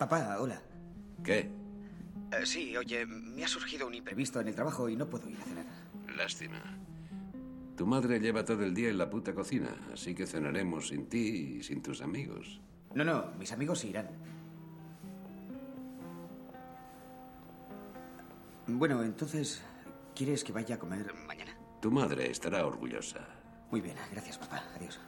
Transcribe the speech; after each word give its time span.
Papá, 0.00 0.38
hola. 0.40 0.58
¿Qué? 1.22 1.50
Eh, 2.32 2.46
sí, 2.46 2.74
oye, 2.74 3.04
me 3.04 3.44
ha 3.44 3.48
surgido 3.48 3.86
un 3.86 3.94
imprevisto 3.94 4.40
en 4.40 4.48
el 4.48 4.54
trabajo 4.54 4.88
y 4.88 4.96
no 4.96 5.06
puedo 5.10 5.28
ir 5.28 5.36
a 5.36 5.42
cenar. 5.42 5.66
Lástima. 6.16 6.58
Tu 7.76 7.86
madre 7.86 8.18
lleva 8.18 8.42
todo 8.42 8.64
el 8.64 8.72
día 8.72 8.88
en 8.88 8.96
la 8.96 9.10
puta 9.10 9.34
cocina, 9.34 9.76
así 9.92 10.14
que 10.14 10.26
cenaremos 10.26 10.88
sin 10.88 11.06
ti 11.06 11.58
y 11.58 11.62
sin 11.62 11.82
tus 11.82 12.00
amigos. 12.00 12.62
No, 12.94 13.04
no, 13.04 13.26
mis 13.38 13.52
amigos 13.52 13.80
se 13.80 13.88
irán. 13.88 14.08
Bueno, 18.68 19.02
entonces, 19.02 19.60
¿quieres 20.14 20.44
que 20.44 20.52
vaya 20.52 20.76
a 20.76 20.78
comer 20.78 21.12
mañana? 21.26 21.54
Tu 21.82 21.90
madre 21.90 22.30
estará 22.30 22.64
orgullosa. 22.64 23.20
Muy 23.70 23.82
bien, 23.82 23.96
gracias, 24.10 24.38
papá. 24.38 24.64
Adiós. 24.76 24.98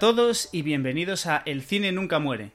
Todos 0.00 0.48
y 0.50 0.62
bienvenidos 0.62 1.26
a 1.26 1.42
El 1.44 1.60
cine 1.60 1.92
nunca 1.92 2.18
muere. 2.18 2.52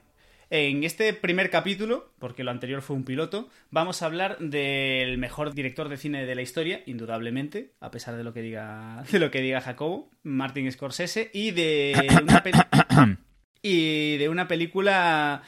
En 0.50 0.82
este 0.82 1.12
primer 1.12 1.48
capítulo, 1.48 2.10
porque 2.18 2.42
lo 2.42 2.50
anterior 2.50 2.82
fue 2.82 2.96
un 2.96 3.04
piloto, 3.04 3.48
vamos 3.70 4.02
a 4.02 4.06
hablar 4.06 4.36
del 4.40 5.16
mejor 5.16 5.54
director 5.54 5.88
de 5.88 5.96
cine 5.96 6.26
de 6.26 6.34
la 6.34 6.42
historia, 6.42 6.82
indudablemente, 6.86 7.70
a 7.78 7.92
pesar 7.92 8.16
de 8.16 8.24
lo 8.24 8.34
que 8.34 8.42
diga, 8.42 9.04
de 9.12 9.20
lo 9.20 9.30
que 9.30 9.42
diga 9.42 9.60
Jacobo, 9.60 10.10
Martin 10.24 10.70
Scorsese, 10.72 11.30
y 11.32 11.52
de 11.52 11.94
una, 12.20 12.42
y 13.62 14.16
de 14.16 14.28
una 14.28 14.48
película 14.48 15.42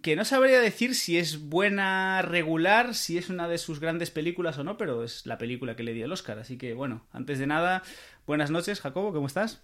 que 0.00 0.16
no 0.16 0.24
sabría 0.24 0.62
decir 0.62 0.94
si 0.94 1.18
es 1.18 1.40
buena, 1.50 2.22
regular, 2.22 2.94
si 2.94 3.18
es 3.18 3.28
una 3.28 3.48
de 3.48 3.58
sus 3.58 3.80
grandes 3.80 4.10
películas 4.10 4.56
o 4.56 4.64
no, 4.64 4.78
pero 4.78 5.04
es 5.04 5.26
la 5.26 5.36
película 5.36 5.76
que 5.76 5.82
le 5.82 5.92
dio 5.92 6.06
el 6.06 6.12
Oscar. 6.12 6.38
Así 6.38 6.56
que, 6.56 6.72
bueno, 6.72 7.06
antes 7.12 7.38
de 7.38 7.46
nada, 7.46 7.82
buenas 8.26 8.50
noches, 8.50 8.80
Jacobo, 8.80 9.12
¿cómo 9.12 9.26
estás? 9.26 9.60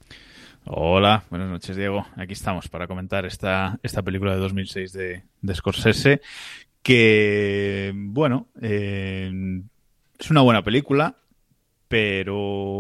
Hola, 0.64 1.25
buenas 1.30 1.48
noches 1.50 1.77
Diego. 1.77 2.06
Aquí 2.16 2.33
estamos 2.34 2.69
para 2.69 2.86
comentar 2.86 3.27
esta, 3.27 3.78
esta 3.83 4.03
película 4.03 4.34
de 4.34 4.41
2006 4.41 4.92
de, 4.92 5.22
de 5.41 5.55
Scorsese 5.55 6.20
que, 6.83 7.92
bueno, 7.94 8.48
eh, 8.62 9.31
es 10.19 10.31
una 10.31 10.41
buena 10.42 10.62
película, 10.62 11.16
pero 11.88 12.34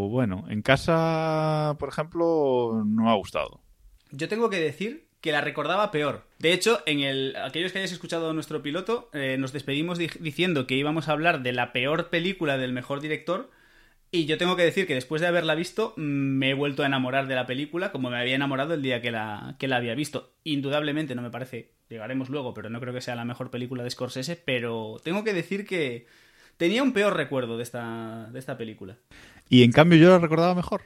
bueno, 0.08 0.44
en 0.48 0.62
casa, 0.62 1.76
por 1.78 1.88
ejemplo, 1.90 2.82
no 2.86 3.10
ha 3.10 3.14
gustado. 3.16 3.60
Yo 4.10 4.28
tengo 4.28 4.48
que 4.50 4.58
decir 4.60 5.06
que 5.20 5.32
la 5.32 5.42
recordaba 5.42 5.90
peor. 5.90 6.24
De 6.38 6.52
hecho, 6.54 6.80
en 6.86 7.00
el 7.00 7.36
aquellos 7.36 7.72
que 7.72 7.78
hayáis 7.78 7.92
escuchado 7.92 8.32
nuestro 8.32 8.62
piloto, 8.62 9.10
eh, 9.12 9.36
nos 9.38 9.52
despedimos 9.52 9.98
di- 9.98 10.08
diciendo 10.20 10.66
que 10.66 10.76
íbamos 10.76 11.08
a 11.08 11.12
hablar 11.12 11.42
de 11.42 11.52
la 11.52 11.72
peor 11.72 12.08
película 12.08 12.56
del 12.56 12.72
mejor 12.72 13.00
director. 13.00 13.50
Y 14.12 14.26
yo 14.26 14.38
tengo 14.38 14.56
que 14.56 14.64
decir 14.64 14.88
que 14.88 14.94
después 14.94 15.20
de 15.20 15.28
haberla 15.28 15.54
visto, 15.54 15.94
mm, 15.96 16.00
me 16.00 16.50
he 16.50 16.54
vuelto 16.54 16.82
a 16.82 16.86
enamorar 16.86 17.28
de 17.28 17.36
la 17.36 17.46
película 17.46 17.92
como 17.92 18.10
me 18.10 18.18
había 18.18 18.34
enamorado 18.34 18.74
el 18.74 18.82
día 18.82 19.00
que 19.00 19.12
la, 19.12 19.54
que 19.58 19.68
la 19.68 19.76
había 19.76 19.94
visto. 19.94 20.32
Indudablemente 20.42 21.14
no 21.14 21.22
me 21.22 21.30
parece, 21.30 21.70
llegaremos 21.88 22.28
luego, 22.28 22.52
pero 22.52 22.70
no 22.70 22.80
creo 22.80 22.92
que 22.92 23.00
sea 23.00 23.14
la 23.14 23.24
mejor 23.24 23.50
película 23.50 23.84
de 23.84 23.90
Scorsese, 23.90 24.36
pero 24.36 24.96
tengo 25.04 25.22
que 25.22 25.32
decir 25.32 25.64
que 25.64 26.06
tenía 26.56 26.82
un 26.82 26.92
peor 26.92 27.16
recuerdo 27.16 27.56
de 27.56 27.62
esta, 27.62 28.28
de 28.32 28.38
esta 28.38 28.58
película. 28.58 28.98
Y 29.48 29.62
en 29.62 29.70
cambio 29.70 29.98
yo 29.98 30.10
la 30.10 30.18
recordaba 30.18 30.56
mejor. 30.56 30.82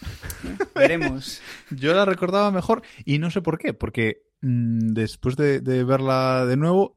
Veremos. 0.74 1.40
Yo 1.70 1.94
la 1.94 2.04
recordaba 2.04 2.50
mejor 2.50 2.82
y 3.04 3.18
no 3.18 3.30
sé 3.30 3.40
por 3.40 3.56
qué, 3.56 3.72
porque 3.72 4.22
mm, 4.40 4.94
después 4.94 5.36
de, 5.36 5.60
de 5.60 5.84
verla 5.84 6.44
de 6.44 6.56
nuevo, 6.56 6.96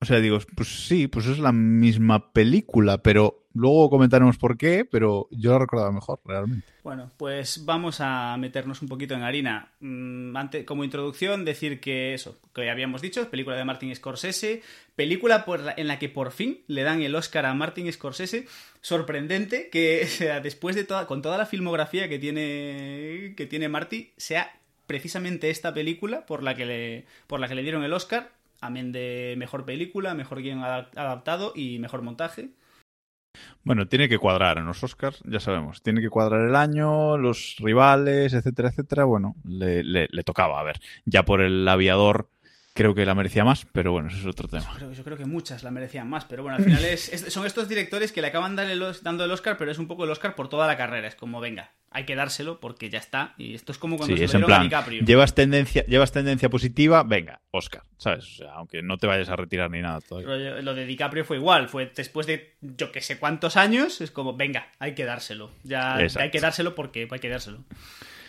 o 0.00 0.04
sea, 0.04 0.20
digo, 0.20 0.38
pues 0.54 0.68
sí, 0.86 1.06
pues 1.08 1.26
es 1.26 1.38
la 1.38 1.52
misma 1.52 2.32
película, 2.32 2.98
pero 2.98 3.46
luego 3.54 3.88
comentaremos 3.90 4.36
por 4.36 4.58
qué, 4.58 4.84
pero 4.84 5.28
yo 5.30 5.52
la 5.52 5.58
recordaba 5.58 5.90
mejor, 5.90 6.20
realmente. 6.24 6.66
Bueno, 6.84 7.10
pues 7.16 7.64
vamos 7.64 8.00
a 8.00 8.36
meternos 8.38 8.82
un 8.82 8.88
poquito 8.88 9.14
en 9.14 9.22
harina. 9.22 9.72
Mm, 9.80 10.36
ante- 10.36 10.64
como 10.64 10.84
introducción, 10.84 11.44
decir 11.44 11.80
que 11.80 12.14
eso, 12.14 12.38
que 12.54 12.70
habíamos 12.70 13.00
dicho, 13.02 13.28
película 13.30 13.56
de 13.56 13.64
Martin 13.64 13.94
Scorsese, 13.96 14.62
película 14.94 15.44
por 15.44 15.62
en 15.76 15.88
la 15.88 15.98
que 15.98 16.08
por 16.08 16.30
fin 16.30 16.60
le 16.68 16.82
dan 16.82 17.02
el 17.02 17.14
Oscar 17.14 17.46
a 17.46 17.54
Martin 17.54 17.90
Scorsese. 17.92 18.46
Sorprendente 18.82 19.68
que 19.70 20.06
sea, 20.06 20.40
después 20.40 20.76
de 20.76 20.84
toda, 20.84 21.06
con 21.06 21.22
toda 21.22 21.38
la 21.38 21.46
filmografía 21.46 22.08
que 22.08 22.18
tiene, 22.18 23.34
que 23.36 23.46
tiene 23.46 23.68
Marty, 23.68 24.12
sea 24.16 24.52
precisamente 24.86 25.50
esta 25.50 25.74
película 25.74 26.26
por 26.26 26.44
la 26.44 26.54
que 26.54 27.04
por 27.26 27.40
la 27.40 27.48
que 27.48 27.56
le 27.56 27.62
dieron 27.62 27.82
el 27.82 27.92
Oscar, 27.92 28.30
amén 28.66 28.92
de 28.92 29.34
mejor 29.38 29.64
película, 29.64 30.14
mejor 30.14 30.42
guion 30.42 30.60
adap- 30.60 30.96
adaptado 30.96 31.52
y 31.54 31.78
mejor 31.78 32.02
montaje. 32.02 32.50
Bueno, 33.64 33.88
tiene 33.88 34.08
que 34.08 34.18
cuadrar 34.18 34.58
en 34.58 34.66
los 34.66 34.82
Oscars, 34.84 35.22
ya 35.26 35.40
sabemos. 35.40 35.82
Tiene 35.82 36.00
que 36.00 36.08
cuadrar 36.08 36.48
el 36.48 36.54
año, 36.54 37.18
los 37.18 37.56
rivales, 37.58 38.32
etcétera, 38.32 38.68
etcétera. 38.68 39.04
Bueno, 39.04 39.34
le- 39.44 39.82
le 39.82 40.22
tocaba, 40.22 40.60
a 40.60 40.62
ver. 40.62 40.80
Ya 41.04 41.24
por 41.24 41.40
el 41.40 41.66
aviador 41.66 42.28
creo 42.76 42.94
que 42.94 43.04
la 43.04 43.14
merecía 43.14 43.44
más, 43.44 43.66
pero 43.72 43.90
bueno, 43.90 44.08
eso 44.08 44.18
es 44.18 44.26
otro 44.26 44.46
tema. 44.46 44.70
Creo- 44.76 44.92
yo 44.92 45.02
creo 45.02 45.16
que 45.16 45.24
muchas 45.24 45.64
la 45.64 45.70
merecían 45.70 46.08
más, 46.08 46.24
pero 46.26 46.42
bueno, 46.42 46.58
al 46.58 46.64
final 46.64 46.84
es, 46.84 47.12
es- 47.12 47.32
son 47.32 47.46
estos 47.46 47.68
directores 47.68 48.12
que 48.12 48.20
le 48.20 48.28
acaban 48.28 48.54
los- 48.78 49.02
dando 49.02 49.24
el 49.24 49.30
Oscar, 49.32 49.56
pero 49.56 49.70
es 49.72 49.78
un 49.78 49.88
poco 49.88 50.04
el 50.04 50.10
Oscar 50.10 50.34
por 50.34 50.48
toda 50.48 50.66
la 50.66 50.76
carrera. 50.76 51.08
Es 51.08 51.14
como, 51.16 51.40
venga, 51.40 51.72
hay 51.90 52.04
que 52.04 52.14
dárselo 52.14 52.60
porque 52.60 52.90
ya 52.90 52.98
está. 52.98 53.34
Y 53.38 53.54
esto 53.54 53.72
es 53.72 53.78
como 53.78 53.96
cuando 53.96 54.14
Sí, 54.14 54.18
se 54.20 54.24
es 54.26 54.34
en 54.34 54.42
plan, 54.44 54.62
DiCaprio. 54.62 55.02
llevas 55.04 55.34
tendencia, 55.34 55.84
llevas 55.86 56.12
tendencia 56.12 56.48
positiva, 56.50 57.02
venga, 57.02 57.40
Oscar, 57.50 57.82
¿sabes? 57.96 58.24
O 58.24 58.36
sea, 58.36 58.52
aunque 58.52 58.82
no 58.82 58.98
te 58.98 59.06
vayas 59.06 59.28
a 59.30 59.36
retirar 59.36 59.70
ni 59.70 59.80
nada 59.80 60.00
todavía. 60.02 60.60
Lo 60.60 60.74
de 60.74 60.84
DiCaprio 60.84 61.24
fue 61.24 61.38
igual, 61.38 61.68
fue 61.68 61.90
después 61.96 62.26
de 62.26 62.54
yo 62.60 62.92
que 62.92 63.00
sé 63.00 63.18
cuántos 63.18 63.56
años, 63.56 64.00
es 64.02 64.10
como, 64.10 64.36
venga, 64.36 64.68
hay 64.78 64.94
que 64.94 65.04
dárselo. 65.04 65.50
Ya 65.64 66.00
Exacto. 66.00 66.24
hay 66.24 66.30
que 66.30 66.40
dárselo 66.40 66.74
porque 66.74 67.08
hay 67.10 67.18
que 67.20 67.28
dárselo. 67.30 67.64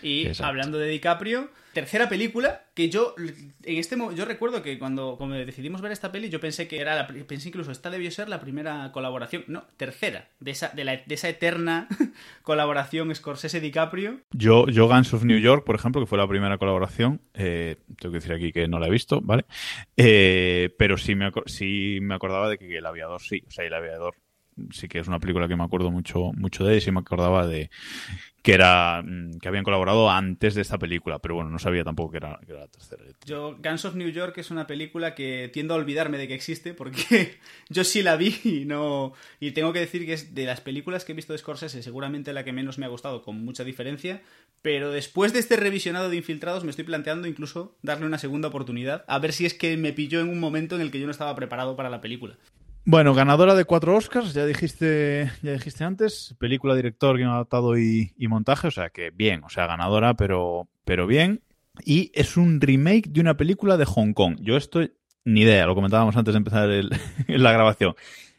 Y 0.01 0.27
Exacto. 0.27 0.45
hablando 0.49 0.77
de 0.77 0.87
DiCaprio, 0.87 1.49
tercera 1.77 2.09
película 2.09 2.63
que 2.73 2.89
yo 2.89 3.13
en 3.17 3.77
este 3.77 3.95
yo 4.15 4.25
recuerdo 4.25 4.63
que 4.63 4.79
cuando, 4.79 5.13
cuando 5.15 5.35
decidimos 5.35 5.79
ver 5.79 5.91
esta 5.91 6.11
peli 6.11 6.27
yo 6.29 6.39
pensé 6.39 6.67
que 6.67 6.81
era 6.81 6.95
la 6.95 7.05
pensé 7.05 7.49
incluso 7.49 7.71
esta 7.71 7.91
debió 7.91 8.09
ser 8.09 8.29
la 8.29 8.39
primera 8.39 8.91
colaboración, 8.91 9.43
no, 9.45 9.67
tercera 9.77 10.27
de 10.39 10.49
esa 10.51 10.69
de, 10.69 10.83
la- 10.83 11.03
de 11.05 11.13
esa 11.13 11.29
eterna 11.29 11.87
colaboración 12.41 13.13
Scorsese 13.13 13.61
DiCaprio. 13.61 14.21
Yo, 14.31 14.65
yo 14.69 14.87
Guns 14.87 15.13
of 15.13 15.23
New 15.23 15.37
York, 15.37 15.65
por 15.65 15.75
ejemplo, 15.75 16.01
que 16.01 16.07
fue 16.07 16.17
la 16.17 16.27
primera 16.27 16.57
colaboración, 16.57 17.21
eh, 17.35 17.75
tengo 17.99 18.11
que 18.13 18.21
decir 18.21 18.33
aquí 18.33 18.51
que 18.51 18.67
no 18.67 18.79
la 18.79 18.87
he 18.87 18.91
visto, 18.91 19.21
¿vale? 19.21 19.45
Eh, 19.95 20.73
pero 20.79 20.97
sí 20.97 21.13
me, 21.13 21.31
sí 21.45 21.99
me 22.01 22.15
acordaba 22.15 22.49
de 22.49 22.57
que 22.57 22.75
El 22.75 22.87
Aviador 22.87 23.21
sí, 23.21 23.43
o 23.47 23.51
sea, 23.51 23.65
El 23.65 23.73
Aviador 23.75 24.15
sí 24.71 24.87
que 24.87 24.99
es 24.99 25.07
una 25.07 25.19
película 25.19 25.47
que 25.47 25.55
me 25.55 25.63
acuerdo 25.63 25.91
mucho, 25.91 26.31
mucho 26.33 26.65
de, 26.65 26.77
y 26.77 26.81
sí 26.81 26.91
me 26.91 26.99
acordaba 26.99 27.47
de 27.47 27.69
que 28.47 28.53
era 28.53 29.03
mm, 29.03 29.39
que 29.39 29.47
habían 29.49 29.65
colaborado 29.65 30.09
antes 30.09 30.55
de 30.55 30.61
esta 30.61 30.77
película, 30.77 31.19
pero 31.19 31.35
bueno, 31.35 31.49
no 31.49 31.59
sabía 31.59 31.83
tampoco 31.83 32.11
que 32.11 32.17
era, 32.17 32.39
que 32.45 32.53
era 32.53 32.61
la 32.61 32.67
tercera. 32.67 33.03
Yo 33.25 33.57
Guns 33.61 33.83
of 33.83 33.95
New 33.95 34.09
York 34.09 34.37
es 34.37 34.51
una 34.51 34.67
película 34.67 35.15
que 35.15 35.49
tiendo 35.51 35.73
a 35.73 35.77
olvidarme 35.77 36.17
de 36.17 36.29
que 36.29 36.33
existe 36.33 36.73
porque 36.73 37.39
yo 37.69 37.83
sí 37.83 38.03
la 38.03 38.15
vi 38.15 38.39
y 38.45 38.63
no 38.63 39.11
y 39.41 39.51
tengo 39.51 39.73
que 39.73 39.79
decir 39.79 40.05
que 40.05 40.13
es 40.13 40.33
de 40.33 40.45
las 40.45 40.61
películas 40.61 41.03
que 41.03 41.11
he 41.11 41.15
visto 41.15 41.33
de 41.33 41.39
Scorsese 41.39 41.83
seguramente 41.83 42.31
la 42.31 42.45
que 42.45 42.53
menos 42.53 42.77
me 42.77 42.85
ha 42.85 42.89
gustado 42.89 43.21
con 43.21 43.43
mucha 43.43 43.65
diferencia, 43.65 44.21
pero 44.61 44.91
después 44.91 45.33
de 45.33 45.39
este 45.39 45.57
revisionado 45.57 46.09
de 46.09 46.15
Infiltrados 46.15 46.63
me 46.63 46.69
estoy 46.69 46.85
planteando 46.85 47.27
incluso 47.27 47.75
darle 47.81 48.05
una 48.05 48.17
segunda 48.17 48.47
oportunidad 48.47 49.03
a 49.09 49.19
ver 49.19 49.33
si 49.33 49.45
es 49.45 49.53
que 49.53 49.75
me 49.75 49.91
pilló 49.91 50.21
en 50.21 50.29
un 50.29 50.39
momento 50.39 50.75
en 50.75 50.81
el 50.81 50.91
que 50.91 51.01
yo 51.01 51.05
no 51.05 51.11
estaba 51.11 51.35
preparado 51.35 51.75
para 51.75 51.89
la 51.89 51.99
película. 51.99 52.37
Bueno, 52.89 53.13
ganadora 53.13 53.53
de 53.53 53.65
cuatro 53.65 53.97
Oscars, 53.97 54.33
ya 54.33 54.45
dijiste, 54.45 55.29
ya 55.41 55.51
dijiste 55.51 55.83
antes, 55.83 56.33
película, 56.39 56.73
director, 56.73 57.17
guion 57.17 57.31
adaptado 57.31 57.77
y, 57.77 58.13
y 58.17 58.29
montaje, 58.29 58.69
o 58.69 58.71
sea 58.71 58.91
que 58.91 59.09
bien, 59.09 59.43
o 59.43 59.49
sea, 59.49 59.67
ganadora, 59.67 60.13
pero, 60.13 60.69
pero 60.85 61.05
bien. 61.05 61.41
Y 61.83 62.11
es 62.13 62.37
un 62.37 62.61
remake 62.61 63.09
de 63.09 63.19
una 63.19 63.35
película 63.35 63.75
de 63.75 63.83
Hong 63.83 64.13
Kong. 64.13 64.37
Yo 64.39 64.55
estoy 64.55 64.93
ni 65.25 65.41
idea, 65.41 65.65
lo 65.65 65.75
comentábamos 65.75 66.15
antes 66.15 66.33
de 66.33 66.37
empezar 66.37 66.69
la 67.27 67.51
grabación. 67.51 67.93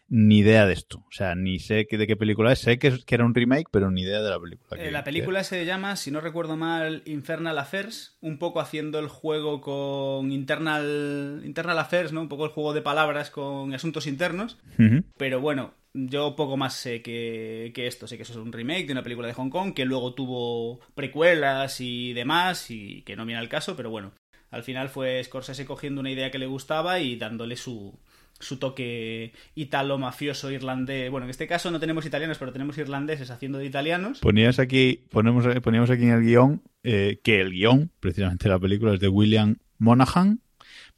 Ni 0.08 0.38
idea 0.38 0.66
de 0.66 0.72
esto. 0.72 0.98
O 0.98 1.12
sea, 1.12 1.34
ni 1.34 1.58
sé 1.58 1.86
de 1.90 2.06
qué 2.06 2.16
película 2.16 2.52
es. 2.52 2.60
Sé 2.60 2.78
que, 2.78 2.98
que 3.04 3.14
era 3.14 3.24
un 3.24 3.34
remake, 3.34 3.68
pero 3.70 3.90
ni 3.90 4.02
idea 4.02 4.22
de 4.22 4.30
la 4.30 4.40
película. 4.40 4.82
Eh, 4.82 4.90
la 4.90 5.04
película 5.04 5.44
se 5.44 5.64
llama, 5.64 5.96
si 5.96 6.10
no 6.10 6.20
recuerdo 6.20 6.56
mal, 6.56 7.02
Infernal 7.04 7.58
Affairs, 7.58 8.16
un 8.20 8.38
poco 8.38 8.60
haciendo 8.60 8.98
el 8.98 9.08
juego 9.08 9.60
con 9.60 10.32
Internal, 10.32 11.42
Internal 11.44 11.78
Affairs, 11.78 12.12
¿no? 12.12 12.22
Un 12.22 12.28
poco 12.28 12.44
el 12.44 12.50
juego 12.50 12.72
de 12.72 12.82
palabras 12.82 13.30
con 13.30 13.74
asuntos 13.74 14.06
internos. 14.06 14.58
Pero 15.16 15.40
bueno, 15.40 15.74
yo 15.92 16.36
poco 16.36 16.56
más 16.56 16.74
sé 16.74 17.02
que, 17.02 17.72
que, 17.74 17.86
esto. 17.86 18.06
Sé 18.06 18.16
que 18.16 18.22
eso 18.22 18.32
es 18.32 18.38
un 18.38 18.52
remake 18.52 18.86
de 18.86 18.92
una 18.92 19.02
película 19.02 19.28
de 19.28 19.34
Hong 19.34 19.50
Kong 19.50 19.74
que 19.74 19.84
luego 19.84 20.14
tuvo 20.14 20.80
precuelas 20.94 21.80
y 21.80 22.14
demás 22.14 22.70
y 22.70 23.02
que 23.02 23.16
no 23.16 23.26
viene 23.26 23.40
al 23.40 23.48
caso, 23.48 23.76
pero 23.76 23.90
bueno. 23.90 24.12
Al 24.50 24.62
final 24.62 24.88
fue 24.88 25.22
Scorsese 25.22 25.66
cogiendo 25.66 26.00
una 26.00 26.10
idea 26.10 26.30
que 26.30 26.38
le 26.38 26.46
gustaba 26.46 27.00
y 27.00 27.16
dándole 27.16 27.56
su, 27.56 27.98
su 28.40 28.58
toque 28.58 29.32
italo-mafioso 29.54 30.50
irlandés. 30.50 31.10
Bueno, 31.10 31.26
en 31.26 31.30
este 31.30 31.46
caso 31.46 31.70
no 31.70 31.80
tenemos 31.80 32.06
italianos, 32.06 32.38
pero 32.38 32.52
tenemos 32.52 32.78
irlandeses 32.78 33.30
haciendo 33.30 33.58
de 33.58 33.66
italianos. 33.66 34.20
Ponías 34.20 34.58
aquí, 34.58 35.04
ponemos, 35.10 35.44
poníamos 35.60 35.90
aquí 35.90 36.04
en 36.04 36.10
el 36.10 36.22
guion 36.22 36.62
eh, 36.82 37.20
que 37.22 37.40
el 37.40 37.50
guion, 37.50 37.90
precisamente 38.00 38.48
la 38.48 38.58
película, 38.58 38.94
es 38.94 39.00
de 39.00 39.08
William 39.08 39.56
Monaghan, 39.78 40.40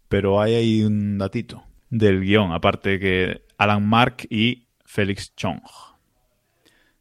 pero 0.08 0.40
hay 0.40 0.54
ahí 0.54 0.82
un 0.82 1.18
datito 1.18 1.64
del 1.88 2.20
guion, 2.20 2.52
aparte 2.52 2.98
que 2.98 3.42
Alan 3.58 3.86
Mark 3.86 4.26
y 4.28 4.66
Félix 4.84 5.34
Chong. 5.36 5.60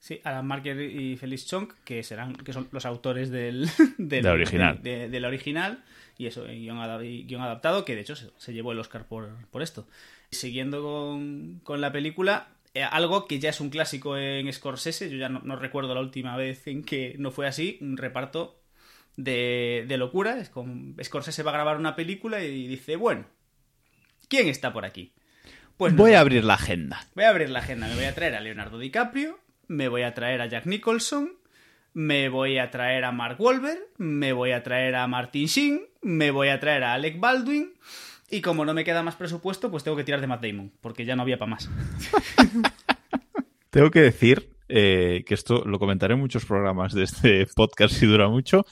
Sí, 0.09 0.19
Alan 0.23 0.47
Marker 0.47 0.81
y 0.81 1.17
Felix 1.17 1.45
Chong, 1.45 1.71
que 1.83 2.01
serán, 2.01 2.33
que 2.33 2.51
son 2.51 2.67
los 2.71 2.87
autores 2.87 3.29
del, 3.29 3.69
del 3.99 4.25
original. 4.25 4.79
De, 4.81 5.01
de, 5.01 5.09
de, 5.09 5.19
la 5.19 5.27
original, 5.27 5.83
y 6.17 6.25
eso, 6.25 6.45
guion, 6.45 6.79
guion, 7.27 7.41
adaptado, 7.43 7.85
que 7.85 7.93
de 7.93 8.01
hecho 8.01 8.15
se, 8.15 8.31
se 8.37 8.51
llevó 8.51 8.71
el 8.71 8.79
Oscar 8.79 9.05
por, 9.05 9.29
por 9.51 9.61
esto. 9.61 9.87
Siguiendo 10.31 10.83
con, 10.83 11.59
con 11.63 11.81
la 11.81 11.91
película, 11.91 12.49
eh, 12.73 12.83
algo 12.83 13.27
que 13.27 13.39
ya 13.39 13.49
es 13.49 13.61
un 13.61 13.69
clásico 13.69 14.15
en 14.15 14.51
Scorsese, 14.53 15.09
yo 15.09 15.17
ya 15.17 15.29
no, 15.29 15.41
no, 15.43 15.55
recuerdo 15.55 15.95
la 15.95 16.01
última 16.01 16.37
vez 16.37 16.67
en 16.67 16.83
que 16.83 17.15
no 17.17 17.31
fue 17.31 17.47
así, 17.47 17.77
un 17.81 17.97
reparto 17.97 18.61
de, 19.15 19.85
de 19.87 19.97
locura. 19.97 20.37
Es 20.39 20.49
como 20.49 20.93
Scorsese 21.03 21.43
va 21.43 21.51
a 21.51 21.55
grabar 21.55 21.77
una 21.77 21.95
película 21.95 22.43
y 22.43 22.67
dice, 22.67 22.95
bueno, 22.95 23.25
¿quién 24.27 24.47
está 24.47 24.71
por 24.71 24.85
aquí? 24.85 25.13
Pues 25.77 25.93
no, 25.93 26.03
voy 26.03 26.13
a 26.13 26.19
abrir 26.19 26.43
la 26.43 26.55
agenda. 26.55 27.07
Voy 27.15 27.23
a 27.23 27.29
abrir 27.29 27.49
la 27.49 27.59
agenda, 27.59 27.87
me 27.87 27.95
voy 27.95 28.05
a 28.05 28.13
traer 28.13 28.35
a 28.35 28.41
Leonardo 28.41 28.77
DiCaprio, 28.77 29.39
me 29.67 29.87
voy 29.87 30.03
a 30.03 30.13
traer 30.13 30.41
a 30.41 30.45
Jack 30.45 30.65
Nicholson, 30.65 31.33
me 31.93 32.29
voy 32.29 32.59
a 32.59 32.69
traer 32.69 33.03
a 33.03 33.11
Mark 33.11 33.39
Wahlberg, 33.39 33.79
me 33.97 34.31
voy 34.31 34.51
a 34.51 34.61
traer 34.61 34.95
a 34.95 35.07
Martin 35.07 35.47
Sheen, 35.47 35.81
me 36.01 36.31
voy 36.31 36.49
a 36.49 36.59
traer 36.59 36.83
a 36.83 36.93
Alec 36.93 37.19
Baldwin 37.19 37.73
y 38.31 38.41
como 38.41 38.65
no 38.65 38.73
me 38.73 38.83
queda 38.83 39.03
más 39.03 39.15
presupuesto, 39.15 39.71
pues 39.71 39.83
tengo 39.83 39.97
que 39.97 40.03
tirar 40.03 40.21
de 40.21 40.27
Matt 40.27 40.43
Damon, 40.43 40.71
porque 40.81 41.05
ya 41.05 41.15
no 41.15 41.23
había 41.23 41.37
para 41.37 41.51
más. 41.51 41.69
tengo 43.69 43.91
que 43.91 44.01
decir 44.01 44.49
eh, 44.67 45.23
que 45.25 45.33
esto 45.33 45.63
lo 45.65 45.79
comentaré 45.79 46.13
en 46.13 46.19
muchos 46.19 46.45
programas 46.45 46.93
de 46.93 47.03
este 47.03 47.47
podcast 47.55 47.95
si 47.95 48.05
dura 48.05 48.29
mucho, 48.29 48.65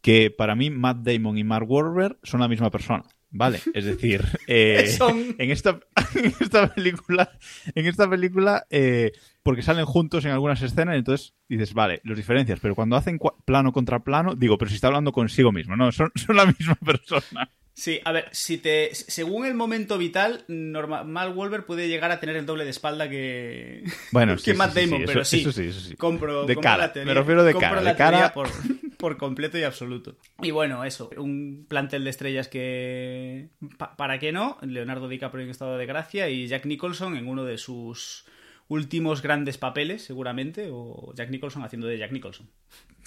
que 0.00 0.30
para 0.30 0.54
mí 0.54 0.70
Matt 0.70 0.98
Damon 0.98 1.38
y 1.38 1.44
Mark 1.44 1.70
Wahlberg 1.70 2.18
son 2.22 2.40
la 2.40 2.48
misma 2.48 2.70
persona. 2.70 3.04
Vale, 3.30 3.60
es 3.74 3.84
decir, 3.84 4.24
eh, 4.46 4.86
Son... 4.96 5.34
en, 5.38 5.50
esta, 5.50 5.80
en 6.14 6.32
esta 6.40 6.72
película, 6.72 7.30
en 7.74 7.86
esta 7.86 8.08
película, 8.08 8.66
eh, 8.70 9.12
porque 9.42 9.62
salen 9.62 9.84
juntos 9.84 10.24
en 10.24 10.30
algunas 10.30 10.62
escenas, 10.62 10.96
entonces 10.96 11.34
dices, 11.48 11.74
vale, 11.74 12.00
los 12.04 12.16
diferencias, 12.16 12.60
pero 12.60 12.74
cuando 12.74 12.96
hacen 12.96 13.18
plano 13.44 13.72
contra 13.72 14.04
plano, 14.04 14.34
digo, 14.34 14.56
pero 14.56 14.68
si 14.68 14.76
está 14.76 14.86
hablando 14.86 15.12
consigo 15.12 15.52
mismo, 15.52 15.76
no, 15.76 15.92
son, 15.92 16.10
son 16.14 16.36
la 16.36 16.46
misma 16.46 16.74
persona. 16.84 17.50
Sí, 17.76 18.00
a 18.06 18.12
ver, 18.12 18.30
si 18.32 18.56
te, 18.56 18.94
según 18.94 19.44
el 19.44 19.52
momento 19.52 19.98
vital, 19.98 20.44
normal, 20.48 21.06
Mal 21.06 21.34
Wolver 21.34 21.66
puede 21.66 21.88
llegar 21.88 22.10
a 22.10 22.18
tener 22.20 22.34
el 22.36 22.46
doble 22.46 22.64
de 22.64 22.70
espalda 22.70 23.10
que, 23.10 23.84
bueno, 24.12 24.36
que 24.36 24.52
sí, 24.52 24.54
Matt 24.54 24.72
sí, 24.72 24.80
Damon, 24.80 25.00
sí, 25.00 25.04
pero 25.06 25.20
eso, 25.20 25.30
sí, 25.30 25.40
eso 25.42 25.52
sí, 25.52 25.64
eso 25.64 25.80
sí. 25.80 25.94
compro, 25.94 26.46
de 26.46 26.54
compro 26.54 26.70
cara, 26.70 26.86
la 26.86 26.92
teoría, 26.94 27.12
me 27.12 27.20
refiero 27.20 27.44
de 27.44 27.52
compro 27.52 27.68
cara, 27.68 27.82
la 27.82 27.90
de 27.90 27.96
cara. 27.98 28.32
Por, 28.32 28.48
por, 28.96 29.18
completo 29.18 29.58
y 29.58 29.64
absoluto. 29.64 30.16
Y 30.40 30.52
bueno, 30.52 30.84
eso, 30.84 31.10
un 31.18 31.66
plantel 31.68 32.04
de 32.04 32.10
estrellas 32.10 32.48
que, 32.48 33.50
pa, 33.76 33.94
para 33.94 34.18
qué 34.18 34.32
no, 34.32 34.56
Leonardo 34.62 35.06
DiCaprio 35.06 35.44
en 35.44 35.50
estado 35.50 35.76
de 35.76 35.84
gracia 35.84 36.30
y 36.30 36.46
Jack 36.46 36.64
Nicholson 36.64 37.14
en 37.14 37.28
uno 37.28 37.44
de 37.44 37.58
sus 37.58 38.24
últimos 38.68 39.22
grandes 39.22 39.58
papeles, 39.58 40.04
seguramente, 40.04 40.68
o 40.70 41.12
Jack 41.14 41.30
Nicholson 41.30 41.62
haciendo 41.62 41.86
de 41.86 41.98
Jack 41.98 42.12
Nicholson. 42.12 42.48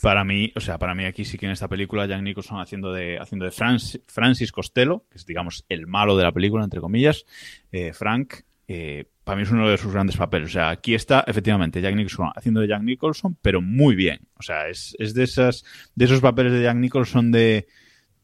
Para 0.02 0.24
mí, 0.24 0.52
o 0.56 0.60
sea, 0.60 0.78
para 0.78 0.96
mí 0.96 1.06
aquí 1.06 1.26
sí 1.26 1.38
que 1.38 1.46
en 1.46 1.52
esta 1.52 1.68
película 1.68 2.06
Jack 2.06 2.22
Nicholson 2.22 2.60
haciendo 2.60 2.94
de, 2.94 3.18
haciendo 3.20 3.46
de 3.46 3.52
Francis, 3.52 4.02
Francis 4.08 4.52
Costello, 4.52 5.06
que 5.10 5.18
es 5.18 5.26
digamos 5.26 5.66
el 5.68 5.88
malo 5.88 6.16
de 6.16 6.24
la 6.24 6.32
película, 6.32 6.64
entre 6.64 6.80
comillas, 6.80 7.26
eh, 7.72 7.92
Frank, 7.94 8.36
eh, 8.68 9.06
para 9.24 9.36
mí 9.36 9.44
es 9.44 9.52
uno 9.52 9.68
de 9.68 9.78
sus 9.78 9.92
grandes 9.92 10.16
papeles. 10.16 10.50
O 10.50 10.54
sea, 10.54 10.70
aquí 10.70 10.94
está 10.96 11.24
efectivamente 11.28 11.82
Jack 11.82 11.96
Nicholson 11.96 12.32
haciendo 12.36 12.62
de 12.62 12.68
Jack 12.68 12.84
Nicholson, 12.84 13.38
pero 13.42 13.62
muy 13.62 13.96
bien. 13.96 14.22
O 14.36 14.44
sea, 14.44 14.70
es, 14.70 14.96
es 15.00 15.14
de 15.14 15.24
esas, 15.24 15.66
de 15.96 16.06
esos 16.06 16.22
papeles 16.22 16.54
de 16.54 16.64
Jack 16.64 16.78
Nicholson 16.78 17.32
de 17.32 17.68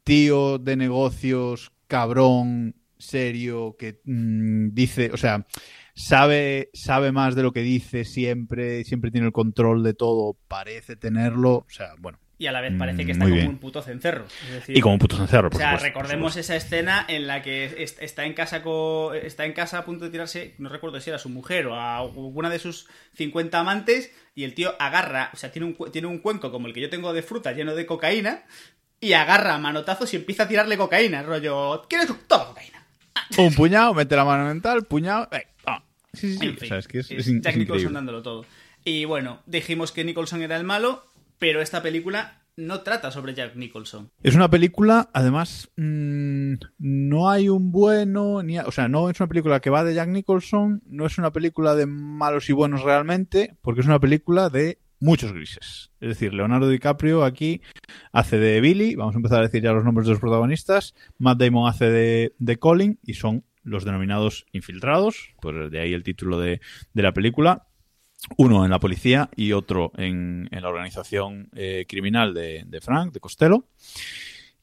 tío 0.04 0.58
de 0.60 0.78
negocios, 0.78 1.74
cabrón, 1.88 2.76
serio, 2.98 3.76
que 3.78 4.02
mmm, 4.06 4.70
dice, 4.72 5.12
o 5.12 5.18
sea, 5.18 5.46
sabe, 5.96 6.70
sabe 6.74 7.12
más 7.12 7.36
de 7.36 7.44
lo 7.44 7.52
que 7.52 7.62
dice 7.62 8.06
siempre, 8.06 8.84
siempre 8.84 9.12
tiene 9.12 9.28
el 9.28 9.34
control 9.34 9.82
de 9.84 9.94
todo, 9.94 10.38
parece 10.48 10.96
tenerlo, 10.96 11.54
o 11.54 11.66
sea, 11.70 11.94
bueno. 11.98 12.20
Y 12.38 12.48
a 12.48 12.52
la 12.52 12.60
vez 12.60 12.74
parece 12.78 13.06
que 13.06 13.14
está 13.14 13.30
como 13.30 13.50
un 13.50 13.60
puto 13.60 13.82
cencerro. 13.82 14.26
Es 14.48 14.54
decir, 14.56 14.78
y 14.78 14.82
como 14.82 14.96
un 14.96 15.00
puto 15.00 15.16
cencerro, 15.16 15.50
por 15.50 15.56
O 15.56 15.60
sea, 15.60 15.72
supuesto, 15.72 15.88
recordemos 15.88 16.34
por 16.34 16.40
esa 16.42 16.58
escena 16.58 17.06
en 17.08 17.28
la 17.28 17.42
que 17.42 17.82
está 18.02 18.26
en 18.26 18.34
casa 18.34 18.62
con, 18.62 19.16
está 19.16 19.46
en 19.46 19.54
casa 19.54 19.78
a 19.78 19.86
punto 19.86 20.04
de 20.04 20.12
tirarse, 20.12 20.54
no 20.58 20.68
recuerdo 20.68 21.00
si 21.00 21.10
era 21.10 21.18
su 21.18 21.30
mujer 21.30 21.68
o 21.68 21.76
a 21.76 22.00
alguna 22.00 22.50
de 22.50 22.60
sus 22.60 22.88
50 23.14 23.58
amantes, 23.58 24.12
y 24.36 24.44
el 24.44 24.54
tío 24.54 24.76
agarra, 24.80 25.30
o 25.34 25.38
sea, 25.38 25.54
tiene 25.54 25.68
un, 25.68 25.92
tiene 25.92 26.10
un 26.10 26.20
cuenco 26.20 26.52
como 26.52 26.68
el 26.68 26.74
que 26.74 26.82
yo 26.82 26.90
tengo 26.90 27.14
de 27.14 27.24
fruta 27.24 27.54
lleno 27.54 27.74
de 27.74 27.86
cocaína, 27.86 28.44
y 29.00 29.14
agarra 29.14 29.58
manotazos 29.58 30.14
y 30.14 30.18
empieza 30.18 30.44
a 30.44 30.48
tirarle 30.50 30.76
cocaína, 30.76 31.24
rollo, 31.24 31.86
¿quieres 31.88 32.10
todo 32.28 32.48
cocaína? 32.48 32.86
Un 33.38 33.56
puñado, 33.56 33.94
mete 33.94 34.14
la 34.18 34.26
mano 34.26 34.46
mental, 34.46 34.84
puñado, 34.84 35.30
eh. 35.32 35.48
Sí, 36.16 36.34
sí, 36.34 36.38
sí. 36.40 36.46
En 36.46 36.58
fin, 36.58 36.66
o 36.66 36.68
sea, 36.68 36.78
es 36.78 36.88
que 36.88 37.00
es, 37.00 37.12
es 37.12 37.28
es, 37.28 37.42
Jack 37.42 37.58
Nicholson 37.58 37.94
dándolo 37.94 38.22
todo. 38.22 38.46
Y 38.84 39.06
bueno, 39.06 39.42
dijimos 39.46 39.92
que 39.92 40.04
Nicholson 40.04 40.42
era 40.42 40.58
el 40.58 40.64
malo, 40.64 41.06
pero 41.40 41.62
esta 41.62 41.82
película 41.82 42.42
no 42.58 42.82
trata 42.82 43.12
sobre 43.12 43.34
Jack 43.34 43.56
Nicholson. 43.56 44.12
Es 44.24 44.36
una 44.36 44.50
película, 44.50 45.10
además, 45.14 45.70
mmm, 45.76 46.54
no 46.80 47.30
hay 47.30 47.50
un 47.50 47.72
bueno, 47.72 48.44
ni, 48.44 48.60
o 48.60 48.72
sea, 48.72 48.88
no 48.88 49.10
es 49.10 49.20
una 49.20 49.28
película 49.28 49.60
que 49.60 49.70
va 49.70 49.84
de 49.84 49.94
Jack 49.94 50.10
Nicholson, 50.10 50.82
no 50.86 51.06
es 51.06 51.18
una 51.18 51.32
película 51.32 51.76
de 51.76 51.86
malos 51.86 52.50
y 52.50 52.54
buenos 52.54 52.84
realmente, 52.84 53.58
porque 53.62 53.82
es 53.82 53.88
una 53.88 54.00
película 54.00 54.50
de 54.50 54.80
muchos 55.00 55.34
grises. 55.34 55.92
Es 56.00 56.10
decir, 56.10 56.34
Leonardo 56.34 56.70
DiCaprio 56.70 57.24
aquí 57.24 57.62
hace 58.12 58.38
de 58.38 58.62
Billy, 58.62 58.96
vamos 58.96 59.16
a 59.16 59.20
empezar 59.20 59.40
a 59.40 59.44
decir 59.44 59.62
ya 59.62 59.74
los 59.74 59.84
nombres 59.84 60.08
de 60.08 60.14
los 60.14 60.22
protagonistas, 60.22 60.96
Matt 61.18 61.40
Damon 61.40 61.70
hace 61.70 61.90
de, 61.90 62.36
de 62.40 62.58
Colin 62.58 63.00
y 63.04 63.16
son 63.16 63.44
los 63.66 63.84
denominados 63.84 64.46
infiltrados, 64.54 65.34
pues 65.42 65.70
de 65.70 65.80
ahí 65.82 65.94
el 65.94 66.04
título 66.04 66.40
de, 66.40 66.62
de 66.94 67.04
la 67.04 67.12
película. 67.12 67.68
Uno 68.38 68.64
en 68.64 68.72
la 68.72 68.80
policía 68.80 69.30
y 69.36 69.52
otro 69.52 69.92
en, 69.98 70.48
en 70.52 70.62
la 70.64 70.70
organización 70.70 71.50
eh, 71.56 71.86
criminal 71.88 72.34
de, 72.34 72.64
de, 72.66 72.82
Frank, 72.82 73.14
de 73.14 73.20
Costello. 73.20 73.66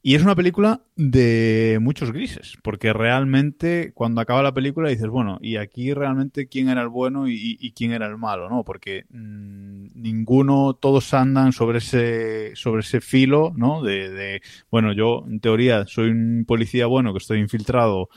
Y 0.04 0.16
es 0.16 0.24
una 0.24 0.34
película 0.34 0.80
de 0.96 1.78
muchos 1.80 2.10
grises, 2.10 2.58
porque 2.64 2.92
realmente 2.92 3.92
cuando 3.94 4.20
acaba 4.20 4.42
la 4.42 4.52
película 4.52 4.90
dices, 4.90 5.06
bueno, 5.06 5.38
y 5.40 5.58
aquí 5.58 5.94
realmente 5.94 6.48
quién 6.48 6.68
era 6.68 6.82
el 6.82 6.88
bueno 6.88 7.28
y, 7.28 7.72
quién 7.76 7.92
era 7.92 8.08
el 8.08 8.18
malo, 8.18 8.50
¿no? 8.50 8.64
Porque 8.64 9.04
mmm, 9.10 9.86
ninguno, 9.94 10.74
todos 10.74 11.14
andan 11.14 11.52
sobre 11.52 11.78
ese, 11.78 12.56
sobre 12.56 12.80
ese 12.80 13.00
filo, 13.00 13.52
¿no? 13.54 13.80
De, 13.80 14.10
de, 14.10 14.42
bueno, 14.72 14.92
yo 14.92 15.24
en 15.28 15.38
teoría 15.38 15.86
soy 15.86 16.10
un 16.10 16.46
policía 16.48 16.86
bueno 16.86 17.12
que 17.12 17.18
estoy 17.18 17.38
infiltrado 17.38 18.08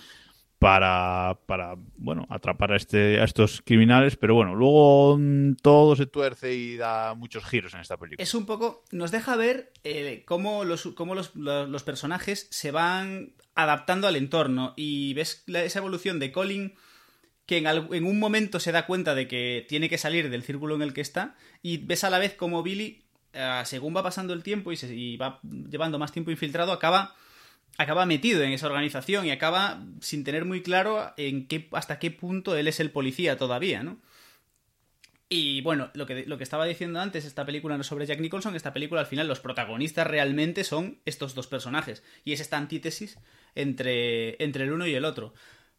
para, 0.65 1.38
para 1.45 1.75
bueno, 1.95 2.25
atrapar 2.27 2.72
a, 2.72 2.75
este, 2.75 3.22
a 3.22 3.24
estos 3.24 3.62
criminales, 3.63 4.15
pero 4.15 4.34
bueno, 4.34 4.55
luego 4.55 5.19
todo 5.62 5.95
se 5.95 6.07
tuerce 6.07 6.55
y 6.55 6.75
da 6.75 7.13
muchos 7.13 7.45
giros 7.45 7.75
en 7.75 7.81
esta 7.81 7.98
película. 7.98 8.24
Es 8.24 8.34
un 8.34 8.48
poco, 8.48 8.84
nos 8.91 9.12
deja 9.12 9.36
ver 9.36 9.72
eh, 9.84 10.24
cómo, 10.25 10.63
los, 10.63 10.88
cómo 10.95 11.13
los, 11.13 11.36
los, 11.36 11.84
personajes 11.84 12.48
se 12.50 12.72
van 12.72 13.34
adaptando 13.53 14.07
al 14.07 14.15
entorno 14.15 14.74
y 14.75 15.13
ves 15.13 15.43
esa 15.45 15.77
evolución 15.77 16.17
de 16.17 16.31
Colin 16.31 16.74
que 17.45 17.57
en, 17.57 17.67
en, 17.67 18.03
un 18.03 18.17
momento 18.17 18.60
se 18.60 18.72
da 18.72 18.88
cuenta 18.88 19.13
de 19.13 19.27
que 19.27 19.67
tiene 19.69 19.88
que 19.88 20.00
salir 20.00 20.31
del 20.31 20.41
círculo 20.41 20.74
en 20.74 20.81
el 20.81 20.95
que 20.95 21.01
está 21.01 21.36
y 21.62 21.77
ves 21.77 22.03
a 22.03 22.10
la 22.10 22.17
vez 22.17 22.34
como 22.34 22.63
Billy, 22.63 23.05
uh, 23.36 23.63
según 23.65 23.95
va 23.95 24.01
pasando 24.01 24.34
el 24.34 24.41
tiempo 24.41 24.72
y, 24.72 24.77
se, 24.77 24.95
y 24.95 25.15
va 25.15 25.39
llevando 25.43 26.00
más 26.00 26.12
tiempo 26.12 26.31
infiltrado, 26.31 26.72
acaba 26.72 27.13
acaba 27.77 28.05
metido 28.05 28.41
en 28.44 28.51
esa 28.51 28.67
organización 28.67 29.25
y 29.25 29.32
acaba 29.32 29.84
sin 30.01 30.24
tener 30.24 30.46
muy 30.46 30.62
claro 30.62 31.13
en 31.17 31.48
qué, 31.48 31.67
hasta 31.72 32.00
qué 32.00 32.12
punto 32.12 32.55
él 32.55 32.67
es 32.67 32.79
el 32.79 32.91
policía 32.91 33.38
todavía, 33.38 33.84
¿no? 33.84 34.00
Y 35.27 35.62
bueno, 35.62 35.89
lo 35.96 36.05
que, 36.05 36.25
lo 36.25 36.38
que 36.38 36.44
estaba 36.44 36.65
diciendo 36.65 37.00
antes, 37.00 37.25
esta 37.25 37.46
película 37.46 37.77
no 37.77 37.84
sobre 37.84 38.05
Jack 38.05 38.20
Nicholson, 38.20 38.55
esta 38.55 38.74
película 38.74 39.01
al 39.01 39.08
final 39.08 39.27
los 39.27 39.39
protagonistas 39.39 40.05
realmente 40.05 40.63
son 40.63 41.00
estos 41.03 41.34
dos 41.34 41.48
personajes. 41.48 42.03
Y 42.24 42.34
es 42.34 42.39
esta 42.39 42.58
antítesis 42.58 43.17
entre, 43.55 44.41
entre 44.44 44.65
el 44.65 44.72
uno 44.72 44.86
y 44.86 44.94
el 44.94 45.03
otro. 45.03 45.34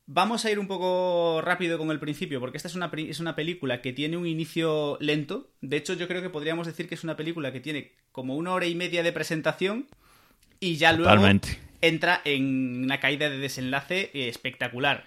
Vamos 0.06 0.44
a 0.44 0.50
ir 0.50 0.58
un 0.58 0.66
poco 0.66 1.40
rápido 1.42 1.78
con 1.78 1.90
el 1.90 2.00
principio, 2.00 2.40
porque 2.40 2.56
esta 2.56 2.68
es 2.68 2.74
una, 2.74 2.90
es 2.94 3.20
una 3.20 3.36
película 3.36 3.82
que 3.82 3.92
tiene 3.92 4.16
un 4.16 4.26
inicio 4.26 4.98
lento. 5.00 5.50
De 5.60 5.76
hecho, 5.76 5.94
yo 5.94 6.08
creo 6.08 6.22
que 6.22 6.30
podríamos 6.30 6.66
decir 6.66 6.88
que 6.88 6.96
es 6.96 7.04
una 7.04 7.16
película 7.16 7.52
que 7.52 7.60
tiene 7.60 7.92
como 8.10 8.36
una 8.36 8.52
hora 8.52 8.66
y 8.66 8.74
media 8.74 9.02
de 9.02 9.12
presentación 9.12 9.86
y 10.58 10.76
ya 10.76 10.92
luego 10.92 11.10
entra 11.88 12.20
en 12.24 12.84
una 12.84 13.00
caída 13.00 13.30
de 13.30 13.38
desenlace 13.38 14.10
espectacular. 14.12 15.04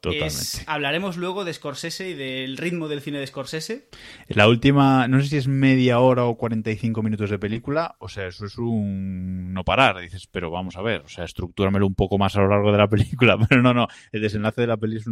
Totalmente. 0.00 0.64
hablaremos 0.66 1.18
luego 1.18 1.44
de 1.44 1.52
Scorsese 1.52 2.08
y 2.08 2.14
del 2.14 2.56
ritmo 2.56 2.88
del 2.88 3.02
cine 3.02 3.18
de 3.18 3.26
Scorsese. 3.26 3.88
La 4.28 4.48
última, 4.48 5.06
no 5.08 5.20
sé 5.20 5.28
si 5.28 5.36
es 5.36 5.46
media 5.46 6.00
hora 6.00 6.24
o 6.24 6.38
45 6.38 7.02
minutos 7.02 7.28
de 7.28 7.38
película, 7.38 7.96
o 7.98 8.08
sea, 8.08 8.26
eso 8.26 8.46
es 8.46 8.56
un 8.56 9.52
no 9.52 9.62
parar. 9.62 10.00
Dices, 10.00 10.26
pero 10.26 10.50
vamos 10.50 10.76
a 10.76 10.82
ver, 10.82 11.02
o 11.02 11.08
sea, 11.08 11.24
estructúramelo 11.24 11.86
un 11.86 11.94
poco 11.94 12.16
más 12.16 12.34
a 12.36 12.40
lo 12.40 12.48
largo 12.48 12.72
de 12.72 12.78
la 12.78 12.88
película, 12.88 13.36
pero 13.48 13.60
no, 13.60 13.74
no, 13.74 13.88
el 14.10 14.22
desenlace 14.22 14.62
de 14.62 14.66
la 14.68 14.78
peli 14.78 14.96
es, 14.96 15.04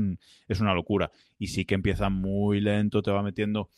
es 0.49 0.61
una 0.61 0.73
locura. 0.73 1.11
Y 1.39 1.49
sí 1.49 1.67
que 1.67 1.75
empieza 1.75 2.09
muy 2.09 2.61
lento, 2.63 3.03
te 3.03 3.11
va 3.11 3.23
metiendo. 3.23 3.69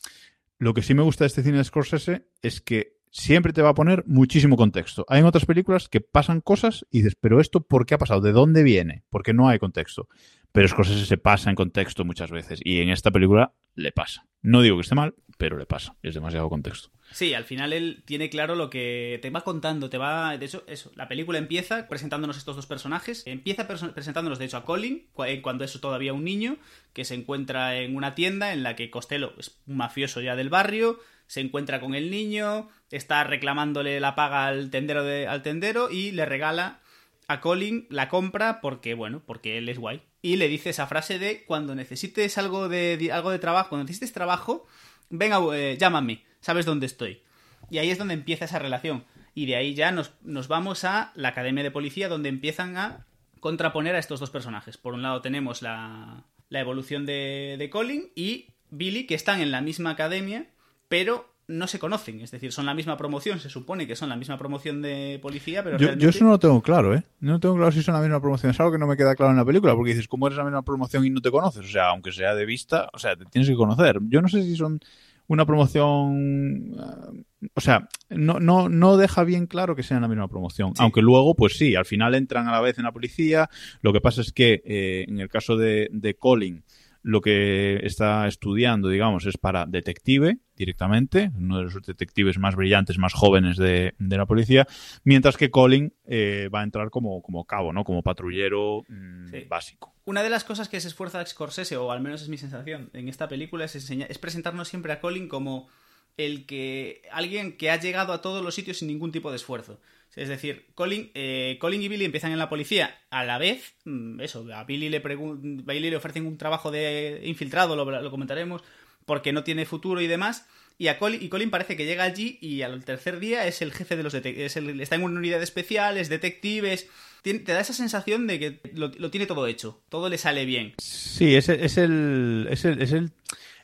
Lo 0.59 0.75
que 0.75 0.83
sí 0.83 0.95
me 0.95 1.03
gusta 1.03 1.25
de 1.25 1.29
este 1.29 1.43
cine 1.43 1.59
de 1.59 1.65
Scorsese 1.65 2.27
es 2.41 2.61
que 2.61 3.00
siempre 3.11 3.53
te 3.53 3.63
va 3.63 3.71
a 3.71 3.75
poner 3.75 4.05
muchísimo 4.07 4.57
contexto. 4.57 5.05
Hay 5.09 5.21
en 5.21 5.27
otras 5.27 5.47
películas 5.47 5.89
que 5.89 6.01
pasan 6.01 6.41
cosas 6.41 6.87
y 6.91 6.99
dices, 6.99 7.17
pero 7.21 7.41
esto, 7.41 7.61
¿por 7.61 7.87
qué 7.87 7.95
ha 7.95 7.99
pasado? 7.99 8.21
¿De 8.21 8.33
dónde 8.33 8.63
viene? 8.63 9.03
Porque 9.11 9.33
no 9.33 9.49
hay 9.49 9.59
contexto 9.59 10.09
pero 10.53 10.69
Scorsese 10.69 11.07
se 11.07 11.17
pasa 11.17 11.51
en 11.51 11.57
contexto 11.57 12.05
muchas 12.05 12.31
veces 12.31 12.61
y 12.65 12.81
en 12.81 12.91
esta 12.91 13.11
película 13.11 13.53
le 13.75 13.93
pasa. 13.93 14.27
No 14.43 14.63
digo 14.63 14.77
que 14.77 14.83
esté 14.83 14.95
mal, 14.95 15.15
pero 15.39 15.59
le 15.59 15.67
pasa, 15.67 15.97
es 16.03 16.15
demasiado 16.15 16.49
contexto. 16.49 16.91
Sí, 17.13 17.35
al 17.35 17.45
final 17.45 17.73
él 17.73 18.03
tiene 18.05 18.31
claro 18.31 18.55
lo 18.55 18.71
que 18.71 19.19
te 19.23 19.31
va 19.31 19.43
contando, 19.43 19.91
te 19.91 19.99
va... 19.99 20.37
De 20.39 20.47
hecho, 20.47 20.65
eso, 20.67 20.93
la 20.97 21.09
película 21.09 21.39
empieza 21.39 21.89
presentándonos 21.89 22.37
estos 22.37 22.57
dos 22.57 22.67
personajes, 22.67 23.23
empieza 23.27 23.67
presentándonos 23.67 24.39
de 24.39 24.47
hecho 24.47 24.57
a 24.57 24.65
Colin, 24.65 25.09
eh, 25.27 25.43
cuando 25.43 25.65
es 25.65 25.79
todavía 25.81 26.13
un 26.13 26.25
niño, 26.25 26.57
que 26.93 27.05
se 27.05 27.15
encuentra 27.15 27.77
en 27.77 27.97
una 27.97 28.15
tienda 28.15 28.53
en 28.53 28.63
la 28.63 28.77
que 28.77 28.91
Costello 28.91 29.35
es 29.39 29.61
un 29.67 29.77
mafioso 29.77 30.21
ya 30.21 30.37
del 30.37 30.51
barrio, 30.51 30.99
se 31.31 31.41
encuentra 31.41 31.79
con 31.79 31.95
el 31.95 32.11
niño, 32.11 32.69
está 32.91 33.23
reclamándole 33.23 34.01
la 34.01 34.17
paga 34.17 34.49
al 34.49 34.69
tendero, 34.69 35.05
de, 35.05 35.29
al 35.29 35.43
tendero 35.45 35.89
y 35.89 36.11
le 36.11 36.27
regala 36.27 36.81
a 37.29 37.41
Colin 37.41 37.87
la 37.89 38.09
compra 38.09 38.61
porque, 38.61 38.95
bueno, 38.95 39.23
porque 39.25 39.57
él 39.57 39.69
es 39.69 39.79
guay 39.79 40.03
y 40.23 40.39
le 40.39 40.49
dice 40.49 40.71
esa 40.71 40.89
frase 40.89 41.21
de 41.21 41.45
cuando 41.45 41.77
necesites 41.77 42.37
algo 42.37 42.69
de, 42.69 43.11
algo 43.13 43.31
de 43.31 43.39
trabajo, 43.39 43.69
cuando 43.69 43.85
necesites 43.85 44.13
trabajo, 44.13 44.67
venga, 45.09 45.39
eh, 45.55 45.77
llámame, 45.79 46.25
sabes 46.41 46.67
dónde 46.67 46.87
estoy. 46.87 47.23
Y 47.71 47.79
ahí 47.79 47.91
es 47.91 47.99
donde 47.99 48.15
empieza 48.15 48.47
esa 48.47 48.59
relación. 48.59 49.05
Y 49.33 49.47
de 49.47 49.55
ahí 49.55 49.75
ya 49.75 49.93
nos, 49.93 50.11
nos 50.23 50.49
vamos 50.49 50.83
a 50.83 51.13
la 51.15 51.29
academia 51.29 51.63
de 51.63 51.71
policía 51.71 52.09
donde 52.09 52.29
empiezan 52.29 52.77
a 52.77 53.07
contraponer 53.39 53.95
a 53.95 54.01
estos 54.01 54.19
dos 54.19 54.31
personajes. 54.31 54.79
Por 54.79 54.95
un 54.95 55.03
lado 55.03 55.23
tenemos 55.23 55.63
la, 55.63 56.25
la 56.49 56.59
evolución 56.59 57.07
de, 57.07 57.55
de 57.57 57.71
Colin 57.71 58.11
y 58.17 58.49
Billy, 58.71 59.07
que 59.07 59.15
están 59.15 59.41
en 59.41 59.53
la 59.53 59.61
misma 59.61 59.91
academia, 59.91 60.49
pero 60.91 61.25
no 61.47 61.69
se 61.69 61.79
conocen, 61.79 62.21
es 62.21 62.33
decir, 62.33 62.53
son 62.53 62.67
la 62.67 62.75
misma 62.75 62.97
promoción, 62.97 63.39
se 63.39 63.49
supone 63.49 63.87
que 63.87 63.95
son 63.95 64.09
la 64.09 64.17
misma 64.17 64.37
promoción 64.37 64.83
de 64.83 65.21
policía, 65.23 65.63
pero 65.63 65.79
yo, 65.79 66.09
eso 66.09 66.25
no 66.25 66.31
lo 66.31 66.39
tengo 66.39 66.61
claro, 66.63 66.95
¿eh? 66.95 67.05
No 67.21 67.39
tengo 67.39 67.55
claro 67.55 67.71
si 67.71 67.83
son 67.83 67.95
la 67.95 68.01
misma 68.01 68.21
promoción, 68.21 68.51
es 68.51 68.61
algo 68.61 68.73
que 68.73 68.79
no 68.79 68.89
me 68.89 68.97
queda 68.97 69.15
claro 69.15 69.31
en 69.31 69.39
la 69.39 69.45
película, 69.45 69.75
porque 69.75 69.91
dices, 69.91 70.09
¿cómo 70.09 70.27
eres 70.27 70.39
la 70.39 70.45
misma 70.45 70.63
promoción 70.63 71.05
y 71.07 71.11
no 71.11 71.21
te 71.21 71.31
conoces? 71.31 71.65
O 71.65 71.69
sea, 71.69 71.89
aunque 71.91 72.11
sea 72.11 72.35
de 72.35 72.45
vista, 72.45 72.89
o 72.93 72.99
sea, 72.99 73.15
te 73.17 73.25
tienes 73.25 73.49
que 73.49 73.55
conocer. 73.55 73.99
Yo 74.09 74.21
no 74.21 74.29
sé 74.29 74.43
si 74.43 74.57
son 74.57 74.81
una 75.29 75.47
promoción, 75.47 76.75
eh, 76.77 77.49
o 77.55 77.61
sea, 77.61 77.89
no, 78.09 78.41
no, 78.41 78.69
no 78.69 78.97
deja 78.97 79.23
bien 79.23 79.47
claro 79.47 79.77
que 79.77 79.85
sean 79.85 80.03
la 80.03 80.09
misma 80.09 80.27
promoción, 80.27 80.73
aunque 80.79 81.03
luego, 81.03 81.37
pues 81.37 81.57
sí, 81.57 81.77
al 81.77 81.85
final 81.85 82.17
entran 82.17 82.49
a 82.49 82.53
la 82.53 82.61
vez 82.61 82.79
en 82.79 82.85
la 82.85 82.93
policía, 82.93 83.49
lo 83.81 83.93
que 83.93 84.01
pasa 84.01 84.23
es 84.23 84.33
que 84.33 84.63
eh, 84.65 85.05
en 85.07 85.21
el 85.21 85.29
caso 85.29 85.57
de, 85.57 85.89
de 85.93 86.15
Colin, 86.15 86.65
lo 87.03 87.21
que 87.21 87.81
está 87.85 88.27
estudiando, 88.27 88.89
digamos, 88.89 89.27
es 89.27 89.39
para 89.39 89.67
detective 89.67 90.39
directamente, 90.55 91.31
uno 91.35 91.59
de 91.59 91.65
los 91.65 91.83
detectives 91.83 92.39
más 92.39 92.55
brillantes, 92.55 92.99
más 92.99 93.15
jóvenes 93.15 93.57
de, 93.57 93.95
la 93.99 94.27
policía, 94.27 94.67
mientras 95.05 95.37
que 95.37 95.51
Colin 95.51 95.95
eh, 96.05 96.51
va 96.55 96.61
a 96.61 96.65
entrar 96.65 96.91
como, 96.91 97.23
como 97.23 97.47
cabo, 97.47 97.73
¿no? 97.73 97.85
Como 97.85 98.03
patrullero 98.03 98.83
mm, 98.89 99.49
básico. 99.49 99.95
Una 100.05 100.23
de 100.23 100.31
las 100.31 100.45
cosas 100.45 100.69
que 100.69 100.81
se 100.81 100.89
esfuerza 100.89 101.25
Scorsese, 101.25 101.77
o 101.77 101.91
al 101.91 102.03
menos 102.03 102.21
es 102.23 102.29
mi 102.29 102.37
sensación, 102.37 102.91
en 102.93 103.09
esta 103.09 103.29
película 103.29 103.65
es, 103.65 103.75
es 103.75 104.19
presentarnos 104.19 104.69
siempre 104.69 104.93
a 104.93 105.01
Colin 105.01 105.29
como 105.29 105.69
el 106.17 106.45
que 106.45 107.03
alguien 107.13 107.57
que 107.57 107.71
ha 107.71 107.81
llegado 107.81 108.13
a 108.13 108.21
todos 108.21 108.45
los 108.45 108.55
sitios 108.55 108.79
sin 108.79 108.89
ningún 108.89 109.13
tipo 109.13 109.31
de 109.31 109.37
esfuerzo. 109.37 109.81
Es 110.17 110.29
decir, 110.29 110.67
Colin, 110.75 111.11
eh, 111.15 111.57
Colin 111.61 111.83
y 111.83 111.89
Billy 111.89 112.05
empiezan 112.05 112.33
en 112.33 112.39
la 112.39 112.49
policía 112.49 112.99
a 113.11 113.25
la 113.25 113.39
vez. 113.39 113.75
Mm, 113.85 114.21
eso, 114.21 114.47
a 114.55 114.65
Billy 114.65 114.89
le, 114.89 114.99
Billy 115.01 115.91
le 115.91 115.97
ofrecen 115.97 116.27
un 116.27 116.37
trabajo 116.37 116.71
de 116.71 117.21
infiltrado, 117.25 117.77
lo, 117.77 118.11
comentaremos, 118.11 118.63
porque 119.07 119.33
no 119.33 119.45
tiene 119.45 119.67
futuro 119.67 120.01
y 120.01 120.07
demás. 120.07 120.47
Y, 120.79 120.89
a 120.89 120.99
Colin, 120.99 121.23
y 121.23 121.29
Colin 121.29 121.51
parece 121.51 121.77
que 121.77 121.85
llega 121.85 122.05
allí 122.05 122.39
y 122.41 122.63
al 122.63 122.85
tercer 122.85 123.21
día 123.21 123.47
es 123.47 123.63
el 123.63 123.73
jefe 123.73 123.97
de 123.97 124.03
los 124.03 124.13
detectives. 124.13 124.57
Está 124.57 124.97
en 124.97 125.03
una 125.03 125.19
unidad 125.19 125.43
especial, 125.43 125.97
es 125.97 126.09
detectives. 126.09 126.89
te 127.23 127.39
da 127.39 127.61
esa 127.61 127.75
sensación 127.75 128.27
de 128.27 128.39
que 128.39 128.61
lo, 128.75 129.11
tiene 129.11 129.27
todo 129.27 129.47
hecho, 129.47 129.81
todo 129.91 130.09
le 130.09 130.19
sale 130.19 130.45
bien. 130.45 130.75
Sí, 130.79 131.37
es, 131.37 131.49
es, 131.49 131.61
es, 131.61 131.79
el, 131.79 132.49
es 132.51 132.65
el 132.65 133.13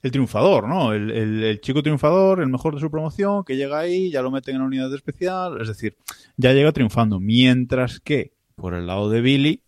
el 0.07 0.13
triunfador, 0.13 0.69
¿no? 0.69 0.93
El, 0.93 1.61
chico 1.61 1.83
triunfador, 1.83 2.41
el 2.41 2.49
mejor 2.49 2.75
de 2.75 2.81
su 2.81 2.91
promoción, 2.91 3.45
que 3.45 3.57
llega 3.57 3.79
ahí, 3.79 4.11
ya 4.11 4.23
lo 4.23 4.31
meten 4.31 4.55
en 4.55 4.61
la 4.63 4.67
unidad 4.67 4.95
especial, 4.95 5.61
es 5.61 5.69
decir, 5.69 5.97
ya 6.37 6.53
llega 6.53 6.73
triunfando. 6.73 7.21
Mientras 7.21 8.01
que, 8.01 8.33
por 8.55 8.75
el 8.75 8.87
lado 8.87 9.11
de 9.11 9.21
Billy, 9.21 9.63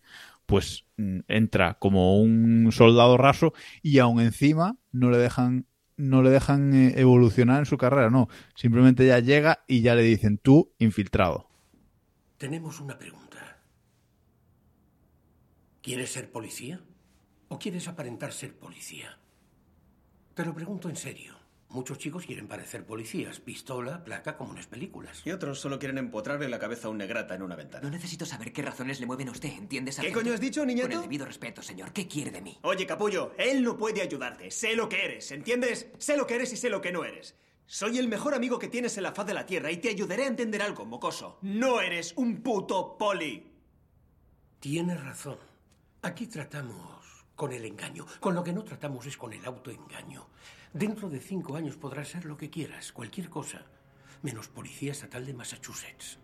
pues 0.45 0.85
mm, 0.97 1.19
entra 1.27 1.75
como 1.75 2.19
un 2.19 2.71
soldado 2.71 3.17
raso 3.17 3.53
y 3.83 3.99
aún 3.99 4.19
encima 4.21 4.77
no 4.91 5.11
le 5.11 5.17
dejan 5.17 5.65
no 5.97 6.23
le 6.23 6.29
dejan 6.29 6.73
eh, 6.73 6.93
evolucionar 6.95 7.59
en 7.59 7.65
su 7.65 7.77
carrera, 7.77 8.09
no. 8.09 8.29
Simplemente 8.55 9.05
ya 9.05 9.19
llega 9.19 9.65
y 9.67 9.81
ya 9.81 9.95
le 9.95 10.01
dicen 10.01 10.37
tú 10.37 10.71
infiltrado. 10.79 11.49
Tenemos 12.37 12.79
una 12.79 12.97
pregunta. 12.97 13.59
¿Quieres 15.81 16.13
ser 16.13 16.31
policía? 16.31 16.81
¿O 17.49 17.59
quieres 17.59 17.89
aparentar 17.89 18.31
ser 18.31 18.55
policía? 18.57 19.19
Te 20.39 20.45
lo 20.45 20.53
pregunto 20.53 20.87
en 20.87 20.95
serio. 20.95 21.35
Muchos 21.67 21.97
chicos 21.97 22.25
quieren 22.25 22.47
parecer 22.47 22.85
policías, 22.85 23.41
pistola, 23.41 24.05
placa, 24.05 24.37
como 24.37 24.51
en 24.51 24.55
las 24.55 24.67
películas. 24.67 25.21
Y 25.25 25.31
otros 25.31 25.59
solo 25.59 25.77
quieren 25.79 25.97
empotrarle 25.97 26.47
la 26.47 26.57
cabeza 26.57 26.87
a 26.87 26.91
un 26.91 26.97
negrata 26.97 27.35
en 27.35 27.41
una 27.41 27.57
ventana. 27.57 27.83
No 27.83 27.89
necesito 27.89 28.25
saber 28.25 28.53
qué 28.53 28.61
razones 28.61 29.01
le 29.01 29.05
mueven 29.05 29.27
a 29.27 29.31
usted, 29.31 29.49
¿entiendes? 29.49 29.97
¿Qué 29.99 30.13
coño 30.13 30.33
has 30.33 30.39
dicho, 30.39 30.65
niñato? 30.65 30.87
Con 30.87 30.95
el 30.95 31.01
debido 31.01 31.25
respeto, 31.25 31.61
señor. 31.61 31.91
¿Qué 31.91 32.07
quiere 32.07 32.31
de 32.31 32.39
mí? 32.39 32.57
Oye, 32.61 32.87
capullo, 32.87 33.33
él 33.37 33.61
no 33.61 33.77
puede 33.77 34.01
ayudarte. 34.01 34.49
Sé 34.49 34.77
lo 34.77 34.87
que 34.87 35.03
eres, 35.03 35.29
¿entiendes? 35.31 35.87
Sé 35.97 36.15
lo 36.15 36.25
que 36.25 36.35
eres 36.35 36.53
y 36.53 36.55
sé 36.55 36.69
lo 36.69 36.79
que 36.79 36.93
no 36.93 37.03
eres. 37.03 37.35
Soy 37.65 37.97
el 37.97 38.07
mejor 38.07 38.33
amigo 38.33 38.59
que 38.59 38.69
tienes 38.69 38.95
en 38.95 39.03
la 39.03 39.11
faz 39.11 39.25
de 39.25 39.33
la 39.33 39.45
Tierra 39.45 39.73
y 39.73 39.75
te 39.75 39.89
ayudaré 39.89 40.23
a 40.23 40.27
entender 40.27 40.61
algo, 40.61 40.85
mocoso. 40.85 41.37
No 41.41 41.81
eres 41.81 42.13
un 42.15 42.41
puto 42.41 42.97
poli. 42.97 43.45
Tienes 44.61 45.03
razón. 45.03 45.37
Aquí 46.01 46.27
tratamos 46.27 46.98
con 47.39 47.53
el 47.53 47.63
engaño. 47.63 48.05
Con 48.19 48.35
lo 48.35 48.43
que 48.43 48.51
no 48.51 48.65
tratamos 48.65 49.05
es 49.05 49.15
con 49.15 49.31
el 49.31 49.45
autoengaño. 49.45 50.27
Dentro 50.73 51.09
de 51.09 51.21
cinco 51.21 51.55
años 51.55 51.77
podrás 51.77 52.09
ser 52.09 52.25
lo 52.25 52.35
que 52.35 52.49
quieras, 52.49 52.91
cualquier 52.91 53.29
cosa, 53.29 53.65
menos 54.21 54.49
policía 54.49 54.91
estatal 54.91 55.25
de 55.25 55.33
Massachusetts. 55.33 56.19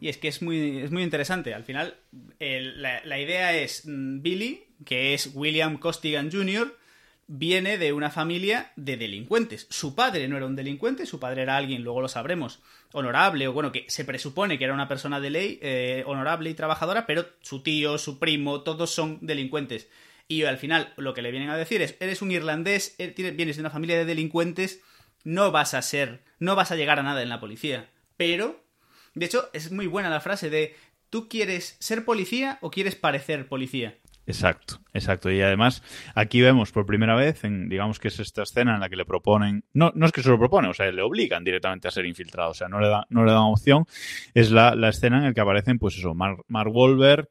Y 0.00 0.08
es 0.08 0.18
que 0.18 0.26
es 0.26 0.42
muy, 0.42 0.78
es 0.78 0.90
muy 0.90 1.04
interesante. 1.04 1.54
Al 1.54 1.62
final, 1.62 2.00
la, 2.40 3.18
idea 3.20 3.56
es 3.56 3.86
mm, 3.86 4.22
Billy, 4.22 4.64
que 4.84 5.14
es 5.14 5.30
William 5.34 5.78
Costigan 5.78 6.32
Jr., 6.32 6.76
viene 7.28 7.78
de 7.78 7.92
una 7.92 8.10
familia 8.10 8.72
de 8.74 8.96
delincuentes. 8.96 9.68
Su 9.70 9.94
padre 9.94 10.26
no 10.26 10.36
era 10.36 10.46
un 10.46 10.56
delincuente, 10.56 11.06
su 11.06 11.20
padre 11.20 11.42
era 11.42 11.56
alguien, 11.56 11.84
luego 11.84 12.00
lo 12.00 12.08
sabremos, 12.08 12.60
honorable, 12.92 13.46
o 13.46 13.52
bueno, 13.52 13.70
que 13.70 13.84
se 13.86 14.04
presupone 14.04 14.58
que 14.58 14.64
era 14.64 14.74
una 14.74 14.88
persona 14.88 15.20
de 15.20 15.30
ley, 15.30 15.60
eh, 15.62 16.02
honorable 16.06 16.50
y 16.50 16.54
trabajadora, 16.54 17.06
pero 17.06 17.24
su 17.40 17.62
tío, 17.62 17.98
su 17.98 18.18
primo, 18.18 18.62
todos 18.62 18.90
son 18.90 19.18
delincuentes. 19.20 19.86
Y 20.30 20.44
al 20.44 20.58
final 20.58 20.94
lo 20.96 21.12
que 21.12 21.22
le 21.22 21.32
vienen 21.32 21.50
a 21.50 21.56
decir 21.56 21.82
es, 21.82 21.96
eres 21.98 22.22
un 22.22 22.30
irlandés, 22.30 22.94
eh, 22.98 23.12
vienes 23.36 23.56
de 23.56 23.62
una 23.62 23.70
familia 23.70 23.98
de 23.98 24.04
delincuentes, 24.04 24.80
no 25.24 25.50
vas 25.50 25.74
a 25.74 25.82
ser, 25.82 26.22
no 26.38 26.54
vas 26.54 26.70
a 26.70 26.76
llegar 26.76 27.00
a 27.00 27.02
nada 27.02 27.20
en 27.20 27.28
la 27.28 27.40
policía. 27.40 27.90
Pero, 28.16 28.62
de 29.14 29.26
hecho, 29.26 29.50
es 29.52 29.72
muy 29.72 29.88
buena 29.88 30.08
la 30.08 30.20
frase 30.20 30.48
de, 30.48 30.76
¿tú 31.10 31.28
quieres 31.28 31.76
ser 31.80 32.04
policía 32.04 32.58
o 32.60 32.70
quieres 32.70 32.94
parecer 32.94 33.48
policía? 33.48 33.98
Exacto, 34.24 34.78
exacto. 34.92 35.30
Y 35.30 35.40
además, 35.40 35.82
aquí 36.14 36.40
vemos 36.40 36.72
por 36.72 36.86
primera 36.86 37.14
vez, 37.14 37.44
en, 37.44 37.68
digamos 37.68 37.98
que 37.98 38.08
es 38.08 38.20
esta 38.20 38.42
escena 38.42 38.74
en 38.74 38.80
la 38.80 38.88
que 38.88 38.96
le 38.96 39.04
proponen, 39.04 39.64
no, 39.72 39.92
no 39.94 40.06
es 40.06 40.12
que 40.12 40.22
se 40.22 40.28
lo 40.28 40.38
propone, 40.38 40.68
o 40.68 40.74
sea, 40.74 40.90
le 40.90 41.02
obligan 41.02 41.44
directamente 41.44 41.88
a 41.88 41.90
ser 41.90 42.06
infiltrado, 42.06 42.50
o 42.50 42.54
sea, 42.54 42.68
no 42.68 42.80
le, 42.80 42.88
da, 42.88 43.06
no 43.10 43.24
le 43.24 43.32
dan 43.32 43.42
opción. 43.42 43.84
Es 44.34 44.50
la, 44.50 44.74
la 44.74 44.88
escena 44.88 45.18
en 45.18 45.24
la 45.24 45.34
que 45.34 45.40
aparecen, 45.40 45.78
pues 45.78 45.96
eso, 45.96 46.14
Mark, 46.14 46.44
Mark 46.48 46.72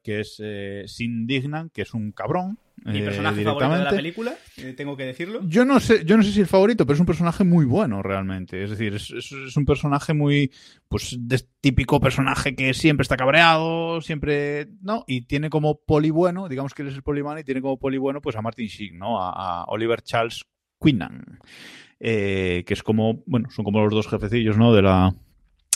que 0.04 0.20
es 0.22 0.38
eh, 0.44 0.84
Sin 0.88 1.28
Dignan, 1.28 1.70
que 1.70 1.84
es 1.84 1.94
un 1.94 2.12
cabrón, 2.12 2.58
mi 2.86 3.02
personaje 3.02 3.44
favorito 3.44 3.78
de 3.78 3.84
la 3.84 3.90
película, 3.90 4.34
eh, 4.58 4.74
tengo 4.74 4.96
que 4.96 5.06
decirlo. 5.06 5.42
Yo 5.46 5.66
no 5.66 5.80
sé, 5.80 6.06
yo 6.06 6.18
no 6.18 6.24
sé 6.24 6.32
si 6.32 6.42
el 6.42 6.48
favorito, 6.48 6.86
pero 6.86 6.96
es 6.96 7.00
un 7.00 7.06
personaje 7.06 7.44
muy 7.44 7.66
bueno 7.66 8.02
realmente. 8.02 8.64
Es 8.64 8.70
decir, 8.70 8.96
es, 8.96 9.12
es, 9.12 9.58
un 9.58 9.66
personaje 9.66 10.14
muy, 10.14 10.52
pues, 10.88 11.16
de 11.20 11.42
típico 11.62 12.00
personaje 12.00 12.56
que 12.56 12.74
siempre 12.74 13.02
está 13.04 13.18
cabreado, 13.18 14.02
siempre, 14.02 14.70
¿no? 14.82 15.04
Y 15.08 15.22
tiene 15.22 15.50
como 15.50 15.80
poli 15.80 16.10
bueno, 16.10 16.48
digamos 16.48 16.74
que 16.74 16.84
él 16.84 16.90
es 16.90 16.96
el 16.96 17.04
poli 17.04 17.22
y 17.22 17.44
tiene 17.50 17.62
como 17.62 17.80
poli 17.80 17.98
bueno 17.98 18.22
pues 18.22 18.36
a 18.36 18.44
Martin 18.44 18.68
Sheen, 18.68 19.00
¿no? 19.00 19.20
A, 19.20 19.66
Oliver 19.70 20.04
Charles 20.04 20.46
Quinnan, 20.80 21.40
eh, 22.00 22.64
que 22.64 22.76
es 22.76 22.84
como, 22.84 23.24
bueno, 23.26 23.50
son 23.50 23.66
como 23.66 23.82
los 23.82 23.92
dos 23.92 24.08
jefecillos, 24.08 24.56
¿no? 24.56 24.72
De 24.72 24.84
la, 24.84 25.16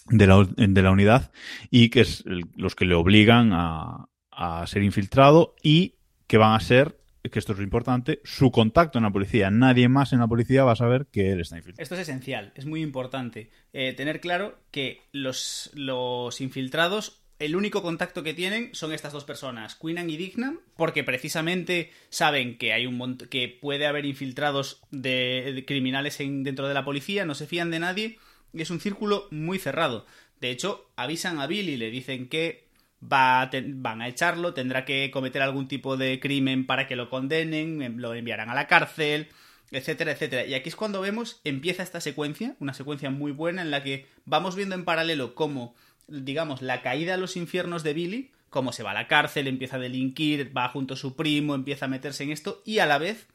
de 0.10 0.27
la, 0.27 0.48
de 0.56 0.82
la 0.84 0.92
unidad 0.92 1.32
y 1.72 1.89
que 1.89 2.01
es 2.01 2.24
los 2.56 2.75
que 2.75 2.86
le 2.86 2.94
obligan 2.94 3.53
a, 3.53 4.06
a 4.30 4.68
ser 4.68 4.84
infiltrado 4.84 5.56
y 5.63 5.96
que 6.27 6.38
van 6.38 6.53
a 6.53 6.60
ser, 6.60 7.00
que 7.24 7.39
esto 7.39 7.53
es 7.53 7.58
lo 7.58 7.63
importante, 7.63 8.22
su 8.24 8.51
contacto 8.51 9.00
en 9.00 9.06
la 9.06 9.12
policía. 9.12 9.50
Nadie 9.50 9.89
más 9.89 10.13
en 10.13 10.20
la 10.20 10.27
policía 10.27 10.63
va 10.63 10.74
a 10.74 10.75
saber 10.75 11.08
que 11.08 11.32
él 11.32 11.42
está 11.42 11.58
infiltrado. 11.58 11.82
Esto 11.82 11.96
es 11.96 12.01
esencial, 12.01 12.51
es 12.53 12.68
muy 12.68 12.84
importante. 12.84 13.50
Eh, 13.72 13.94
tener 13.94 14.20
claro 14.20 14.60
que 14.70 15.01
los, 15.12 15.72
los 15.74 16.39
infiltrados, 16.39 17.23
el 17.45 17.55
único 17.55 17.81
contacto 17.81 18.23
que 18.23 18.33
tienen 18.33 18.69
son 18.73 18.93
estas 18.93 19.13
dos 19.13 19.23
personas, 19.25 19.75
Queenan 19.75 20.09
y 20.09 20.17
Dignam, 20.17 20.59
porque 20.75 21.03
precisamente 21.03 21.91
saben 22.09 22.57
que 22.57 22.73
hay 22.73 22.85
un 22.85 23.17
que 23.29 23.47
puede 23.50 23.85
haber 23.88 24.05
infiltrados 24.05 24.81
de, 24.91 25.63
criminales 25.67 26.19
en- 26.19 26.43
dentro 26.43 26.67
de 26.67 26.73
la 26.73 26.85
policía, 26.85 27.25
no 27.25 27.35
se 27.35 27.47
fían 27.47 27.71
de 27.71 27.79
nadie, 27.79 28.17
y 28.53 28.62
es 28.62 28.69
un 28.69 28.79
círculo 28.79 29.27
muy 29.31 29.59
cerrado. 29.59 30.05
De 30.39 30.51
hecho, 30.51 30.89
avisan 30.95 31.39
a 31.39 31.47
Billy, 31.47 31.77
le 31.77 31.89
dicen 31.89 32.27
que 32.29 32.67
va 33.01 33.41
a 33.41 33.50
van 33.65 34.01
a 34.01 34.07
echarlo, 34.07 34.53
tendrá 34.53 34.85
que 34.85 35.12
cometer 35.12 35.41
algún 35.41 35.67
tipo 35.67 35.97
de 35.97 36.19
crimen 36.19 36.65
para 36.65 36.88
que 36.88 36.95
lo 36.95 37.09
condenen, 37.09 37.81
em- 37.81 37.97
lo 37.97 38.13
enviarán 38.13 38.50
a 38.50 38.55
la 38.55 38.67
cárcel, 38.67 39.27
etcétera, 39.71 40.12
etcétera. 40.12 40.45
Y 40.45 40.53
aquí 40.53 40.69
es 40.69 40.75
cuando 40.75 41.01
vemos, 41.01 41.41
empieza 41.43 41.81
esta 41.83 42.00
secuencia, 42.00 42.55
una 42.59 42.73
secuencia 42.73 43.09
muy 43.09 43.31
buena 43.31 43.62
en 43.62 43.71
la 43.71 43.83
que 43.83 44.05
vamos 44.25 44.55
viendo 44.55 44.75
en 44.75 44.85
paralelo 44.85 45.33
cómo, 45.35 45.75
digamos, 46.07 46.62
la 46.62 46.81
caída 46.81 47.15
a 47.15 47.17
los 47.17 47.38
infiernos 47.38 47.83
de 47.83 47.93
Billy, 47.93 48.31
cómo 48.50 48.72
se 48.72 48.83
va 48.83 48.91
a 48.91 48.95
la 48.95 49.07
cárcel, 49.07 49.48
empieza 49.48 49.77
a 49.77 49.79
delinquir, 49.79 50.55
va 50.55 50.69
junto 50.69 50.93
a 50.93 50.98
su 50.98 51.15
primo, 51.15 51.55
empieza 51.55 51.86
a 51.86 51.89
meterse 51.89 52.24
en 52.24 52.31
esto, 52.31 52.62
y 52.65 52.79
a 52.79 52.86
la 52.86 52.98
vez 52.98 53.27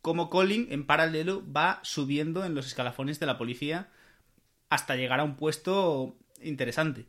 cómo 0.00 0.30
Colin, 0.30 0.66
en 0.70 0.84
paralelo, 0.84 1.42
va 1.50 1.80
subiendo 1.82 2.44
en 2.44 2.54
los 2.54 2.66
escalafones 2.66 3.20
de 3.20 3.26
la 3.26 3.38
policía 3.38 3.88
hasta 4.68 4.96
llegar 4.96 5.20
a 5.20 5.24
un 5.24 5.36
puesto 5.36 6.16
interesante. 6.42 7.06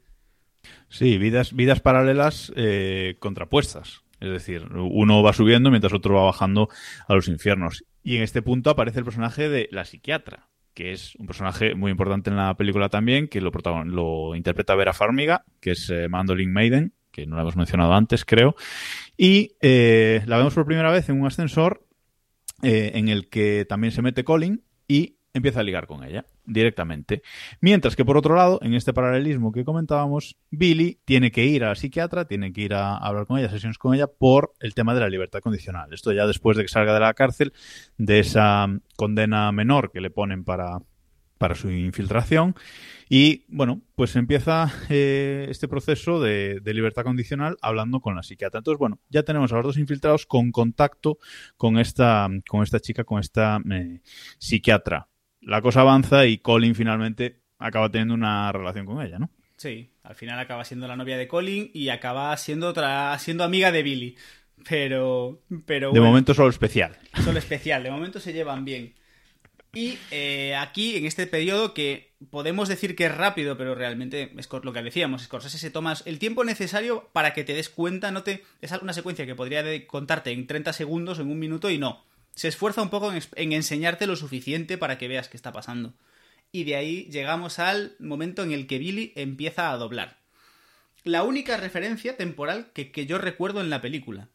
Sí, 0.90 1.18
vidas, 1.18 1.54
vidas 1.54 1.80
paralelas 1.80 2.52
eh, 2.56 3.16
contrapuestas. 3.20 4.04
Es 4.20 4.30
decir, 4.30 4.68
uno 4.72 5.22
va 5.22 5.34
subiendo 5.34 5.70
mientras 5.70 5.94
otro 5.94 6.16
va 6.16 6.24
bajando 6.24 6.70
a 7.08 7.14
los 7.14 7.28
infiernos. 7.28 7.84
Y 8.04 8.18
en 8.18 8.24
este 8.24 8.42
punto 8.42 8.70
aparece 8.70 9.00
el 9.00 9.06
personaje 9.06 9.50
de 9.50 9.68
la 9.72 9.84
psiquiatra, 9.84 10.48
que 10.74 10.92
es 10.92 11.16
un 11.16 11.28
personaje 11.28 11.76
muy 11.76 11.92
importante 11.92 12.30
en 12.30 12.38
la 12.38 12.56
película 12.56 12.90
también, 12.90 13.28
que 13.28 13.42
lo, 13.42 14.36
interpreta 14.36 14.76
Vera 14.76 14.94
Farmiga, 14.94 15.46
que 15.60 15.72
es 15.72 15.90
eh, 15.90 16.08
Mandolin 16.10 16.52
Maiden, 16.52 16.94
que 17.12 17.28
no 17.28 17.36
la 17.36 17.44
hemos 17.44 17.56
mencionado 17.56 17.94
antes, 17.94 18.26
creo. 18.26 18.56
Y 19.16 19.56
eh, 19.62 20.24
la 20.26 20.38
vemos 20.38 20.54
por 20.54 20.66
primera 20.66 20.92
vez 20.92 21.10
en 21.10 21.22
un 21.22 21.28
ascensor 21.28 21.86
eh, 22.64 22.92
en 22.96 23.08
el 23.08 23.30
que 23.30 23.66
también 23.66 23.92
se 23.92 24.02
mete 24.02 24.24
Colin 24.24 24.64
y 24.88 25.18
empieza 25.34 25.60
a 25.60 25.64
ligar 25.64 25.88
con 25.88 26.04
ella 26.04 26.26
directamente. 26.46 27.24
Mientras 27.60 27.96
que 27.96 28.06
por 28.06 28.18
otro 28.18 28.36
lado, 28.36 28.60
en 28.62 28.74
este 28.74 28.94
paralelismo 28.94 29.52
que 29.52 29.66
comentábamos, 29.66 30.38
Billy 30.52 31.00
tiene 31.06 31.32
que 31.32 31.46
ir 31.46 31.64
a 31.64 31.70
la 31.70 31.76
psiquiatra, 31.76 32.26
tiene 32.26 32.54
que 32.54 32.62
ir 32.62 32.74
a 32.74 32.96
hablar 32.98 33.26
con 33.26 33.40
ella, 33.40 33.50
sesiones 33.50 33.78
con 33.78 33.96
ella, 33.96 34.08
por 34.08 34.54
el 34.60 34.74
tema 34.74 34.94
de 34.94 35.02
la 35.02 35.10
libertad 35.10 35.40
condicional. 35.40 35.92
Esto 35.94 36.12
ya 36.12 36.28
después 36.28 36.56
de 36.56 36.64
que 36.64 36.70
salga 36.70 36.94
de 36.94 37.00
la 37.00 37.14
cárcel, 37.14 37.54
de 37.98 38.20
esa 38.20 38.68
condena 38.96 39.52
menor 39.52 39.92
que 39.92 40.02
le 40.02 40.12
ponen 40.12 40.44
para, 40.44 40.80
para 41.38 41.56
su 41.56 41.72
infiltración. 41.72 42.56
Y 43.10 43.46
bueno, 43.48 43.82
pues 43.96 44.16
empieza 44.16 44.72
eh, 44.90 45.48
este 45.50 45.68
proceso 45.68 46.22
de, 46.22 46.60
de 46.62 46.74
libertad 46.74 47.04
condicional 47.04 47.58
hablando 47.62 48.00
con 48.00 48.16
la 48.16 48.24
psiquiatra. 48.24 48.60
Entonces, 48.60 48.80
bueno, 48.80 49.00
ya 49.10 49.24
tenemos 49.24 49.52
a 49.52 49.58
los 49.58 49.66
dos 49.66 49.78
infiltrados 49.78 50.26
con 50.26 50.52
contacto 50.52 51.18
con 51.58 51.80
esta, 51.80 52.30
con 52.48 52.64
esta 52.64 52.80
chica, 52.80 53.04
con 53.04 53.20
esta 53.20 53.60
eh, 53.70 54.02
psiquiatra. 54.38 55.10
La 55.46 55.62
cosa 55.62 55.82
avanza 55.82 56.26
y 56.26 56.38
Colin 56.38 56.76
finalmente 56.76 57.40
acaba 57.60 57.90
teniendo 57.90 58.14
una 58.14 58.52
relación 58.52 58.86
con 58.86 59.02
ella, 59.02 59.20
¿no? 59.20 59.30
Sí, 59.58 59.92
al 60.04 60.16
final 60.16 60.40
acaba 60.40 60.66
siendo 60.66 60.88
la 60.88 60.96
novia 60.96 61.18
de 61.18 61.28
Colin 61.28 61.72
y 61.74 61.90
acaba 61.90 62.36
siendo 62.38 62.68
otra 62.68 63.18
siendo 63.20 63.44
amiga 63.44 63.72
de 63.72 63.84
Billy. 63.84 64.16
Pero 64.68 65.42
pero 65.66 65.92
De 65.92 66.00
momento 66.00 66.34
solo 66.34 66.50
especial. 66.50 66.98
solo 67.24 67.40
especial, 67.40 67.84
de 67.84 67.92
momento 67.92 68.20
se 68.20 68.34
llevan 68.34 68.66
bien. 68.66 68.94
Y 69.76 69.98
eh, 70.12 70.56
aquí, 70.56 70.98
en 70.98 71.06
este 71.06 71.26
periodo, 71.26 71.74
que 71.74 72.14
podemos 72.30 72.70
decir 72.70 72.96
que 72.96 73.06
es 73.06 73.16
rápido, 73.18 73.58
pero 73.58 73.74
realmente 73.74 74.32
es 74.38 74.48
lo 74.52 74.72
que 74.72 74.84
decíamos, 74.84 75.24
Scorsese 75.24 75.58
se 75.58 75.72
toma 75.72 75.96
el 76.06 76.20
tiempo 76.20 76.44
necesario 76.44 77.10
para 77.12 77.34
que 77.34 77.44
te 77.44 77.56
des 77.56 77.70
cuenta, 77.70 78.12
no 78.12 78.22
te 78.22 78.44
es 78.62 78.72
una 78.84 78.94
secuencia 78.94 79.26
que 79.26 79.34
podría 79.34 79.64
contarte 79.88 80.32
en 80.32 80.46
30 80.46 80.74
segundos, 80.74 81.18
en 81.18 81.32
un 81.32 81.40
minuto, 81.40 81.72
y 81.72 81.80
no. 81.80 82.04
Se 82.36 82.48
esfuerza 82.48 82.82
un 82.82 82.90
poco 82.90 83.12
en, 83.12 83.54
enseñarte 83.54 84.08
lo 84.08 84.16
suficiente 84.16 84.78
para 84.78 84.98
que 84.98 85.08
veas 85.08 85.30
qué 85.30 85.38
está 85.38 85.52
pasando. 85.52 85.94
Y 86.52 86.64
de 86.64 86.76
ahí 86.76 87.04
llegamos 87.12 87.60
al 87.60 87.96
momento 88.00 88.44
en 88.44 88.52
el 88.52 88.68
que 88.68 88.80
Billy 88.80 89.14
empieza 89.16 89.72
a 89.72 89.78
doblar. 89.78 90.18
La 91.04 91.24
única 91.24 91.58
referencia 91.58 92.16
temporal 92.18 92.72
que, 92.74 92.92
que 92.92 93.06
yo 93.06 93.18
recuerdo 93.18 93.62
en 93.62 93.70
la 93.70 93.82
película. 93.82 94.30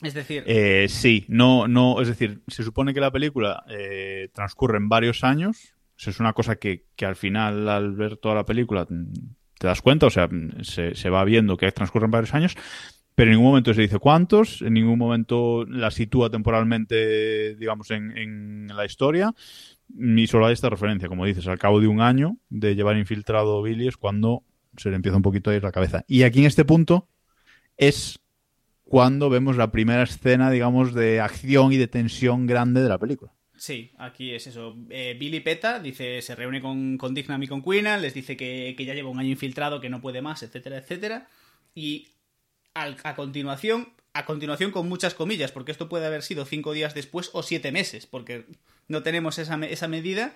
Es 0.00 0.14
decir, 0.14 0.42
Eh, 0.46 0.86
sí, 0.88 1.24
no, 1.28 1.68
no, 1.68 2.00
es 2.00 2.08
decir, 2.08 2.42
se 2.48 2.64
supone 2.64 2.92
que 2.92 3.00
la 3.00 3.10
película 3.12 3.64
eh, 3.68 4.28
transcurre 4.34 4.78
en 4.78 4.88
varios 4.88 5.22
años. 5.24 5.74
Eso 5.96 6.10
es 6.10 6.20
una 6.20 6.32
cosa 6.32 6.56
que, 6.56 6.86
que 6.96 7.06
al 7.06 7.16
final, 7.16 7.68
al 7.68 7.92
ver 7.92 8.16
toda 8.16 8.34
la 8.34 8.44
película, 8.44 8.86
mm, 8.88 9.12
te 9.58 9.66
das 9.68 9.80
cuenta, 9.80 10.06
o 10.06 10.10
sea, 10.10 10.26
mm, 10.26 10.64
se, 10.64 10.94
se 10.96 11.10
va 11.10 11.24
viendo 11.24 11.56
que 11.56 11.70
transcurren 11.70 12.10
varios 12.10 12.34
años, 12.34 12.56
pero 13.14 13.30
en 13.30 13.36
ningún 13.36 13.50
momento 13.50 13.74
se 13.74 13.82
dice 13.82 13.98
cuántos, 13.98 14.62
en 14.62 14.74
ningún 14.74 14.98
momento 14.98 15.64
la 15.66 15.90
sitúa 15.90 16.30
temporalmente, 16.30 17.56
digamos, 17.56 17.90
en, 17.90 18.16
en 18.16 18.68
la 18.68 18.84
historia, 18.84 19.34
ni 19.94 20.26
solo 20.26 20.46
hay 20.46 20.54
esta 20.54 20.70
referencia, 20.70 21.08
como 21.08 21.26
dices, 21.26 21.46
al 21.46 21.58
cabo 21.58 21.80
de 21.80 21.88
un 21.88 22.00
año 22.00 22.38
de 22.48 22.74
llevar 22.74 22.96
infiltrado 22.96 23.62
Billy 23.62 23.88
es 23.88 23.96
cuando 23.96 24.42
se 24.76 24.90
le 24.90 24.96
empieza 24.96 25.16
un 25.16 25.22
poquito 25.22 25.50
a 25.50 25.54
ir 25.54 25.62
la 25.62 25.72
cabeza. 25.72 26.04
Y 26.08 26.22
aquí 26.22 26.40
en 26.40 26.46
este 26.46 26.64
punto 26.64 27.08
es 27.76 28.20
cuando 28.84 29.30
vemos 29.30 29.56
la 29.56 29.70
primera 29.70 30.02
escena, 30.02 30.50
digamos, 30.50 30.94
de 30.94 31.20
acción 31.20 31.72
y 31.72 31.76
de 31.76 31.88
tensión 31.88 32.46
grande 32.46 32.82
de 32.82 32.88
la 32.88 32.98
película. 32.98 33.32
Sí, 33.56 33.92
aquí 33.98 34.34
es 34.34 34.46
eso. 34.46 34.76
Eh, 34.90 35.16
Billy 35.18 35.40
Peta 35.40 35.78
dice, 35.78 36.20
se 36.20 36.34
reúne 36.34 36.60
con, 36.60 36.98
con 36.98 37.14
Dignam 37.14 37.42
y 37.42 37.46
con 37.46 37.62
Queenan, 37.62 38.02
les 38.02 38.12
dice 38.12 38.36
que, 38.36 38.74
que 38.76 38.84
ya 38.84 38.94
lleva 38.94 39.08
un 39.08 39.20
año 39.20 39.30
infiltrado, 39.30 39.80
que 39.80 39.88
no 39.88 40.00
puede 40.00 40.20
más, 40.20 40.42
etcétera, 40.42 40.78
etcétera. 40.78 41.28
Y 41.74 42.08
al- 42.74 42.96
a 43.04 43.14
continuación, 43.14 43.88
a 44.14 44.24
continuación 44.24 44.70
con 44.70 44.88
muchas 44.88 45.14
comillas, 45.14 45.52
porque 45.52 45.72
esto 45.72 45.88
puede 45.88 46.06
haber 46.06 46.22
sido 46.22 46.44
cinco 46.44 46.72
días 46.72 46.94
después 46.94 47.30
o 47.32 47.42
siete 47.42 47.72
meses, 47.72 48.06
porque 48.06 48.44
no 48.88 49.02
tenemos 49.02 49.38
esa, 49.38 49.56
esa 49.66 49.88
medida. 49.88 50.34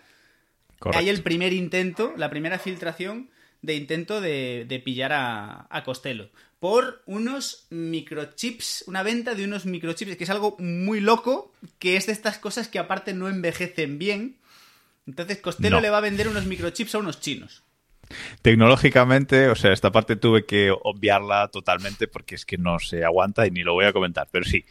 Correcto. 0.79 0.99
Hay 0.99 1.09
el 1.09 1.23
primer 1.23 1.53
intento, 1.53 2.13
la 2.17 2.31
primera 2.31 2.59
filtración 2.59 3.31
de 3.63 3.75
intento 3.75 4.21
de, 4.21 4.65
de 4.69 4.79
pillar 4.79 5.13
a, 5.13 5.67
a 5.71 5.85
Costello 5.85 6.29
por 6.61 7.03
unos 7.07 7.67
microchips, 7.71 8.85
una 8.87 9.03
venta 9.03 9.35
de 9.35 9.45
unos 9.45 9.67
microchips, 9.67 10.17
que 10.17 10.25
es 10.25 10.31
algo 10.31 10.57
muy 10.59 11.01
loco, 11.01 11.53
que 11.79 11.97
es 11.97 12.07
de 12.07 12.13
estas 12.13 12.39
cosas 12.39 12.69
que 12.69 12.79
aparte 12.79 13.13
no 13.15 13.29
envejecen 13.29 13.99
bien. 13.99 14.37
Entonces 15.07 15.39
Costello 15.39 15.77
No. 15.77 15.81
le 15.81 15.91
va 15.91 15.99
a 15.99 16.03
vender 16.03 16.29
unos 16.29 16.47
microchips 16.47 16.95
a 16.95 16.99
unos 16.99 17.21
chinos. 17.21 17.63
Tecnológicamente, 18.43 19.49
o 19.49 19.55
sea, 19.55 19.73
esta 19.73 19.93
parte 19.93 20.17
tuve 20.17 20.45
que 20.45 20.71
obviarla 20.71 21.49
totalmente 21.49 22.09
porque 22.09 22.35
es 22.35 22.47
que 22.47 22.59
no 22.59 22.79
se 22.79 23.05
aguanta 23.05 23.47
y 23.47 23.51
ni 23.51 23.63
lo 23.63 23.75
voy 23.75 23.87
a 23.87 23.93
comentar, 23.93 24.29
pero 24.31 24.45
sí. 24.45 24.65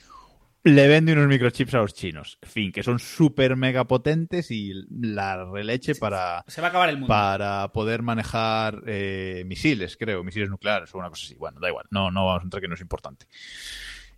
Le 0.64 0.88
vende 0.88 1.14
unos 1.14 1.28
microchips 1.28 1.76
a 1.76 1.78
los 1.78 1.94
chinos. 1.94 2.40
En 2.42 2.50
fin, 2.50 2.72
que 2.72 2.82
son 2.82 2.98
súper 2.98 3.56
mega 3.56 3.84
potentes 3.84 4.50
y 4.50 4.74
la 4.90 5.46
releche 5.46 5.94
para, 5.94 6.44
Se 6.48 6.60
va 6.60 6.68
a 6.68 6.70
acabar 6.72 6.90
el 6.90 6.96
mundo. 6.96 7.08
para 7.08 7.72
poder 7.72 8.02
manejar 8.02 8.82
eh, 8.88 9.44
misiles, 9.46 9.96
creo, 9.96 10.24
misiles 10.24 10.50
nucleares 10.50 10.94
o 10.96 10.98
una 10.98 11.10
cosa 11.10 11.24
así. 11.24 11.36
Bueno, 11.36 11.60
da 11.60 11.70
igual, 11.70 11.86
no, 11.92 12.10
no 12.10 12.26
vamos 12.26 12.42
a 12.42 12.46
entrar 12.46 12.62
que 12.62 12.68
no 12.68 12.74
es 12.74 12.82
importante. 12.82 13.28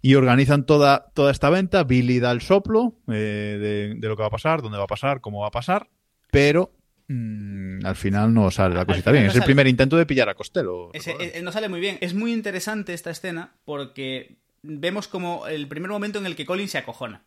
Y 0.01 0.15
organizan 0.15 0.65
toda, 0.65 1.11
toda 1.13 1.31
esta 1.31 1.49
venta. 1.49 1.83
Billy 1.83 2.19
da 2.19 2.31
el 2.31 2.39
soplo 2.39 2.93
eh, 3.09 3.57
de, 3.91 3.95
de 3.99 4.07
lo 4.07 4.15
que 4.15 4.21
va 4.21 4.27
a 4.27 4.31
pasar, 4.31 4.61
dónde 4.61 4.77
va 4.77 4.85
a 4.85 4.87
pasar, 4.87 5.19
cómo 5.19 5.41
va 5.41 5.47
a 5.47 5.51
pasar, 5.51 5.89
pero 6.31 6.71
mm, 7.07 7.85
al 7.85 7.95
final 7.95 8.33
no 8.33 8.49
sale 8.51 8.75
la 8.75 8.85
cosita 8.85 9.11
bien. 9.11 9.25
no 9.25 9.29
es 9.31 9.35
el 9.37 9.43
primer 9.43 9.67
intento 9.67 9.97
de 9.97 10.05
pillar 10.05 10.29
a 10.29 10.35
Costello. 10.35 10.91
Recordad. 10.93 11.21
eh, 11.21 11.41
no 11.41 11.51
sale 11.51 11.69
muy 11.69 11.79
bien. 11.79 11.97
Es 12.01 12.13
muy 12.13 12.33
interesante 12.33 12.93
esta 12.93 13.11
escena 13.11 13.53
porque 13.65 14.37
vemos 14.63 15.07
como 15.07 15.47
el 15.47 15.67
primer 15.67 15.89
momento 15.91 16.19
en 16.19 16.25
el 16.25 16.35
que 16.35 16.45
Colin 16.45 16.67
se 16.67 16.77
acojona. 16.77 17.23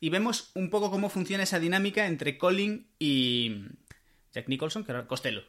Y 0.00 0.10
vemos 0.10 0.50
un 0.54 0.70
poco 0.70 0.90
cómo 0.90 1.08
funciona 1.10 1.42
esa 1.42 1.58
dinámica 1.58 2.06
entre 2.06 2.38
Colin 2.38 2.86
y 3.00 3.64
Jack 4.32 4.48
Nicholson, 4.48 4.84
que 4.84 4.92
era 4.92 5.06
Costello. 5.06 5.42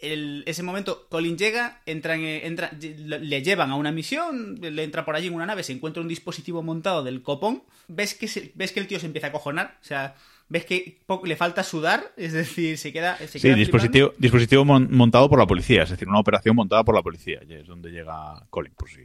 El- 0.00 0.42
ese 0.46 0.62
momento, 0.62 1.06
Colin 1.08 1.38
llega, 1.38 1.80
entra, 1.86 2.14
en- 2.16 2.24
entra, 2.24 2.70
le 2.78 3.42
llevan 3.42 3.70
a 3.70 3.76
una 3.76 3.92
misión, 3.92 4.58
le 4.60 4.82
entra 4.82 5.04
por 5.06 5.14
allí 5.16 5.28
en 5.28 5.34
una 5.34 5.46
nave, 5.46 5.62
se 5.62 5.72
encuentra 5.72 6.02
un 6.02 6.08
dispositivo 6.08 6.62
montado 6.62 7.02
del 7.02 7.22
copón, 7.22 7.62
ves 7.88 8.14
que, 8.14 8.28
se- 8.28 8.52
ves 8.54 8.72
que 8.72 8.80
el 8.80 8.86
tío 8.88 8.98
se 9.00 9.06
empieza 9.06 9.28
a 9.28 9.30
acojonar, 9.30 9.78
o 9.80 9.84
sea, 9.84 10.14
ves 10.48 10.64
que 10.64 11.00
le 11.24 11.36
falta 11.36 11.62
sudar, 11.64 12.12
es 12.16 12.32
decir, 12.32 12.78
se 12.78 12.92
queda... 12.92 13.16
Se 13.18 13.26
Sí, 13.26 13.40
queda 13.40 13.54
flipando. 13.54 13.58
dispositivo, 13.58 14.14
dispositivo 14.18 14.64
mon- 14.64 14.88
montado 14.90 15.28
por 15.28 15.38
la 15.38 15.46
policía, 15.46 15.82
es 15.82 15.90
decir, 15.90 16.08
una 16.08 16.20
operación 16.20 16.54
montada 16.56 16.84
por 16.84 16.94
la 16.94 17.02
policía. 17.02 17.40
Y 17.48 17.54
es 17.54 17.66
donde 17.66 17.90
llega 17.90 18.46
Colin, 18.50 18.72
por 18.74 18.88
si 18.88 19.04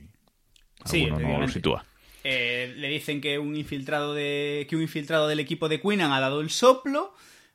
Sí, 0.86 1.06
no 1.08 1.40
lo 1.40 1.48
sitúa. 1.48 1.86
eh, 2.24 2.74
le 2.78 2.88
dicen 2.90 3.22
que 3.22 3.40
un 3.40 3.56
infiltrado 3.56 4.14
de 4.14 4.66
que 4.70 4.76
un 4.76 4.82
infiltrado 4.84 5.28
del 5.28 5.40
equipo 5.40 5.68
de 5.70 5.80
Queenan 5.82 6.12
ha 6.12 6.20
dado 6.20 6.42
el 6.42 6.50
soplo 6.52 7.14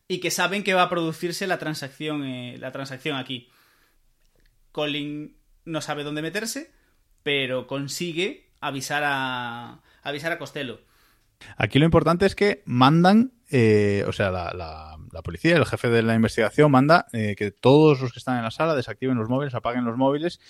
y 0.08 0.18
que 0.18 0.30
saben 0.30 0.62
que 0.64 0.74
va 0.74 0.82
a 0.82 0.88
producirse 0.88 1.46
la 1.46 1.58
transacción 1.58 2.24
eh, 2.24 2.56
la 2.58 2.70
transacción 2.72 3.16
aquí. 3.16 3.48
Colin 4.72 5.36
no 5.64 5.80
sabe 5.80 6.04
dónde 6.04 6.22
meterse, 6.22 6.70
pero 7.22 7.66
consigue 7.66 8.48
avisar 8.60 9.02
a 9.04 9.80
avisar 10.02 10.32
a 10.32 10.38
Costello. 10.38 10.80
Aquí 11.56 11.78
lo 11.78 11.84
importante 11.84 12.26
es 12.26 12.34
que 12.34 12.62
mandan, 12.66 13.32
eh, 13.50 14.04
o 14.06 14.12
sea, 14.12 14.30
la, 14.30 14.52
la- 14.54 14.96
la 15.12 15.22
policía, 15.22 15.56
el 15.56 15.64
jefe 15.66 15.88
de 15.88 16.02
la 16.02 16.14
investigación, 16.14 16.70
manda 16.70 17.06
eh, 17.12 17.34
que 17.38 17.50
todos 17.50 18.00
los 18.00 18.12
que 18.12 18.18
están 18.18 18.36
en 18.38 18.42
la 18.44 18.50
sala 18.50 18.74
desactiven 18.74 19.16
los 19.16 19.28
móviles, 19.28 19.54
apaguen 19.54 19.84
los 19.84 19.96
móviles. 19.96 20.40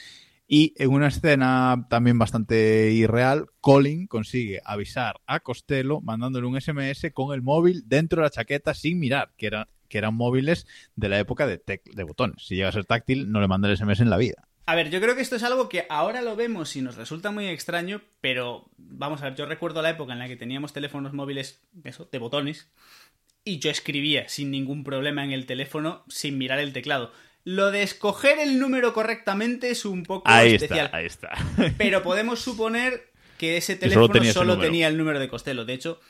Y 0.49 0.75
en 0.77 0.91
una 0.91 1.09
escena 1.09 1.87
también 1.91 2.19
bastante 2.19 2.91
irreal, 2.93 3.47
Colin 3.61 4.07
consigue 4.07 4.61
avisar 4.65 5.21
a 5.27 5.41
Costello 5.41 6.01
mandándole 6.01 6.47
un 6.47 6.61
SMS 6.61 7.11
con 7.13 7.35
el 7.35 7.43
móvil 7.43 7.83
dentro 7.87 8.21
de 8.23 8.27
la 8.27 8.31
chaqueta 8.31 8.73
sin 8.75 8.99
mirar, 9.01 9.33
que, 9.37 9.47
era, 9.49 9.69
que 9.89 9.99
eran 9.99 10.15
móviles 10.15 10.67
de 10.95 11.09
la 11.09 11.19
época 11.19 11.47
de, 11.49 11.61
tec- 11.65 11.93
de 11.93 12.03
botones. 12.05 12.47
Si 12.47 12.55
llega 12.55 12.69
a 12.69 12.73
ser 12.73 12.85
táctil, 12.85 13.31
no 13.33 13.41
le 13.41 13.49
manda 13.49 13.69
el 13.69 13.77
SMS 13.77 14.01
en 14.01 14.11
la 14.11 14.17
vida. 14.19 14.49
A 14.69 14.75
ver, 14.75 14.91
yo 14.91 15.01
creo 15.01 15.15
que 15.15 15.23
esto 15.23 15.37
es 15.37 15.45
algo 15.45 15.69
que 15.69 15.87
ahora 15.89 16.23
lo 16.23 16.35
vemos 16.35 16.75
y 16.75 16.83
nos 16.83 16.97
resulta 16.97 17.31
muy 17.31 17.47
extraño, 17.47 18.03
pero 18.21 18.69
vamos 18.77 19.23
a 19.23 19.27
ver, 19.27 19.37
yo 19.37 19.47
recuerdo 19.47 19.81
la 19.81 19.91
época 19.91 20.13
en 20.13 20.19
la 20.19 20.27
que 20.27 20.35
teníamos 20.35 20.73
teléfonos 20.73 21.13
móviles, 21.13 21.63
eso, 21.85 22.09
de 22.11 22.19
botones, 22.19 22.69
y 23.45 23.61
yo 23.61 23.71
escribía 23.71 24.29
sin 24.29 24.51
ningún 24.51 24.83
problema 24.83 25.25
en 25.25 25.31
el 25.31 25.47
teléfono 25.47 26.05
sin 26.09 26.37
mirar 26.37 26.59
el 26.59 26.73
teclado. 26.73 27.13
Lo 27.45 27.71
de 27.71 27.85
escoger 27.85 28.41
el 28.41 28.59
número 28.59 28.93
correctamente 28.93 29.71
es 29.71 29.85
un 29.85 30.03
poco 30.03 30.29
Ahí 30.29 30.55
especial, 30.55 30.87
está, 30.87 30.97
ahí 30.97 31.07
está. 31.07 31.31
pero 31.79 32.03
podemos 32.03 32.41
suponer 32.41 33.13
que 33.39 33.57
ese 33.59 33.79
Que 33.79 33.89
solo 33.91 34.09
teléfono 34.09 34.13
tenía 34.13 34.33
solo, 34.33 34.53
ese 34.55 34.63
tenía 34.63 34.89
el 34.89 34.99
número 34.99 35.21
de 35.21 35.29
Costello. 35.29 35.65
De 35.65 35.75
hecho, 35.75 36.01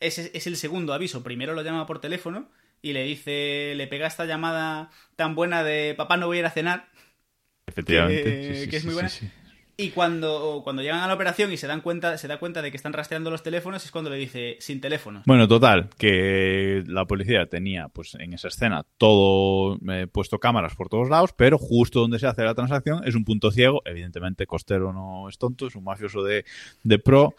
ese 0.00 0.30
es 0.34 0.46
el 0.46 0.58
segundo 0.58 0.92
aviso. 0.92 1.22
Primero 1.22 1.54
lo 1.54 1.62
llama 1.62 1.86
por 1.86 2.02
teléfono 2.02 2.50
y 2.82 2.92
le 2.92 3.04
dice, 3.04 3.72
le 3.74 3.86
pega 3.86 4.06
esta 4.06 4.26
llamada 4.26 4.90
tan 5.16 5.34
buena 5.34 5.64
de 5.64 5.94
papá 5.96 6.18
no 6.18 6.26
voy 6.26 6.36
a 6.36 6.40
ir 6.40 6.46
a 6.46 6.50
cenar 6.50 6.91
Efectivamente. 7.66 8.22
que- 8.24 8.54
sí, 8.54 8.64
sí, 8.64 8.70
que 8.70 8.76
es 8.76 8.84
muy 8.84 8.94
buena. 8.94 9.08
sí. 9.08 9.28
Y 9.74 9.88
cuando, 9.88 10.60
cuando 10.62 10.82
llegan 10.82 11.00
a 11.00 11.06
la 11.08 11.14
operación 11.14 11.50
y 11.50 11.56
se 11.56 11.66
dan 11.66 11.80
cuenta, 11.80 12.18
se 12.18 12.28
da 12.28 12.38
cuenta 12.38 12.60
de 12.60 12.70
que 12.70 12.76
están 12.76 12.92
rastreando 12.92 13.30
los 13.30 13.42
teléfonos, 13.42 13.82
es 13.84 13.90
cuando 13.90 14.10
le 14.10 14.16
dice 14.16 14.56
sin 14.60 14.82
teléfonos. 14.82 15.24
Bueno, 15.24 15.48
total, 15.48 15.88
que 15.96 16.84
la 16.86 17.06
policía 17.06 17.46
tenía 17.46 17.88
pues 17.88 18.14
en 18.16 18.34
esa 18.34 18.48
escena 18.48 18.84
todo 18.98 19.78
eh, 19.90 20.06
puesto 20.12 20.38
cámaras 20.38 20.76
por 20.76 20.90
todos 20.90 21.08
lados, 21.08 21.32
pero 21.34 21.56
justo 21.56 22.00
donde 22.00 22.18
se 22.18 22.26
hace 22.26 22.44
la 22.44 22.54
transacción 22.54 23.00
es 23.08 23.14
un 23.14 23.24
punto 23.24 23.50
ciego. 23.50 23.80
Evidentemente, 23.86 24.46
Costero 24.46 24.92
no 24.92 25.26
es 25.28 25.38
tonto, 25.38 25.66
es 25.66 25.74
un 25.74 25.84
mafioso 25.84 26.22
de, 26.22 26.44
de 26.84 26.98
pro. 26.98 27.34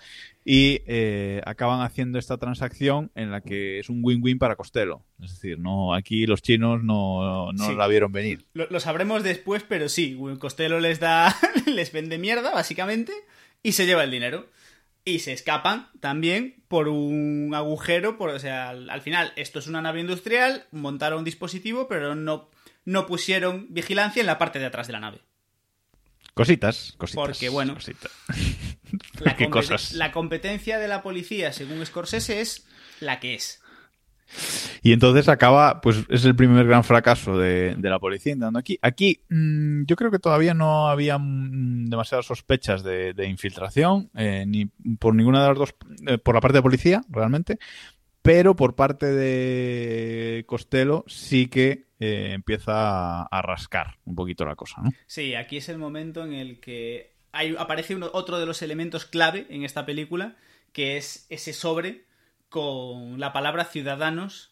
Y 0.45 0.81
eh, 0.87 1.41
acaban 1.45 1.81
haciendo 1.81 2.19
esta 2.19 2.37
transacción 2.37 3.11
en 3.15 3.31
la 3.31 3.39
que 3.39 3.79
es 3.79 3.89
un 3.89 4.01
win-win 4.03 4.37
para 4.39 4.57
Costello. 4.57 5.01
Es 5.21 5.31
decir, 5.31 5.57
no 5.57 5.93
aquí 5.93 6.25
los 6.25 6.41
chinos 6.41 6.83
no, 6.83 7.53
no 7.53 7.65
Sí. 7.67 7.75
la 7.75 7.87
vieron 7.87 8.11
venir. 8.11 8.45
Lo, 8.53 8.67
lo 8.69 8.79
sabremos 8.81 9.23
después, 9.23 9.63
pero 9.67 9.87
sí, 9.87 10.17
Costello 10.39 10.79
les 10.81 10.99
da, 10.99 11.33
les 11.65 11.93
vende 11.93 12.17
mierda, 12.17 12.51
básicamente, 12.51 13.13
y 13.61 13.71
se 13.71 13.85
lleva 13.85 14.03
el 14.03 14.11
dinero. 14.11 14.49
Y 15.05 15.19
se 15.19 15.33
escapan 15.33 15.89
también 15.99 16.63
por 16.69 16.87
un 16.87 17.51
agujero, 17.53 18.17
por, 18.17 18.29
o 18.29 18.39
sea, 18.39 18.69
al, 18.69 18.89
al 18.89 19.01
final 19.01 19.33
esto 19.35 19.59
es 19.59 19.67
una 19.67 19.81
nave 19.81 19.99
industrial, 19.99 20.65
montaron 20.71 21.19
un 21.19 21.25
dispositivo, 21.25 21.87
pero 21.89 22.15
no, 22.15 22.49
no 22.85 23.05
pusieron 23.05 23.67
vigilancia 23.69 24.21
en 24.21 24.27
la 24.27 24.37
parte 24.37 24.59
de 24.59 24.65
atrás 24.65 24.87
de 24.87 24.93
la 24.93 25.01
nave. 25.01 25.19
Cositas, 26.33 26.95
cositas. 26.97 27.23
Porque, 27.25 27.49
bueno, 27.49 27.75
cositas. 27.75 28.11
La, 29.21 29.35
Qué 29.35 29.45
compet- 29.47 29.49
cosas. 29.51 29.93
la 29.93 30.11
competencia 30.11 30.77
de 30.79 30.87
la 30.87 31.01
policía, 31.01 31.51
según 31.53 31.85
Scorsese, 31.85 32.41
es 32.41 32.65
la 32.99 33.19
que 33.19 33.35
es. 33.35 33.59
Y 34.81 34.93
entonces 34.93 35.27
acaba, 35.29 35.79
pues 35.81 35.97
es 36.09 36.25
el 36.25 36.35
primer 36.35 36.65
gran 36.65 36.83
fracaso 36.83 37.37
de, 37.37 37.75
de 37.75 37.89
la 37.89 37.99
policía 37.99 38.31
intentando 38.31 38.57
aquí. 38.59 38.79
Aquí 38.81 39.21
mm, 39.29 39.83
yo 39.85 39.95
creo 39.95 40.09
que 40.11 40.17
todavía 40.19 40.53
no 40.53 40.87
había 40.87 41.17
mm, 41.19 41.85
demasiadas 41.89 42.25
sospechas 42.25 42.83
de, 42.83 43.13
de 43.13 43.27
infiltración, 43.27 44.09
eh, 44.15 44.45
ni 44.47 44.65
por 44.97 45.13
ninguna 45.13 45.41
de 45.43 45.49
las 45.49 45.57
dos, 45.57 45.75
eh, 46.07 46.17
por 46.17 46.33
la 46.35 46.41
parte 46.41 46.57
de 46.57 46.63
policía, 46.63 47.01
realmente, 47.09 47.59
pero 48.21 48.55
por 48.55 48.75
parte 48.75 49.05
de 49.07 50.43
Costello 50.47 51.03
sí 51.07 51.47
que 51.47 51.85
eh, 51.99 52.31
empieza 52.33 52.71
a, 53.21 53.27
a 53.29 53.41
rascar 53.41 53.97
un 54.05 54.15
poquito 54.15 54.45
la 54.45 54.55
cosa, 54.55 54.81
¿no? 54.81 54.89
Sí, 55.05 55.35
aquí 55.35 55.57
es 55.57 55.69
el 55.69 55.77
momento 55.77 56.25
en 56.25 56.33
el 56.33 56.59
que 56.59 57.12
hay, 57.33 57.55
aparece 57.59 57.95
uno- 57.95 58.09
otro 58.13 58.39
de 58.39 58.45
los 58.45 58.61
elementos 58.61 59.05
clave 59.05 59.45
en 59.49 59.63
esta 59.65 59.85
película, 59.85 60.35
que 60.71 60.95
es 60.97 61.25
ese 61.29 61.51
sobre 61.53 62.05
con 62.49 63.19
la 63.19 63.33
palabra 63.33 63.65
ciudadanos, 63.65 64.51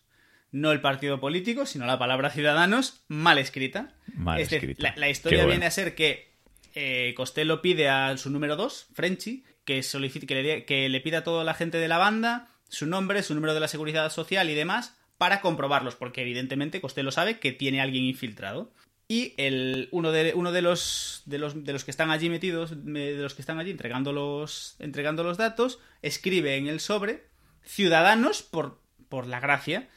no 0.52 0.72
el 0.72 0.82
partido 0.82 1.20
político, 1.20 1.66
sino 1.66 1.86
la 1.86 1.98
palabra 2.00 2.30
ciudadanos 2.30 3.04
mal 3.08 3.38
escrita. 3.38 3.94
Mal 4.14 4.40
Es 4.42 4.50
decir, 4.50 4.70
escrita. 4.70 4.90
la, 4.90 4.98
la 4.98 5.10
historia 5.10 5.40
bueno. 5.40 5.52
viene 5.52 5.66
a 5.68 5.72
ser 5.72 5.96
que 5.96 6.32
eh, 6.76 7.14
Costello 7.16 7.62
pide 7.62 7.88
a 7.90 8.18
su 8.18 8.30
número 8.30 8.56
2, 8.56 8.88
Frenchy, 8.94 9.44
que, 9.66 9.84
solicite, 9.84 10.26
que, 10.28 10.36
le, 10.36 10.44
dé- 10.44 10.66
que 10.66 10.90
le 10.90 11.00
pida 11.02 11.20
a 11.20 11.24
toda 11.24 11.44
la 11.44 11.54
gente 11.54 11.78
de 11.78 11.88
la 11.88 11.98
banda 11.98 12.50
su 12.68 12.86
nombre, 12.88 13.22
su 13.24 13.36
número 13.36 13.54
de 13.54 13.60
la 13.60 13.68
seguridad 13.68 14.10
social 14.12 14.50
y 14.50 14.56
demás 14.56 14.98
para 15.18 15.42
comprobarlos, 15.42 15.96
porque 15.96 16.22
evidentemente 16.22 16.82
Costello 16.82 17.12
sabe 17.12 17.40
que 17.40 17.52
tiene 17.52 17.80
a 17.80 17.84
alguien 17.84 18.04
infiltrado. 18.06 18.74
Y 19.12 19.34
el, 19.36 19.90
uno, 19.92 20.12
de, 20.14 20.32
uno 20.36 20.54
de, 20.54 20.62
los, 20.62 21.24
de, 21.26 21.38
los, 21.38 21.66
de 21.66 21.74
los 21.74 21.84
que 21.84 21.92
están 21.92 22.12
allí 22.12 22.30
metidos, 22.30 22.78
me- 22.78 23.12
de 23.12 23.22
los 23.22 23.34
que 23.36 23.42
están 23.42 23.60
allí 23.60 23.72
entregando 23.72 24.14
los, 24.14 24.76
entregando 24.80 25.22
los 25.24 25.38
datos, 25.38 25.80
escribe 26.02 26.56
en 26.56 26.68
el 26.68 26.80
sobre 26.80 27.26
Ciudadanos 27.66 28.42
por, 28.42 28.80
por 29.10 29.28
la 29.28 29.42
gracia. 29.42 29.90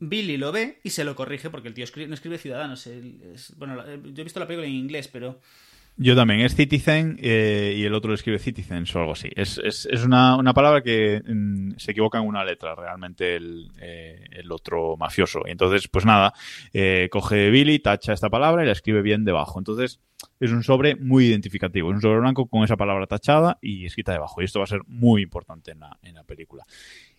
Billy 0.00 0.36
lo 0.36 0.52
ve 0.52 0.80
y 0.84 0.90
se 0.90 1.04
lo 1.04 1.16
corrige 1.16 1.48
porque 1.48 1.68
el 1.68 1.74
tío 1.74 1.86
escri- 1.86 2.08
no 2.08 2.14
escribe 2.14 2.36
Ciudadanos. 2.36 2.86
bueno, 3.56 3.82
yo 3.86 4.20
he 4.20 4.24
visto 4.24 4.38
la 4.38 4.46
película 4.46 4.66
en 4.68 4.74
inglés, 4.74 5.08
pero 5.08 5.40
Yo 6.00 6.14
también, 6.14 6.40
es 6.42 6.54
Citizen 6.54 7.18
eh, 7.20 7.74
y 7.76 7.82
el 7.82 7.92
otro 7.92 8.10
le 8.10 8.14
escribe 8.14 8.38
Citizens 8.38 8.94
o 8.94 9.00
algo 9.00 9.12
así. 9.12 9.30
Es, 9.34 9.58
es, 9.58 9.84
es 9.90 10.04
una, 10.04 10.36
una 10.36 10.54
palabra 10.54 10.80
que 10.80 11.20
mm, 11.26 11.72
se 11.76 11.90
equivoca 11.90 12.18
en 12.18 12.26
una 12.28 12.44
letra 12.44 12.76
realmente 12.76 13.34
el, 13.34 13.68
eh, 13.80 14.24
el 14.30 14.52
otro 14.52 14.96
mafioso. 14.96 15.40
Y 15.44 15.50
entonces, 15.50 15.88
pues 15.88 16.04
nada, 16.04 16.32
eh, 16.72 17.08
coge 17.10 17.50
Billy, 17.50 17.80
tacha 17.80 18.12
esta 18.12 18.30
palabra 18.30 18.62
y 18.62 18.66
la 18.66 18.72
escribe 18.72 19.02
bien 19.02 19.24
debajo. 19.24 19.58
Entonces, 19.58 19.98
es 20.38 20.52
un 20.52 20.62
sobre 20.62 20.94
muy 20.94 21.26
identificativo. 21.26 21.90
Es 21.90 21.96
un 21.96 22.02
sobre 22.02 22.20
blanco 22.20 22.46
con 22.46 22.62
esa 22.62 22.76
palabra 22.76 23.08
tachada 23.08 23.58
y 23.60 23.84
escrita 23.84 24.12
debajo. 24.12 24.40
Y 24.40 24.44
esto 24.44 24.60
va 24.60 24.64
a 24.64 24.68
ser 24.68 24.82
muy 24.86 25.22
importante 25.22 25.72
en 25.72 25.80
la, 25.80 25.98
en 26.02 26.14
la 26.14 26.22
película. 26.22 26.62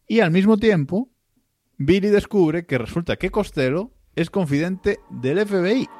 Y 0.08 0.22
al 0.22 0.32
mismo 0.32 0.58
tiempo, 0.58 1.10
Billy 1.78 2.08
descubre 2.08 2.65
que 2.65 2.78
resulta 2.78 3.18
que 3.18 3.30
Costello 3.30 3.92
es 4.15 4.30
confidente 4.30 5.00
del 5.10 5.46
FBI. 5.46 5.99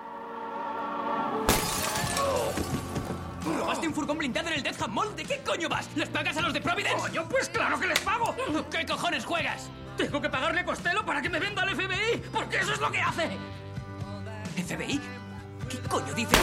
Furgón 4.10 4.18
blindado 4.18 4.48
en 4.48 4.56
el 4.56 4.64
Death 4.64 4.82
Hub 4.82 4.90
Mall? 4.90 5.16
¿De 5.16 5.24
qué 5.24 5.40
coño 5.46 5.70
vas? 5.70 5.88
¿Les 5.96 6.10
pagas 6.10 6.36
a 6.36 6.42
los 6.42 6.52
de 6.52 6.62
Providence? 6.62 6.98
¡Coño, 6.98 7.30
pues 7.30 7.48
claro 7.50 7.80
que 7.80 7.86
les 7.86 8.00
pago! 8.00 8.36
¿Qué 8.72 8.84
cojones 8.84 9.24
juegas? 9.24 9.70
Tengo 9.98 10.20
que 10.20 10.30
pagarle 10.30 10.62
a 10.62 10.66
Costello 10.66 11.06
para 11.06 11.22
que 11.22 11.30
me 11.30 11.40
venda 11.40 11.62
al 11.62 11.76
FBI, 11.76 12.18
porque 12.32 12.58
eso 12.58 12.74
es 12.74 12.80
lo 12.80 12.92
que 12.92 13.00
hace. 13.00 13.30
¿FBI? 14.56 15.00
¿Qué 15.70 15.78
coño 15.88 16.14
dices? 16.14 16.40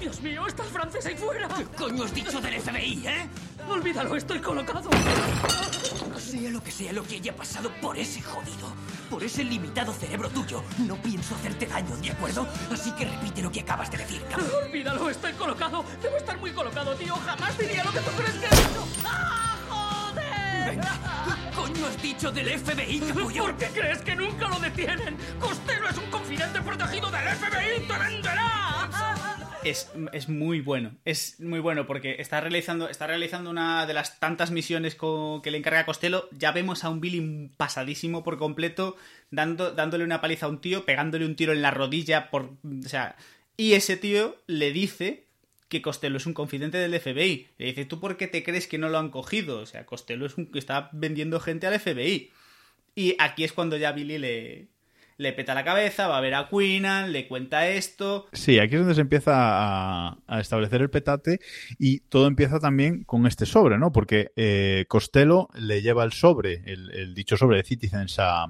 Dios 0.00 0.20
mío, 0.22 0.46
está 0.46 0.64
el 0.64 0.70
francés 0.70 1.06
ahí 1.06 1.16
fuera. 1.16 1.48
¿Qué 1.48 1.64
coño 1.64 2.04
has 2.04 2.14
dicho 2.14 2.40
del 2.40 2.60
FBI, 2.60 3.06
eh? 3.06 3.28
Olvídalo, 3.68 4.16
estoy 4.16 4.40
colocado. 4.40 4.90
Sea 6.18 6.50
lo 6.50 6.62
que 6.62 6.70
sea 6.70 6.92
lo 6.92 7.02
que 7.02 7.16
haya 7.16 7.34
pasado 7.34 7.70
por 7.80 7.98
ese 7.98 8.22
jodido, 8.22 8.72
por 9.08 9.22
ese 9.22 9.42
limitado 9.44 9.92
cerebro 9.92 10.28
tuyo, 10.30 10.62
no 10.78 10.96
pienso 10.96 11.34
hacerte 11.34 11.66
daño, 11.66 11.96
¿de 11.96 12.10
acuerdo? 12.10 12.46
Así 12.72 12.92
que 12.92 13.04
repite 13.04 13.42
lo 13.42 13.50
que 13.50 13.60
acabas 13.60 13.90
de 13.90 13.98
decir, 13.98 14.22
cabrón. 14.30 14.48
Olvídalo, 14.64 15.10
estoy 15.10 15.32
colocado. 15.32 15.84
Debo 16.02 16.16
estar 16.16 16.38
muy 16.38 16.52
colocado, 16.52 16.94
tío. 16.94 17.14
Jamás 17.16 17.56
diría 17.58 17.84
lo 17.84 17.92
que 17.92 18.00
tú 18.00 18.10
crees 18.16 18.34
que 18.34 18.46
he 18.46 18.48
dicho. 18.48 18.88
¡Ah! 19.04 19.59
Venga, 20.66 20.98
¿qué 21.24 21.56
coño 21.56 21.86
has 21.86 22.02
dicho 22.02 22.30
del 22.30 22.58
FBI, 22.58 23.00
capullo? 23.00 23.42
¿Por 23.44 23.56
qué 23.56 23.66
crees 23.66 24.02
que 24.02 24.16
nunca 24.16 24.48
lo 24.48 24.58
detienen? 24.60 25.16
Costello 25.38 25.88
es 25.88 25.98
un 25.98 26.10
confidente 26.10 26.60
protegido 26.60 27.10
del 27.10 27.28
FBI. 27.28 27.86
¡Te 27.86 27.98
venderá! 27.98 28.70
es, 29.64 29.90
es 30.12 30.28
muy 30.28 30.60
bueno. 30.60 30.96
Es 31.04 31.40
muy 31.40 31.60
bueno 31.60 31.86
porque 31.86 32.16
está 32.18 32.40
realizando, 32.40 32.88
está 32.88 33.06
realizando 33.06 33.50
una 33.50 33.86
de 33.86 33.94
las 33.94 34.18
tantas 34.18 34.50
misiones 34.50 34.96
que 34.96 35.50
le 35.50 35.58
encarga 35.58 35.86
Costello. 35.86 36.28
Ya 36.32 36.52
vemos 36.52 36.84
a 36.84 36.88
un 36.88 37.00
Billy 37.00 37.50
pasadísimo 37.56 38.22
por 38.22 38.38
completo, 38.38 38.96
dando, 39.30 39.72
dándole 39.72 40.04
una 40.04 40.20
paliza 40.20 40.46
a 40.46 40.48
un 40.48 40.60
tío, 40.60 40.84
pegándole 40.84 41.26
un 41.26 41.36
tiro 41.36 41.52
en 41.52 41.62
la 41.62 41.70
rodilla. 41.70 42.30
Por, 42.30 42.56
o 42.64 42.88
sea, 42.88 43.16
y 43.56 43.74
ese 43.74 43.96
tío 43.96 44.36
le 44.46 44.72
dice 44.72 45.28
que 45.70 45.80
Costello 45.80 46.18
es 46.18 46.26
un 46.26 46.34
confidente 46.34 46.76
del 46.76 46.98
FBI. 47.00 47.46
Le 47.56 47.66
dice, 47.66 47.86
¿tú 47.86 48.00
por 48.00 48.16
qué 48.16 48.26
te 48.26 48.42
crees 48.42 48.66
que 48.66 48.76
no 48.76 48.90
lo 48.90 48.98
han 48.98 49.10
cogido? 49.10 49.60
O 49.60 49.66
sea, 49.66 49.86
Costello 49.86 50.26
es 50.26 50.36
un 50.36 50.50
que 50.50 50.58
está 50.58 50.90
vendiendo 50.92 51.40
gente 51.40 51.66
al 51.66 51.78
FBI. 51.78 52.30
Y 52.96 53.14
aquí 53.18 53.44
es 53.44 53.52
cuando 53.52 53.76
ya 53.76 53.92
Billy 53.92 54.18
le, 54.18 54.68
le 55.16 55.32
peta 55.32 55.54
la 55.54 55.64
cabeza, 55.64 56.08
va 56.08 56.18
a 56.18 56.20
ver 56.20 56.34
a 56.34 56.48
Queenan, 56.48 57.12
le 57.12 57.28
cuenta 57.28 57.68
esto. 57.68 58.26
Sí, 58.32 58.58
aquí 58.58 58.74
es 58.74 58.80
donde 58.80 58.96
se 58.96 59.00
empieza 59.00 59.32
a, 59.36 60.18
a 60.26 60.40
establecer 60.40 60.80
el 60.82 60.90
petate 60.90 61.38
y 61.78 62.00
todo 62.00 62.26
empieza 62.26 62.58
también 62.58 63.04
con 63.04 63.28
este 63.28 63.46
sobre, 63.46 63.78
¿no? 63.78 63.92
Porque 63.92 64.32
eh, 64.34 64.86
Costello 64.88 65.48
le 65.54 65.82
lleva 65.82 66.02
el 66.02 66.12
sobre, 66.12 66.64
el, 66.66 67.14
dicho 67.14 67.36
sobre 67.36 67.58
de 67.58 67.64
Citizens 67.64 68.18
a, 68.18 68.46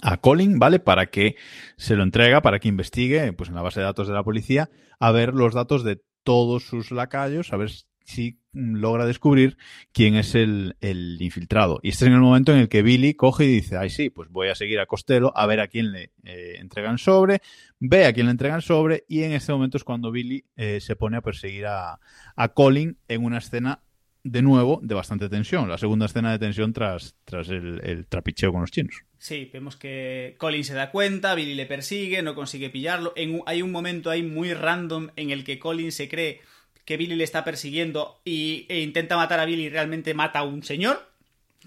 a 0.00 0.16
Colin, 0.22 0.58
¿vale? 0.58 0.78
Para 0.78 1.06
que 1.06 1.36
se 1.76 1.96
lo 1.96 2.02
entrega, 2.02 2.40
para 2.40 2.60
que 2.60 2.68
investigue, 2.68 3.30
pues 3.34 3.50
en 3.50 3.56
la 3.56 3.62
base 3.62 3.80
de 3.80 3.86
datos 3.86 4.08
de 4.08 4.14
la 4.14 4.24
policía, 4.24 4.70
a 4.98 5.12
ver 5.12 5.34
los 5.34 5.52
datos 5.52 5.84
de 5.84 6.00
todos 6.22 6.64
sus 6.64 6.90
lacayos, 6.90 7.52
a 7.52 7.56
ver 7.56 7.70
si 8.04 8.40
logra 8.52 9.06
descubrir 9.06 9.56
quién 9.92 10.16
es 10.16 10.34
el, 10.34 10.76
el, 10.80 11.16
infiltrado. 11.20 11.78
Y 11.82 11.90
este 11.90 12.04
es 12.04 12.08
en 12.08 12.14
el 12.14 12.20
momento 12.20 12.52
en 12.52 12.58
el 12.58 12.68
que 12.68 12.82
Billy 12.82 13.14
coge 13.14 13.44
y 13.44 13.48
dice, 13.48 13.76
ay 13.76 13.90
sí, 13.90 14.10
pues 14.10 14.28
voy 14.30 14.48
a 14.48 14.54
seguir 14.54 14.80
a 14.80 14.86
Costello 14.86 15.32
a 15.36 15.46
ver 15.46 15.60
a 15.60 15.68
quién 15.68 15.92
le 15.92 16.12
eh, 16.24 16.56
entregan 16.58 16.98
sobre, 16.98 17.40
ve 17.78 18.06
a 18.06 18.12
quién 18.12 18.26
le 18.26 18.32
entregan 18.32 18.62
sobre 18.62 19.04
y 19.08 19.22
en 19.22 19.32
este 19.32 19.52
momento 19.52 19.76
es 19.76 19.84
cuando 19.84 20.10
Billy 20.10 20.44
eh, 20.56 20.80
se 20.80 20.96
pone 20.96 21.16
a 21.16 21.22
perseguir 21.22 21.66
a, 21.66 22.00
a 22.34 22.48
Colin 22.48 22.98
en 23.08 23.24
una 23.24 23.38
escena 23.38 23.82
de 24.22 24.42
nuevo 24.42 24.80
de 24.82 24.94
bastante 24.94 25.28
tensión, 25.28 25.68
la 25.68 25.78
segunda 25.78 26.06
escena 26.06 26.32
de 26.32 26.38
tensión 26.38 26.72
tras, 26.72 27.14
tras 27.24 27.48
el, 27.48 27.80
el, 27.82 28.06
trapicheo 28.06 28.52
con 28.52 28.60
los 28.60 28.70
chinos. 28.70 29.02
Sí, 29.18 29.50
vemos 29.52 29.76
que 29.76 30.34
Colin 30.38 30.64
se 30.64 30.74
da 30.74 30.90
cuenta, 30.90 31.34
Billy 31.34 31.54
le 31.54 31.66
persigue, 31.66 32.22
no 32.22 32.34
consigue 32.34 32.70
pillarlo. 32.70 33.12
En, 33.16 33.42
hay 33.46 33.62
un 33.62 33.72
momento 33.72 34.10
ahí 34.10 34.22
muy 34.22 34.52
random 34.52 35.08
en 35.16 35.30
el 35.30 35.44
que 35.44 35.58
Colin 35.58 35.92
se 35.92 36.08
cree 36.08 36.40
que 36.84 36.96
Billy 36.96 37.14
le 37.14 37.24
está 37.24 37.44
persiguiendo 37.44 38.20
y, 38.24 38.66
e 38.68 38.80
intenta 38.80 39.16
matar 39.16 39.40
a 39.40 39.44
Billy 39.44 39.64
y 39.64 39.68
realmente 39.68 40.14
mata 40.14 40.40
a 40.40 40.42
un 40.42 40.62
señor 40.62 41.08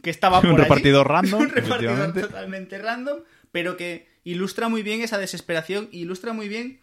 que 0.01 0.09
estaba 0.09 0.41
por 0.41 0.51
un 0.51 0.57
repartidor 0.57 1.07
random, 1.09 1.41
un 1.41 1.49
repartidor 1.49 2.13
totalmente 2.13 2.77
random, 2.77 3.19
pero 3.51 3.77
que 3.77 4.07
ilustra 4.23 4.69
muy 4.69 4.83
bien 4.83 5.01
esa 5.01 5.17
desesperación, 5.17 5.89
ilustra 5.91 6.33
muy 6.33 6.47
bien 6.47 6.79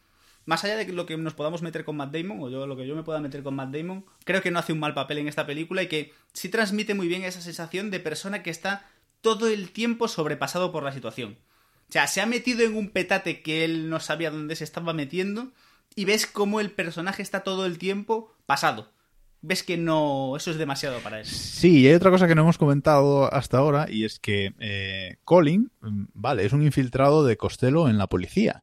más 0.47 0.65
allá 0.65 0.77
de 0.77 0.93
lo 0.93 1.07
que 1.07 1.17
nos 1.17 1.35
podamos 1.35 1.63
meter 1.63 1.85
con 1.85 1.97
Matt 1.97 2.15
Damon, 2.15 2.41
o 2.41 2.49
yo 2.49 2.67
lo 2.67 2.77
que 2.77 2.87
yo 2.87 2.97
me 2.97 3.03
pueda 3.03 3.21
meter 3.21 3.43
con 3.43 3.55
Matt 3.55 3.75
Damon, 3.75 4.05
creo 4.25 4.43
que 4.43 4.51
no 4.51 4.59
hace 4.59 4.73
un 4.73 4.81
mal 4.81 4.95
papel 4.95 5.19
en 5.19 5.29
esta 5.29 5.47
película 5.47 5.83
y 5.83 5.89
que 5.89 6.13
sí 6.33 6.49
transmite 6.49 6.95
muy 6.95 7.09
bien 7.09 7.25
esa 7.25 7.41
sensación 7.41 7.91
de 7.91 8.01
persona 8.01 8.43
que 8.43 8.51
está 8.51 8.89
todo 9.21 9.49
el 9.49 9.71
tiempo 9.71 10.09
sobrepasado 10.09 10.73
por 10.73 10.83
la 10.83 10.93
situación. 10.93 11.37
O 11.89 11.93
sea, 11.93 12.07
se 12.07 12.21
ha 12.21 12.27
metido 12.27 12.63
en 12.63 12.77
un 12.77 12.91
petate 12.91 13.43
que 13.43 13.65
él 13.65 13.91
no 13.91 14.01
sabía 14.01 14.31
dónde 14.31 14.57
se 14.57 14.65
estaba 14.65 14.93
metiendo 14.93 15.51
y 15.97 16.05
ves 16.05 16.27
cómo 16.27 16.61
el 16.61 16.71
personaje 16.71 17.23
está 17.23 17.41
todo 17.41 17.67
el 17.67 17.79
tiempo 17.79 18.33
pasado. 18.47 18.93
Ves 19.43 19.63
que 19.63 19.77
no, 19.77 20.37
eso 20.37 20.51
es 20.51 20.59
demasiado 20.59 21.01
para 21.01 21.21
él. 21.21 21.27
Sí, 21.27 21.81
y 21.81 21.89
hay 21.89 21.95
otra 21.95 22.11
cosa 22.11 22.29
que 22.29 22.35
no 22.35 22.43
hemos 22.43 22.59
comentado 22.59 23.33
hasta 23.33 23.59
ahora 23.59 23.87
y 23.91 24.05
es 24.05 24.19
que 24.19 24.55
eh, 24.61 25.17
Colin, 25.25 25.73
vale, 25.81 26.45
es 26.45 26.53
un 26.53 26.63
infiltrado 26.63 27.25
de 27.25 27.37
Costello 27.37 27.89
en 27.89 27.99
la 27.99 28.07
policía, 28.07 28.63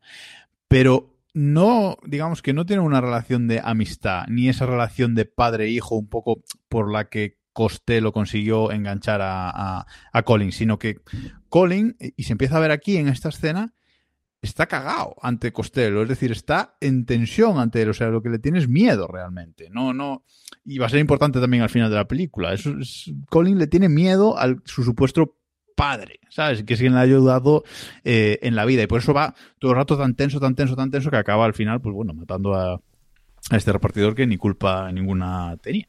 pero 0.68 1.17
no, 1.38 1.98
digamos 2.04 2.42
que 2.42 2.52
no 2.52 2.66
tiene 2.66 2.82
una 2.82 3.00
relación 3.00 3.48
de 3.48 3.62
amistad, 3.64 4.26
ni 4.28 4.50
esa 4.50 4.66
relación 4.66 5.14
de 5.14 5.26
padre-hijo 5.26 5.96
un 5.96 6.10
poco 6.10 6.44
por 6.68 6.92
la 6.92 7.10
que 7.10 7.38
Costello 7.54 8.12
consiguió 8.12 8.72
enganchar 8.72 9.22
a, 9.22 9.52
a, 9.52 9.86
a, 10.14 10.24
Colin, 10.24 10.52
sino 10.52 10.80
que 10.80 11.00
Colin, 11.48 11.96
y 12.00 12.24
se 12.24 12.32
empieza 12.32 12.58
a 12.58 12.60
ver 12.60 12.72
aquí 12.72 12.98
en 12.98 13.08
esta 13.08 13.30
escena, 13.30 13.76
está 14.42 14.66
cagado 14.66 15.16
ante 15.22 15.54
Costello, 15.54 16.02
es 16.02 16.10
decir, 16.10 16.32
está 16.32 16.76
en 16.82 17.06
tensión 17.06 17.60
ante 17.60 17.84
él, 17.84 17.90
o 17.90 17.94
sea, 17.94 18.08
lo 18.08 18.24
que 18.24 18.30
le 18.30 18.40
tiene 18.40 18.58
es 18.58 18.68
miedo 18.68 19.08
realmente, 19.08 19.70
no, 19.70 19.94
no, 19.94 20.24
y 20.66 20.80
va 20.80 20.88
a 20.88 20.90
ser 20.90 21.00
importante 21.00 21.40
también 21.40 21.62
al 21.62 21.70
final 21.70 21.92
de 21.92 21.98
la 21.98 22.08
película, 22.08 22.52
es, 22.52 22.68
Colin 23.30 23.60
le 23.60 23.68
tiene 23.68 23.90
miedo 23.90 24.40
a 24.40 24.56
su 24.66 24.84
supuesto 24.84 25.38
padre, 25.78 26.20
¿sabes? 26.30 26.64
Que 26.64 26.74
es 26.74 26.80
quien 26.80 26.94
le 26.94 27.00
ha 27.00 27.04
ayudado 27.04 27.64
eh, 28.04 28.40
en 28.42 28.56
la 28.56 28.66
vida. 28.66 28.82
Y 28.82 28.88
por 28.88 29.00
eso 29.00 29.14
va 29.14 29.36
todo 29.60 29.72
el 29.72 29.78
rato 29.78 29.96
tan 29.96 30.16
tenso, 30.16 30.40
tan 30.40 30.56
tenso, 30.56 30.76
tan 30.76 30.90
tenso 30.90 31.12
que 31.12 31.18
acaba 31.18 31.46
al 31.46 31.54
final, 31.54 31.80
pues 31.82 31.94
bueno, 31.94 32.16
matando 32.16 32.56
a, 32.56 32.82
este 33.52 33.72
repartidor 33.72 34.16
que 34.16 34.26
ni 34.26 34.38
culpa 34.38 34.92
ninguna 34.92 35.56
tenía. 35.62 35.88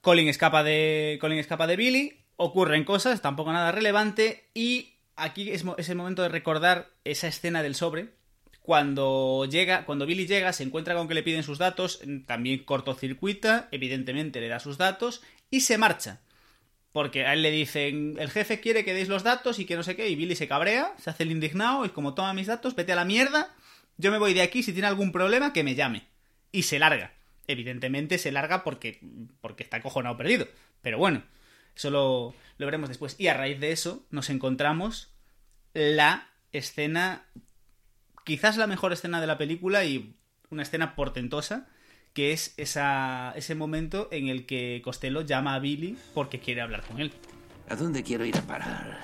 Colin 0.00 0.28
escapa 0.28 0.62
de. 0.62 1.18
Colin 1.20 1.38
escapa 1.38 1.66
de 1.66 1.76
Billy. 1.76 2.12
Ocurren 2.36 2.84
cosas, 2.84 3.20
tampoco 3.20 3.52
nada 3.52 3.72
relevante. 3.72 4.44
Y 4.54 4.94
aquí 5.16 5.50
es, 5.50 5.64
es 5.76 5.88
el 5.88 5.96
momento 5.96 6.22
de 6.22 6.28
recordar 6.28 6.86
esa 7.04 7.26
escena 7.26 7.62
del 7.62 7.74
sobre. 7.74 8.10
Cuando 8.62 9.46
llega, 9.50 9.84
cuando 9.84 10.06
Billy 10.06 10.28
llega, 10.28 10.52
se 10.52 10.62
encuentra 10.62 10.94
con 10.94 11.08
que 11.08 11.14
le 11.14 11.24
piden 11.24 11.42
sus 11.42 11.58
datos, 11.58 12.00
también 12.26 12.62
cortocircuita, 12.64 13.68
evidentemente 13.72 14.40
le 14.40 14.46
da 14.46 14.60
sus 14.60 14.78
datos 14.78 15.22
y 15.50 15.62
se 15.62 15.76
marcha. 15.76 16.20
Porque 16.92 17.24
a 17.24 17.32
él 17.32 17.42
le 17.42 17.50
dicen, 17.50 18.16
el 18.18 18.30
jefe 18.30 18.60
quiere 18.60 18.84
que 18.84 18.92
deis 18.92 19.08
los 19.08 19.22
datos 19.22 19.58
y 19.58 19.64
que 19.64 19.76
no 19.76 19.82
sé 19.82 19.96
qué, 19.96 20.08
y 20.08 20.14
Billy 20.14 20.36
se 20.36 20.46
cabrea, 20.46 20.94
se 20.98 21.08
hace 21.08 21.22
el 21.22 21.30
indignado, 21.30 21.84
y 21.86 21.88
como 21.88 22.14
toma 22.14 22.34
mis 22.34 22.46
datos, 22.46 22.74
vete 22.74 22.92
a 22.92 22.96
la 22.96 23.06
mierda, 23.06 23.54
yo 23.96 24.10
me 24.10 24.18
voy 24.18 24.34
de 24.34 24.42
aquí, 24.42 24.62
si 24.62 24.72
tiene 24.72 24.88
algún 24.88 25.12
problema, 25.12 25.52
que 25.52 25.64
me 25.64 25.74
llame. 25.74 26.06
Y 26.50 26.64
se 26.64 26.78
larga. 26.78 27.14
Evidentemente 27.46 28.18
se 28.18 28.32
larga 28.32 28.62
porque, 28.62 29.00
porque 29.40 29.62
está 29.62 29.80
cojonado 29.80 30.16
perdido. 30.16 30.46
Pero 30.82 30.98
bueno, 30.98 31.22
eso 31.74 31.90
lo, 31.90 32.34
lo 32.58 32.66
veremos 32.66 32.88
después. 32.88 33.16
Y 33.18 33.28
a 33.28 33.34
raíz 33.34 33.58
de 33.58 33.72
eso 33.72 34.04
nos 34.10 34.28
encontramos 34.30 35.12
la 35.72 36.28
escena, 36.52 37.24
quizás 38.24 38.56
la 38.56 38.66
mejor 38.66 38.92
escena 38.92 39.20
de 39.20 39.26
la 39.26 39.38
película 39.38 39.84
y 39.84 40.14
una 40.50 40.62
escena 40.62 40.94
portentosa, 40.94 41.68
que 42.12 42.32
es 42.32 42.54
esa, 42.56 43.32
ese 43.36 43.54
momento 43.54 44.08
en 44.10 44.28
el 44.28 44.46
que 44.46 44.80
Costello 44.84 45.22
llama 45.22 45.54
a 45.54 45.58
Billy 45.58 45.96
porque 46.14 46.40
quiere 46.40 46.60
hablar 46.60 46.84
con 46.84 47.00
él. 47.00 47.12
¿A 47.68 47.76
dónde 47.76 48.02
quiero 48.02 48.24
ir 48.24 48.36
a 48.36 48.42
parar? 48.42 49.00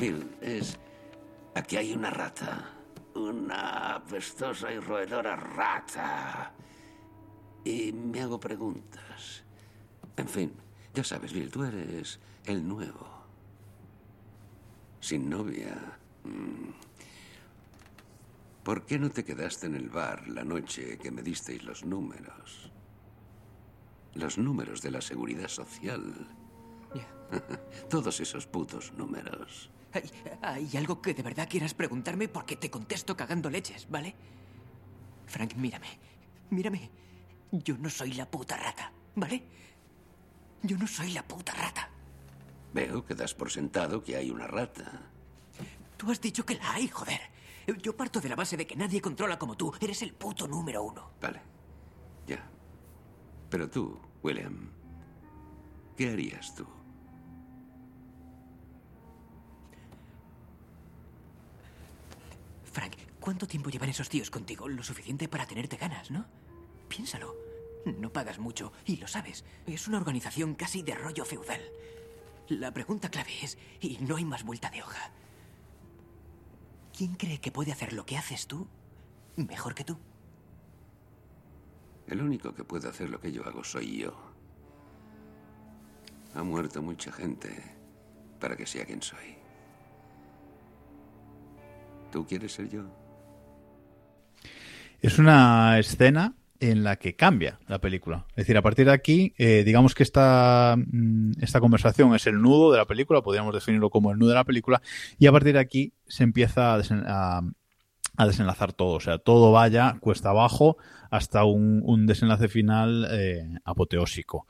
Bill, 0.00 0.24
es... 0.40 0.78
Aquí 1.54 1.76
hay 1.76 1.92
una 1.92 2.10
rata. 2.10 2.70
Una 3.14 3.96
apestosa 3.96 4.72
y 4.72 4.78
roedora 4.78 5.36
rata. 5.36 6.52
Y 7.64 7.92
me 7.92 8.20
hago 8.20 8.40
preguntas. 8.40 9.44
En 10.16 10.28
fin, 10.28 10.52
ya 10.94 11.04
sabes, 11.04 11.32
Bill, 11.32 11.50
tú 11.50 11.64
eres 11.64 12.20
el 12.46 12.66
nuevo. 12.66 13.06
Sin 15.00 15.28
novia. 15.28 15.98
¿Por 18.62 18.86
qué 18.86 18.98
no 18.98 19.10
te 19.10 19.24
quedaste 19.24 19.66
en 19.66 19.74
el 19.74 19.88
bar 19.88 20.28
la 20.28 20.44
noche 20.44 20.96
que 20.98 21.10
me 21.10 21.22
disteis 21.22 21.64
los 21.64 21.84
números? 21.84 22.70
Los 24.14 24.38
números 24.38 24.80
de 24.82 24.90
la 24.90 25.00
seguridad 25.00 25.48
social. 25.48 26.02
Yeah. 26.94 27.42
Todos 27.88 28.20
esos 28.20 28.46
putos 28.46 28.92
números. 28.92 29.70
¿Hay, 29.92 30.10
¿Hay, 30.42 30.76
algo 30.76 31.02
que 31.02 31.12
de 31.12 31.22
verdad 31.22 31.48
quieras 31.48 31.74
preguntarme? 31.74 32.28
Porque 32.28 32.56
te 32.56 32.70
contesto 32.70 33.16
cagando 33.16 33.50
leches, 33.50 33.88
¿vale? 33.90 34.14
Frank, 35.26 35.54
mírame. 35.56 35.88
Mírame. 36.50 36.90
Yo 37.50 37.76
no 37.78 37.90
soy 37.90 38.12
la 38.12 38.30
puta 38.30 38.56
rata, 38.56 38.92
¿vale? 39.16 39.42
Yo 40.62 40.78
no 40.78 40.86
soy 40.86 41.12
la 41.12 41.26
puta 41.26 41.52
rata. 41.52 41.90
Veo 42.72 43.04
que 43.04 43.14
das 43.14 43.34
por 43.34 43.50
sentado 43.50 44.02
que 44.02 44.16
hay 44.16 44.30
una 44.30 44.46
rata. 44.46 45.10
Tú 45.96 46.10
has 46.10 46.20
dicho 46.20 46.46
que 46.46 46.54
la 46.54 46.74
hay, 46.74 46.88
joder. 46.88 47.31
Yo 47.80 47.96
parto 47.96 48.20
de 48.20 48.28
la 48.28 48.36
base 48.36 48.56
de 48.56 48.66
que 48.66 48.76
nadie 48.76 49.00
controla 49.00 49.38
como 49.38 49.56
tú. 49.56 49.72
Eres 49.80 50.02
el 50.02 50.14
puto 50.14 50.46
número 50.46 50.82
uno. 50.82 51.12
Vale. 51.20 51.40
Ya. 52.26 52.48
Pero 53.50 53.68
tú, 53.68 54.00
William, 54.22 54.70
¿qué 55.96 56.10
harías 56.10 56.54
tú? 56.54 56.66
Frank, 62.64 62.96
¿cuánto 63.20 63.46
tiempo 63.46 63.68
llevan 63.70 63.90
esos 63.90 64.08
tíos 64.08 64.30
contigo? 64.30 64.68
Lo 64.68 64.82
suficiente 64.82 65.28
para 65.28 65.46
tenerte 65.46 65.76
ganas, 65.76 66.10
¿no? 66.10 66.24
Piénsalo. 66.88 67.36
No 67.84 68.12
pagas 68.12 68.38
mucho, 68.38 68.72
y 68.86 68.96
lo 68.96 69.08
sabes. 69.08 69.44
Es 69.66 69.88
una 69.88 69.98
organización 69.98 70.54
casi 70.54 70.82
de 70.82 70.94
rollo 70.94 71.24
feudal. 71.24 71.60
La 72.48 72.72
pregunta 72.72 73.10
clave 73.10 73.32
es, 73.42 73.58
y 73.80 73.98
no 73.98 74.16
hay 74.16 74.24
más 74.24 74.44
vuelta 74.44 74.70
de 74.70 74.82
hoja. 74.82 75.10
¿Quién 76.96 77.14
cree 77.14 77.38
que 77.38 77.50
puede 77.50 77.72
hacer 77.72 77.92
lo 77.92 78.04
que 78.04 78.16
haces 78.16 78.46
tú 78.46 78.68
mejor 79.36 79.74
que 79.74 79.84
tú? 79.84 79.96
El 82.06 82.20
único 82.20 82.54
que 82.54 82.64
puede 82.64 82.88
hacer 82.88 83.08
lo 83.08 83.20
que 83.20 83.32
yo 83.32 83.46
hago 83.46 83.64
soy 83.64 83.98
yo. 83.98 84.14
Ha 86.34 86.42
muerto 86.42 86.82
mucha 86.82 87.10
gente 87.12 87.48
para 88.40 88.56
que 88.56 88.66
sea 88.66 88.84
quien 88.84 89.00
soy. 89.02 89.36
¿Tú 92.10 92.26
quieres 92.26 92.52
ser 92.52 92.68
yo? 92.68 92.84
Es 95.00 95.18
una 95.18 95.78
escena 95.78 96.34
en 96.62 96.84
la 96.84 96.96
que 96.96 97.16
cambia 97.16 97.58
la 97.66 97.80
película. 97.80 98.24
Es 98.30 98.36
decir, 98.36 98.56
a 98.56 98.62
partir 98.62 98.86
de 98.86 98.92
aquí, 98.92 99.34
eh, 99.36 99.64
digamos 99.64 99.96
que 99.96 100.04
esta, 100.04 100.76
esta 101.40 101.58
conversación 101.58 102.14
es 102.14 102.26
el 102.28 102.40
nudo 102.40 102.70
de 102.70 102.78
la 102.78 102.86
película, 102.86 103.20
podríamos 103.20 103.52
definirlo 103.52 103.90
como 103.90 104.12
el 104.12 104.18
nudo 104.18 104.28
de 104.28 104.36
la 104.36 104.44
película, 104.44 104.80
y 105.18 105.26
a 105.26 105.32
partir 105.32 105.54
de 105.54 105.58
aquí 105.58 105.92
se 106.06 106.22
empieza 106.22 106.72
a, 106.72 106.78
desen 106.78 107.02
a, 107.04 107.42
desenlazar 108.24 108.72
todo. 108.72 108.92
O 108.92 109.00
sea, 109.00 109.18
todo 109.18 109.50
vaya 109.50 109.96
cuesta 109.98 110.28
abajo 110.28 110.76
hasta 111.10 111.42
un, 111.44 111.82
un 111.84 112.06
desenlace 112.06 112.46
final 112.46 113.08
eh, 113.10 113.44
apoteósico. 113.64 114.46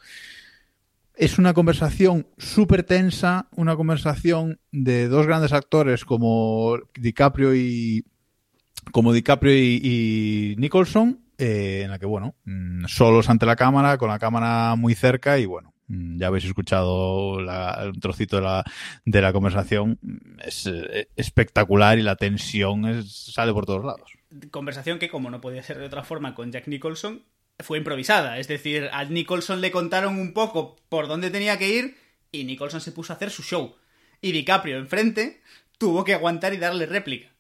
es 1.16 1.38
una 1.38 1.54
conversación 1.54 2.26
súper 2.36 2.82
tensa, 2.82 3.48
una 3.56 3.74
conversación 3.74 4.60
de 4.70 5.08
dos 5.08 5.26
grandes 5.26 5.54
actores 5.54 6.04
como 6.04 6.76
DiCaprio 6.94 7.54
y 7.54 8.04
como 8.90 9.14
DiCaprio 9.14 9.54
y 9.54 10.56
Nicholson, 10.58 11.21
eh, 11.42 11.82
en 11.82 11.90
la 11.90 11.98
que, 11.98 12.06
bueno, 12.06 12.34
mm, 12.44 12.86
solos 12.86 13.28
ante 13.28 13.46
la 13.46 13.56
cámara, 13.56 13.98
con 13.98 14.08
la 14.08 14.18
cámara 14.18 14.74
muy 14.76 14.94
cerca 14.94 15.38
y, 15.38 15.46
bueno, 15.46 15.74
mm, 15.88 16.18
ya 16.18 16.28
habéis 16.28 16.44
escuchado 16.44 17.40
la, 17.40 17.90
un 17.92 18.00
trocito 18.00 18.36
de 18.36 19.20
la, 19.20 19.32
conversación, 19.32 19.98
es 20.44 20.66
eh, 20.66 21.08
espectacular 21.16 21.98
y 21.98 22.02
la 22.02 22.16
tensión 22.16 22.86
es- 22.86 23.32
sale 23.32 23.52
por 23.52 23.66
todos 23.66 23.84
lados. 23.84 24.12
Conversación 24.50 24.98
que, 24.98 25.08
como 25.08 25.30
no 25.30 25.40
podía 25.40 25.62
ser 25.62 25.78
de 25.78 25.86
otra 25.86 26.04
forma 26.04 26.34
con 26.34 26.52
Jack 26.52 26.68
Nicholson, 26.68 27.22
fue 27.58 27.78
improvisada. 27.78 28.38
Es 28.38 28.48
decir, 28.48 28.88
a 28.92 29.04
Nicholson 29.04 29.60
le 29.60 29.70
contaron 29.70 30.18
un 30.18 30.32
poco 30.32 30.76
por 30.88 31.08
dónde 31.08 31.30
tenía 31.30 31.58
que 31.58 31.68
ir 31.68 31.96
y 32.30 32.44
Nicholson 32.44 32.80
se 32.80 32.92
puso 32.92 33.12
a 33.12 33.16
hacer 33.16 33.30
su 33.30 33.42
show. 33.42 33.74
Y 34.20 34.32
DiCaprio 34.32 34.78
enfrente 34.78 35.42
tuvo 35.78 36.04
que 36.04 36.14
aguantar 36.14 36.54
y 36.54 36.58
darle 36.58 36.86
réplica. 36.86 37.31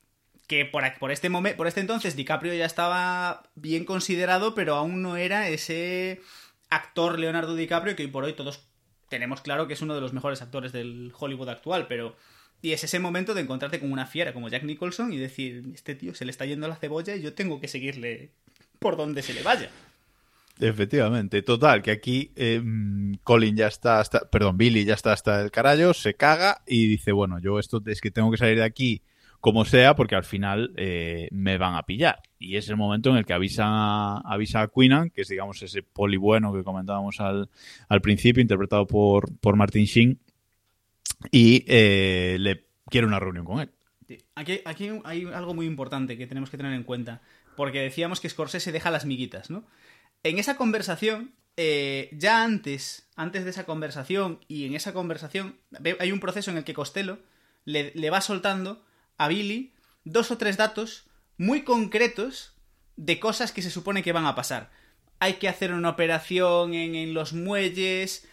Que 0.52 0.66
por, 0.66 0.84
este 0.84 1.30
por 1.30 1.66
este 1.66 1.80
entonces 1.80 2.14
DiCaprio 2.14 2.52
ya 2.52 2.66
estaba 2.66 3.42
bien 3.54 3.86
considerado, 3.86 4.54
pero 4.54 4.74
aún 4.74 5.00
no 5.00 5.16
era 5.16 5.48
ese 5.48 6.20
actor 6.68 7.18
Leonardo 7.18 7.54
DiCaprio 7.54 7.96
que 7.96 8.02
hoy 8.02 8.10
por 8.10 8.24
hoy 8.24 8.34
todos 8.34 8.62
tenemos 9.08 9.40
claro 9.40 9.66
que 9.66 9.72
es 9.72 9.80
uno 9.80 9.94
de 9.94 10.02
los 10.02 10.12
mejores 10.12 10.42
actores 10.42 10.70
del 10.72 11.10
Hollywood 11.18 11.48
actual, 11.48 11.86
pero 11.88 12.16
y 12.60 12.72
es 12.72 12.84
ese 12.84 12.98
momento 12.98 13.32
de 13.32 13.40
encontrarte 13.40 13.80
con 13.80 13.90
una 13.90 14.04
fiera 14.04 14.34
como 14.34 14.50
Jack 14.50 14.64
Nicholson 14.64 15.10
y 15.14 15.16
decir, 15.16 15.62
este 15.72 15.94
tío 15.94 16.14
se 16.14 16.26
le 16.26 16.30
está 16.30 16.44
yendo 16.44 16.68
la 16.68 16.76
cebolla 16.76 17.16
y 17.16 17.22
yo 17.22 17.32
tengo 17.32 17.58
que 17.58 17.68
seguirle 17.68 18.28
por 18.78 18.98
donde 18.98 19.22
se 19.22 19.32
le 19.32 19.42
vaya. 19.42 19.70
Efectivamente, 20.60 21.40
total, 21.40 21.80
que 21.80 21.92
aquí 21.92 22.30
mm, 22.36 23.14
Colin 23.24 23.56
ya 23.56 23.68
está, 23.68 24.00
hasta, 24.00 24.28
perdón, 24.28 24.58
Billy 24.58 24.84
ya 24.84 24.92
está 24.92 25.14
hasta 25.14 25.40
el 25.40 25.50
carajo, 25.50 25.94
se 25.94 26.12
caga 26.12 26.60
y 26.66 26.88
dice, 26.88 27.12
bueno, 27.12 27.38
yo 27.38 27.58
esto 27.58 27.82
es 27.86 28.02
que 28.02 28.10
tengo 28.10 28.30
que 28.30 28.36
salir 28.36 28.58
de 28.58 28.64
aquí 28.64 29.00
como 29.42 29.64
sea 29.64 29.96
porque 29.96 30.14
al 30.14 30.22
final 30.22 30.72
eh, 30.76 31.26
me 31.32 31.58
van 31.58 31.74
a 31.74 31.82
pillar. 31.82 32.22
Y 32.38 32.56
es 32.56 32.68
el 32.68 32.76
momento 32.76 33.10
en 33.10 33.16
el 33.16 33.26
que 33.26 33.32
avisa, 33.32 34.18
avisa 34.18 34.62
a 34.62 34.68
Queenan, 34.68 35.10
que 35.10 35.22
es 35.22 35.28
digamos 35.28 35.60
ese 35.62 35.82
poli 35.82 36.16
bueno 36.16 36.54
que 36.54 36.62
comentábamos 36.62 37.20
al, 37.20 37.50
al 37.88 38.00
principio, 38.00 38.40
interpretado 38.40 38.86
por, 38.86 39.36
por 39.38 39.56
Martin 39.56 39.84
Sheen, 39.84 40.20
y 41.32 41.64
eh, 41.66 42.36
le 42.38 42.66
quiere 42.88 43.06
una 43.06 43.18
reunión 43.18 43.44
con 43.44 43.60
él. 43.60 43.70
Aquí, 44.36 44.60
aquí 44.64 44.90
hay 45.04 45.24
algo 45.24 45.54
muy 45.54 45.66
importante 45.66 46.16
que 46.16 46.28
tenemos 46.28 46.48
que 46.48 46.56
tener 46.56 46.72
en 46.72 46.84
cuenta, 46.84 47.20
porque 47.56 47.80
decíamos 47.80 48.20
que 48.20 48.28
Scorsese 48.28 48.70
deja 48.70 48.92
las 48.92 49.06
miguitas, 49.06 49.50
¿no? 49.50 49.64
En 50.22 50.38
esa 50.38 50.56
conversación, 50.56 51.32
eh, 51.56 52.10
ya 52.12 52.44
antes, 52.44 53.08
antes 53.16 53.42
de 53.42 53.50
esa 53.50 53.64
conversación 53.64 54.38
y 54.46 54.66
en 54.66 54.74
esa 54.74 54.92
conversación, 54.92 55.56
ve- 55.80 55.96
hay 55.98 56.12
un 56.12 56.20
proceso 56.20 56.52
en 56.52 56.58
el 56.58 56.64
que 56.64 56.74
Costello 56.74 57.18
le, 57.64 57.90
le 57.96 58.10
va 58.10 58.20
soltando 58.20 58.84
a 59.24 59.28
Billy 59.28 59.72
dos 60.04 60.30
o 60.30 60.38
tres 60.38 60.56
datos 60.56 61.04
muy 61.36 61.62
concretos 61.62 62.54
de 62.96 63.18
cosas 63.18 63.52
que 63.52 63.62
se 63.62 63.70
supone 63.70 64.02
que 64.02 64.12
van 64.12 64.26
a 64.26 64.34
pasar. 64.34 64.70
Hay 65.18 65.34
que 65.34 65.48
hacer 65.48 65.72
una 65.72 65.90
operación 65.90 66.74
en, 66.74 67.14
los 67.14 67.32
muelles, 67.32 68.28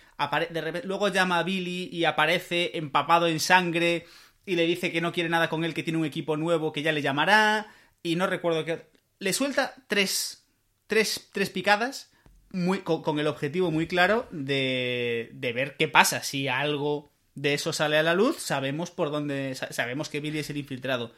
luego 0.84 1.08
llama 1.10 1.40
a 1.40 1.44
Billy 1.44 1.90
y 1.92 2.06
aparece 2.06 2.78
empapado 2.78 3.28
en 3.28 3.40
sangre 3.40 4.06
y 4.46 4.56
le 4.56 4.66
dice 4.66 4.92
que 4.92 5.02
no 5.02 5.12
quiere 5.12 5.30
nada 5.30 5.50
con 5.50 5.64
él, 5.64 5.74
que 5.74 5.84
tiene 5.84 6.00
un 6.00 6.06
equipo 6.06 6.36
nuevo, 6.36 6.72
que 6.72 6.82
ya 6.82 6.92
le 6.92 7.04
llamará, 7.04 7.68
y 8.02 8.16
no 8.16 8.26
recuerdo 8.26 8.66
qué... 8.66 8.88
Le 9.20 9.34
suelta 9.34 9.76
tres, 9.88 10.48
tres, 10.88 11.30
tres 11.32 11.52
picadas 11.52 12.12
muy, 12.52 12.80
con, 12.80 13.04
con 13.04 13.20
el 13.20 13.28
objetivo 13.28 13.70
muy 13.70 13.86
claro 13.86 14.28
de, 14.32 15.30
de 15.34 15.54
ver 15.54 15.76
qué 15.78 15.88
pasa. 15.88 16.24
Si 16.24 16.48
algo 16.48 17.12
de 17.36 17.54
eso 17.54 17.74
sale 17.74 17.98
a 17.98 18.04
la 18.04 18.14
luz, 18.14 18.38
sabemos 18.40 18.92
por 18.92 19.12
dónde... 19.12 19.56
sa- 19.56 19.72
Sabemos 19.72 20.10
que 20.10 20.20
Billy 20.20 20.40
es 20.40 20.50
el 20.50 20.58
infiltrado. 20.58 21.12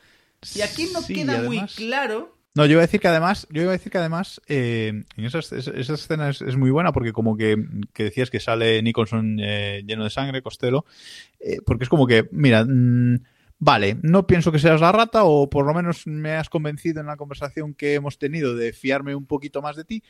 Y 0.56 0.62
aquí 0.62 0.89
no 0.93 1.02
Sí, 1.02 1.13
queda 1.13 1.41
muy 1.43 1.62
claro... 1.76 2.38
No, 2.54 2.65
yo 2.65 2.74
iba 2.74 2.82
a 2.82 2.86
decir 2.86 3.00
que 3.00 3.08
además, 3.08 3.47
yo 3.50 3.62
iba 3.62 3.71
a 3.71 3.78
decir 3.78 3.93
que 3.93 3.97
además, 3.97 4.41
eh, 4.47 5.04
en 5.15 5.26
esa, 5.26 5.39
escena 5.39 6.30
es, 6.30 6.41
es 6.41 6.58
muy 6.58 6.69
buena 6.69 6.91
porque 6.91 7.13
como 7.13 7.38
que, 7.38 7.56
que 7.93 8.04
decías 8.04 8.30
que 8.30 8.41
sale 8.41 8.82
Nicholson 8.82 9.38
eh, 9.39 9.84
lleno 9.88 10.04
de 10.04 10.10
sangre, 10.10 10.41
Costello, 10.41 10.84
eh, 11.39 11.60
porque 11.65 11.86
es 11.86 11.89
como 11.89 12.06
que, 12.08 12.28
mira, 12.34 12.65
mm, 12.67 13.24
vale, 13.58 13.97
no 14.02 14.28
pienso 14.28 14.52
que 14.52 14.60
seas 14.60 14.82
la 14.82 14.91
rata 14.91 15.24
o 15.24 15.50
por 15.50 15.65
lo 15.65 15.74
menos 15.74 16.06
me 16.08 16.32
has 16.34 16.50
convencido 16.50 17.00
en 17.00 17.08
la 17.08 17.15
conversación 17.15 17.74
que 17.74 17.93
hemos 17.93 18.19
tenido 18.19 18.54
de 18.54 18.74
fiarme 18.74 19.15
un 19.15 19.28
poquito 19.28 19.62
más 19.62 19.78
de 19.78 19.86
ti, 19.86 20.04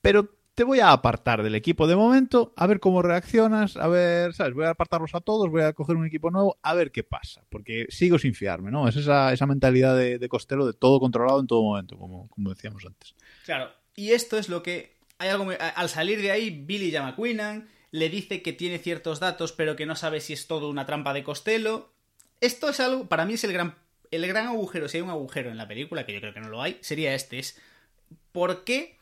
pero 0.00 0.34
te 0.54 0.64
voy 0.64 0.80
a 0.80 0.92
apartar 0.92 1.42
del 1.42 1.54
equipo 1.54 1.86
de 1.86 1.96
momento, 1.96 2.52
a 2.56 2.66
ver 2.66 2.78
cómo 2.78 3.00
reaccionas, 3.00 3.76
a 3.76 3.88
ver, 3.88 4.34
¿sabes? 4.34 4.54
Voy 4.54 4.66
a 4.66 4.70
apartarlos 4.70 5.14
a 5.14 5.20
todos, 5.20 5.50
voy 5.50 5.62
a 5.62 5.72
coger 5.72 5.96
un 5.96 6.06
equipo 6.06 6.30
nuevo, 6.30 6.58
a 6.62 6.74
ver 6.74 6.92
qué 6.92 7.02
pasa, 7.02 7.44
porque 7.48 7.86
sigo 7.88 8.18
sin 8.18 8.34
fiarme, 8.34 8.70
¿no? 8.70 8.86
Es 8.86 8.96
esa, 8.96 9.32
esa 9.32 9.46
mentalidad 9.46 9.96
de, 9.96 10.18
de 10.18 10.28
de 10.28 10.72
todo 10.74 11.00
controlado 11.00 11.40
en 11.40 11.46
todo 11.46 11.62
momento, 11.62 11.96
como, 11.96 12.28
decíamos 12.36 12.84
antes. 12.84 13.14
Claro, 13.44 13.70
y 13.96 14.10
esto 14.10 14.38
es 14.38 14.48
lo 14.48 14.62
que... 14.62 15.00
Hay 15.18 15.28
algo 15.28 15.48
Al 15.76 15.88
salir 15.88 16.20
de 16.20 16.32
ahí, 16.32 16.50
Billy 16.50 16.90
llama 16.90 17.10
a 17.10 17.16
Queenan, 17.16 17.68
le 17.92 18.08
dice 18.08 18.42
que 18.42 18.52
tiene 18.52 18.78
ciertos 18.78 19.20
datos, 19.20 19.52
pero 19.52 19.76
que 19.76 19.86
no 19.86 19.94
sabe 19.94 20.20
si 20.20 20.32
es 20.32 20.48
todo 20.48 20.68
una 20.68 20.84
trampa 20.84 21.12
de 21.12 21.22
Costello. 21.22 21.92
Esto 22.40 22.68
es 22.68 22.80
algo, 22.80 23.08
para 23.08 23.24
mí 23.24 23.34
es 23.34 23.44
el 23.44 23.52
gran, 23.52 23.76
el 24.10 24.26
gran 24.26 24.48
agujero, 24.48 24.88
si 24.88 24.96
hay 24.96 25.02
un 25.02 25.10
agujero 25.10 25.50
en 25.50 25.56
la 25.56 25.68
película, 25.68 26.04
que 26.04 26.12
yo 26.12 26.20
creo 26.20 26.34
que 26.34 26.40
no 26.40 26.48
lo 26.48 26.60
hay, 26.60 26.76
sería 26.80 27.14
este, 27.14 27.38
es 27.38 27.60
¿por 28.32 28.64
qué 28.64 28.98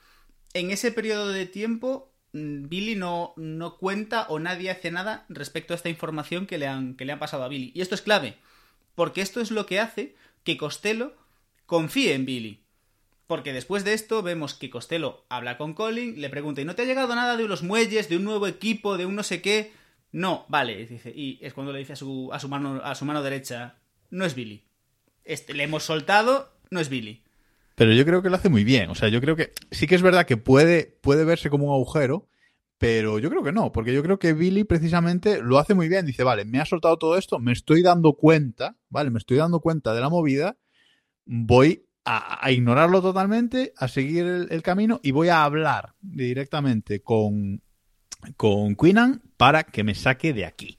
en 0.54 0.70
ese 0.70 0.92
periodo 0.92 1.28
de 1.28 1.46
tiempo 1.46 2.12
mm, 2.32 2.68
Billy 2.68 2.96
no, 2.96 3.34
no 3.36 3.78
cuenta 3.78 4.26
o 4.28 4.38
nadie 4.38 4.70
hace 4.70 4.90
nada 4.90 5.24
respecto 5.28 5.74
a 5.74 5.76
esta 5.76 5.88
información 5.88 6.46
que 6.46 6.58
le, 6.58 6.66
han, 6.66 6.96
que 6.96 7.04
le 7.04 7.12
han 7.12 7.18
pasado 7.18 7.44
a 7.44 7.48
Billy? 7.48 7.72
Y 7.74 7.80
esto 7.80 7.94
es 7.94 8.02
clave, 8.02 8.36
porque 8.94 9.20
esto 9.20 9.40
es 9.40 9.50
lo 9.50 9.66
que 9.66 9.80
hace 9.80 10.14
que 10.44 10.56
Costello 10.56 11.14
confíe 11.66 12.14
en 12.14 12.26
Billy. 12.26 12.62
Porque 13.26 13.52
después 13.52 13.84
de 13.84 13.92
esto 13.92 14.22
vemos 14.22 14.54
que 14.54 14.70
Costello 14.70 15.24
habla 15.28 15.56
con 15.56 15.74
Colin, 15.74 16.20
le 16.20 16.30
pregunta, 16.30 16.60
¿y 16.60 16.64
no 16.64 16.74
te 16.74 16.82
ha 16.82 16.86
llegado 16.86 17.14
nada 17.14 17.36
de 17.36 17.46
los 17.46 17.62
muelles, 17.62 18.08
de 18.08 18.16
un 18.16 18.24
nuevo 18.24 18.48
equipo, 18.48 18.98
de 18.98 19.06
un 19.06 19.14
no 19.14 19.22
sé 19.22 19.40
qué? 19.40 19.72
No, 20.10 20.46
vale, 20.48 20.84
dice, 20.86 21.12
y 21.14 21.38
es 21.40 21.54
cuando 21.54 21.72
le 21.72 21.78
dice 21.78 21.92
a 21.92 21.96
su, 21.96 22.30
a 22.32 22.40
su, 22.40 22.48
mano, 22.48 22.80
a 22.82 22.94
su 22.96 23.04
mano 23.04 23.22
derecha, 23.22 23.76
no 24.10 24.24
es 24.24 24.34
Billy. 24.34 24.64
Este, 25.22 25.54
le 25.54 25.62
hemos 25.62 25.84
soltado, 25.84 26.52
no 26.70 26.80
es 26.80 26.88
Billy. 26.88 27.22
Pero 27.80 27.94
yo 27.94 28.04
creo 28.04 28.20
que 28.20 28.28
lo 28.28 28.36
hace 28.36 28.50
muy 28.50 28.62
bien. 28.62 28.90
O 28.90 28.94
sea, 28.94 29.08
yo 29.08 29.22
creo 29.22 29.36
que 29.36 29.52
sí 29.70 29.86
que 29.86 29.94
es 29.94 30.02
verdad 30.02 30.26
que 30.26 30.36
puede, 30.36 30.98
puede 31.00 31.24
verse 31.24 31.48
como 31.48 31.68
un 31.68 31.72
agujero, 31.72 32.28
pero 32.76 33.18
yo 33.18 33.30
creo 33.30 33.42
que 33.42 33.52
no, 33.52 33.72
porque 33.72 33.94
yo 33.94 34.02
creo 34.02 34.18
que 34.18 34.34
Billy 34.34 34.64
precisamente 34.64 35.40
lo 35.40 35.58
hace 35.58 35.72
muy 35.72 35.88
bien. 35.88 36.04
Dice, 36.04 36.22
vale, 36.22 36.44
me 36.44 36.60
ha 36.60 36.66
soltado 36.66 36.98
todo 36.98 37.16
esto, 37.16 37.38
me 37.38 37.52
estoy 37.52 37.80
dando 37.80 38.12
cuenta, 38.12 38.76
vale, 38.90 39.08
me 39.08 39.18
estoy 39.18 39.38
dando 39.38 39.60
cuenta 39.60 39.94
de 39.94 40.00
la 40.02 40.10
movida, 40.10 40.58
voy 41.24 41.86
a, 42.04 42.50
ignorarlo 42.50 43.00
totalmente, 43.00 43.72
a 43.78 43.88
seguir 43.88 44.26
el, 44.26 44.48
el 44.50 44.60
camino 44.60 45.00
y 45.02 45.12
voy 45.12 45.28
a 45.28 45.42
hablar 45.44 45.94
directamente 46.02 47.00
con, 47.00 47.62
con 48.36 48.76
Queenan 48.76 49.22
para 49.38 49.64
que 49.64 49.84
me 49.84 49.94
saque 49.94 50.34
de 50.34 50.44
aquí. 50.44 50.76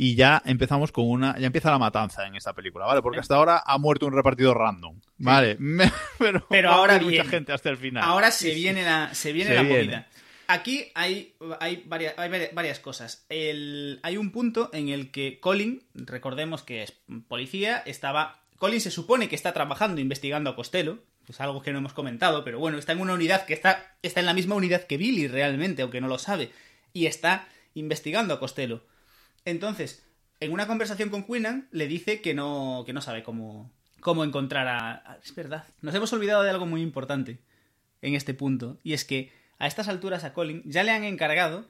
Y 0.00 0.14
ya 0.14 0.40
empezamos 0.46 0.92
con 0.92 1.06
una. 1.10 1.36
Ya 1.38 1.46
empieza 1.48 1.70
la 1.72 1.78
matanza 1.78 2.24
en 2.26 2.36
esta 2.36 2.52
película, 2.54 2.86
¿vale? 2.86 3.02
Porque 3.02 3.18
hasta 3.18 3.34
ahora 3.34 3.62
ha 3.66 3.76
muerto 3.78 4.06
un 4.06 4.12
repartidor 4.14 4.56
random. 4.56 5.00
Vale. 5.18 5.58
Pero 6.18 6.46
Pero 6.48 6.70
ahora 6.70 6.94
haber 6.94 7.04
mucha 7.04 7.24
gente 7.24 7.52
hasta 7.52 7.68
el 7.68 7.76
final. 7.78 8.04
Ahora 8.04 8.30
se 8.30 8.54
viene 8.54 8.84
la, 8.84 9.12
se 9.12 9.32
viene 9.32 9.50
Se 9.50 9.56
la 9.56 9.62
viene. 9.62 9.78
movida. 9.82 10.06
Aquí 10.46 10.86
hay, 10.94 11.34
hay, 11.60 11.82
varias, 11.86 12.14
hay 12.16 12.30
vari- 12.30 12.54
varias 12.54 12.78
cosas. 12.78 13.26
El- 13.28 13.98
hay 14.04 14.16
un 14.16 14.30
punto 14.30 14.70
en 14.72 14.88
el 14.88 15.10
que 15.10 15.40
Colin, 15.40 15.82
recordemos 15.94 16.62
que 16.62 16.84
es 16.84 16.94
policía, 17.26 17.82
estaba. 17.84 18.40
Colin 18.56 18.80
se 18.80 18.90
supone 18.92 19.28
que 19.28 19.34
está 19.34 19.52
trabajando, 19.52 20.00
investigando 20.00 20.48
a 20.50 20.56
Costello. 20.56 21.00
Es 21.28 21.40
algo 21.42 21.60
que 21.60 21.72
no 21.72 21.78
hemos 21.78 21.92
comentado, 21.92 22.42
pero 22.44 22.58
bueno, 22.58 22.78
está 22.78 22.92
en 22.92 23.00
una 23.00 23.12
unidad 23.12 23.44
que 23.44 23.52
está, 23.52 23.94
está 24.00 24.20
en 24.20 24.26
la 24.26 24.32
misma 24.32 24.54
unidad 24.54 24.84
que 24.84 24.96
Billy 24.96 25.28
realmente, 25.28 25.82
aunque 25.82 26.00
no 26.00 26.08
lo 26.08 26.18
sabe. 26.18 26.50
Y 26.94 27.04
está 27.06 27.46
investigando 27.74 28.32
a 28.32 28.40
Costello. 28.40 28.82
Entonces, 29.50 30.04
en 30.40 30.52
una 30.52 30.66
conversación 30.66 31.08
con 31.10 31.24
Queenan, 31.24 31.68
le 31.72 31.86
dice 31.88 32.20
que 32.20 32.34
no, 32.34 32.82
que 32.86 32.92
no 32.92 33.00
sabe 33.00 33.22
cómo, 33.22 33.70
cómo 34.00 34.24
encontrar 34.24 34.68
a, 34.68 34.90
a- 34.90 35.18
Es 35.24 35.34
verdad. 35.34 35.64
Nos 35.82 35.94
hemos 35.94 36.12
olvidado 36.12 36.42
de 36.42 36.50
algo 36.50 36.66
muy 36.66 36.82
importante 36.82 37.38
en 38.02 38.14
este 38.14 38.34
punto. 38.34 38.78
Y 38.84 38.92
es 38.92 39.04
que 39.04 39.32
a 39.58 39.66
estas 39.66 39.88
alturas 39.88 40.24
a 40.24 40.32
Colin 40.32 40.62
ya 40.64 40.82
le 40.84 40.92
han 40.92 41.04
encargado 41.04 41.66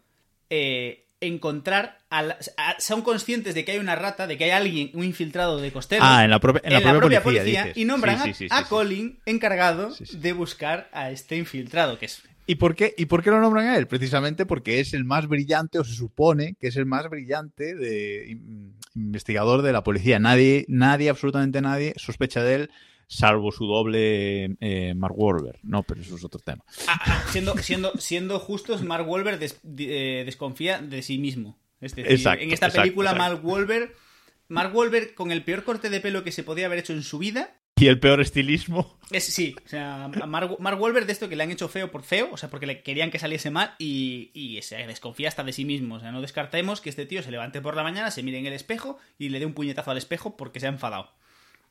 eh, 0.51 1.07
encontrar. 1.21 1.99
A 2.11 2.23
la- 2.23 2.39
a- 2.57 2.77
son 2.81 3.03
conscientes 3.03 3.55
de 3.55 3.65
que 3.65 3.73
hay 3.73 3.79
una 3.79 3.95
rata, 3.97 4.27
de 4.27 4.37
que 4.39 4.45
hay 4.45 4.51
alguien, 4.51 4.91
un 4.95 5.05
infiltrado 5.05 5.59
de 5.59 5.73
Costello. 5.73 6.03
Ah, 6.05 6.25
en 6.25 6.31
la, 6.31 6.39
propia- 6.41 6.63
en 6.65 6.73
la 6.73 6.81
propia, 6.99 7.23
policía, 7.23 7.73
y 7.75 7.85
nombran 7.85 8.17
Sí, 8.23 8.31
a- 8.31 8.35
sí, 8.35 8.35
sí, 8.35 8.49
a, 8.51 8.59
sí, 8.59 8.65
sí. 8.65 8.69
Colin 8.69 9.19
encargado 9.27 9.95
de 10.13 10.33
buscar 10.33 10.89
a 10.93 11.11
este 11.11 11.37
infiltrado, 11.37 11.99
que 11.99 12.07
es 12.07 12.23
¿Y 12.49 12.55
por, 12.57 12.75
qué, 12.75 12.95
¿Y 12.99 13.07
por 13.07 13.23
qué 13.23 13.31
lo 13.31 13.41
nombran 13.41 13.67
a 13.67 13.77
él? 13.77 13.87
Precisamente 13.87 14.47
porque 14.47 14.81
es 14.81 14.95
el 14.95 15.05
más 15.05 15.29
brillante, 15.29 15.79
o 15.79 15.85
se 15.85 15.93
supone 15.95 16.57
que 16.59 16.69
es 16.69 16.77
el 16.77 16.87
más 16.87 17.09
brillante 17.11 17.75
de 17.77 18.31
in- 18.31 18.75
investigador 18.97 19.63
de 19.63 19.73
la 19.73 19.85
policía. 19.85 20.19
Nadie, 20.19 20.65
nadie, 20.67 21.11
absolutamente 21.11 21.61
nadie, 21.61 21.93
sospecha 21.97 22.43
de 22.43 22.55
él. 22.55 22.71
salvo 23.07 23.53
su 23.53 23.67
doble 23.67 24.57
eh, 24.61 24.95
Mark 24.95 25.15
Wahlberg. 25.17 25.59
No, 25.63 25.83
pero 25.83 26.01
eso 26.01 26.17
es 26.17 26.25
otro 26.25 26.41
tema. 26.41 26.65
Ah, 26.87 26.99
ah, 27.05 27.25
siendo, 27.31 27.57
siendo, 27.59 27.93
siendo 27.99 28.39
justos, 28.39 28.83
Mark 28.83 29.09
Wahlberg 29.09 29.39
des- 29.39 29.61
de- 29.63 30.21
eh, 30.21 30.25
desconfía 30.25 30.81
de 30.83 31.01
sí 31.03 31.19
mismo. 31.19 31.59
Es 31.81 31.95
decir, 31.95 32.11
Exacto, 32.13 32.43
en 32.45 32.53
esta 32.53 32.67
exacto, 32.67 32.83
película, 32.83 33.11
exacto. 33.13 33.33
Mark 33.35 33.45
Wahlberg, 33.47 33.95
Mark 34.49 34.75
Wahlberg 34.75 35.15
con 35.15 35.31
el 35.33 35.45
peor 35.45 35.65
corte 35.65 35.91
de 35.91 36.01
pelo 36.01 36.25
que 36.25 36.33
se 36.33 36.43
podía 36.43 36.67
haber 36.67 36.79
hecho 36.81 36.93
en 36.93 37.03
su 37.03 37.19
vida. 37.19 37.55
Y 37.79 37.87
el 37.87 38.01
peor 38.01 38.21
estilismo. 38.21 38.99
Es, 39.11 39.25
sí, 39.25 39.55
o 39.65 39.69
sea, 39.69 40.05
a 40.05 40.27
Mark, 40.27 40.57
Mark 40.59 40.81
Wahlberg 40.81 41.07
de 41.07 41.13
esto 41.13 41.29
que 41.29 41.37
le 41.37 41.43
han 41.43 41.51
hecho 41.51 41.69
feo 41.69 41.91
por 41.91 42.03
feo, 42.03 42.29
o 42.33 42.37
sea, 42.37 42.51
porque 42.51 42.67
le 42.67 42.83
querían 42.83 43.11
que 43.11 43.19
saliese 43.19 43.51
mal 43.51 43.75
y, 43.79 44.31
y 44.35 44.61
se 44.63 44.77
desconfía 44.87 45.29
hasta 45.29 45.45
de 45.45 45.53
sí 45.53 45.65
mismo. 45.65 45.97
O 45.97 46.01
sea, 46.01 46.13
no 46.13 46.21
descartemos 46.21 46.81
que 46.81 46.91
este 46.91 47.07
tío 47.07 47.23
se 47.23 47.31
levante 47.31 47.61
por 47.61 47.77
la 47.77 47.83
mañana, 47.83 48.11
se 48.11 48.23
mire 48.23 48.39
en 48.39 48.47
el 48.47 48.53
espejo 48.53 48.99
y 49.19 49.29
le 49.31 49.39
dé 49.39 49.47
un 49.47 49.55
puñetazo 49.55 49.91
al 49.91 49.99
espejo 49.99 50.37
porque 50.37 50.61
se 50.61 50.67
ha 50.67 50.71
enfadado 50.71 51.11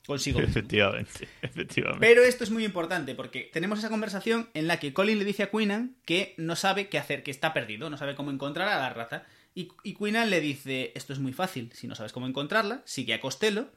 consigo. 0.08 0.40
Efectivamente, 0.40 1.28
efectivamente. 1.42 2.00
Pero 2.00 2.24
esto 2.24 2.44
es 2.44 2.50
muy 2.50 2.66
importante 2.66 3.14
porque 3.14 3.50
tenemos 3.54 3.80
esa 3.80 3.90
conversación 3.90 4.50
en 4.54 4.68
la 4.68 4.80
que 4.80 4.94
Colin 4.94 5.20
le 5.20 5.26
dice 5.26 5.44
a 5.44 5.52
Queenan 5.52 5.96
que 6.06 6.34
no 6.38 6.56
sabe 6.56 6.88
qué 6.88 6.98
hacer, 6.98 7.22
que 7.22 7.32
está 7.32 7.54
perdido, 7.54 7.90
no 7.90 7.98
sabe 7.98 8.16
cómo 8.16 8.32
encontrar 8.32 8.70
a 8.70 8.80
la 8.80 8.90
raza. 8.90 9.24
Y, 9.54 9.70
y 9.84 9.96
Queenan 9.96 10.30
le 10.30 10.40
dice, 10.40 10.92
esto 10.96 11.14
es 11.14 11.20
muy 11.20 11.34
fácil, 11.34 11.72
si 11.74 11.88
no 11.88 11.96
sabes 11.96 12.14
cómo 12.14 12.28
encontrarla, 12.28 12.82
sigue 12.86 13.14
a 13.14 13.20
Costello 13.20 13.70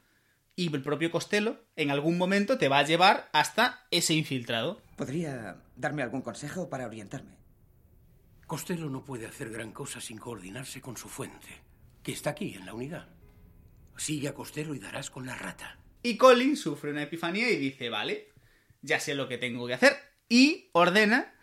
y 0.55 0.73
el 0.73 0.81
propio 0.81 1.11
Costello 1.11 1.63
en 1.75 1.91
algún 1.91 2.17
momento 2.17 2.57
te 2.57 2.67
va 2.67 2.79
a 2.79 2.85
llevar 2.85 3.29
hasta 3.33 3.87
ese 3.91 4.13
infiltrado. 4.13 4.81
¿Podría 4.97 5.61
darme 5.75 6.03
algún 6.03 6.21
consejo 6.21 6.69
para 6.69 6.87
orientarme? 6.87 7.37
Costello 8.47 8.89
no 8.89 9.05
puede 9.05 9.25
hacer 9.25 9.49
gran 9.49 9.71
cosa 9.71 10.01
sin 10.01 10.17
coordinarse 10.17 10.81
con 10.81 10.97
su 10.97 11.07
fuente, 11.07 11.47
que 12.03 12.11
está 12.11 12.31
aquí 12.31 12.53
en 12.53 12.65
la 12.65 12.73
unidad. 12.73 13.07
Sigue 13.95 14.27
a 14.27 14.33
Costello 14.33 14.75
y 14.75 14.79
darás 14.79 15.09
con 15.09 15.25
la 15.25 15.35
rata. 15.35 15.79
Y 16.03 16.17
Colin 16.17 16.57
sufre 16.57 16.91
una 16.91 17.03
epifanía 17.03 17.49
y 17.49 17.57
dice, 17.57 17.89
vale, 17.89 18.29
ya 18.81 18.99
sé 18.99 19.15
lo 19.15 19.27
que 19.27 19.37
tengo 19.37 19.67
que 19.67 19.75
hacer. 19.75 19.95
Y 20.27 20.69
ordena 20.73 21.33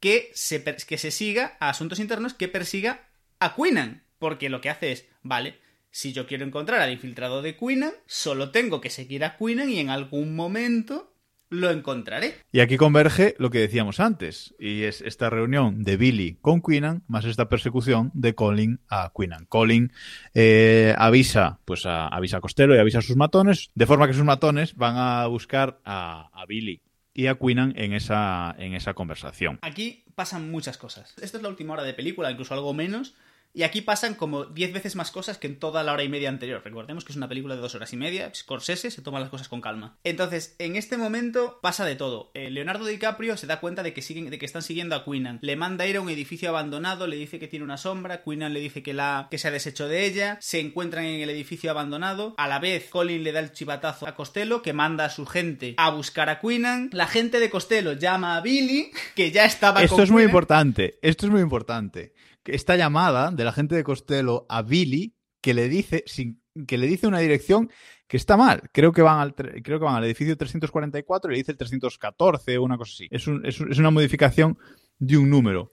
que 0.00 0.30
se, 0.34 0.64
que 0.64 0.98
se 0.98 1.10
siga 1.10 1.56
a 1.60 1.68
asuntos 1.68 2.00
internos, 2.00 2.34
que 2.34 2.48
persiga 2.48 3.08
a 3.38 3.54
Queenan. 3.54 4.04
Porque 4.18 4.48
lo 4.48 4.60
que 4.60 4.70
hace 4.70 4.92
es, 4.92 5.06
vale, 5.22 5.60
si 5.96 6.12
yo 6.12 6.26
quiero 6.26 6.44
encontrar 6.44 6.82
al 6.82 6.92
infiltrado 6.92 7.40
de 7.40 7.56
Queenan, 7.56 7.92
solo 8.04 8.50
tengo 8.50 8.82
que 8.82 8.90
seguir 8.90 9.24
a 9.24 9.38
Queenan 9.38 9.70
y 9.70 9.78
en 9.78 9.88
algún 9.88 10.36
momento 10.36 11.10
lo 11.48 11.70
encontraré. 11.70 12.34
Y 12.52 12.60
aquí 12.60 12.76
converge 12.76 13.34
lo 13.38 13.48
que 13.48 13.60
decíamos 13.60 13.98
antes, 13.98 14.54
y 14.58 14.82
es 14.82 15.00
esta 15.00 15.30
reunión 15.30 15.84
de 15.84 15.96
Billy 15.96 16.36
con 16.42 16.60
Queenan, 16.60 17.02
más 17.08 17.24
esta 17.24 17.48
persecución 17.48 18.10
de 18.12 18.34
Colin 18.34 18.78
a 18.90 19.10
Queenan. 19.16 19.46
Colin 19.46 19.90
eh, 20.34 20.94
avisa, 20.98 21.60
pues 21.64 21.86
a, 21.86 22.08
avisa 22.08 22.36
a 22.36 22.40
Costello 22.42 22.74
y 22.74 22.78
avisa 22.78 22.98
a 22.98 23.02
sus 23.02 23.16
matones, 23.16 23.70
de 23.74 23.86
forma 23.86 24.06
que 24.06 24.12
sus 24.12 24.24
matones 24.24 24.74
van 24.74 24.96
a 24.98 25.26
buscar 25.28 25.80
a, 25.86 26.28
a 26.34 26.44
Billy 26.44 26.82
y 27.14 27.28
a 27.28 27.36
Queenan 27.36 27.72
en 27.74 27.94
esa, 27.94 28.54
en 28.58 28.74
esa 28.74 28.92
conversación. 28.92 29.60
Aquí 29.62 30.04
pasan 30.14 30.50
muchas 30.50 30.76
cosas. 30.76 31.14
Esto 31.22 31.38
es 31.38 31.42
la 31.42 31.48
última 31.48 31.72
hora 31.72 31.84
de 31.84 31.94
película, 31.94 32.30
incluso 32.30 32.52
algo 32.52 32.74
menos. 32.74 33.14
Y 33.52 33.62
aquí 33.62 33.80
pasan 33.80 34.14
como 34.14 34.44
10 34.44 34.72
veces 34.72 34.96
más 34.96 35.10
cosas 35.10 35.38
que 35.38 35.46
en 35.46 35.58
toda 35.58 35.82
la 35.82 35.92
hora 35.92 36.02
y 36.02 36.08
media 36.08 36.28
anterior. 36.28 36.62
Recordemos 36.64 37.04
que 37.04 37.12
es 37.12 37.16
una 37.16 37.28
película 37.28 37.54
de 37.54 37.60
dos 37.60 37.74
horas 37.74 37.92
y 37.92 37.96
media. 37.96 38.30
Scorsese 38.34 38.90
se 38.90 39.02
toma 39.02 39.20
las 39.20 39.30
cosas 39.30 39.48
con 39.48 39.60
calma. 39.60 39.96
Entonces, 40.04 40.54
en 40.58 40.76
este 40.76 40.96
momento 40.96 41.58
pasa 41.62 41.84
de 41.84 41.96
todo. 41.96 42.30
Eh, 42.34 42.50
Leonardo 42.50 42.84
DiCaprio 42.84 43.36
se 43.36 43.46
da 43.46 43.60
cuenta 43.60 43.82
de 43.82 43.94
que, 43.94 44.02
siguen, 44.02 44.28
de 44.28 44.38
que 44.38 44.46
están 44.46 44.62
siguiendo 44.62 44.94
a 44.94 45.04
Queenan. 45.04 45.38
Le 45.42 45.56
manda 45.56 45.86
ir 45.86 45.96
a 45.96 46.00
un 46.00 46.10
edificio 46.10 46.50
abandonado, 46.50 47.06
le 47.06 47.16
dice 47.16 47.38
que 47.38 47.48
tiene 47.48 47.64
una 47.64 47.78
sombra. 47.78 48.22
Queenan 48.22 48.52
le 48.52 48.60
dice 48.60 48.82
que, 48.82 48.92
la, 48.92 49.28
que 49.30 49.38
se 49.38 49.48
ha 49.48 49.50
deshecho 49.50 49.88
de 49.88 50.04
ella. 50.04 50.36
Se 50.40 50.60
encuentran 50.60 51.04
en 51.04 51.20
el 51.20 51.30
edificio 51.30 51.70
abandonado. 51.70 52.34
A 52.36 52.48
la 52.48 52.58
vez, 52.58 52.88
Colin 52.90 53.24
le 53.24 53.32
da 53.32 53.40
el 53.40 53.52
chivatazo 53.52 54.06
a 54.06 54.14
Costello, 54.14 54.62
que 54.62 54.72
manda 54.72 55.06
a 55.06 55.10
su 55.10 55.26
gente 55.26 55.74
a 55.78 55.90
buscar 55.90 56.28
a 56.28 56.40
Queenan. 56.40 56.90
La 56.92 57.06
gente 57.06 57.40
de 57.40 57.50
Costello 57.50 57.94
llama 57.94 58.36
a 58.36 58.40
Billy, 58.40 58.90
que 59.14 59.30
ya 59.30 59.44
estaba 59.44 59.82
Esto 59.82 59.96
con 59.96 60.04
es 60.04 60.10
muy 60.10 60.22
importante, 60.24 60.98
esto 61.02 61.26
es 61.26 61.32
muy 61.32 61.40
importante. 61.40 62.12
Esta 62.46 62.76
llamada 62.76 63.30
de 63.30 63.44
la 63.44 63.52
gente 63.52 63.74
de 63.74 63.84
Costello 63.84 64.46
a 64.48 64.62
Billy 64.62 65.14
que 65.40 65.54
le 65.54 65.68
dice 65.68 66.02
sin, 66.06 66.42
que 66.66 66.78
le 66.78 66.86
dice 66.86 67.06
una 67.06 67.20
dirección 67.20 67.70
que 68.06 68.16
está 68.16 68.36
mal. 68.36 68.70
Creo 68.72 68.92
que 68.92 69.02
van 69.02 69.20
al 69.20 69.34
creo 69.34 69.78
que 69.78 69.84
van 69.84 69.96
al 69.96 70.04
edificio 70.04 70.36
344 70.36 71.30
y 71.30 71.34
le 71.34 71.38
dice 71.38 71.52
el 71.52 71.58
314 71.58 72.58
o 72.58 72.62
una 72.62 72.78
cosa 72.78 72.92
así. 72.94 73.08
Es, 73.10 73.26
es 73.44 73.60
es 73.60 73.78
una 73.78 73.90
modificación 73.90 74.58
de 74.98 75.18
un 75.18 75.30
número 75.30 75.72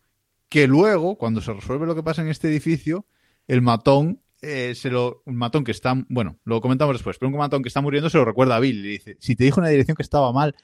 que 0.50 0.68
luego 0.68 1.18
cuando 1.18 1.42
se 1.42 1.54
resuelve 1.54 1.88
lo 1.88 1.96
que 1.96 2.04
pasa 2.04 2.22
en 2.22 2.28
este 2.28 2.48
edificio, 2.48 3.08
el 3.48 3.62
matón 3.62 4.22
eh, 4.44 4.76
se 4.76 4.90
lo 4.90 5.24
un 5.26 5.38
matón 5.38 5.64
que 5.64 5.72
está, 5.72 5.96
bueno, 6.10 6.38
lo 6.44 6.62
comentamos 6.62 6.96
después, 6.96 7.18
pero 7.18 7.32
un 7.32 7.38
matón 7.38 7.64
que 7.64 7.70
está 7.70 7.82
muriendo 7.82 8.10
se 8.10 8.18
lo 8.18 8.26
recuerda 8.26 8.58
a 8.58 8.60
Billy 8.60 8.80
y 8.80 8.84
le 8.84 8.90
dice, 8.90 9.18
"Si 9.20 9.36
te 9.36 9.46
dijo 9.46 9.60
una 9.62 9.70
dirección 9.70 9.96
que 9.96 10.04
estaba 10.04 10.32
mal, 10.34 10.56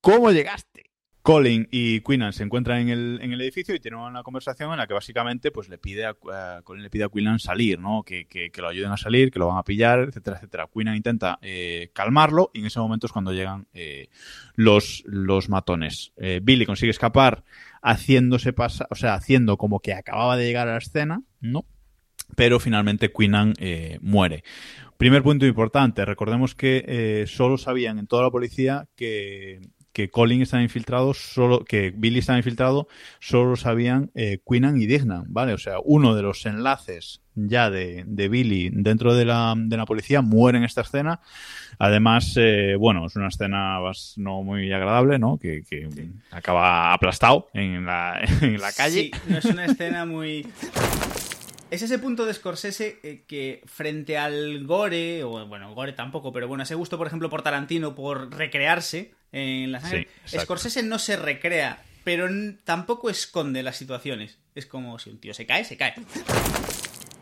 ¿cómo 0.00 0.30
llegaste?" 0.32 0.87
Colin 1.22 1.68
y 1.70 2.00
Queenan 2.00 2.32
se 2.32 2.42
encuentran 2.42 2.80
en 2.80 2.88
el, 2.88 3.18
en 3.20 3.32
el 3.32 3.40
edificio 3.42 3.74
y 3.74 3.80
tienen 3.80 4.00
una 4.00 4.22
conversación 4.22 4.70
en 4.72 4.78
la 4.78 4.86
que 4.86 4.94
básicamente 4.94 5.50
pues 5.50 5.68
le 5.68 5.76
pide 5.76 6.06
a, 6.06 6.16
a- 6.32 6.62
Colin 6.64 6.82
le 6.82 6.88
pide 6.90 7.04
a 7.04 7.08
Queenan 7.10 7.38
salir, 7.38 7.78
¿no? 7.78 8.02
Que, 8.02 8.26
que- 8.26 8.50
lo 8.58 8.68
ayuden 8.68 8.92
a 8.92 8.96
salir, 8.96 9.30
que 9.30 9.38
lo 9.38 9.46
van 9.48 9.58
a 9.58 9.62
pillar, 9.62 10.00
etcétera, 10.08 10.36
etcétera. 10.38 10.68
Queenan 10.72 10.96
intenta 10.96 11.38
eh, 11.42 11.90
calmarlo 11.92 12.50
y 12.54 12.60
en 12.60 12.66
ese 12.66 12.80
momento 12.80 13.06
es 13.06 13.12
cuando 13.12 13.32
llegan 13.32 13.66
eh, 13.74 14.08
los, 14.54 15.02
los 15.06 15.48
matones. 15.48 16.12
Eh, 16.16 16.40
Billy 16.42 16.64
consigue 16.64 16.90
escapar 16.90 17.44
haciéndose 17.82 18.52
pasar, 18.52 18.86
o 18.90 18.94
sea, 18.94 19.14
haciendo 19.14 19.58
como 19.58 19.80
que 19.80 19.92
acababa 19.92 20.36
de 20.36 20.46
llegar 20.46 20.66
a 20.68 20.72
la 20.72 20.78
escena, 20.78 21.22
¿no? 21.40 21.66
Pero 22.36 22.58
finalmente 22.60 23.10
eh, 23.58 23.98
muere. 24.00 24.44
Primer 24.96 25.22
punto 25.22 25.46
importante, 25.46 26.04
recordemos 26.04 26.54
que 26.54 27.24
solo 27.28 27.56
sabían 27.58 27.98
en 27.98 28.06
toda 28.06 28.24
la 28.24 28.30
policía 28.30 28.88
que, 28.96 29.60
que 29.98 30.10
Colin 30.10 30.42
estaba 30.42 30.62
infiltrado, 30.62 31.12
solo, 31.12 31.64
que 31.64 31.90
Billy 31.90 32.20
estaba 32.20 32.38
infiltrado, 32.38 32.86
solo 33.18 33.50
lo 33.50 33.56
sabían 33.56 34.12
eh, 34.14 34.38
Queenan 34.48 34.80
y 34.80 34.86
Dignan, 34.86 35.24
¿vale? 35.26 35.54
O 35.54 35.58
sea, 35.58 35.78
uno 35.82 36.14
de 36.14 36.22
los 36.22 36.46
enlaces 36.46 37.20
ya 37.34 37.68
de, 37.68 38.04
de 38.06 38.28
Billy 38.28 38.70
dentro 38.72 39.16
de 39.16 39.24
la, 39.24 39.54
de 39.56 39.76
la 39.76 39.86
policía 39.86 40.22
muere 40.22 40.58
en 40.58 40.62
esta 40.62 40.82
escena. 40.82 41.18
Además, 41.80 42.32
eh, 42.36 42.76
bueno, 42.78 43.06
es 43.06 43.16
una 43.16 43.26
escena 43.26 43.80
no 44.18 44.44
muy 44.44 44.72
agradable, 44.72 45.18
¿no? 45.18 45.36
Que, 45.36 45.64
que 45.68 45.88
acaba 46.30 46.92
aplastado 46.92 47.48
en 47.52 47.84
la, 47.84 48.20
en 48.40 48.60
la 48.60 48.70
calle. 48.70 49.00
Sí, 49.00 49.10
no 49.26 49.38
es 49.38 49.46
una 49.46 49.64
escena 49.64 50.06
muy... 50.06 50.46
Es 51.72 51.82
ese 51.82 51.98
punto 51.98 52.24
de 52.24 52.34
Scorsese 52.34 53.00
eh, 53.02 53.24
que 53.26 53.62
frente 53.66 54.16
al 54.16 54.64
gore, 54.64 55.24
o 55.24 55.44
bueno, 55.48 55.74
gore 55.74 55.92
tampoco, 55.92 56.32
pero 56.32 56.46
bueno, 56.46 56.62
ese 56.62 56.76
gusto, 56.76 56.96
por 56.96 57.08
ejemplo, 57.08 57.28
por 57.28 57.42
Tarantino, 57.42 57.96
por 57.96 58.32
recrearse 58.32 59.17
en 59.32 59.72
la 59.72 59.80
sangre, 59.80 60.08
Sí. 60.24 60.38
Scorsese 60.38 60.82
no 60.82 60.98
se 60.98 61.16
recrea, 61.16 61.82
pero 62.04 62.28
tampoco 62.64 63.10
esconde 63.10 63.62
las 63.62 63.76
situaciones. 63.76 64.38
Es 64.54 64.66
como 64.66 64.98
si 64.98 65.10
un 65.10 65.18
tío 65.18 65.34
se 65.34 65.46
cae, 65.46 65.64
se 65.64 65.76
cae. 65.76 65.94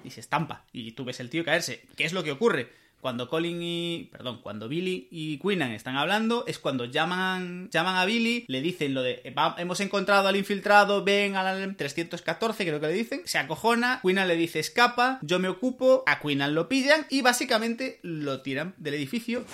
Y 0.04 0.11
se 0.11 0.20
estampa. 0.20 0.64
Y 0.72 0.92
tú 0.92 1.04
ves 1.04 1.20
el 1.20 1.30
tío 1.30 1.44
caerse. 1.44 1.82
¿Qué 1.96 2.04
es 2.04 2.12
lo 2.12 2.22
que 2.22 2.30
ocurre? 2.32 2.70
Cuando 3.00 3.28
Colin 3.28 3.61
y. 3.62 4.09
Perdón, 4.11 4.40
cuando 4.42 4.68
Billy 4.68 5.07
y 5.11 5.38
Queenan 5.38 5.72
están 5.72 5.96
hablando, 5.96 6.44
es 6.46 6.59
cuando 6.59 6.86
llaman, 6.86 7.68
llaman 7.70 7.96
a 7.96 8.04
Billy, 8.04 8.44
le 8.48 8.62
dicen 8.62 8.94
lo 8.94 9.02
de 9.02 9.32
"Va- 9.36 9.54
hemos 9.59 9.80
encontrado 9.80 10.28
al 10.28 10.36
infiltrado, 10.36 11.04
ven 11.04 11.36
al 11.36 11.76
314, 11.76 12.64
creo 12.64 12.80
que 12.80 12.86
le 12.86 12.92
dicen. 12.94 13.20
Se 13.24 13.38
acojona, 13.38 14.00
Queenan 14.02 14.26
le 14.28 14.36
dice 14.36 14.61
escapa, 14.61 15.18
yo 15.22 15.38
me 15.38 15.48
ocupo, 15.48 16.04
a 16.07 16.20
Queenan 16.20 16.54
lo 16.54 16.68
pillan 16.68 17.07
y 17.11 17.20
básicamente 17.20 17.98
lo 18.02 18.40
tiran 18.40 18.74
del 18.78 18.94
edificio. 18.94 19.44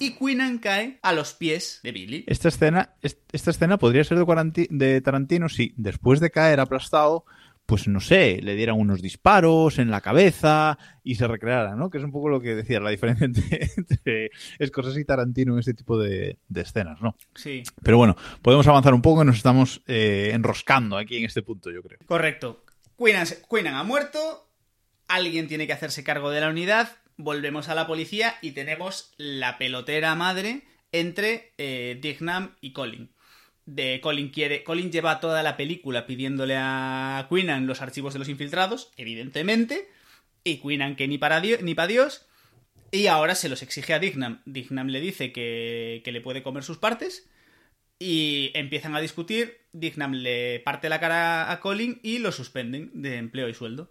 Y 0.00 0.12
Queenan 0.14 0.58
cae 0.58 0.98
a 1.02 1.12
los 1.12 1.34
pies 1.34 1.80
de 1.82 1.92
Billy. 1.92 2.24
Esta 2.26 2.48
escena, 2.48 2.94
est- 3.02 3.20
esta 3.32 3.50
escena 3.50 3.78
podría 3.78 4.02
ser 4.04 4.18
de, 4.18 5.00
Tarantino 5.00 5.48
si 5.48 5.74
después 5.76 6.20
de 6.20 6.30
caer 6.30 6.58
aplastado, 6.60 7.24
pues 7.66 7.86
no 7.86 8.00
sé, 8.00 8.40
le 8.42 8.56
dieran 8.56 8.80
unos 8.80 9.00
disparos 9.00 9.78
en 9.78 9.90
la 9.90 10.00
cabeza 10.00 10.76
y 11.04 11.14
se 11.14 11.28
recreara, 11.28 11.76
¿no? 11.76 11.88
Que 11.90 11.98
es 11.98 12.04
un 12.04 12.10
poco 12.10 12.28
lo 12.28 12.40
que 12.40 12.54
decía, 12.56 12.80
la 12.80 12.90
diferencia 12.90 13.24
entre, 13.26 13.70
entre 13.76 14.30
Scorsese 14.66 15.00
y 15.00 15.04
Tarantino 15.04 15.52
en 15.52 15.60
este 15.60 15.74
tipo 15.74 15.96
de, 15.98 16.38
de 16.48 16.60
escenas, 16.62 17.00
¿no? 17.00 17.14
Sí. 17.34 17.62
Pero 17.82 17.98
bueno, 17.98 18.16
podemos 18.42 18.66
avanzar 18.66 18.92
un 18.94 19.02
poco 19.02 19.22
y 19.22 19.26
nos 19.26 19.36
estamos 19.36 19.82
eh, 19.86 20.30
enroscando 20.32 20.96
aquí 20.96 21.18
en 21.18 21.26
este 21.26 21.42
punto, 21.42 21.70
yo 21.70 21.82
creo. 21.82 21.98
Correcto. 22.06 22.64
Queenan, 22.98 23.26
Queenan 23.48 23.74
ha 23.74 23.84
muerto. 23.84 24.48
Alguien 25.06 25.46
tiene 25.46 25.66
que 25.66 25.72
hacerse 25.72 26.02
cargo 26.04 26.30
de 26.30 26.40
la 26.40 26.48
unidad. 26.48 26.88
Volvemos 27.22 27.68
a 27.68 27.74
la 27.74 27.86
policía 27.86 28.38
y 28.40 28.52
tenemos 28.52 29.12
la 29.18 29.58
pelotera 29.58 30.14
madre 30.14 30.62
entre 30.90 31.52
eh, 31.58 31.98
Dignam 32.00 32.56
y 32.62 32.72
Colin. 32.72 33.10
De 33.66 34.00
Colin 34.00 34.30
quiere. 34.30 34.64
Colin 34.64 34.90
lleva 34.90 35.20
toda 35.20 35.42
la 35.42 35.58
película 35.58 36.06
pidiéndole 36.06 36.54
a 36.56 37.26
Queenan 37.28 37.66
los 37.66 37.82
archivos 37.82 38.14
de 38.14 38.20
los 38.20 38.30
infiltrados, 38.30 38.90
evidentemente. 38.96 39.90
Y 40.44 40.62
Queenan 40.62 40.96
que 40.96 41.08
ni 41.08 41.18
para 41.18 41.42
Dios, 41.42 41.60
ni 41.60 41.74
para 41.74 41.88
Dios. 41.88 42.26
Y 42.90 43.08
ahora 43.08 43.34
se 43.34 43.50
los 43.50 43.62
exige 43.62 43.92
a 43.92 43.98
Dignam. 43.98 44.40
Dignam 44.46 44.88
le 44.88 45.00
dice 45.00 45.30
que, 45.30 46.00
que 46.02 46.12
le 46.12 46.22
puede 46.22 46.42
comer 46.42 46.64
sus 46.64 46.78
partes. 46.78 47.28
Y 47.98 48.50
empiezan 48.54 48.96
a 48.96 49.00
discutir. 49.02 49.58
Dignam 49.72 50.14
le 50.14 50.60
parte 50.60 50.88
la 50.88 51.00
cara 51.00 51.52
a 51.52 51.60
Colin 51.60 52.00
y 52.02 52.18
lo 52.18 52.32
suspenden 52.32 52.90
de 52.94 53.18
empleo 53.18 53.50
y 53.50 53.52
sueldo. 53.52 53.90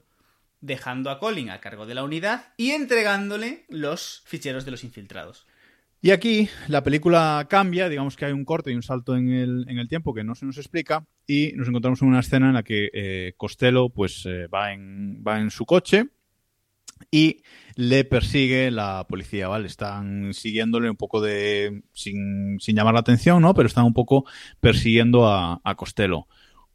Dejando 0.61 1.09
a 1.09 1.19
Colin 1.19 1.49
a 1.49 1.59
cargo 1.59 1.85
de 1.85 1.95
la 1.95 2.03
unidad 2.03 2.53
y 2.57 2.71
entregándole 2.71 3.65
los 3.69 4.23
ficheros 4.25 4.65
de 4.65 4.71
los 4.71 4.83
infiltrados. 4.83 5.47
Y 6.01 6.11
aquí 6.11 6.47
la 6.69 6.81
película 6.81 7.45
cambia, 7.49 7.89
digamos 7.89 8.15
que 8.15 8.25
hay 8.25 8.31
un 8.31 8.45
corte 8.45 8.71
y 8.71 8.75
un 8.75 8.83
salto 8.83 9.17
en 9.17 9.29
el, 9.29 9.65
en 9.67 9.79
el 9.79 9.89
tiempo 9.89 10.13
que 10.13 10.23
no 10.23 10.33
se 10.33 10.45
nos 10.45 10.57
explica 10.57 11.05
y 11.27 11.51
nos 11.55 11.67
encontramos 11.67 12.01
en 12.01 12.07
una 12.07 12.21
escena 12.21 12.47
en 12.47 12.53
la 12.53 12.63
que 12.63 12.89
eh, 12.93 13.33
Costello 13.35 13.89
pues 13.89 14.25
eh, 14.25 14.47
va, 14.47 14.71
en, 14.71 15.21
va 15.27 15.41
en 15.41 15.51
su 15.51 15.65
coche 15.65 16.05
y 17.11 17.43
le 17.75 18.05
persigue 18.05 18.71
la 18.71 19.05
policía, 19.09 19.47
¿vale? 19.47 19.67
Están 19.67 20.33
siguiéndole 20.33 20.89
un 20.89 20.95
poco 20.95 21.21
de... 21.21 21.83
sin, 21.93 22.59
sin 22.59 22.75
llamar 22.75 22.93
la 22.93 23.01
atención, 23.01 23.41
¿no? 23.41 23.53
Pero 23.53 23.67
están 23.67 23.85
un 23.85 23.93
poco 23.93 24.25
persiguiendo 24.59 25.27
a, 25.27 25.59
a 25.63 25.75
Costello. 25.75 26.27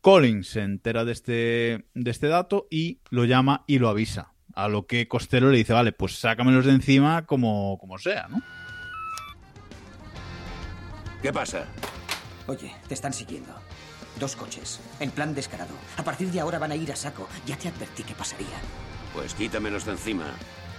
Colin 0.05 0.45
se 0.45 0.61
entera 0.61 1.07
de 1.07 1.13
este, 1.13 1.87
de 1.95 2.11
este 2.11 2.29
dato 2.29 2.69
y 2.71 3.01
lo 3.09 3.25
llama 3.25 3.65
y 3.67 3.79
lo 3.79 3.89
avisa. 3.89 4.35
A 4.55 4.69
lo 4.69 4.87
que 4.87 5.09
Costello 5.09 5.49
le 5.49 5.57
dice, 5.57 5.73
vale, 5.73 5.93
pues 5.93 6.19
sácamelos 6.19 6.67
de 6.67 6.73
encima 6.73 7.25
como, 7.25 7.79
como 7.79 7.97
sea, 7.97 8.29
¿no? 8.29 8.43
¿Qué 11.23 11.33
pasa? 11.33 11.65
Oye, 12.47 12.71
te 12.87 12.93
están 12.93 13.15
siguiendo. 13.15 13.55
Dos 14.21 14.37
coches, 14.37 14.79
en 15.01 15.11
plan 15.11 15.35
descarado. 15.35 15.75
A 15.97 16.05
partir 16.05 16.31
de 16.31 16.41
ahora 16.41 16.59
van 16.59 16.73
a 16.73 16.77
ir 16.77 16.93
a 16.93 16.97
saco. 16.97 17.27
Ya 17.47 17.57
te 17.57 17.69
advertí 17.69 18.03
que 18.03 18.15
pasaría. 18.15 18.61
Pues 19.15 19.33
quítamelos 19.33 19.87
de 19.87 19.93
encima. 19.93 20.27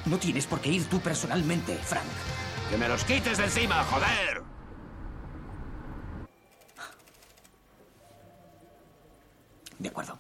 No 0.05 0.19
tienes 0.19 0.45
por 0.45 0.61
qué 0.61 0.69
ir 0.69 0.85
tú 0.85 0.99
personalmente, 0.99 1.73
Frank. 1.73 2.05
¡Que 2.69 2.77
me 2.77 2.87
los 2.87 3.03
quites 3.03 3.39
de 3.39 3.45
encima, 3.45 3.83
joder! 3.85 4.54
De 9.79 9.89
acuerdo. 9.89 10.17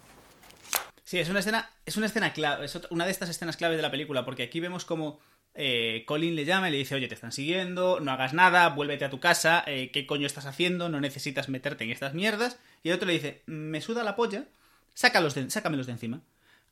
Sí, 1.03 1.19
es 1.19 1.29
una 1.29 1.39
escena, 1.39 1.69
es 1.85 1.97
una 1.97 2.07
escena 2.07 2.33
clave, 2.33 2.65
es 2.65 2.79
una 2.89 3.05
de 3.05 3.11
estas 3.11 3.29
escenas 3.29 3.57
claves 3.57 3.77
de 3.77 3.83
la 3.83 3.91
película, 3.91 4.25
porque 4.25 4.43
aquí 4.43 4.59
vemos 4.59 4.85
como 4.85 5.19
eh, 5.53 6.03
Colin 6.05 6.35
le 6.35 6.45
llama 6.45 6.67
y 6.67 6.71
le 6.71 6.79
dice, 6.79 6.95
oye, 6.95 7.07
te 7.07 7.13
están 7.13 7.31
siguiendo, 7.31 7.99
no 7.99 8.11
hagas 8.11 8.33
nada, 8.33 8.67
vuélvete 8.69 9.05
a 9.05 9.09
tu 9.09 9.19
casa, 9.19 9.63
eh, 9.67 9.91
¿qué 9.91 10.05
coño 10.05 10.27
estás 10.27 10.45
haciendo? 10.45 10.89
No 10.89 10.99
necesitas 10.99 11.47
meterte 11.47 11.85
en 11.85 11.91
estas 11.91 12.13
mierdas. 12.13 12.59
Y 12.83 12.89
el 12.89 12.95
otro 12.95 13.07
le 13.07 13.13
dice, 13.13 13.41
me 13.45 13.81
suda 13.81 14.03
la 14.03 14.15
polla, 14.15 14.45
sácalos 14.93 15.33
de, 15.35 15.49
sácamelos 15.49 15.85
de 15.85 15.93
encima. 15.93 16.21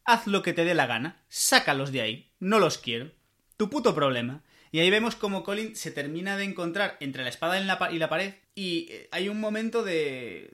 Haz 0.04 0.28
lo 0.28 0.42
que 0.42 0.54
te 0.54 0.66
dé 0.66 0.74
la 0.74 0.86
gana, 0.86 1.22
sácalos 1.30 1.92
de 1.92 2.02
ahí, 2.02 2.32
no 2.40 2.60
los 2.60 2.78
quiero. 2.78 3.12
Tu 3.56 3.70
puto 3.70 3.96
problema. 3.96 4.42
Y 4.74 4.80
ahí 4.80 4.90
vemos 4.90 5.16
como 5.16 5.44
Colin 5.44 5.76
se 5.76 5.92
termina 5.92 6.36
de 6.36 6.46
encontrar 6.46 6.98
entre 7.00 7.22
la 7.22 7.30
espada 7.30 7.62
y 7.92 8.00
la 8.00 8.10
pared 8.10 8.34
y 8.56 8.88
eh, 8.90 9.08
hay 9.12 9.30
un 9.30 9.40
momento 9.40 9.84
de... 9.84 10.52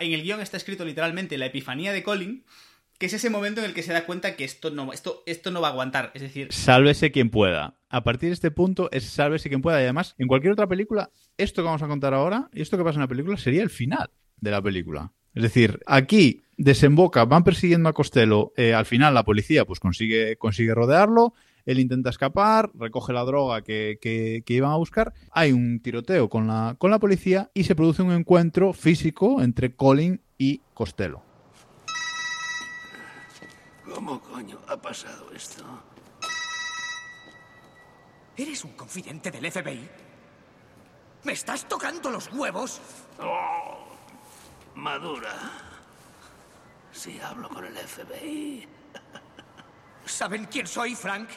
En 0.00 0.12
el 0.12 0.22
guion 0.22 0.40
está 0.40 0.56
escrito 0.56 0.86
literalmente 0.86 1.36
la 1.36 1.44
epifanía 1.44 1.92
de 1.92 2.02
Colin, 2.02 2.44
que 2.96 3.04
es 3.04 3.12
ese 3.12 3.28
momento 3.28 3.60
en 3.60 3.66
el 3.66 3.74
que 3.74 3.82
se 3.82 3.92
da 3.92 4.06
cuenta 4.06 4.36
que 4.36 4.44
esto 4.44 4.70
no, 4.70 4.90
esto, 4.94 5.22
esto 5.26 5.50
no 5.50 5.60
va 5.60 5.68
a 5.68 5.70
aguantar. 5.72 6.12
Es 6.14 6.22
decir, 6.22 6.50
Sálvese 6.50 7.12
quien 7.12 7.28
pueda. 7.28 7.74
A 7.90 8.02
partir 8.02 8.30
de 8.30 8.34
este 8.34 8.50
punto 8.50 8.88
es 8.90 9.04
sálvese 9.04 9.50
quien 9.50 9.60
pueda. 9.60 9.80
Y 9.80 9.84
además, 9.84 10.14
en 10.16 10.28
cualquier 10.28 10.54
otra 10.54 10.66
película, 10.66 11.10
esto 11.36 11.60
que 11.60 11.66
vamos 11.66 11.82
a 11.82 11.88
contar 11.88 12.14
ahora 12.14 12.48
y 12.54 12.62
esto 12.62 12.78
que 12.78 12.84
pasa 12.84 12.96
en 12.96 13.02
la 13.02 13.08
película 13.08 13.36
sería 13.36 13.62
el 13.62 13.68
final 13.68 14.08
de 14.40 14.50
la 14.50 14.62
película. 14.62 15.12
Es 15.34 15.42
decir, 15.42 15.78
aquí 15.84 16.40
desemboca, 16.56 17.26
van 17.26 17.44
persiguiendo 17.44 17.90
a 17.90 17.92
Costello. 17.92 18.54
eh, 18.56 18.72
al 18.72 18.86
final 18.86 19.12
la 19.12 19.24
policía 19.24 19.66
pues 19.66 19.78
consigue, 19.78 20.38
consigue 20.38 20.74
rodearlo. 20.74 21.34
Él 21.66 21.78
intenta 21.78 22.10
escapar, 22.10 22.70
recoge 22.74 23.12
la 23.12 23.24
droga 23.24 23.62
que, 23.62 23.98
que- 24.00 24.42
que 24.44 24.54
iban 24.54 24.72
a 24.72 24.76
buscar. 24.76 25.12
Hay 25.30 25.52
un 25.52 25.80
tiroteo 25.80 26.28
con 26.28 26.46
la, 26.46 26.76
con 26.78 26.90
la 26.90 26.98
policía 26.98 27.50
y 27.54 27.64
se 27.64 27.74
produce 27.74 28.02
un 28.02 28.12
encuentro 28.12 28.72
físico 28.72 29.40
entre 29.42 29.74
Colin 29.76 30.20
y 30.38 30.60
Costello. 30.74 31.22
¿Cómo 33.94 34.20
coño 34.20 34.58
ha 34.68 34.76
pasado 34.80 35.30
esto? 35.34 35.64
¿Eres 38.36 38.64
un 38.64 38.72
confidente 38.72 39.30
del 39.30 39.50
FBI? 39.50 39.88
¿Me 41.24 41.32
estás 41.32 41.68
tocando 41.68 42.10
los 42.10 42.32
huevos? 42.32 42.80
Madura. 44.74 45.32
Si 46.90 47.20
hablo 47.20 47.48
con 47.48 47.64
el 47.64 47.76
FBI, 47.76 48.66
¿Saben 50.04 50.46
quién 50.50 50.66
soy, 50.66 50.94
Frank? 50.96 51.28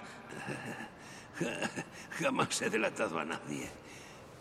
jamás 2.19 2.61
he 2.61 2.69
delatado 2.69 3.19
a 3.19 3.25
nadie 3.25 3.69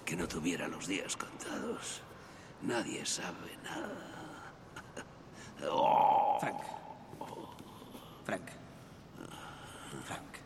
que 0.05 0.17
no 0.17 0.29
tuviera 0.29 0.69
los 0.69 0.87
días 0.87 1.17
contados. 1.17 2.03
Nadie 2.63 3.05
sabe 3.05 3.57
nada. 3.63 4.11
Oh, 5.67 6.37
Frank. 6.41 6.61
Frank. 8.25 8.49
Frank. 10.05 10.39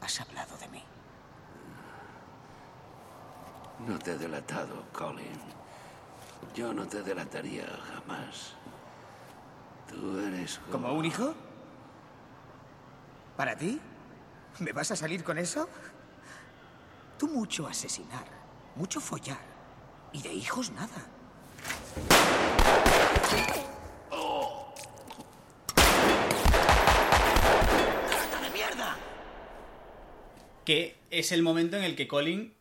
Has 0.00 0.20
hablado 0.20 0.56
de 0.56 0.68
mí. 0.68 0.82
no 3.86 3.98
te 3.98 4.12
he 4.12 4.18
delatado, 4.18 4.84
Colin. 4.92 5.40
Yo 6.54 6.72
no 6.72 6.86
te 6.86 7.02
delataría 7.02 7.66
jamás. 7.92 8.54
Tú 9.88 10.18
eres 10.18 10.60
¿Como 10.70 10.92
un 10.92 11.04
hijo? 11.04 11.34
¿Para 13.36 13.56
ti? 13.56 13.80
¿Me 14.60 14.72
vas 14.72 14.90
a 14.90 14.96
salir 14.96 15.22
con 15.22 15.38
eso? 15.38 15.68
Tú 17.16 17.28
mucho 17.28 17.66
asesinar, 17.68 18.24
mucho 18.74 19.00
follar. 19.00 19.38
Y 20.12 20.22
de 20.22 20.32
hijos 20.32 20.72
nada. 20.72 21.06
¡Rata 28.10 28.40
de 28.42 28.50
mierda! 28.50 28.96
que 30.64 30.96
es 31.10 31.30
el 31.30 31.42
momento 31.42 31.76
en 31.76 31.84
el 31.84 31.94
que 31.94 32.08
Colin 32.08 32.54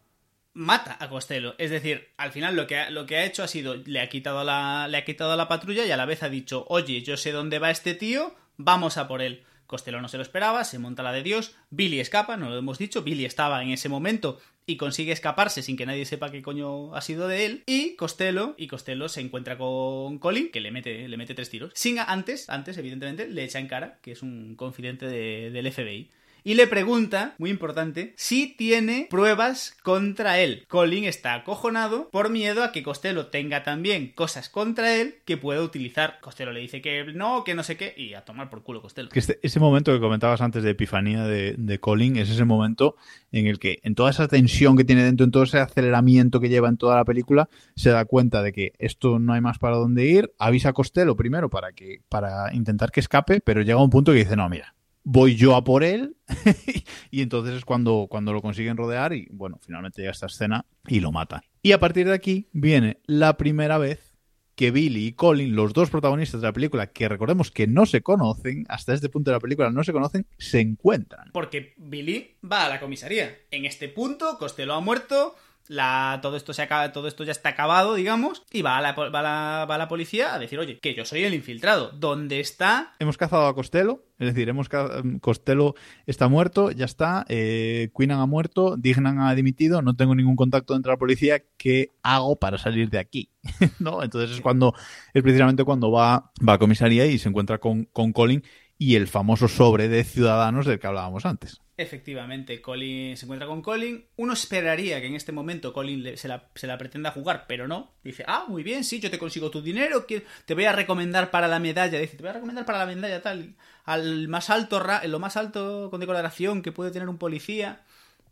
mata 0.54 0.98
a 1.00 1.10
Costello. 1.10 1.56
Es 1.58 1.72
decir, 1.72 2.10
al 2.18 2.32
final 2.32 2.56
lo 2.56 2.68
que 2.68 2.78
ha, 2.78 2.90
lo 2.92 3.08
que 3.08 3.18
ha 3.18 3.26
hecho 3.26 3.42
ha 3.42 3.48
sido, 3.48 3.76
le 3.76 4.02
ha, 4.02 4.10
quitado 4.10 4.44
la, 4.44 4.88
le 4.88 4.98
ha 4.98 5.06
quitado 5.06 5.36
la 5.36 5.48
patrulla 5.48 5.84
y 5.84 5.92
a 5.92 5.98
la 5.98 6.06
vez 6.06 6.22
ha 6.22 6.30
dicho, 6.30 6.66
oye, 6.70 7.02
yo 7.02 7.18
sé 7.18 7.32
dónde 7.32 7.58
va 7.58 7.72
este 7.72 7.96
tío, 7.96 8.36
vamos 8.58 8.98
a 8.98 9.08
por 9.08 9.24
él. 9.24 9.47
Costello 9.68 10.02
no 10.02 10.08
se 10.08 10.18
lo 10.18 10.24
esperaba, 10.24 10.64
se 10.64 10.80
monta 10.80 11.04
la 11.04 11.12
de 11.12 11.22
Dios, 11.24 11.56
Billy 11.70 12.00
escapa, 12.00 12.38
no 12.38 12.50
lo 12.50 12.58
hemos 12.58 12.78
dicho, 12.78 13.04
Billy 13.04 13.26
estaba 13.26 13.62
en 13.62 13.70
ese 13.70 13.90
momento 13.90 14.40
y 14.66 14.78
consigue 14.78 15.12
escaparse 15.12 15.62
sin 15.62 15.78
que 15.78 15.86
nadie 15.86 16.06
sepa 16.06 16.32
qué 16.32 16.42
coño 16.42 16.94
ha 16.96 17.02
sido 17.02 17.28
de 17.28 17.46
él, 17.46 17.64
y 17.68 17.96
Costello, 17.96 18.56
y 18.58 18.68
Costello 18.68 19.08
se 19.10 19.22
encuentra 19.22 19.58
con 19.58 20.18
Colin, 20.20 20.50
que 20.52 20.60
le 20.62 20.72
mete, 20.72 21.08
le 21.08 21.18
mete 21.18 21.34
tres 21.36 21.50
tiros. 21.50 21.72
Sin 21.76 22.00
antes, 22.00 22.50
antes, 22.50 22.78
evidentemente, 22.78 23.28
le 23.30 23.44
echa 23.44 23.60
en 23.60 23.68
cara 23.68 24.00
que 24.02 24.12
es 24.12 24.22
un 24.24 24.56
confidente 24.56 25.06
de- 25.08 25.52
del 25.52 25.68
FBI 25.72 26.10
y 26.44 26.54
le 26.54 26.68
pregunta, 26.68 27.36
muy 27.38 27.50
importante, 27.50 28.14
si 28.18 28.56
tiene 28.56 29.08
pruebas 29.10 29.76
contra 29.84 30.40
él. 30.40 30.66
Colin 30.68 31.04
está 31.06 31.34
acojonado 31.34 32.10
por 32.10 32.30
miedo 32.30 32.64
a 32.64 32.72
que 32.72 32.84
Costello 32.84 33.28
tenga 33.28 33.64
también 33.64 34.12
cosas 34.16 34.50
contra 34.50 34.96
él 34.96 35.16
que 35.26 35.38
pueda 35.38 35.62
utilizar. 35.62 36.20
Costello 36.22 36.52
le 36.52 36.60
dice 36.62 36.82
que 36.82 37.06
no, 37.14 37.44
que 37.44 37.56
no 37.56 37.64
sé 37.64 37.78
qué, 37.78 37.94
y 37.98 38.14
a 38.14 38.22
tomar 38.26 38.50
por 38.50 38.64
culo 38.64 38.82
Costello. 38.82 39.10
Que 39.10 39.20
este- 39.20 39.40
ese 39.42 39.60
momento 39.60 39.94
que 39.94 40.00
comentabas 40.00 40.42
antes 40.42 40.64
de 40.64 40.72
epifanía 40.72 41.24
de, 41.24 41.56
de 41.58 41.80
Colin 41.80 42.18
es 42.18 42.30
ese 42.30 42.46
momento 42.46 42.96
en 43.32 43.48
el 43.48 43.60
que, 43.60 43.80
en 43.84 43.96
toda 43.96 44.10
esa 44.12 44.28
tensión 44.28 44.78
que 44.78 44.84
tiene 44.84 45.04
dentro, 45.04 45.24
en 45.26 45.32
todo 45.32 45.44
ese 45.44 45.60
aceleramiento 45.60 46.40
que 46.40 46.50
lleva 46.50 46.70
en 46.70 46.78
toda 46.78 46.96
la 46.96 47.06
película, 47.06 47.50
se 47.76 47.90
da 47.90 48.06
cuenta 48.06 48.42
de 48.42 48.54
que 48.54 48.74
esto 48.80 49.20
no 49.20 49.34
hay 49.34 49.42
más 49.42 49.60
para 49.60 49.76
dónde 49.78 50.06
ir. 50.06 50.32
Avisa 50.40 50.70
a 50.70 50.74
Costello 50.74 51.16
primero 51.16 51.50
para 51.50 51.74
que 51.74 52.02
para 52.10 52.54
intentar 52.54 52.92
que 52.92 53.00
escape, 53.00 53.42
pero 53.42 53.62
llega 53.62 53.82
un 53.82 53.90
punto 53.90 54.12
que 54.12 54.20
dice: 54.20 54.36
No, 54.36 54.48
mira, 54.50 54.74
voy 55.10 55.36
yo 55.36 55.56
a 55.56 55.64
por 55.64 55.84
él. 55.86 56.18
y 57.12 57.22
entonces 57.22 57.56
es 57.56 57.66
cuando, 57.66 58.08
cuando 58.10 58.34
lo 58.34 58.42
consiguen 58.42 58.76
rodear 58.76 59.14
y, 59.14 59.28
bueno, 59.32 59.58
finalmente 59.66 60.02
llega 60.02 60.12
esta 60.12 60.26
escena 60.26 60.66
y 60.86 61.00
lo 61.00 61.14
mata. 61.14 61.44
Y 61.62 61.72
a 61.72 61.80
partir 61.80 62.08
de 62.08 62.14
aquí 62.14 62.50
viene 62.52 63.00
la 63.06 63.38
primera 63.38 63.78
vez 63.78 64.16
que 64.56 64.72
Billy 64.72 65.06
y 65.06 65.14
Colin, 65.14 65.56
los 65.56 65.72
dos 65.72 65.90
protagonistas 65.90 66.42
de 66.42 66.48
la 66.48 66.54
película, 66.54 66.88
que 66.88 67.08
recordemos 67.08 67.52
que 67.52 67.68
no 67.68 67.86
se 67.86 68.02
conocen, 68.02 68.66
hasta 68.70 68.94
este 68.94 69.08
punto 69.08 69.30
de 69.30 69.36
la 69.36 69.40
película 69.40 69.70
no 69.70 69.84
se 69.84 69.94
conocen, 69.94 70.26
se 70.40 70.60
encuentran. 70.60 71.30
Porque 71.32 71.74
Billy 71.78 72.38
va 72.44 72.66
a 72.66 72.70
la 72.70 72.80
comisaría. 72.80 73.38
En 73.52 73.66
este 73.66 73.88
punto, 73.88 74.38
Costello 74.40 74.74
ha 74.74 74.82
muerto, 74.82 75.36
la, 75.70 76.20
todo, 76.22 76.38
esto 76.38 76.54
se 76.54 76.62
acaba, 76.62 76.92
todo 76.92 77.08
esto 77.08 77.24
ya 77.24 77.32
está 77.32 77.50
acabado, 77.50 77.96
digamos, 77.96 78.44
y 78.52 78.62
va 78.62 78.78
a, 78.78 78.82
la, 78.82 78.94
va, 78.94 79.08
a 79.08 79.22
la, 79.22 79.66
va 79.70 79.76
a 79.76 79.78
la 79.78 79.88
policía 79.88 80.34
a 80.34 80.40
decir, 80.40 80.60
oye, 80.60 80.80
que 80.80 80.94
yo 80.94 81.06
soy 81.06 81.24
el 81.24 81.34
infiltrado. 81.34 81.92
¿Dónde 81.92 82.40
está? 82.40 82.94
Hemos 83.00 83.18
cazado 83.18 83.48
a 83.48 83.56
Costello, 83.56 84.04
es 84.20 84.28
decir, 84.34 84.50
hemos 84.50 84.70
ca- 84.70 85.02
Costello 85.22 85.76
está 86.06 86.28
muerto, 86.28 86.72
ya 86.72 86.86
está, 86.86 87.26
eh, 87.30 87.90
Queenan 87.98 88.20
ha 88.20 88.26
muerto, 88.26 88.76
Dignan 88.78 89.20
ha 89.20 89.34
dimitido, 89.36 89.82
no 89.82 89.96
tengo 89.96 90.16
ningún 90.16 90.36
contacto 90.36 90.74
dentro 90.74 90.92
de 90.92 90.96
la 90.96 91.00
policía, 91.00 91.44
¿qué 91.58 91.92
hago 92.04 92.36
para 92.38 92.58
salir 92.58 92.90
de 92.90 93.00
aquí? 93.00 93.30
¿No? 93.80 94.04
Entonces 94.04 94.32
es 94.36 94.42
cuando, 94.42 94.74
es 95.14 95.24
precisamente 95.24 95.64
cuando 95.64 95.92
va, 95.92 96.32
va 96.48 96.54
a 96.54 96.58
comisaría 96.60 97.06
y 97.06 97.18
se 97.20 97.30
encuentra 97.30 97.58
con, 97.60 97.86
con 97.86 98.14
Colin 98.14 98.44
y 98.78 98.96
el 98.96 99.08
famoso 99.08 99.48
sobre 99.48 99.88
de 99.88 100.04
ciudadanos 100.04 100.66
del 100.66 100.80
que 100.80 100.88
hablábamos 100.88 101.26
antes. 101.26 101.62
Efectivamente, 101.80 102.60
Colin 102.60 103.16
se 103.16 103.26
encuentra 103.26 103.48
con 103.48 103.62
Colin. 103.62 104.04
Uno 104.16 104.34
esperaría 104.34 105.00
que 105.00 105.06
en 105.06 105.14
este 105.14 105.32
momento 105.32 105.74
Colin 105.74 106.18
se, 106.18 106.28
la, 106.28 106.50
se 106.56 106.66
la 106.66 106.76
pretenda 106.76 107.12
jugar, 107.12 107.46
pero 107.48 107.68
no. 107.68 107.92
Dice, 108.04 108.24
ah, 108.28 108.46
muy 108.48 108.64
bien, 108.64 108.84
sí, 108.84 109.00
yo 109.00 109.12
te 109.12 109.20
consigo 109.20 109.52
tu 109.52 109.62
dinero, 109.62 110.08
te 110.46 110.54
voy 110.56 110.66
a 110.66 110.72
recomendar 110.72 111.30
para 111.30 111.48
la 111.48 111.60
medalla. 111.60 112.00
Dice, 112.00 112.18
te 112.18 112.24
voy 112.24 112.32
a 112.32 112.34
recomendar 112.34 112.66
para 112.66 112.80
la 112.80 112.88
medalla 112.88 113.22
tal, 113.22 113.54
al 113.86 114.28
más 114.28 114.50
alto, 114.50 114.84
lo 115.06 115.20
más 115.20 115.38
alto 115.38 115.90
con 115.92 116.00
decoración 116.00 116.64
que 116.64 116.72
puede 116.72 116.90
tener 116.90 117.10
un 117.10 117.20
policía. 117.20 117.84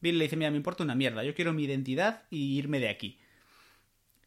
Billy 0.02 0.18
le 0.18 0.24
dice, 0.26 0.38
mira, 0.38 0.50
me 0.50 0.58
importa 0.58 0.84
una 0.84 0.96
mierda, 0.96 1.24
yo 1.24 1.36
quiero 1.36 1.54
mi 1.54 1.66
identidad 1.66 2.24
y 2.32 2.58
irme 2.58 2.80
de 2.80 2.90
aquí. 2.90 3.20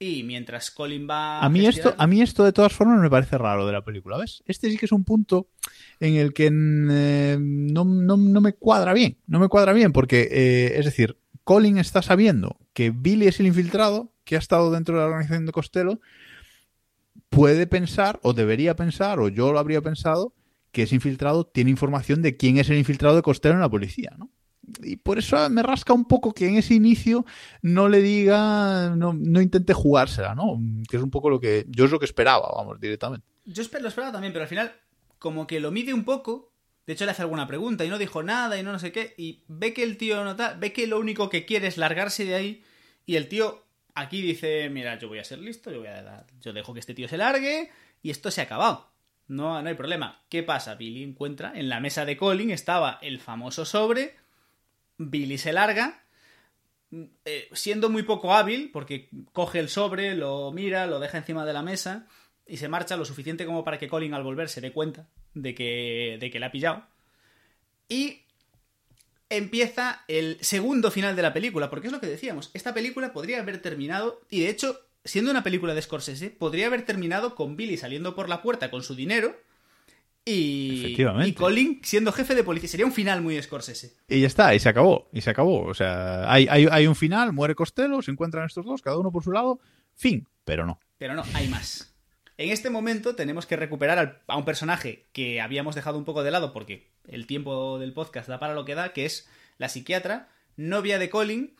Y 0.00 0.22
mientras 0.22 0.70
Colin 0.70 1.08
va... 1.10 1.42
A 1.44 1.48
mí, 1.48 1.66
esto, 1.66 1.88
a 1.98 2.06
mí 2.06 2.22
esto 2.22 2.44
de 2.44 2.52
todas 2.52 2.72
formas 2.72 3.00
me 3.00 3.10
parece 3.10 3.36
raro 3.36 3.66
de 3.66 3.72
la 3.72 3.82
película, 3.84 4.16
¿ves? 4.16 4.42
Este 4.46 4.70
sí 4.70 4.76
que 4.78 4.86
es 4.86 4.92
un 4.92 5.04
punto 5.04 5.48
en 5.98 6.14
el 6.14 6.32
que 6.32 6.46
eh, 6.52 7.36
no, 7.40 7.84
no- 7.84 8.16
no 8.16 8.40
me 8.40 8.52
cuadra 8.52 8.92
bien, 8.92 9.18
no 9.26 9.40
me 9.40 9.48
cuadra 9.48 9.72
bien 9.72 9.92
porque, 9.92 10.28
eh, 10.30 10.78
es 10.78 10.84
decir, 10.84 11.18
Colin 11.42 11.78
está 11.78 12.02
sabiendo 12.02 12.58
que 12.74 12.90
Billy 12.90 13.26
es 13.26 13.40
el 13.40 13.46
infiltrado, 13.48 14.12
que 14.24 14.36
ha 14.36 14.38
estado 14.38 14.70
dentro 14.70 14.94
de 14.94 15.00
la 15.00 15.06
organización 15.06 15.46
de 15.46 15.52
Costello, 15.52 16.00
puede 17.28 17.66
pensar, 17.66 18.20
o 18.22 18.32
debería 18.32 18.76
pensar, 18.76 19.18
o 19.20 19.28
yo 19.28 19.52
lo 19.52 19.58
habría 19.58 19.80
pensado, 19.82 20.34
que 20.72 20.82
ese 20.82 20.94
infiltrado 20.94 21.46
tiene 21.46 21.70
información 21.70 22.22
de 22.22 22.36
quién 22.36 22.58
es 22.58 22.68
el 22.70 22.78
infiltrado 22.78 23.16
de 23.16 23.22
Costello 23.22 23.54
en 23.54 23.60
la 23.60 23.70
policía, 23.70 24.14
¿no? 24.18 24.30
Y 24.82 24.96
por 24.96 25.18
eso 25.18 25.48
me 25.50 25.62
rasca 25.62 25.92
un 25.92 26.04
poco 26.04 26.32
que 26.32 26.48
en 26.48 26.56
ese 26.56 26.74
inicio 26.74 27.24
no 27.62 27.88
le 27.88 28.00
diga, 28.00 28.94
no, 28.96 29.12
no 29.12 29.40
intente 29.40 29.72
jugársela, 29.74 30.34
¿no? 30.34 30.58
Que 30.88 30.96
es 30.96 31.02
un 31.02 31.10
poco 31.10 31.30
lo 31.30 31.40
que 31.40 31.64
yo 31.68 31.84
es 31.84 31.90
lo 31.90 31.98
que 31.98 32.04
esperaba, 32.04 32.50
vamos, 32.54 32.80
directamente. 32.80 33.26
Yo 33.44 33.62
lo 33.80 33.88
esperaba 33.88 34.12
también, 34.12 34.32
pero 34.32 34.42
al 34.42 34.48
final, 34.48 34.72
como 35.18 35.46
que 35.46 35.60
lo 35.60 35.70
mide 35.70 35.94
un 35.94 36.04
poco. 36.04 36.52
De 36.86 36.94
hecho, 36.94 37.04
le 37.04 37.10
hace 37.10 37.22
alguna 37.22 37.46
pregunta 37.46 37.84
y 37.84 37.88
no 37.88 37.98
dijo 37.98 38.22
nada 38.22 38.58
y 38.58 38.62
no 38.62 38.72
no 38.72 38.78
sé 38.78 38.92
qué. 38.92 39.14
Y 39.16 39.44
ve 39.48 39.74
que 39.74 39.82
el 39.82 39.96
tío 39.96 40.24
no 40.24 40.36
tal, 40.36 40.58
ve 40.58 40.72
que 40.72 40.86
lo 40.86 40.98
único 40.98 41.28
que 41.28 41.44
quiere 41.44 41.66
es 41.66 41.76
largarse 41.76 42.24
de 42.24 42.34
ahí. 42.34 42.64
Y 43.06 43.16
el 43.16 43.28
tío 43.28 43.64
aquí 43.94 44.22
dice: 44.22 44.68
Mira, 44.70 44.98
yo 44.98 45.08
voy 45.08 45.18
a 45.18 45.24
ser 45.24 45.38
listo, 45.38 45.70
yo 45.70 45.78
voy 45.78 45.88
a 45.88 46.02
dar. 46.02 46.26
Yo 46.40 46.52
dejo 46.52 46.74
que 46.74 46.80
este 46.80 46.94
tío 46.94 47.08
se 47.08 47.18
largue 47.18 47.70
y 48.02 48.10
esto 48.10 48.30
se 48.30 48.40
ha 48.40 48.44
acabado. 48.44 48.90
No, 49.28 49.60
no 49.60 49.68
hay 49.68 49.74
problema. 49.74 50.22
¿Qué 50.30 50.42
pasa? 50.42 50.74
Billy 50.74 51.02
encuentra 51.02 51.52
en 51.54 51.68
la 51.68 51.80
mesa 51.80 52.04
de 52.06 52.16
Colin 52.16 52.50
estaba 52.50 52.98
el 53.02 53.20
famoso 53.20 53.64
sobre. 53.64 54.16
Billy 54.98 55.38
se 55.38 55.52
larga. 55.52 56.04
eh, 57.24 57.48
siendo 57.52 57.90
muy 57.90 58.02
poco 58.02 58.34
hábil, 58.34 58.70
porque 58.72 59.08
coge 59.32 59.58
el 59.58 59.68
sobre, 59.68 60.14
lo 60.14 60.52
mira, 60.52 60.86
lo 60.86 61.00
deja 61.00 61.18
encima 61.18 61.44
de 61.44 61.52
la 61.52 61.62
mesa 61.62 62.06
y 62.46 62.56
se 62.56 62.68
marcha 62.68 62.96
lo 62.96 63.04
suficiente 63.04 63.44
como 63.44 63.62
para 63.62 63.78
que 63.78 63.88
Colin 63.88 64.14
al 64.14 64.22
volver 64.22 64.48
se 64.48 64.60
dé 64.60 64.72
cuenta 64.72 65.06
de 65.34 65.54
que, 65.54 66.16
de 66.18 66.30
que 66.30 66.40
le 66.40 66.46
ha 66.46 66.50
pillado. 66.50 66.86
Y 67.88 68.22
empieza 69.28 70.04
el 70.08 70.38
segundo 70.40 70.90
final 70.90 71.14
de 71.14 71.22
la 71.22 71.34
película, 71.34 71.68
porque 71.68 71.88
es 71.88 71.92
lo 71.92 72.00
que 72.00 72.06
decíamos, 72.06 72.50
esta 72.54 72.72
película 72.72 73.12
podría 73.12 73.40
haber 73.40 73.60
terminado, 73.60 74.22
y 74.30 74.40
de 74.40 74.48
hecho, 74.48 74.80
siendo 75.04 75.30
una 75.30 75.44
película 75.44 75.74
de 75.74 75.82
Scorsese, 75.82 76.30
podría 76.30 76.66
haber 76.68 76.86
terminado 76.86 77.34
con 77.34 77.56
Billy 77.56 77.76
saliendo 77.76 78.14
por 78.14 78.30
la 78.30 78.40
puerta 78.40 78.70
con 78.70 78.82
su 78.82 78.94
dinero 78.94 79.38
y, 80.28 80.96
y 81.24 81.32
Colin 81.32 81.80
siendo 81.82 82.12
jefe 82.12 82.34
de 82.34 82.44
policía. 82.44 82.68
Sería 82.68 82.86
un 82.86 82.92
final 82.92 83.22
muy 83.22 83.40
Scorsese. 83.42 83.96
Y 84.08 84.20
ya 84.20 84.26
está, 84.26 84.54
y 84.54 84.58
se 84.60 84.68
acabó, 84.68 85.08
y 85.12 85.20
se 85.20 85.30
acabó. 85.30 85.64
O 85.64 85.74
sea, 85.74 86.30
hay, 86.32 86.46
hay, 86.48 86.66
hay 86.70 86.86
un 86.86 86.94
final, 86.96 87.32
muere 87.32 87.54
Costello, 87.54 88.02
se 88.02 88.10
encuentran 88.10 88.46
estos 88.46 88.64
dos, 88.66 88.82
cada 88.82 88.98
uno 88.98 89.10
por 89.12 89.22
su 89.24 89.32
lado, 89.32 89.60
fin, 89.94 90.26
pero 90.44 90.66
no. 90.66 90.78
Pero 90.98 91.14
no, 91.14 91.22
hay 91.34 91.48
más. 91.48 91.94
En 92.36 92.50
este 92.50 92.70
momento 92.70 93.14
tenemos 93.16 93.46
que 93.46 93.56
recuperar 93.56 93.98
al- 93.98 94.20
a 94.26 94.36
un 94.36 94.44
personaje 94.44 95.06
que 95.12 95.40
habíamos 95.40 95.74
dejado 95.74 95.98
un 95.98 96.04
poco 96.04 96.22
de 96.22 96.30
lado 96.30 96.52
porque 96.52 96.88
el 97.08 97.26
tiempo 97.26 97.78
del 97.78 97.92
podcast 97.92 98.28
da 98.28 98.38
para 98.38 98.54
lo 98.54 98.64
que 98.64 98.74
da, 98.74 98.92
que 98.92 99.06
es 99.06 99.28
la 99.58 99.68
psiquiatra, 99.68 100.28
novia 100.56 100.98
de 100.98 101.10
Colin, 101.10 101.54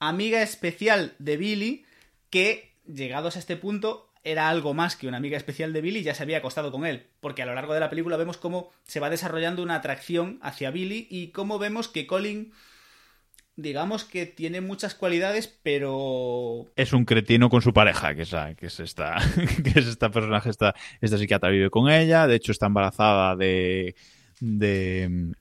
amiga 0.00 0.42
especial 0.42 1.14
de 1.18 1.36
Billy, 1.36 1.84
que 2.30 2.72
llegados 2.86 3.36
a 3.36 3.38
este 3.38 3.56
punto 3.56 4.10
era 4.24 4.48
algo 4.48 4.74
más 4.74 4.96
que 4.96 5.06
una 5.06 5.18
amiga 5.18 5.36
especial 5.36 5.72
de 5.72 5.82
Billy, 5.82 6.02
ya 6.02 6.14
se 6.14 6.22
había 6.22 6.38
acostado 6.38 6.72
con 6.72 6.86
él, 6.86 7.06
porque 7.20 7.42
a 7.42 7.46
lo 7.46 7.54
largo 7.54 7.74
de 7.74 7.80
la 7.80 7.90
película 7.90 8.16
vemos 8.16 8.38
cómo 8.38 8.72
se 8.84 8.98
va 8.98 9.10
desarrollando 9.10 9.62
una 9.62 9.76
atracción 9.76 10.38
hacia 10.42 10.70
Billy 10.70 11.06
y 11.10 11.28
cómo 11.28 11.58
vemos 11.58 11.88
que 11.88 12.06
Colin 12.06 12.52
digamos 13.56 14.04
que 14.04 14.26
tiene 14.26 14.60
muchas 14.60 14.94
cualidades, 14.94 15.46
pero 15.62 16.66
Es 16.76 16.92
un 16.92 17.04
cretino 17.04 17.48
con 17.48 17.62
su 17.62 17.72
pareja, 17.72 18.14
que 18.14 18.22
es, 18.22 18.34
que 18.56 18.66
es 18.66 18.80
esta, 18.80 19.16
que 19.62 19.78
es 19.78 19.86
esta 19.86 20.10
personaje, 20.10 20.50
esta, 20.50 20.74
esta 21.00 21.18
psiquiatra 21.18 21.50
vive 21.50 21.70
con 21.70 21.90
ella, 21.90 22.26
de 22.26 22.34
hecho 22.34 22.52
está 22.52 22.66
embarazada 22.66 23.36
de, 23.36 23.94
de 24.40 25.34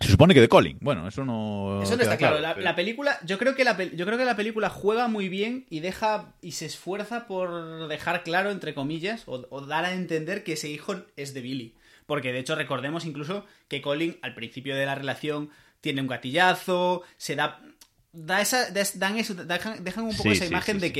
se 0.00 0.08
supone 0.10 0.34
que 0.34 0.40
de 0.40 0.48
Colin. 0.48 0.78
Bueno, 0.80 1.06
eso 1.06 1.24
no. 1.24 1.80
Eso 1.82 1.96
no 1.96 2.02
está 2.02 2.16
claro. 2.16 2.40
La, 2.40 2.54
pero- 2.54 2.64
la 2.64 2.74
película, 2.74 3.18
yo 3.24 3.38
creo 3.38 3.54
que 3.54 3.64
la, 3.64 3.80
yo 3.82 4.04
creo 4.06 4.18
que 4.18 4.24
la 4.24 4.36
película 4.36 4.68
juega 4.68 5.06
muy 5.08 5.28
bien 5.28 5.66
y 5.70 5.80
deja 5.80 6.34
y 6.40 6.52
se 6.52 6.66
esfuerza 6.66 7.26
por 7.26 7.86
dejar 7.88 8.22
claro 8.24 8.50
entre 8.50 8.74
comillas 8.74 9.22
o, 9.26 9.46
o 9.50 9.60
dar 9.66 9.84
a 9.84 9.92
entender 9.92 10.42
que 10.44 10.54
ese 10.54 10.68
hijo 10.68 10.96
es 11.16 11.32
de 11.34 11.40
Billy, 11.42 11.74
porque 12.06 12.32
de 12.32 12.40
hecho 12.40 12.54
recordemos 12.56 13.04
incluso 13.04 13.46
que 13.68 13.80
Colin 13.82 14.18
al 14.22 14.34
principio 14.34 14.74
de 14.74 14.84
la 14.86 14.94
relación 14.96 15.50
tiene 15.80 16.00
un 16.00 16.08
gatillazo, 16.08 17.02
se 17.16 17.36
da 17.36 17.60
da 18.12 18.40
esa 18.40 18.70
dan 18.94 19.18
eso, 19.18 19.34
dejan, 19.34 19.82
dejan 19.82 20.04
un 20.04 20.16
poco 20.16 20.22
Sí, 20.30 20.36
esa 20.36 20.44
sí, 20.44 20.50
imagen 20.50 20.76
sí, 20.80 20.86
de 20.88 20.92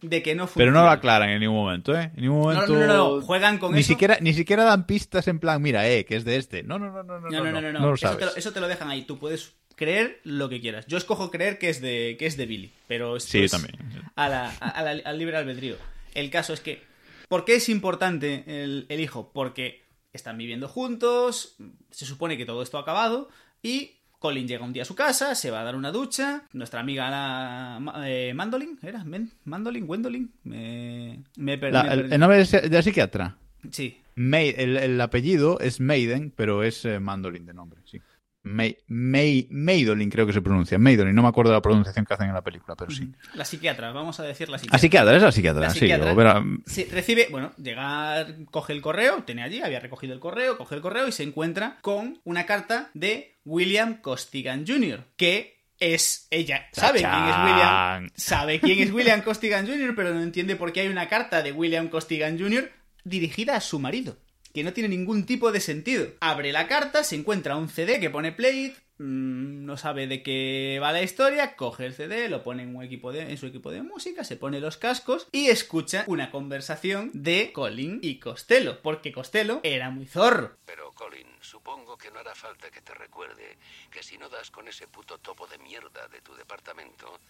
sí. 0.00 0.08
de 0.08 0.22
que 0.22 0.34
no 0.34 0.46
Pero 0.46 0.70
no 0.70 0.78
funciona. 0.78 0.82
lo 0.82 0.90
aclaran 0.90 1.28
en 1.30 1.40
ningún 1.40 1.56
momento, 1.56 1.94
¿eh? 1.98 2.10
En 2.16 2.22
ningún 2.22 2.40
momento. 2.40 2.66
no, 2.66 2.78
no, 2.80 2.86
no, 2.86 2.94
no, 3.16 3.20
juegan 3.22 3.58
con 3.58 3.72
ni 3.74 3.80
eso. 3.80 3.88
Siquiera, 3.88 4.18
ni 4.20 4.32
siquiera 4.34 4.64
dan 4.64 4.86
pistas 4.86 5.28
en 5.28 5.38
plan, 5.38 5.60
mira, 5.62 5.88
eh, 5.88 6.04
que 6.04 6.16
es 6.16 6.24
de 6.24 6.36
este. 6.36 6.62
No, 6.62 6.78
no, 6.78 6.90
no, 6.92 7.02
no, 7.02 7.20
no. 7.20 7.28
No, 7.30 7.44
no, 7.44 7.60
no, 7.60 7.72
no, 7.72 7.94
eso, 7.94 8.16
te 8.16 8.24
lo, 8.26 8.34
eso 8.36 8.52
te 8.52 8.60
lo 8.60 8.68
dejan 8.68 8.90
ahí. 8.90 9.02
Tú 9.02 9.18
puedes 9.18 9.54
creer 9.76 10.20
lo 10.24 10.48
que 10.48 10.60
quieras. 10.60 10.86
Yo 10.86 10.96
escojo 10.98 11.30
creer 11.30 11.58
que 11.58 11.68
es 11.68 11.80
de, 11.80 12.16
que 12.18 12.26
es 12.26 12.36
de 12.36 12.46
Billy, 12.46 12.72
pero 12.86 13.16
esto 13.16 13.30
Sí, 13.32 13.44
es 13.44 13.50
también. 13.50 13.76
A 14.16 14.28
la- 14.28 14.50
a 14.50 14.82
la- 14.82 15.02
al 15.04 15.18
libre 15.18 15.36
albedrío. 15.36 15.76
El 16.14 16.30
caso 16.30 16.52
es 16.52 16.60
que, 16.60 16.82
¿por 17.28 17.44
qué 17.44 17.54
es 17.56 17.68
importante 17.68 18.44
el, 18.46 18.86
el 18.90 19.00
hijo? 19.00 19.30
Porque 19.32 19.82
están 20.12 20.36
viviendo 20.36 20.68
juntos, 20.68 21.56
se 21.90 22.04
supone 22.04 22.36
que 22.36 22.44
todo 22.44 22.62
esto 22.62 22.76
ha 22.76 22.82
acabado 22.82 23.28
y 23.62 23.92
Colin 24.22 24.46
llega 24.48 24.64
un 24.64 24.72
día 24.72 24.82
a 24.82 24.86
su 24.86 24.94
casa, 24.94 25.34
se 25.34 25.50
va 25.50 25.60
a 25.60 25.64
dar 25.64 25.76
una 25.76 25.90
ducha, 25.90 26.44
nuestra 26.54 26.80
amiga 26.80 27.10
la, 27.10 27.78
eh, 28.06 28.32
Mandolin, 28.34 28.78
¿era? 28.80 29.04
Mandolin, 29.44 29.86
Gwendolyn, 29.86 30.30
me, 30.44 31.18
me 31.36 31.58
per- 31.58 31.72
La- 31.72 31.82
me 31.82 31.92
el, 31.92 31.98
perdí. 32.02 32.14
el 32.14 32.20
nombre 32.20 32.44
de, 32.44 32.68
la 32.70 32.82
psiquiatra. 32.82 33.36
Sí, 33.70 33.98
May- 34.14 34.54
el, 34.56 34.76
el 34.76 35.00
apellido 35.00 35.58
es 35.60 35.80
Maiden, 35.80 36.32
pero 36.34 36.62
es 36.62 36.84
eh, 36.84 37.00
Mandolin 37.00 37.44
de 37.46 37.52
nombre, 37.54 37.80
sí. 37.84 38.00
May, 38.44 38.76
May, 38.88 39.46
Maidolin 39.50 40.10
creo 40.10 40.26
que 40.26 40.32
se 40.32 40.42
pronuncia. 40.42 40.78
Maidolin, 40.78 41.14
no 41.14 41.22
me 41.22 41.28
acuerdo 41.28 41.50
de 41.52 41.56
la 41.58 41.62
pronunciación 41.62 42.04
que 42.04 42.14
hacen 42.14 42.28
en 42.28 42.34
la 42.34 42.42
película, 42.42 42.74
pero 42.76 42.90
sí. 42.90 43.08
la 43.34 43.44
psiquiatra, 43.44 43.92
vamos 43.92 44.18
a 44.18 44.24
decir 44.24 44.48
la 44.48 44.58
psiquiatra. 44.58 44.76
La 44.76 44.80
psiquiatra, 44.80 45.16
es 45.16 45.22
la 45.22 45.32
psiquiatra, 45.32 45.60
La 45.62 45.70
sí. 45.70 45.78
psiquiatra 45.78 46.14
verá- 46.14 46.90
recibe, 46.90 47.28
bueno, 47.30 47.52
llega, 47.56 48.26
coge 48.50 48.72
el 48.72 48.82
correo, 48.82 49.22
tiene 49.24 49.42
allí, 49.44 49.62
había 49.62 49.78
recogido 49.80 50.12
el 50.12 50.20
correo, 50.20 50.58
coge 50.58 50.74
el 50.74 50.80
correo 50.80 51.06
y 51.06 51.12
se 51.12 51.22
encuentra 51.22 51.78
con 51.82 52.18
una 52.24 52.44
carta 52.46 52.90
de 52.94 53.36
William 53.44 54.00
Costigan 54.00 54.64
Jr., 54.66 55.04
que 55.16 55.60
es 55.78 56.26
ella, 56.30 56.66
sabe 56.72 57.00
quién 57.00 57.10
es 57.12 57.36
William, 57.44 58.10
sabe 58.14 58.60
quién 58.60 58.78
es 58.80 58.92
William 58.92 59.22
Costigan 59.22 59.66
Jr., 59.66 59.94
pero 59.96 60.14
no 60.14 60.22
entiende 60.22 60.54
por 60.56 60.72
qué 60.72 60.80
hay 60.82 60.88
una 60.88 61.08
carta 61.08 61.42
de 61.42 61.50
William 61.52 61.88
Costigan 61.88 62.38
Jr. 62.38 62.70
dirigida 63.04 63.56
a 63.56 63.60
su 63.60 63.78
marido, 63.80 64.16
que 64.52 64.64
no 64.64 64.72
tiene 64.72 64.88
ningún 64.88 65.26
tipo 65.26 65.52
de 65.52 65.60
sentido. 65.60 66.08
Abre 66.20 66.52
la 66.52 66.68
carta, 66.68 67.04
se 67.04 67.16
encuentra 67.16 67.56
un 67.56 67.68
CD 67.68 68.00
que 68.00 68.10
pone 68.10 68.32
Play 68.32 68.66
It, 68.66 68.76
mm, 68.98 69.64
no 69.64 69.76
sabe 69.76 70.06
de 70.06 70.22
qué 70.22 70.78
va 70.82 70.92
la 70.92 71.02
historia, 71.02 71.56
coge 71.56 71.86
el 71.86 71.94
CD, 71.94 72.28
lo 72.28 72.42
pone 72.42 72.62
en, 72.62 72.76
un 72.76 72.82
equipo 72.82 73.12
de, 73.12 73.30
en 73.30 73.38
su 73.38 73.46
equipo 73.46 73.70
de 73.70 73.82
música, 73.82 74.24
se 74.24 74.36
pone 74.36 74.60
los 74.60 74.76
cascos 74.76 75.28
y 75.32 75.48
escucha 75.48 76.04
una 76.06 76.30
conversación 76.30 77.10
de 77.14 77.52
Colin 77.52 78.00
y 78.02 78.18
Costello, 78.18 78.80
porque 78.82 79.12
Costello 79.12 79.60
era 79.62 79.90
muy 79.90 80.06
zorro. 80.06 80.56
Pero, 80.66 80.92
Colin, 80.92 81.28
supongo 81.40 81.96
que 81.96 82.10
no 82.10 82.20
hará 82.20 82.34
falta 82.34 82.70
que 82.70 82.82
te 82.82 82.94
recuerde 82.94 83.58
que 83.90 84.02
si 84.02 84.18
no 84.18 84.28
das 84.28 84.50
con 84.50 84.68
ese 84.68 84.86
puto 84.88 85.18
topo 85.18 85.46
de 85.46 85.58
mierda 85.58 86.08
de 86.08 86.20
tu 86.20 86.34
departamento, 86.34 87.20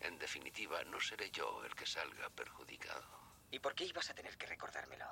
en 0.00 0.18
definitiva 0.18 0.82
no 0.84 1.00
seré 1.00 1.30
yo 1.30 1.62
el 1.64 1.74
que 1.74 1.86
salga 1.86 2.28
perjudicado. 2.30 3.22
¿Y 3.50 3.58
por 3.58 3.74
qué 3.74 3.84
ibas 3.84 4.08
a 4.10 4.14
tener 4.14 4.36
que 4.36 4.46
recordármelo? 4.46 5.06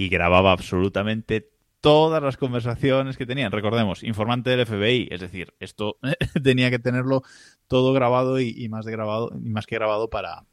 Y 0.00 0.08
grababa 0.08 0.52
absolutamente 0.52 1.50
todas 1.82 2.22
las 2.22 2.38
conversaciones 2.38 3.18
que 3.18 3.26
tenían. 3.26 3.52
Recordemos, 3.52 4.02
informante 4.02 4.48
del 4.48 4.64
FBI, 4.64 5.08
es 5.10 5.20
decir, 5.20 5.52
esto 5.60 5.98
tenía 6.42 6.70
que 6.70 6.78
tenerlo 6.78 7.22
todo 7.68 7.92
grabado 7.92 8.40
y, 8.40 8.66
más 8.70 8.86
de 8.86 8.92
grabado 8.92 9.30
y 9.44 9.50
más 9.50 9.66
que 9.66 9.74
grabado 9.74 10.08
para 10.08 10.46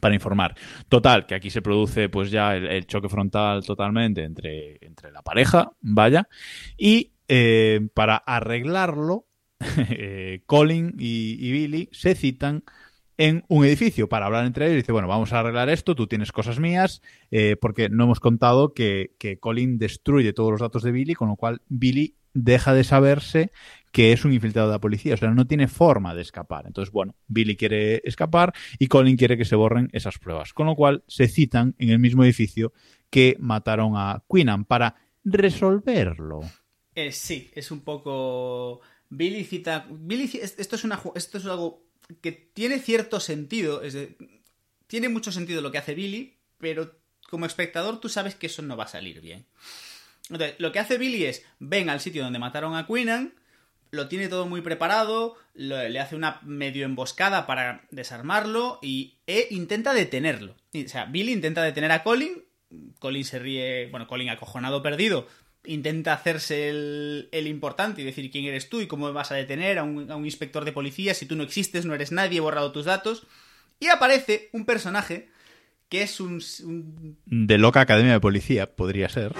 para 0.00 0.14
informar. 0.14 0.56
Total, 0.88 1.26
que 1.26 1.36
aquí 1.36 1.48
se 1.48 1.62
produce 1.62 2.08
pues 2.08 2.32
ya 2.32 2.56
el, 2.56 2.86
choque 2.86 3.08
frontal 3.08 3.62
totalmente 3.64 4.24
entre, 4.24 4.84
entre 4.84 5.12
la 5.12 5.22
pareja, 5.22 5.70
vaya, 5.80 6.28
y 6.76 7.12
eh, 7.28 7.88
para 7.94 8.16
arreglarlo, 8.16 9.26
eh, 9.90 10.42
Colin 10.46 10.96
y 10.98 11.52
Billy 11.52 11.88
se 11.92 12.16
citan 12.16 12.64
en 13.18 13.44
un 13.48 13.64
edificio 13.64 14.08
para 14.08 14.26
hablar 14.26 14.46
entre 14.46 14.66
ellos. 14.66 14.78
Dice, 14.78 14.92
bueno, 14.92 15.08
vamos 15.08 15.32
a 15.32 15.40
arreglar 15.40 15.68
esto, 15.68 15.94
tú 15.94 16.06
tienes 16.06 16.32
cosas 16.32 16.58
mías, 16.58 17.02
eh, 17.30 17.56
porque 17.60 17.88
no 17.88 18.04
hemos 18.04 18.20
contado 18.20 18.74
que, 18.74 19.14
que 19.18 19.38
Colin 19.38 19.78
destruye 19.78 20.32
todos 20.32 20.50
los 20.50 20.60
datos 20.60 20.82
de 20.82 20.92
Billy, 20.92 21.14
con 21.14 21.28
lo 21.28 21.36
cual 21.36 21.62
Billy 21.68 22.16
deja 22.34 22.72
de 22.72 22.84
saberse 22.84 23.52
que 23.92 24.12
es 24.12 24.24
un 24.24 24.32
infiltrado 24.32 24.68
de 24.68 24.74
la 24.74 24.80
policía, 24.80 25.14
o 25.14 25.16
sea, 25.18 25.30
no 25.30 25.46
tiene 25.46 25.68
forma 25.68 26.14
de 26.14 26.22
escapar. 26.22 26.66
Entonces, 26.66 26.90
bueno, 26.90 27.14
Billy 27.26 27.56
quiere 27.56 28.00
escapar 28.04 28.54
y 28.78 28.86
Colin 28.86 29.18
quiere 29.18 29.36
que 29.36 29.44
se 29.44 29.54
borren 29.54 29.90
esas 29.92 30.18
pruebas, 30.18 30.54
con 30.54 30.66
lo 30.66 30.74
cual 30.74 31.04
se 31.06 31.28
citan 31.28 31.74
en 31.78 31.90
el 31.90 31.98
mismo 31.98 32.24
edificio 32.24 32.72
que 33.10 33.36
mataron 33.38 33.92
a 33.96 34.24
Queenan 34.28 34.64
para 34.64 34.96
resolverlo. 35.24 36.40
Eh, 36.94 37.12
sí, 37.12 37.50
es 37.54 37.70
un 37.70 37.80
poco 37.80 38.80
Billy 39.10 39.44
cita. 39.44 39.86
Billy, 39.90 40.30
esto 40.42 40.76
es, 40.76 40.84
una, 40.84 40.98
esto 41.14 41.36
es 41.36 41.44
algo 41.44 41.84
que 42.20 42.32
tiene 42.32 42.78
cierto 42.78 43.20
sentido. 43.20 43.82
Es 43.82 43.94
de- 43.94 44.16
tiene 44.86 45.08
mucho 45.08 45.32
sentido 45.32 45.62
lo 45.62 45.72
que 45.72 45.78
hace 45.78 45.94
Billy, 45.94 46.36
pero 46.58 46.96
como 47.30 47.46
espectador 47.46 48.00
tú 48.00 48.08
sabes 48.08 48.34
que 48.34 48.46
eso 48.46 48.62
no 48.62 48.76
va 48.76 48.84
a 48.84 48.88
salir 48.88 49.20
bien. 49.20 49.46
Entonces, 50.30 50.54
lo 50.58 50.70
que 50.72 50.78
hace 50.78 50.98
Billy 50.98 51.24
es: 51.24 51.44
ven 51.58 51.88
al 51.88 52.00
sitio 52.00 52.22
donde 52.22 52.38
mataron 52.38 52.76
a 52.76 52.86
Queenan, 52.86 53.34
lo 53.90 54.08
tiene 54.08 54.28
todo 54.28 54.46
muy 54.46 54.60
preparado, 54.60 55.36
le 55.54 55.98
hace 56.00 56.16
una 56.16 56.40
medio 56.42 56.84
emboscada 56.84 57.46
para 57.46 57.86
desarmarlo 57.90 58.78
y 58.82 59.18
e 59.26 59.48
intenta 59.50 59.92
detenerlo. 59.92 60.56
O 60.74 60.88
sea, 60.88 61.04
Billy 61.06 61.32
intenta 61.32 61.62
detener 61.62 61.92
a 61.92 62.02
Colin, 62.02 62.44
Colin 62.98 63.24
se 63.24 63.38
ríe, 63.38 63.88
bueno, 63.90 64.06
Colin 64.06 64.30
acojonado 64.30 64.82
perdido, 64.82 65.28
intenta 65.64 66.12
hacerse 66.12 66.68
el, 66.68 67.28
el 67.32 67.46
importante 67.46 68.02
y 68.02 68.04
decir 68.04 68.30
quién 68.30 68.44
eres 68.44 68.68
tú 68.68 68.80
y 68.80 68.86
cómo 68.86 69.12
vas 69.12 69.32
a 69.32 69.36
detener 69.36 69.78
a 69.78 69.84
un, 69.84 70.24
inspector 70.24 70.64
de 70.64 70.72
policía 70.72 71.14
si 71.14 71.26
tú 71.26 71.36
no 71.36 71.44
existes, 71.44 71.86
no 71.86 71.94
eres 71.94 72.12
nadie, 72.12 72.38
he 72.38 72.40
borrado 72.40 72.72
tus 72.72 72.84
datos. 72.84 73.26
Y 73.78 73.88
aparece 73.88 74.48
un 74.52 74.64
personaje 74.64 75.28
que 75.88 76.02
es 76.02 76.20
un, 76.20 76.42
un 76.64 77.18
De 77.26 77.58
loca 77.58 77.80
academia 77.80 78.12
de 78.12 78.20
policía, 78.20 78.74
podría 78.74 79.08
ser. 79.08 79.32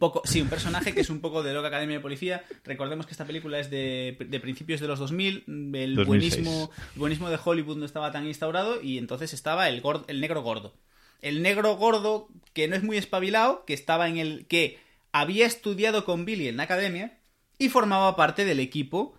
Poco, 0.00 0.22
sí, 0.24 0.40
un 0.42 0.48
personaje 0.48 0.92
que 0.92 1.00
es 1.02 1.10
un 1.10 1.20
poco 1.20 1.44
de 1.44 1.54
loca 1.54 1.68
academia 1.68 1.98
de 1.98 2.02
policía. 2.02 2.42
Recordemos 2.64 3.06
que 3.06 3.12
esta 3.12 3.24
película 3.24 3.60
es 3.60 3.70
de, 3.70 4.16
de 4.28 4.40
principios 4.40 4.80
de 4.80 4.88
los 4.88 4.98
2000. 4.98 5.44
El 5.46 5.94
2006. 5.94 6.06
buenismo, 6.06 6.70
el 6.94 6.98
buenismo 6.98 7.30
de 7.30 7.38
Hollywood 7.44 7.76
no 7.76 7.84
estaba 7.86 8.10
tan 8.10 8.26
instaurado 8.26 8.82
y 8.82 8.98
entonces 8.98 9.32
estaba 9.32 9.68
el, 9.68 9.80
gor- 9.80 10.04
el 10.08 10.20
negro 10.20 10.42
gordo. 10.42 10.74
El 11.22 11.42
negro 11.42 11.76
gordo 11.76 12.26
que 12.52 12.66
no 12.66 12.74
es 12.74 12.82
muy 12.82 12.96
espabilado, 12.96 13.64
que 13.64 13.74
estaba 13.74 14.08
en 14.08 14.16
el 14.18 14.46
que 14.46 14.78
había 15.12 15.46
estudiado 15.46 16.04
con 16.04 16.24
Billy 16.24 16.48
en 16.48 16.56
la 16.56 16.64
academia 16.64 17.18
y 17.58 17.68
formaba 17.68 18.16
parte 18.16 18.44
del 18.44 18.58
equipo 18.58 19.14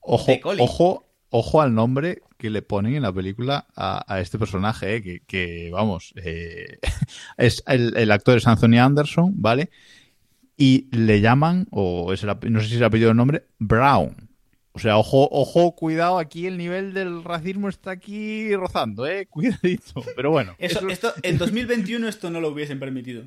Ojo, 0.00 0.32
de 0.32 0.40
Colin. 0.40 0.60
ojo, 0.64 1.04
ojo 1.30 1.62
al 1.62 1.74
nombre 1.74 2.22
que 2.38 2.50
le 2.50 2.60
ponen 2.60 2.96
en 2.96 3.02
la 3.02 3.12
película 3.12 3.66
a, 3.76 4.04
a 4.12 4.20
este 4.20 4.38
personaje, 4.38 4.96
eh, 4.96 5.02
que, 5.02 5.20
que, 5.26 5.70
vamos, 5.72 6.12
eh, 6.16 6.78
es 7.38 7.62
el, 7.66 7.96
el 7.96 8.10
actor 8.10 8.36
es 8.36 8.46
Anthony 8.46 8.78
Anderson, 8.78 9.32
¿vale? 9.36 9.70
Y 10.56 10.86
le 10.96 11.20
llaman, 11.20 11.66
o 11.70 12.12
es 12.12 12.22
el, 12.22 12.30
no 12.50 12.60
sé 12.60 12.66
si 12.68 12.74
es 12.74 12.78
el 12.80 12.84
apellido 12.84 13.10
el 13.10 13.16
nombre, 13.16 13.44
Brown. 13.58 14.14
O 14.72 14.78
sea, 14.78 14.96
ojo, 14.98 15.28
ojo, 15.30 15.74
cuidado, 15.76 16.18
aquí 16.18 16.46
el 16.46 16.58
nivel 16.58 16.94
del 16.94 17.22
racismo 17.24 17.68
está 17.68 17.92
aquí 17.92 18.54
rozando, 18.56 19.06
eh, 19.06 19.26
cuidadito. 19.30 20.02
Pero 20.16 20.30
bueno, 20.30 20.54
Eso, 20.58 20.78
eso- 20.80 20.88
esto, 20.88 21.14
en 21.22 21.38
2021 21.38 22.08
esto 22.08 22.30
no 22.30 22.40
lo 22.40 22.48
hubiesen 22.48 22.78
permitido. 22.80 23.24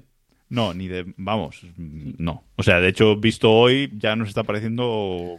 no, 0.49 0.73
ni 0.73 0.88
de, 0.88 1.05
vamos, 1.17 1.61
no. 1.78 2.43
O 2.55 2.63
sea, 2.63 2.80
de 2.80 2.88
hecho, 2.89 3.15
visto 3.17 3.51
hoy, 3.51 3.91
ya 3.97 4.15
nos 4.15 4.30
está 4.30 4.43
pareciendo 4.43 5.38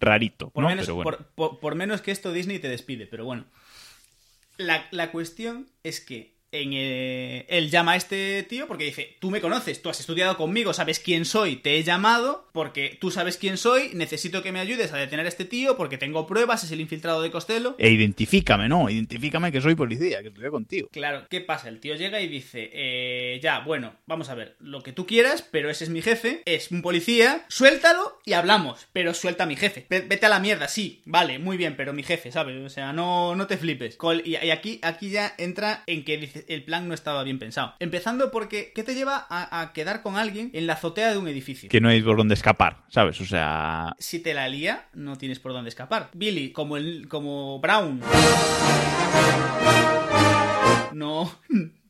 rarito, 0.00 0.50
Por, 0.50 0.62
¿no? 0.62 0.68
menos, 0.70 0.86
Pero 0.86 0.94
bueno. 0.96 1.10
por, 1.10 1.26
por- 1.34 1.60
por 1.60 1.74
menos 1.74 2.00
que 2.00 2.12
esto 2.12 2.32
Disney 2.32 2.58
te 2.60 2.68
despide, 2.68 3.06
pero 3.06 3.24
bueno. 3.24 3.44
La, 4.56 4.86
la 4.90 5.10
cuestión 5.12 5.66
es 5.84 6.00
que 6.00 6.34
en, 6.52 6.70
eh, 6.72 7.46
él 7.48 7.70
llama 7.70 7.92
a 7.92 7.96
este 7.96 8.42
tío 8.44 8.66
porque 8.66 8.84
dice, 8.84 9.16
tú 9.20 9.30
me 9.30 9.40
conoces, 9.40 9.82
tú 9.82 9.88
has 9.90 10.00
estudiado 10.00 10.36
conmigo, 10.36 10.72
sabes 10.72 10.98
quién 10.98 11.24
soy, 11.24 11.56
te 11.56 11.76
he 11.76 11.82
llamado 11.82 12.48
porque 12.52 12.96
tú 13.00 13.10
sabes 13.10 13.36
quién 13.36 13.56
soy, 13.58 13.90
necesito 13.94 14.42
que 14.42 14.52
me 14.52 14.60
ayudes 14.60 14.92
a 14.92 14.96
detener 14.96 15.26
a 15.26 15.28
este 15.28 15.44
tío 15.44 15.76
porque 15.76 15.98
tengo 15.98 16.26
pruebas, 16.26 16.64
es 16.64 16.70
el 16.72 16.80
infiltrado 16.80 17.22
de 17.22 17.30
Costello. 17.30 17.76
E 17.78 17.90
identifícame, 17.90 18.68
¿no? 18.68 18.88
Identifícame 18.88 19.52
que 19.52 19.60
soy 19.60 19.74
policía, 19.74 20.22
que 20.22 20.28
estoy 20.28 20.50
contigo. 20.50 20.88
Claro, 20.92 21.26
¿qué 21.30 21.40
pasa? 21.40 21.68
El 21.68 21.80
tío 21.80 21.94
llega 21.96 22.20
y 22.20 22.28
dice, 22.28 22.70
eh, 22.72 23.40
ya, 23.42 23.60
bueno, 23.60 23.94
vamos 24.06 24.28
a 24.30 24.34
ver, 24.34 24.56
lo 24.60 24.82
que 24.82 24.92
tú 24.92 25.06
quieras, 25.06 25.42
pero 25.50 25.70
ese 25.70 25.84
es 25.84 25.90
mi 25.90 26.02
jefe, 26.02 26.42
es 26.46 26.70
un 26.70 26.82
policía, 26.82 27.44
suéltalo 27.48 28.18
y 28.24 28.32
hablamos, 28.32 28.88
pero 28.92 29.14
suelta 29.14 29.44
a 29.44 29.46
mi 29.46 29.56
jefe. 29.56 29.86
Ve- 29.90 30.00
Vete 30.08 30.26
a 30.26 30.30
la 30.30 30.40
mierda, 30.40 30.68
sí, 30.68 31.02
vale, 31.04 31.38
muy 31.38 31.56
bien, 31.56 31.76
pero 31.76 31.92
mi 31.92 32.02
jefe, 32.02 32.32
¿sabes? 32.32 32.56
O 32.64 32.70
sea, 32.70 32.92
no, 32.92 33.34
no 33.36 33.46
te 33.46 33.58
flipes. 33.58 33.98
Y 34.24 34.36
aquí, 34.36 34.78
aquí 34.82 35.10
ya 35.10 35.34
entra 35.38 35.82
en 35.86 36.04
que 36.04 36.16
dice, 36.16 36.37
el 36.48 36.64
plan 36.64 36.88
no 36.88 36.94
estaba 36.94 37.22
bien 37.24 37.38
pensado. 37.38 37.74
Empezando 37.78 38.30
porque, 38.30 38.72
¿qué 38.74 38.82
te 38.82 38.94
lleva 38.94 39.26
a, 39.28 39.60
a 39.60 39.72
quedar 39.72 40.02
con 40.02 40.16
alguien 40.16 40.50
en 40.52 40.66
la 40.66 40.74
azotea 40.74 41.10
de 41.10 41.18
un 41.18 41.28
edificio? 41.28 41.68
Que 41.68 41.80
no 41.80 41.88
hay 41.88 42.02
por 42.02 42.16
dónde 42.16 42.34
escapar, 42.34 42.84
¿sabes? 42.88 43.20
O 43.20 43.24
sea, 43.24 43.94
Si 43.98 44.18
te 44.20 44.34
la 44.34 44.48
lía, 44.48 44.88
no 44.94 45.16
tienes 45.16 45.38
por 45.38 45.52
dónde 45.52 45.68
escapar. 45.68 46.10
Billy, 46.14 46.52
como 46.52 46.76
el, 46.76 47.08
como 47.08 47.58
Brown, 47.60 48.00
no, 50.92 51.32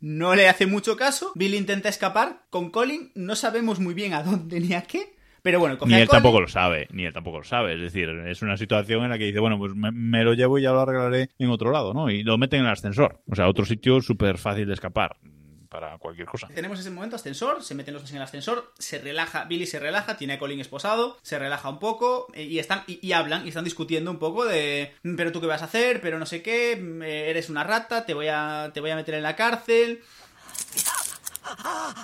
no 0.01 0.35
le 0.35 0.49
hace 0.49 0.67
mucho 0.67 0.97
caso. 0.97 1.33
Billy 1.35 1.57
intenta 1.57 1.89
escapar. 1.89 2.43
Con 2.51 2.71
Colin 2.71 3.11
no 3.15 3.37
sabemos 3.37 3.81
muy 3.81 3.95
bien 3.95 4.15
a 4.15 4.23
dónde 4.23 4.61
ni 4.61 4.75
a 4.75 4.83
qué. 4.83 5.17
Pero 5.43 5.61
bueno, 5.61 5.79
coge 5.79 5.93
ni 5.93 6.01
él 6.01 6.09
tampoco 6.09 6.41
lo 6.41 6.49
sabe, 6.49 6.89
ni 6.91 7.05
él 7.05 7.13
tampoco 7.13 7.39
lo 7.39 7.45
sabe. 7.45 7.75
Es 7.75 7.81
decir, 7.81 8.09
es 8.09 8.43
una 8.43 8.57
situación 8.57 9.05
en 9.05 9.11
la 9.11 9.19
que 9.19 9.25
dice, 9.25 9.41
bueno, 9.41 9.59
pues 9.59 9.75
me, 9.75 9.91
me 9.91 10.25
lo 10.25 10.35
llevo 10.35 10.59
y 10.59 10.63
ya 10.63 10.73
lo 10.73 10.81
arreglaré 10.81 11.31
en 11.39 11.51
otro 11.51 11.71
lado, 11.71 11.95
¿no? 11.95 12.11
Y 12.11 12.23
lo 12.23 12.39
meten 12.39 12.61
en 12.61 12.67
el 12.67 12.73
ascensor. 12.73 13.21
O 13.31 13.35
sea, 13.35 13.49
otro 13.49 13.65
sitio 13.65 14.01
súper 14.01 14.39
fácil 14.39 14.67
de 14.67 14.75
escapar 14.75 15.17
mm, 15.23 15.67
para 15.69 15.99
cualquier 15.99 16.27
cosa. 16.27 16.49
Tenemos 16.55 16.81
ese 16.81 16.91
momento 16.91 17.17
ascensor, 17.17 17.63
se 17.63 17.75
meten 17.75 17.93
los 17.95 18.03
dos 18.03 18.11
en 18.11 18.17
el 18.17 18.23
ascensor, 18.23 18.73
se 18.79 18.99
relaja, 18.99 19.45
Billy 19.45 19.67
se 19.67 19.79
relaja, 19.79 20.17
tiene 20.17 20.33
a 20.35 20.39
Colin 20.39 20.61
esposado, 20.61 21.19
se 21.23 21.39
relaja 21.39 21.69
un 21.69 21.79
poco 21.79 22.27
eh, 22.35 22.43
y 22.45 22.59
están 22.59 22.83
y, 22.87 22.99
y 23.07 23.13
hablan 23.13 23.45
y 23.45 23.49
están 23.51 23.65
discutiendo 23.65 24.11
un 24.11 24.19
poco 24.19 24.45
de 24.47 24.93
"Mm, 25.03 25.15
pero 25.17 25.31
tú 25.33 25.41
qué 25.41 25.47
vas 25.47 25.63
a 25.63 25.67
hacer, 25.67 26.01
pero 26.01 26.19
no 26.19 26.27
sé 26.27 26.43
qué, 26.43 26.77
mm, 26.77 27.03
eh, 27.03 27.31
eres 27.31 27.49
una 27.51 27.65
rata, 27.65 28.07
te 28.07 28.15
voy 28.15 28.29
a 28.29 28.71
te 28.73 28.81
voy 28.81 28.91
a 28.91 28.97
meter 28.97 29.15
en 29.15 29.23
la 29.23 29.37
cárcel. 29.37 30.01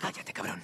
Cállate, 0.01 0.33
cabrón. 0.33 0.61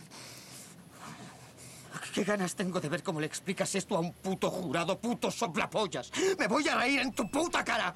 ¿Qué 2.14 2.24
ganas 2.24 2.54
tengo 2.56 2.80
de 2.80 2.88
ver 2.88 3.02
cómo 3.02 3.20
le 3.20 3.26
explicas 3.26 3.74
esto 3.74 3.96
a 3.96 4.00
un 4.00 4.12
puto 4.12 4.50
jurado, 4.50 4.98
puto 5.00 5.30
soplapollas? 5.30 6.10
¡Me 6.38 6.46
voy 6.48 6.66
a 6.68 6.74
reír 6.76 7.00
en 7.00 7.12
tu 7.12 7.30
puta 7.30 7.64
cara! 7.64 7.94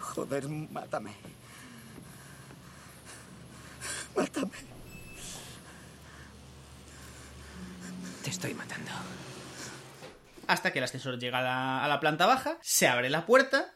Joder, 0.00 0.48
mátame. 0.48 1.12
Mátame. 4.16 4.50
Te 8.22 8.30
estoy 8.30 8.54
matando. 8.54 8.90
hasta 10.48 10.72
que 10.72 10.78
el 10.78 10.84
ascensor 10.84 11.18
llega 11.18 11.38
a 11.38 11.42
la, 11.42 11.84
a 11.84 11.88
la 11.88 12.00
planta 12.00 12.26
baja, 12.26 12.58
se 12.62 12.88
abre 12.88 13.10
la 13.10 13.26
puerta 13.26 13.74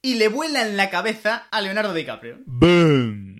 y 0.00 0.14
le 0.14 0.28
vuela 0.28 0.62
en 0.62 0.76
la 0.76 0.88
cabeza 0.88 1.48
a 1.50 1.60
Leonardo 1.60 1.92
DiCaprio. 1.92 2.38
¡Boom! 2.46 3.33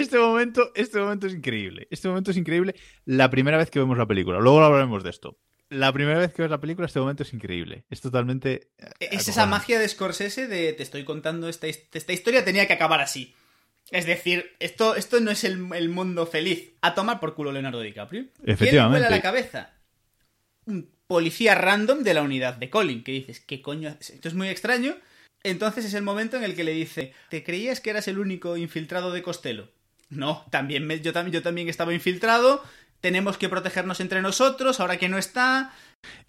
Este 0.00 0.18
momento, 0.18 0.70
este 0.74 0.98
momento 0.98 1.26
es 1.26 1.34
increíble. 1.34 1.88
Este 1.90 2.08
momento 2.08 2.30
es 2.30 2.36
increíble 2.36 2.74
la 3.04 3.30
primera 3.30 3.56
vez 3.58 3.70
que 3.70 3.78
vemos 3.78 3.98
la 3.98 4.06
película. 4.06 4.38
Luego 4.40 4.62
hablaremos 4.62 5.02
de 5.04 5.10
esto. 5.10 5.38
La 5.70 5.92
primera 5.92 6.18
vez 6.18 6.32
que 6.32 6.42
ves 6.42 6.50
la 6.50 6.60
película, 6.60 6.86
este 6.86 6.98
momento 7.00 7.22
es 7.24 7.32
increíble. 7.34 7.84
Es 7.90 8.00
totalmente. 8.00 8.70
eh, 8.78 9.08
Es 9.12 9.28
esa 9.28 9.44
magia 9.46 9.78
de 9.78 9.86
Scorsese 9.88 10.46
de 10.48 10.72
te 10.72 10.82
estoy 10.82 11.04
contando 11.04 11.48
esta, 11.48 11.66
esta 11.66 12.12
historia, 12.12 12.44
tenía 12.44 12.66
que 12.66 12.72
acabar 12.72 13.00
así. 13.00 13.34
Es 13.90 14.06
decir, 14.06 14.54
esto, 14.60 14.94
esto 14.96 15.20
no 15.20 15.30
es 15.30 15.44
el, 15.44 15.68
el 15.74 15.88
mundo 15.88 16.26
feliz. 16.26 16.72
A 16.80 16.94
tomar 16.94 17.20
por 17.20 17.34
culo 17.34 17.52
Leonardo 17.52 17.80
DiCaprio. 17.80 18.22
¿Quién 18.34 18.46
le 18.46 18.52
Efectivamente. 18.54 18.98
vuela 19.00 19.14
la 19.14 19.22
cabeza? 19.22 19.74
Un 20.66 20.90
policía 21.06 21.54
random 21.54 22.02
de 22.02 22.14
la 22.14 22.22
unidad 22.22 22.54
de 22.56 22.68
Colin, 22.70 23.02
que 23.02 23.12
dices, 23.12 23.40
¿qué 23.40 23.60
coño? 23.62 23.88
haces? 23.88 24.10
Esto 24.10 24.28
es 24.28 24.34
muy 24.34 24.48
extraño. 24.48 24.94
Entonces 25.42 25.84
es 25.84 25.94
el 25.94 26.02
momento 26.02 26.36
en 26.36 26.44
el 26.44 26.54
que 26.54 26.64
le 26.64 26.72
dice, 26.72 27.12
¿te 27.30 27.44
creías 27.44 27.80
que 27.80 27.90
eras 27.90 28.08
el 28.08 28.18
único 28.18 28.56
infiltrado 28.56 29.12
de 29.12 29.22
Costello? 29.22 29.68
No, 30.10 30.44
también 30.50 30.86
me- 30.86 31.00
yo, 31.00 31.12
también 31.12 31.32
yo 31.34 31.42
también 31.42 31.68
estaba 31.68 31.92
infiltrado. 31.94 32.62
Tenemos 33.00 33.38
que 33.38 33.48
protegernos 33.48 34.00
entre 34.00 34.22
nosotros, 34.22 34.80
ahora 34.80 34.96
que 34.96 35.08
no 35.08 35.18
está. 35.18 35.72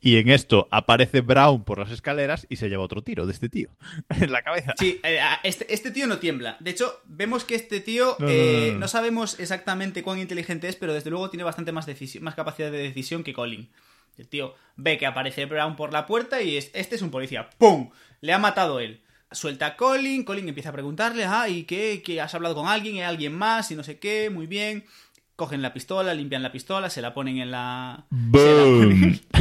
Y 0.01 0.17
en 0.17 0.29
esto 0.29 0.67
aparece 0.71 1.21
Brown 1.21 1.63
por 1.63 1.79
las 1.79 1.89
escaleras 1.91 2.45
y 2.49 2.57
se 2.57 2.69
lleva 2.69 2.83
otro 2.83 3.01
tiro 3.03 3.25
de 3.25 3.33
este 3.33 3.49
tío 3.49 3.69
en 4.09 4.31
la 4.31 4.41
cabeza. 4.43 4.73
Sí, 4.77 4.99
eh, 5.03 5.19
este, 5.43 5.71
este 5.73 5.91
tío 5.91 6.05
no 6.07 6.17
tiembla. 6.19 6.57
De 6.59 6.71
hecho, 6.71 7.01
vemos 7.05 7.43
que 7.43 7.55
este 7.55 7.79
tío 7.79 8.15
No, 8.19 8.27
eh, 8.29 8.65
no, 8.67 8.73
no. 8.73 8.79
no 8.81 8.87
sabemos 8.87 9.39
exactamente 9.39 10.03
cuán 10.03 10.19
inteligente 10.19 10.67
es, 10.67 10.75
pero 10.75 10.93
desde 10.93 11.09
luego 11.09 11.29
tiene 11.29 11.43
bastante 11.43 11.71
más, 11.71 11.87
más 12.21 12.35
capacidad 12.35 12.71
de 12.71 12.77
decisión 12.79 13.23
que 13.23 13.33
Colin. 13.33 13.69
El 14.17 14.27
tío 14.27 14.53
ve 14.75 14.97
que 14.97 15.05
aparece 15.07 15.45
Brown 15.45 15.75
por 15.75 15.93
la 15.93 16.05
puerta 16.05 16.41
y 16.41 16.57
es, 16.57 16.69
este 16.73 16.95
es 16.95 17.01
un 17.01 17.09
policía. 17.11 17.49
¡Pum! 17.57 17.89
Le 18.21 18.33
ha 18.33 18.37
matado 18.39 18.79
él. 18.79 19.01
Suelta 19.31 19.67
a 19.67 19.77
Colin, 19.77 20.23
Colin 20.23 20.47
empieza 20.49 20.69
a 20.69 20.73
preguntarle, 20.73 21.23
ah, 21.25 21.47
¿y 21.47 21.63
qué? 21.63 22.01
¿Que 22.03 22.19
has 22.19 22.33
hablado 22.33 22.55
con 22.55 22.67
alguien? 22.67 22.95
¿Hay 22.95 23.01
alguien 23.03 23.33
más? 23.35 23.69
Y 23.71 23.75
no 23.75 23.83
sé 23.83 23.99
qué, 23.99 24.29
muy 24.31 24.47
bien. 24.47 24.85
Cogen 25.35 25.61
la 25.61 25.71
pistola, 25.73 26.13
limpian 26.15 26.41
la 26.43 26.51
pistola, 26.51 26.89
se 26.89 27.01
la 27.01 27.13
ponen 27.13 27.37
en 27.37 27.51
la... 27.51 28.05
se 28.09 28.15
la 28.55 28.63
ponen- 28.63 29.21
¡Boom! 29.31 29.31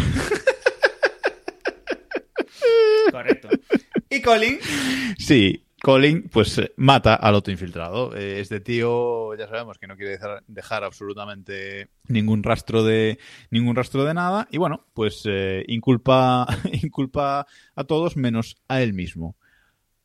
Correcto. 3.13 3.49
Y 4.11 4.21
Colin 4.23 4.59
Sí, 5.19 5.65
Colin 5.83 6.29
pues 6.29 6.59
eh, 6.59 6.73
mata 6.77 7.15
al 7.15 7.35
otro 7.35 7.53
infiltrado. 7.53 8.15
Eh, 8.17 8.41
este 8.41 8.61
tío, 8.61 9.35
ya 9.37 9.49
sabemos 9.49 9.79
que 9.79 9.87
no 9.87 9.97
quiere 9.97 10.13
dejar, 10.13 10.43
dejar 10.47 10.85
absolutamente 10.85 11.89
ningún 12.09 12.43
rastro 12.43 12.85
de 12.85 13.19
ningún 13.51 13.77
rastro 13.77 14.05
de 14.05 14.15
nada 14.15 14.49
y 14.51 14.59
bueno, 14.59 14.85
pues 14.93 15.23
eh, 15.27 15.65
inculpa 15.69 16.47
inculpa 16.83 17.47
a 17.75 17.85
todos 17.85 18.17
menos 18.17 18.57
a 18.69 18.83
él 18.83 18.93
mismo. 18.93 19.37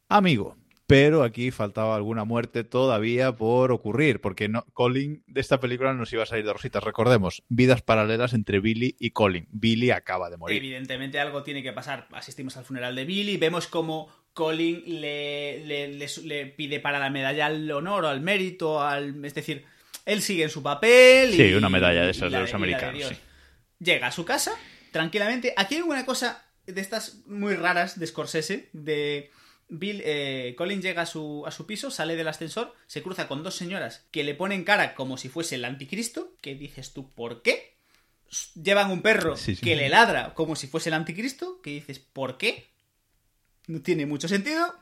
Amigo, 0.10 0.58
pero 0.86 1.24
aquí 1.24 1.50
faltaba 1.52 1.96
alguna 1.96 2.24
muerte 2.24 2.64
todavía 2.64 3.36
por 3.36 3.72
ocurrir, 3.72 4.22
porque 4.22 4.48
no, 4.50 4.66
Colin 4.74 5.24
de 5.28 5.42
esta 5.42 5.60
película 5.60 5.94
nos 5.94 6.12
iba 6.14 6.24
a 6.24 6.26
salir 6.26 6.46
de 6.46 6.54
rositas. 6.54 6.84
Recordemos, 6.84 7.44
vidas 7.50 7.82
paralelas 7.82 8.34
entre 8.34 8.60
Billy 8.60 8.96
y 9.00 9.12
Colin. 9.12 9.48
Billy 9.52 9.92
acaba 9.92 10.30
de 10.30 10.38
morir. 10.38 10.58
Evidentemente 10.58 11.20
algo 11.20 11.42
tiene 11.42 11.64
que 11.64 11.74
pasar. 11.74 12.08
Asistimos 12.12 12.58
al 12.58 12.66
funeral 12.66 12.96
de 12.96 13.06
Billy, 13.06 13.38
vemos 13.38 13.68
como 13.68 14.10
Colin 14.34 14.84
le, 14.86 15.64
le, 15.66 15.88
le, 15.88 16.08
le 16.24 16.46
pide 16.48 16.80
para 16.80 17.00
la 17.00 17.10
medalla 17.10 17.46
al 17.48 17.70
honor 17.72 18.06
o 18.06 18.10
al 18.10 18.22
mérito, 18.22 18.82
al, 18.82 19.24
es 19.26 19.34
decir, 19.34 19.66
él 20.06 20.22
sigue 20.22 20.44
en 20.44 20.50
su 20.50 20.62
papel. 20.62 21.32
Sí, 21.34 21.44
y- 21.44 21.54
una 21.54 21.70
medalla 21.70 22.04
de 22.04 22.12
esas 22.12 22.32
de 22.32 22.40
los 22.40 22.54
americanos, 22.54 23.08
sí. 23.08 23.16
Llega 23.80 24.08
a 24.08 24.12
su 24.12 24.26
casa, 24.26 24.52
tranquilamente. 24.92 25.54
Aquí 25.58 25.76
hay 25.76 25.82
una 25.82 26.06
cosa 26.06 26.46
de 26.68 26.80
estas 26.82 27.26
muy 27.26 27.56
raras 27.56 27.98
de 28.00 28.06
Scorsese, 28.08 28.70
de... 28.74 29.32
Bill, 29.70 30.02
eh, 30.06 30.54
Colin 30.58 30.82
llega 30.82 31.04
a 31.04 31.06
su, 31.06 31.44
a 31.46 31.52
su 31.52 31.66
piso, 31.66 31.90
sale 31.92 32.16
del 32.16 32.28
ascensor, 32.28 32.76
se 32.88 33.02
cruza 33.02 33.28
con 33.28 33.44
dos 33.44 33.56
señoras 33.56 34.06
que 34.12 34.24
le 34.24 34.36
ponen 34.36 34.64
cara 34.64 34.94
como 34.96 35.18
si 35.18 35.30
fuese 35.30 35.56
el 35.56 35.66
anticristo. 35.66 36.34
¿Qué 36.42 36.56
dices 36.56 36.94
tú? 36.94 37.10
¿Por 37.12 37.42
qué? 37.42 37.74
Llevan 38.62 38.92
un 38.92 39.02
perro 39.02 39.36
Sí, 39.38 39.56
sí. 39.56 39.62
que 39.64 39.76
le 39.76 39.90
ladra 39.90 40.34
como 40.34 40.56
si 40.56 40.68
fuese 40.68 40.90
el 40.90 40.96
anticristo. 40.96 41.62
¿Qué 41.62 41.72
dices? 41.72 42.00
¿Por 42.00 42.38
qué? 42.38 42.68
No 43.68 43.82
tiene 43.82 44.06
mucho 44.06 44.28
sentido. 44.28 44.74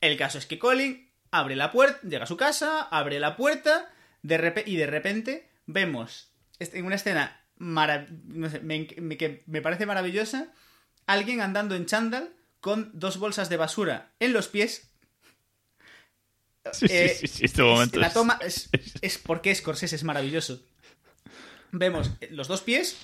El 0.00 0.16
caso 0.16 0.38
es 0.38 0.46
que 0.46 0.58
Colin 0.58 1.10
abre 1.30 1.56
la 1.56 1.72
puerta, 1.72 2.00
llega 2.06 2.24
a 2.24 2.28
su 2.28 2.36
casa, 2.36 2.82
abre 2.82 3.18
la 3.20 3.36
puerta 3.36 3.90
de 4.22 4.62
y 4.66 4.76
de 4.76 4.86
repente 4.86 5.48
vemos 5.66 6.28
en 6.58 6.84
una 6.86 6.94
escena 6.94 7.44
marav- 7.58 8.08
no 8.26 8.48
sé, 8.48 8.60
me, 8.60 8.86
me- 9.00 9.16
que 9.16 9.42
me 9.46 9.60
parece 9.60 9.86
maravillosa 9.86 10.52
alguien 11.06 11.40
andando 11.40 11.74
en 11.74 11.86
chándal 11.86 12.32
con 12.64 12.90
dos 12.94 13.18
bolsas 13.18 13.50
de 13.50 13.58
basura 13.58 14.14
en 14.20 14.32
los 14.32 14.48
pies. 14.48 14.90
Sí, 16.72 16.88
sí, 16.88 16.94
Eh, 16.94 17.08
sí, 17.20 17.26
sí, 17.26 17.44
este 17.44 17.60
es- 17.60 17.68
momento 17.68 17.98
la 18.00 18.10
toma 18.10 18.38
es, 18.42 18.70
es 19.02 19.18
porque 19.18 19.54
Scorsese 19.54 19.96
es 19.96 20.02
maravilloso. 20.02 20.62
Vemos 21.72 22.10
los 22.30 22.48
dos 22.48 22.62
pies, 22.62 22.96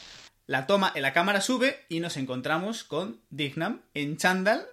la 0.46 0.66
toma, 0.66 0.94
la 0.96 1.12
cámara 1.12 1.42
sube 1.42 1.84
y 1.90 2.00
nos 2.00 2.16
encontramos 2.16 2.84
con 2.84 3.20
Dignam 3.28 3.82
en 3.92 4.16
chándal. 4.16 4.66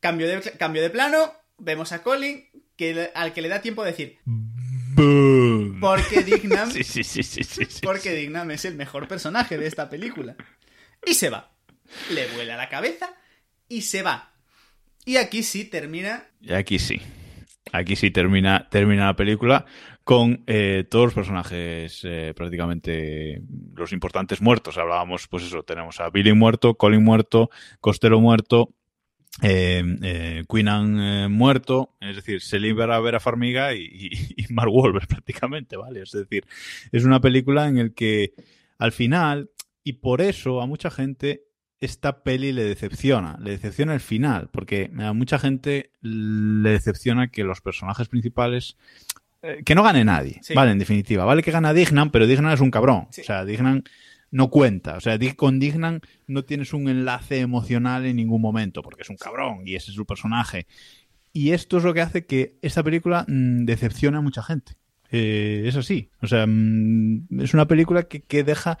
Cambio 0.00 0.28
de, 0.28 0.42
cambio 0.58 0.82
de 0.82 0.90
plano, 0.90 1.32
vemos 1.56 1.92
a 1.92 2.02
Colin 2.02 2.44
que, 2.76 3.10
al 3.14 3.32
que 3.32 3.40
le 3.40 3.48
da 3.48 3.62
tiempo 3.62 3.80
a 3.82 3.86
decir 3.86 4.18
Boom. 4.26 5.78
porque 5.80 6.22
Dignam, 6.22 6.70
Sí, 6.72 6.84
sí, 6.84 7.02
sí, 7.02 7.22
sí, 7.22 7.44
sí, 7.44 7.64
sí. 7.64 7.80
porque 7.82 8.12
Dignam 8.12 8.50
es 8.50 8.66
el 8.66 8.74
mejor 8.74 9.08
personaje 9.08 9.56
de 9.56 9.66
esta 9.66 9.88
película. 9.88 10.36
Y 11.06 11.14
se 11.14 11.30
va. 11.30 11.50
Le 12.10 12.26
vuela 12.28 12.56
la 12.56 12.68
cabeza 12.68 13.14
y 13.68 13.82
se 13.82 14.02
va. 14.02 14.32
Y 15.04 15.16
aquí 15.16 15.42
sí 15.42 15.64
termina 15.64 16.28
Y 16.40 16.52
aquí 16.52 16.78
sí. 16.78 17.00
Aquí 17.72 17.96
sí 17.96 18.10
termina, 18.10 18.68
termina 18.70 19.06
la 19.06 19.16
película 19.16 19.64
con 20.04 20.42
eh, 20.46 20.84
todos 20.90 21.06
los 21.06 21.14
personajes 21.14 22.00
eh, 22.04 22.32
prácticamente 22.34 23.42
los 23.74 23.92
importantes 23.92 24.40
muertos. 24.40 24.76
Hablábamos, 24.76 25.28
pues 25.28 25.44
eso, 25.44 25.62
tenemos 25.62 26.00
a 26.00 26.10
Billy 26.10 26.32
muerto, 26.32 26.74
Colin 26.74 27.04
muerto, 27.04 27.50
Costello 27.80 28.20
muerto, 28.20 28.74
eh, 29.42 29.82
eh, 30.02 31.28
muerto, 31.30 31.96
es 32.00 32.16
decir, 32.16 32.40
se 32.42 32.58
libera 32.58 32.96
a 32.96 33.00
Vera 33.00 33.20
Farmiga 33.20 33.74
y, 33.74 33.82
y, 33.82 34.10
y 34.36 34.52
Mark 34.52 34.70
Wahlberg 34.72 35.06
prácticamente, 35.08 35.76
¿vale? 35.76 36.02
Es 36.02 36.12
decir, 36.12 36.44
es 36.92 37.04
una 37.04 37.20
película 37.20 37.68
en 37.68 37.78
el 37.78 37.94
que 37.94 38.34
al 38.78 38.92
final, 38.92 39.50
y 39.84 39.94
por 39.94 40.20
eso 40.20 40.60
a 40.60 40.66
mucha 40.66 40.90
gente 40.90 41.44
esta 41.80 42.22
peli 42.22 42.52
le 42.52 42.64
decepciona, 42.64 43.38
le 43.40 43.52
decepciona 43.52 43.94
el 43.94 44.00
final, 44.00 44.48
porque 44.52 44.90
a 44.98 45.12
mucha 45.12 45.38
gente 45.38 45.92
le 46.02 46.70
decepciona 46.70 47.28
que 47.28 47.42
los 47.44 47.60
personajes 47.60 48.08
principales 48.08 48.76
eh, 49.42 49.62
que 49.64 49.74
no 49.74 49.82
gane 49.82 50.04
nadie, 50.04 50.38
Sí. 50.42 50.52
vale, 50.54 50.72
en 50.72 50.78
definitiva, 50.78 51.24
vale 51.24 51.42
que 51.42 51.50
gana 51.50 51.72
Dignan, 51.72 52.10
pero 52.10 52.26
Dignan 52.26 52.52
es 52.52 52.60
un 52.60 52.70
cabrón, 52.70 53.08
Sí. 53.10 53.22
o 53.22 53.24
sea, 53.24 53.44
Dignan 53.46 53.84
no 54.30 54.50
cuenta, 54.50 54.96
o 54.96 55.00
sea, 55.00 55.18
con 55.34 55.58
Dignan 55.58 56.02
no 56.26 56.44
tienes 56.44 56.72
un 56.74 56.88
enlace 56.88 57.40
emocional 57.40 58.04
en 58.04 58.16
ningún 58.16 58.42
momento, 58.42 58.82
porque 58.82 59.02
es 59.02 59.08
un 59.10 59.16
cabrón 59.16 59.62
y 59.66 59.74
ese 59.76 59.90
es 59.90 59.96
su 59.96 60.04
personaje. 60.06 60.66
Y 61.32 61.52
esto 61.52 61.78
es 61.78 61.84
lo 61.84 61.94
que 61.94 62.00
hace 62.02 62.26
que 62.26 62.58
esta 62.60 62.82
película 62.82 63.24
mm, 63.26 63.64
decepcione 63.64 64.18
a 64.18 64.20
mucha 64.20 64.42
gente. 64.42 64.74
Eh, 65.10 65.64
es 65.66 65.76
así. 65.76 66.10
O 66.22 66.26
sea, 66.26 66.46
mm, 66.46 67.40
es 67.40 67.54
una 67.54 67.66
película 67.66 68.04
que, 68.04 68.22
que 68.22 68.44
deja, 68.44 68.78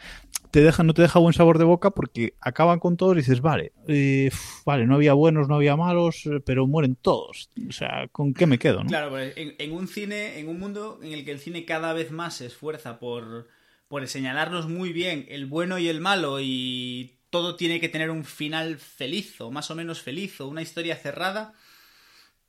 te 0.50 0.60
deja, 0.62 0.82
no 0.82 0.94
te 0.94 1.02
deja 1.02 1.18
buen 1.18 1.34
sabor 1.34 1.58
de 1.58 1.64
boca 1.64 1.90
porque 1.90 2.34
acaban 2.40 2.78
con 2.78 2.96
todos 2.96 3.14
y 3.14 3.20
dices, 3.20 3.40
vale, 3.40 3.72
eh, 3.88 4.30
vale, 4.64 4.86
no 4.86 4.94
había 4.94 5.12
buenos, 5.14 5.48
no 5.48 5.56
había 5.56 5.76
malos, 5.76 6.28
pero 6.44 6.66
mueren 6.66 6.96
todos. 6.96 7.50
O 7.68 7.72
sea, 7.72 8.08
¿con 8.12 8.34
qué 8.34 8.46
me 8.46 8.58
quedo? 8.58 8.82
¿no? 8.82 8.88
Claro, 8.88 9.10
pues 9.10 9.32
en, 9.36 9.54
en 9.58 9.72
un 9.72 9.88
cine, 9.88 10.38
en 10.38 10.48
un 10.48 10.58
mundo 10.58 11.00
en 11.02 11.12
el 11.12 11.24
que 11.24 11.32
el 11.32 11.40
cine 11.40 11.64
cada 11.64 11.92
vez 11.92 12.10
más 12.10 12.36
se 12.36 12.46
esfuerza 12.46 12.98
por, 12.98 13.48
por 13.88 14.06
señalarnos 14.06 14.68
muy 14.68 14.92
bien 14.92 15.26
el 15.28 15.46
bueno 15.46 15.78
y 15.78 15.88
el 15.88 16.00
malo 16.00 16.38
y 16.40 17.16
todo 17.30 17.56
tiene 17.56 17.80
que 17.80 17.88
tener 17.88 18.10
un 18.10 18.24
final 18.24 18.78
feliz 18.78 19.40
o 19.40 19.50
más 19.50 19.70
o 19.70 19.74
menos 19.74 20.02
feliz 20.02 20.40
o 20.40 20.48
una 20.48 20.62
historia 20.62 20.96
cerrada, 20.96 21.54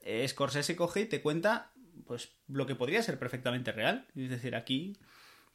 eh, 0.01 0.27
Scorsese 0.27 0.75
coge 0.75 1.01
y 1.01 1.05
te 1.05 1.21
cuenta 1.21 1.70
pues 2.11 2.29
lo 2.49 2.65
que 2.65 2.75
podría 2.75 3.01
ser 3.01 3.17
perfectamente 3.17 3.71
real. 3.71 4.05
Es 4.17 4.29
decir, 4.29 4.53
aquí 4.53 4.97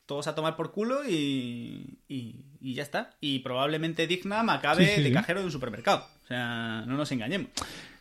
todos 0.07 0.26
a 0.26 0.34
tomar 0.34 0.57
por 0.57 0.72
culo 0.72 1.07
y, 1.07 1.98
y, 2.09 2.46
y 2.62 2.72
ya 2.72 2.82
está. 2.82 3.11
Y 3.20 3.40
probablemente 3.40 4.07
Dignam 4.07 4.48
acabe 4.48 4.86
Sí, 4.86 4.92
sí, 4.96 5.02
de 5.02 5.12
cajero 5.12 5.40
de 5.40 5.44
un 5.46 5.52
supermercado. 5.52 6.07
O 6.24 6.26
sea, 6.26 6.82
no 6.86 6.96
nos 6.96 7.12
engañemos. 7.12 7.50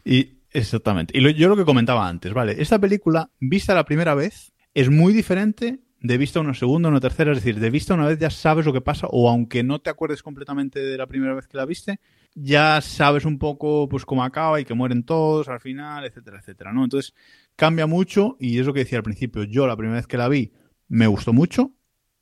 Y 0.06 0.38
exactamente. 0.52 1.18
Y 1.18 1.20
lo- 1.20 1.32
yo 1.32 1.50
lo 1.50 1.58
que 1.58 1.66
comentaba 1.66 2.08
antes, 2.08 2.32
vale, 2.32 2.56
esta 2.62 2.80
película, 2.80 3.30
vista 3.42 3.76
la 3.76 3.84
primera 3.84 4.14
vez, 4.16 4.54
es 4.74 4.90
muy 4.90 5.12
diferente 5.12 5.80
de 6.00 6.18
vista 6.18 6.40
una 6.40 6.54
segunda, 6.54 6.88
una 6.88 7.02
tercera, 7.02 7.34
es 7.34 7.40
decir, 7.40 7.60
de 7.60 7.70
vista 7.70 7.94
una 7.94 8.08
vez 8.08 8.20
ya 8.20 8.30
sabes 8.30 8.66
lo 8.66 8.72
que 8.72 8.80
pasa, 8.80 9.08
o 9.10 9.30
aunque 9.30 9.64
no 9.64 9.80
te 9.80 9.90
acuerdes 9.90 10.24
completamente 10.24 10.80
de 10.80 10.98
la 10.98 11.08
primera 11.08 11.34
vez 11.34 11.48
que 11.48 11.58
la 11.58 11.66
viste, 11.66 12.00
ya 12.36 12.80
sabes 12.82 13.26
un 13.26 13.40
poco 13.40 13.90
pues 13.90 14.06
cómo 14.06 14.24
acaba 14.24 14.62
y 14.62 14.66
que 14.66 14.74
mueren 14.76 15.04
todos 15.04 15.50
al 15.50 15.60
final, 15.60 16.06
etcétera, 16.06 16.38
etcétera, 16.40 16.72
¿no? 16.74 16.84
Entonces, 16.84 17.14
cambia 17.56 17.88
mucho, 17.88 18.38
y 18.40 18.60
es 18.60 18.66
lo 18.66 18.74
que 18.74 18.80
decía 18.82 18.98
al 18.98 19.04
principio, 19.04 19.44
yo 19.44 19.68
la 19.68 19.78
primera 19.78 19.98
vez 19.98 20.08
que 20.08 20.18
la 20.18 20.28
vi, 20.28 20.52
me 20.88 21.08
gustó 21.08 21.34
mucho, 21.34 21.72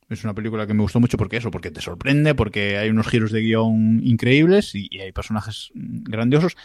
es 0.10 0.24
una 0.24 0.34
película 0.34 0.68
que 0.68 0.74
me 0.74 0.82
gustó 0.82 1.00
mucho 1.00 1.18
porque 1.18 1.38
eso, 1.38 1.52
porque 1.52 1.72
te 1.72 1.82
sorprende, 1.82 2.36
porque 2.36 2.78
hay 2.78 2.90
unos 2.90 3.08
giros 3.08 3.32
de 3.32 3.42
guion 3.42 4.02
increíbles 4.04 4.76
y, 4.76 4.88
y 4.92 5.00
hay 5.00 5.12
personajes 5.12 5.72
mm, 5.74 6.04
grandiosos. 6.04 6.56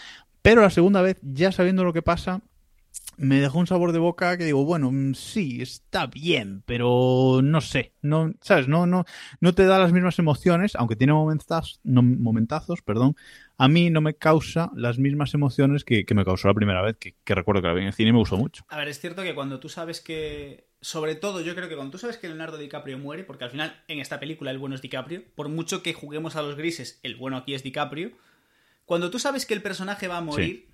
Pero 0.42 0.62
la 0.62 0.70
segunda 0.70 1.02
vez, 1.02 1.18
ya 1.22 1.52
sabiendo 1.52 1.84
lo 1.84 1.92
que 1.92 2.02
pasa, 2.02 2.42
me 3.18 3.40
dejó 3.40 3.58
un 3.58 3.66
sabor 3.66 3.92
de 3.92 3.98
boca 3.98 4.38
que 4.38 4.44
digo, 4.44 4.64
bueno, 4.64 4.90
mm, 4.90 5.14
sí, 5.14 5.60
está 5.60 6.06
bien, 6.06 6.62
pero 6.64 7.40
no 7.42 7.60
sé, 7.60 7.92
no, 8.00 8.32
¿sabes? 8.40 8.68
No, 8.68 8.86
no, 8.86 9.04
no 9.40 9.54
te 9.54 9.66
da 9.66 9.78
las 9.78 9.92
mismas 9.92 10.18
emociones, 10.18 10.76
aunque 10.76 10.96
tiene 10.96 11.12
momentazos, 11.12 11.80
no, 11.82 12.02
momentazos, 12.02 12.80
perdón, 12.82 13.16
a 13.58 13.66
mí 13.66 13.90
no 13.90 14.00
me 14.00 14.14
causa 14.14 14.70
las 14.74 14.98
mismas 14.98 15.34
emociones 15.34 15.84
que, 15.84 16.06
que 16.06 16.14
me 16.14 16.24
causó 16.24 16.46
la 16.46 16.54
primera 16.54 16.80
vez, 16.80 16.96
que, 16.96 17.16
que 17.24 17.34
recuerdo 17.34 17.60
que 17.60 17.68
la 17.68 17.74
vi 17.74 17.80
en 17.82 17.88
el 17.88 17.92
cine 17.92 18.10
y 18.10 18.12
me 18.12 18.20
gustó 18.20 18.36
mucho. 18.36 18.64
A 18.68 18.78
ver, 18.78 18.88
es 18.88 19.00
cierto 19.00 19.22
que 19.22 19.34
cuando 19.34 19.60
tú 19.60 19.68
sabes 19.68 20.00
que. 20.00 20.68
Sobre 20.80 21.16
todo, 21.16 21.40
yo 21.40 21.56
creo 21.56 21.68
que 21.68 21.74
cuando 21.74 21.90
tú 21.90 21.98
sabes 21.98 22.18
que 22.18 22.28
Leonardo 22.28 22.56
DiCaprio 22.56 22.98
muere, 22.98 23.24
porque 23.24 23.42
al 23.42 23.50
final 23.50 23.82
en 23.88 23.98
esta 23.98 24.20
película 24.20 24.52
el 24.52 24.58
bueno 24.58 24.76
es 24.76 24.80
DiCaprio, 24.80 25.24
por 25.34 25.48
mucho 25.48 25.82
que 25.82 25.92
juguemos 25.92 26.36
a 26.36 26.42
los 26.42 26.54
grises, 26.54 27.00
el 27.02 27.16
bueno 27.16 27.36
aquí 27.36 27.54
es 27.54 27.64
DiCaprio. 27.64 28.12
Cuando 28.84 29.10
tú 29.10 29.18
sabes 29.18 29.44
que 29.44 29.54
el 29.54 29.60
personaje 29.60 30.06
va 30.06 30.18
a 30.18 30.20
morir, 30.20 30.68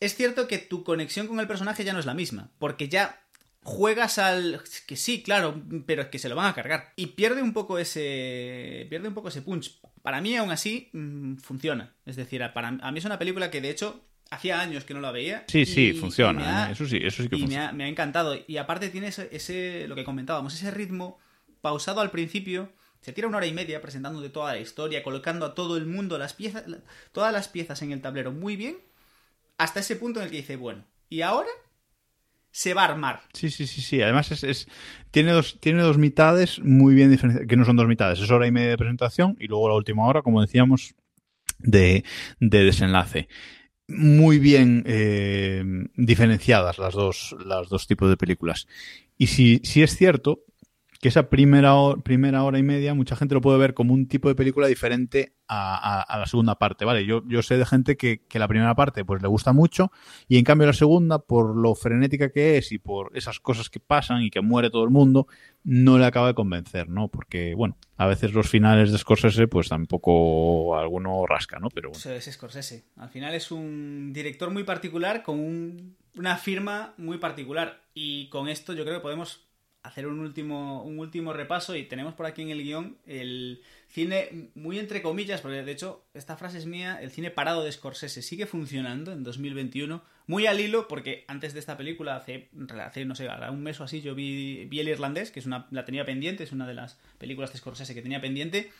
es 0.00 0.14
cierto 0.14 0.46
que 0.48 0.58
tu 0.58 0.84
conexión 0.84 1.26
con 1.26 1.40
el 1.40 1.46
personaje 1.48 1.84
ya 1.84 1.92
no 1.92 1.98
es 1.98 2.06
la 2.06 2.14
misma, 2.14 2.50
porque 2.58 2.88
ya 2.88 3.20
juegas 3.62 4.18
al 4.18 4.62
que 4.86 4.96
sí, 4.96 5.22
claro, 5.22 5.62
pero 5.86 6.02
es 6.02 6.08
que 6.08 6.18
se 6.18 6.28
lo 6.28 6.36
van 6.36 6.46
a 6.46 6.54
cargar 6.54 6.92
y 6.96 7.06
pierde 7.08 7.42
un 7.42 7.52
poco 7.52 7.78
ese 7.78 8.86
pierde 8.88 9.08
un 9.08 9.14
poco 9.14 9.28
ese 9.28 9.42
punch. 9.42 9.80
Para 10.02 10.20
mí 10.20 10.36
aún 10.36 10.50
así 10.50 10.88
mm, 10.92 11.36
funciona, 11.36 11.94
es 12.06 12.16
decir, 12.16 12.42
para 12.54 12.68
a 12.68 12.92
mí 12.92 12.98
es 12.98 13.04
una 13.04 13.18
película 13.18 13.50
que 13.50 13.60
de 13.60 13.70
hecho 13.70 14.04
hacía 14.30 14.60
años 14.60 14.84
que 14.84 14.94
no 14.94 15.00
la 15.00 15.10
veía. 15.10 15.44
Sí, 15.48 15.66
sí, 15.66 15.86
y- 15.86 15.90
y 15.90 15.92
me 15.94 16.00
funciona, 16.00 16.64
ha- 16.66 16.68
¿eh? 16.68 16.72
eso 16.72 16.86
sí, 16.86 16.98
eso 17.02 17.22
sí 17.22 17.28
que 17.28 17.36
y 17.36 17.38
me 17.40 17.44
funciona. 17.46 17.68
ha, 17.68 17.72
me 17.72 17.84
ha 17.84 17.88
encantado. 17.88 18.36
Y 18.46 18.56
aparte 18.58 18.90
tiene 18.90 19.08
ese, 19.08 19.28
ese- 19.32 19.86
lo 19.88 19.94
que 19.94 20.04
comentábamos, 20.04 20.54
ese 20.54 20.70
ritmo 20.70 21.18
pausado 21.60 22.00
al 22.00 22.10
principio. 22.10 22.70
Se 23.00 23.12
tira 23.12 23.28
una 23.28 23.36
hora 23.38 23.46
y 23.46 23.52
media 23.52 23.80
presentándote 23.80 24.28
toda 24.28 24.52
la 24.52 24.58
historia, 24.60 25.02
colocando 25.02 25.46
a 25.46 25.54
todo 25.54 25.76
el 25.76 25.86
mundo 25.86 26.18
las 26.18 26.34
piezas, 26.34 26.64
todas 27.12 27.32
las 27.32 27.48
piezas 27.48 27.80
en 27.82 27.92
el 27.92 28.00
tablero 28.02 28.32
muy 28.32 28.56
bien, 28.56 28.76
hasta 29.58 29.80
ese 29.80 29.96
punto 29.96 30.20
en 30.20 30.26
el 30.26 30.30
que 30.30 30.38
dice, 30.38 30.56
bueno, 30.56 30.84
¿y 31.08 31.22
ahora? 31.22 31.48
Se 32.50 32.74
va 32.74 32.82
a 32.82 32.86
armar. 32.86 33.20
Sí, 33.32 33.50
sí, 33.50 33.66
sí, 33.66 33.80
sí. 33.82 34.02
Además 34.02 34.30
es, 34.32 34.42
es- 34.42 34.68
tiene 35.10 35.32
dos 35.32 35.58
tiene 35.60 35.82
dos 35.82 35.98
mitades 35.98 36.58
muy 36.60 36.94
bien 36.94 37.10
diferenciadas, 37.10 37.48
que 37.48 37.56
no 37.56 37.64
son 37.64 37.76
dos 37.76 37.86
mitades, 37.86 38.20
es 38.20 38.30
hora 38.30 38.46
y 38.46 38.50
media 38.52 38.70
de 38.70 38.78
presentación 38.78 39.36
y 39.38 39.46
luego 39.46 39.68
la 39.68 39.74
última 39.76 40.06
hora, 40.06 40.22
como 40.22 40.40
decíamos, 40.40 40.94
de, 41.58 42.04
de 42.40 42.64
desenlace. 42.64 43.28
muy 43.88 44.38
bien 44.38 44.84
eh, 44.86 45.64
diferenciadas 45.96 46.78
las 46.78 46.94
dos, 46.94 47.36
las 47.44 47.68
dos 47.70 47.86
tipos 47.86 48.08
de 48.10 48.16
películas. 48.18 48.66
Y 49.18 49.28
si, 49.28 49.60
si 49.64 49.82
es 49.82 49.96
cierto 49.96 50.40
que 51.00 51.08
esa 51.08 51.30
primera, 51.30 51.72
primera 52.02 52.42
hora 52.42 52.58
y 52.58 52.62
media 52.64 52.92
mucha 52.92 53.14
gente 53.14 53.34
lo 53.34 53.40
puede 53.40 53.58
ver 53.58 53.72
como 53.74 53.94
un 53.94 54.08
tipo 54.08 54.28
de 54.28 54.34
película 54.34 54.66
diferente 54.66 55.34
a, 55.50 56.04
la 56.18 56.26
segunda 56.26 56.56
parte, 56.56 56.84
¿vale? 56.84 57.06
Yo, 57.06 57.22
yo 57.26 57.40
sé 57.42 57.56
de 57.56 57.64
gente 57.64 57.96
que, 57.96 58.26
que, 58.26 58.38
la 58.38 58.48
primera 58.48 58.74
parte 58.74 59.04
pues 59.04 59.22
le 59.22 59.28
gusta 59.28 59.52
mucho 59.52 59.90
y 60.26 60.38
en 60.38 60.44
cambio 60.44 60.66
la 60.66 60.72
segunda, 60.72 61.20
por 61.20 61.56
lo 61.56 61.74
frenética 61.74 62.30
que 62.30 62.58
es 62.58 62.72
y 62.72 62.78
por 62.78 63.16
esas 63.16 63.40
cosas 63.40 63.70
que 63.70 63.80
pasan 63.80 64.22
y 64.22 64.30
que 64.30 64.40
muere 64.40 64.70
todo 64.70 64.84
el 64.84 64.90
mundo, 64.90 65.26
no 65.62 65.98
le 65.98 66.04
acaba 66.04 66.26
de 66.26 66.34
convencer, 66.34 66.88
¿no? 66.88 67.08
Porque, 67.08 67.54
bueno, 67.54 67.78
a 67.96 68.06
veces 68.06 68.34
los 68.34 68.48
finales 68.48 68.90
de 68.90 68.98
Scorsese 68.98 69.46
pues 69.46 69.68
tampoco 69.68 70.76
alguno 70.76 71.24
rasca, 71.26 71.58
¿no? 71.60 71.68
Pero 71.70 71.90
bueno. 71.90 71.98
Eso 71.98 72.12
es 72.12 72.34
Scorsese. 72.34 72.86
Al 72.96 73.08
final 73.08 73.34
es 73.34 73.50
un 73.50 74.12
director 74.12 74.50
muy 74.50 74.64
particular 74.64 75.22
con 75.22 75.38
un, 75.38 75.96
una 76.16 76.36
firma 76.36 76.94
muy 76.98 77.18
particular 77.18 77.84
y 77.94 78.28
con 78.28 78.48
esto 78.48 78.72
yo 78.72 78.84
creo 78.84 78.96
que 78.96 79.02
podemos 79.02 79.47
hacer 79.82 80.06
un 80.06 80.20
último, 80.20 80.82
un 80.82 80.98
último 80.98 81.32
repaso 81.32 81.76
y 81.76 81.84
tenemos 81.84 82.14
por 82.14 82.26
aquí 82.26 82.42
en 82.42 82.50
el 82.50 82.62
guion 82.62 82.98
el 83.06 83.62
cine 83.88 84.50
muy 84.54 84.78
entre 84.78 85.02
comillas, 85.02 85.40
porque 85.40 85.62
de 85.62 85.72
hecho 85.72 86.04
esta 86.14 86.36
frase 86.36 86.58
es 86.58 86.66
mía, 86.66 86.98
el 87.00 87.10
cine 87.10 87.30
parado 87.30 87.64
de 87.64 87.72
Scorsese 87.72 88.22
sigue 88.22 88.46
funcionando 88.46 89.12
en 89.12 89.22
2021, 89.24 90.02
muy 90.26 90.46
al 90.46 90.60
hilo, 90.60 90.88
porque 90.88 91.24
antes 91.26 91.54
de 91.54 91.60
esta 91.60 91.76
película, 91.76 92.16
hace, 92.16 92.50
hace 92.84 93.04
no 93.04 93.14
sé, 93.14 93.28
un 93.50 93.62
mes 93.62 93.80
o 93.80 93.84
así, 93.84 94.02
yo 94.02 94.14
vi, 94.14 94.66
vi 94.66 94.80
El 94.80 94.88
Irlandés, 94.88 95.30
que 95.30 95.40
es 95.40 95.46
una, 95.46 95.66
la 95.70 95.84
tenía 95.84 96.04
pendiente, 96.04 96.44
es 96.44 96.52
una 96.52 96.66
de 96.66 96.74
las 96.74 96.98
películas 97.18 97.52
de 97.52 97.58
Scorsese 97.58 97.94
que 97.94 98.02
tenía 98.02 98.20
pendiente. 98.20 98.70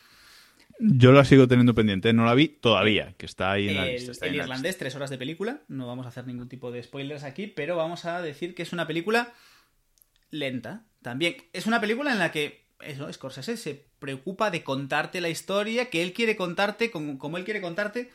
Yo 0.78 1.12
la 1.12 1.24
sigo 1.24 1.49
teniendo 1.49 1.74
pendiente, 1.74 2.12
no 2.12 2.26
la 2.26 2.34
vi 2.34 2.49
todavía, 2.49 3.14
que 3.16 3.24
está 3.24 3.53
ahí 3.53 3.68
en 3.68 3.76
la 3.76 3.86
el, 3.86 3.94
lista. 3.94 4.12
Está 4.12 4.26
el 4.26 4.32
en 4.32 4.38
la 4.38 4.44
Irlandés, 4.44 4.76
tres 4.76 4.94
horas 4.94 5.09
de 5.09 5.16
película, 5.16 5.62
no 5.68 5.86
vamos 5.86 6.05
a 6.05 6.11
hacer 6.11 6.26
ningún 6.26 6.49
tipo 6.49 6.70
de 6.70 6.82
spoilers 6.82 7.24
aquí, 7.24 7.46
pero 7.46 7.76
vamos 7.76 8.05
a 8.05 8.20
decir 8.20 8.55
que 8.55 8.62
es 8.62 8.72
una 8.74 8.86
película 8.86 9.32
lenta, 10.30 10.84
también. 11.02 11.36
Es 11.52 11.66
una 11.66 11.80
película 11.80 12.12
en 12.12 12.18
la 12.18 12.32
que 12.32 12.68
eso, 12.80 13.12
Scorsese 13.12 13.56
se 13.56 13.86
preocupa 13.98 14.50
de 14.50 14.62
contarte 14.62 15.20
la 15.20 15.28
historia 15.28 15.90
que 15.90 16.02
él 16.02 16.12
quiere 16.12 16.36
contarte, 16.36 16.90
como, 16.90 17.36
él 17.36 17.44
quiere 17.44 17.60
contarte, 17.60 18.10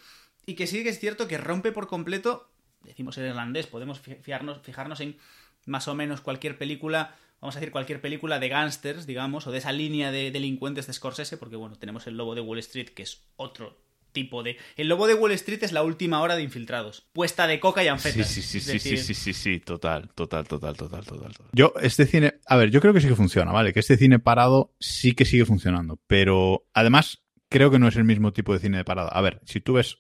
y 0.45 0.55
que 0.55 0.68
sí 0.68 0.84
que 0.84 0.89
es 0.89 0.99
cierto 0.99 1.28
que 1.28 1.38
rompe 1.38 1.72
por 1.72 1.88
completo, 1.88 2.49
decimos 2.82 3.18
en 3.18 3.26
irlandés, 3.26 3.68
podemos 3.68 3.99
fijarnos, 3.99 4.61
fijarnos 4.61 4.99
en 5.01 5.18
más 5.66 5.88
o 5.88 5.95
menos 5.95 6.22
cualquier 6.22 6.57
película, 6.57 7.16
vamos 7.39 7.55
a 7.55 7.59
decir 7.59 7.72
cualquier 7.72 8.01
película 8.01 8.39
de 8.39 8.49
gángsters, 8.49 9.05
digamos, 9.05 9.47
o 9.47 9.51
de 9.51 9.57
esa 9.59 9.72
línea 9.72 10.11
de 10.11 10.32
delincuentes 10.32 10.88
de 10.88 10.93
Scorsese, 10.93 11.38
porque 11.38 11.55
bueno, 11.55 11.78
tenemos 11.78 12.07
el 12.07 12.18
Lobo 12.18 12.36
de 12.36 12.41
Wall 12.41 12.59
Street, 12.59 12.89
que 12.89 13.03
es 13.03 13.24
otro 13.36 13.83
tipo 14.14 14.43
de... 14.43 14.57
El 14.78 14.88
Lobo 14.88 15.07
de 15.07 15.16
Wall 15.16 15.32
Street 15.34 15.64
es 15.64 15.74
la 15.74 15.84
última 15.84 16.22
hora 16.22 16.36
de 16.36 16.43
Infiltrados. 16.43 17.09
Puesta 17.11 17.47
de 17.47 17.59
coca 17.59 17.84
y 17.84 17.88
anfetas. 17.88 18.28
Sí, 18.28 18.41
sí, 18.41 18.59
sí, 18.59 18.59
sí, 18.61 18.74
decir... 18.74 18.97
sí, 18.99 19.14
sí, 19.14 19.34
sí, 19.34 19.34
sí, 19.34 19.59
total, 19.59 20.09
total, 20.16 20.47
total, 20.47 20.78
total, 20.78 21.05
total, 21.05 21.34
total. 21.34 21.49
Yo, 21.51 21.74
este 21.82 22.05
cine, 22.05 22.36
a 22.45 22.55
ver, 22.55 22.70
yo 22.72 22.80
creo 22.80 22.93
que 22.93 23.01
sí 23.01 23.07
que 23.07 23.16
funciona, 23.16 23.51
¿vale? 23.51 23.74
Que 23.74 23.82
este 23.82 23.97
cine 23.97 24.20
parado 24.20 24.74
sí 24.80 25.14
que 25.14 25.26
sigue 25.26 25.45
funcionando, 25.45 25.99
pero 26.07 26.66
además 26.74 27.24
creo 27.49 27.70
que 27.70 27.80
no 27.80 27.88
es 27.88 27.95
el 27.97 28.03
mismo 28.03 28.32
tipo 28.34 28.53
de 28.53 28.59
cine 28.59 28.78
de 28.78 28.86
parada. 28.86 29.09
A 29.09 29.22
ver, 29.22 29.41
si 29.45 29.59
tú 29.59 29.74
ves 29.74 29.97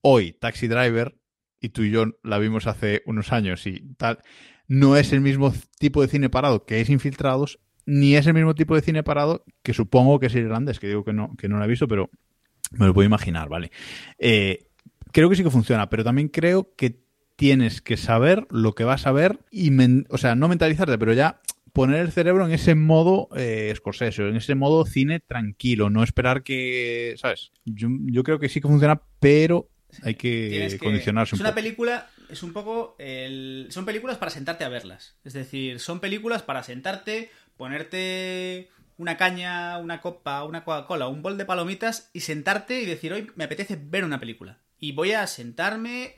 hoy 0.00 0.32
Taxi 0.32 0.66
Driver 0.66 1.16
y 1.60 1.68
tú 1.70 1.82
y 1.82 1.90
yo 1.90 2.06
la 2.22 2.38
vimos 2.38 2.66
hace 2.66 3.02
unos 3.06 3.32
años 3.32 3.66
y 3.66 3.94
tal, 3.96 4.18
no 4.66 4.96
es 4.96 5.12
el 5.12 5.20
mismo 5.20 5.52
tipo 5.78 6.00
de 6.00 6.08
cine 6.08 6.30
parado 6.30 6.64
que 6.64 6.80
es 6.80 6.88
Infiltrados, 6.88 7.60
ni 7.86 8.14
es 8.14 8.26
el 8.26 8.34
mismo 8.34 8.54
tipo 8.54 8.74
de 8.74 8.82
cine 8.82 9.02
parado 9.02 9.44
que 9.62 9.74
supongo 9.74 10.20
que 10.20 10.26
es 10.26 10.34
irlandés, 10.34 10.78
que 10.78 10.88
digo 10.88 11.04
que 11.04 11.12
no, 11.12 11.34
que 11.36 11.48
no 11.48 11.58
lo 11.58 11.64
he 11.64 11.68
visto, 11.68 11.88
pero 11.88 12.10
me 12.72 12.86
lo 12.86 12.94
puedo 12.94 13.06
imaginar, 13.06 13.48
¿vale? 13.48 13.70
Eh, 14.18 14.66
creo 15.12 15.28
que 15.28 15.36
sí 15.36 15.42
que 15.42 15.50
funciona, 15.50 15.88
pero 15.90 16.04
también 16.04 16.28
creo 16.28 16.74
que 16.76 17.00
tienes 17.36 17.80
que 17.80 17.96
saber 17.96 18.46
lo 18.50 18.74
que 18.74 18.84
vas 18.84 19.06
a 19.06 19.12
ver 19.12 19.40
y, 19.50 19.70
men 19.70 20.06
o 20.10 20.18
sea, 20.18 20.34
no 20.34 20.48
mentalizarte, 20.48 20.98
pero 20.98 21.12
ya 21.12 21.40
poner 21.72 22.00
el 22.00 22.12
cerebro 22.12 22.44
en 22.46 22.52
ese 22.52 22.74
modo 22.74 23.28
eh, 23.36 23.72
Scorsese, 23.74 24.28
en 24.28 24.36
ese 24.36 24.54
modo 24.54 24.84
cine 24.84 25.20
tranquilo, 25.20 25.88
no 25.88 26.02
esperar 26.02 26.42
que, 26.42 27.14
¿sabes? 27.16 27.52
Yo, 27.64 27.88
yo 28.06 28.22
creo 28.24 28.38
que 28.38 28.48
sí 28.48 28.60
que 28.60 28.68
funciona, 28.68 29.00
pero 29.20 29.68
hay 30.02 30.14
que, 30.14 30.68
que 30.70 30.78
condicionarse 30.78 31.34
es 31.34 31.40
un 31.40 31.46
una 31.46 31.50
poco. 31.50 31.62
película 31.62 32.10
es 32.28 32.42
un 32.42 32.52
poco 32.52 32.94
el... 32.98 33.66
son 33.70 33.84
películas 33.84 34.18
para 34.18 34.30
sentarte 34.30 34.62
a 34.62 34.68
verlas 34.68 35.16
es 35.24 35.32
decir 35.32 35.80
son 35.80 35.98
películas 35.98 36.42
para 36.42 36.62
sentarte 36.62 37.30
ponerte 37.56 38.68
una 39.00 39.16
caña 39.16 39.78
una 39.78 40.02
copa 40.02 40.44
una 40.44 40.62
Coca-Cola 40.62 41.08
un 41.08 41.22
bol 41.22 41.38
de 41.38 41.46
palomitas 41.46 42.10
y 42.12 42.20
sentarte 42.20 42.82
y 42.82 42.84
decir 42.84 43.14
hoy 43.14 43.30
me 43.34 43.44
apetece 43.44 43.78
ver 43.82 44.04
una 44.04 44.20
película 44.20 44.58
y 44.78 44.92
voy 44.92 45.12
a 45.12 45.26
sentarme 45.26 46.16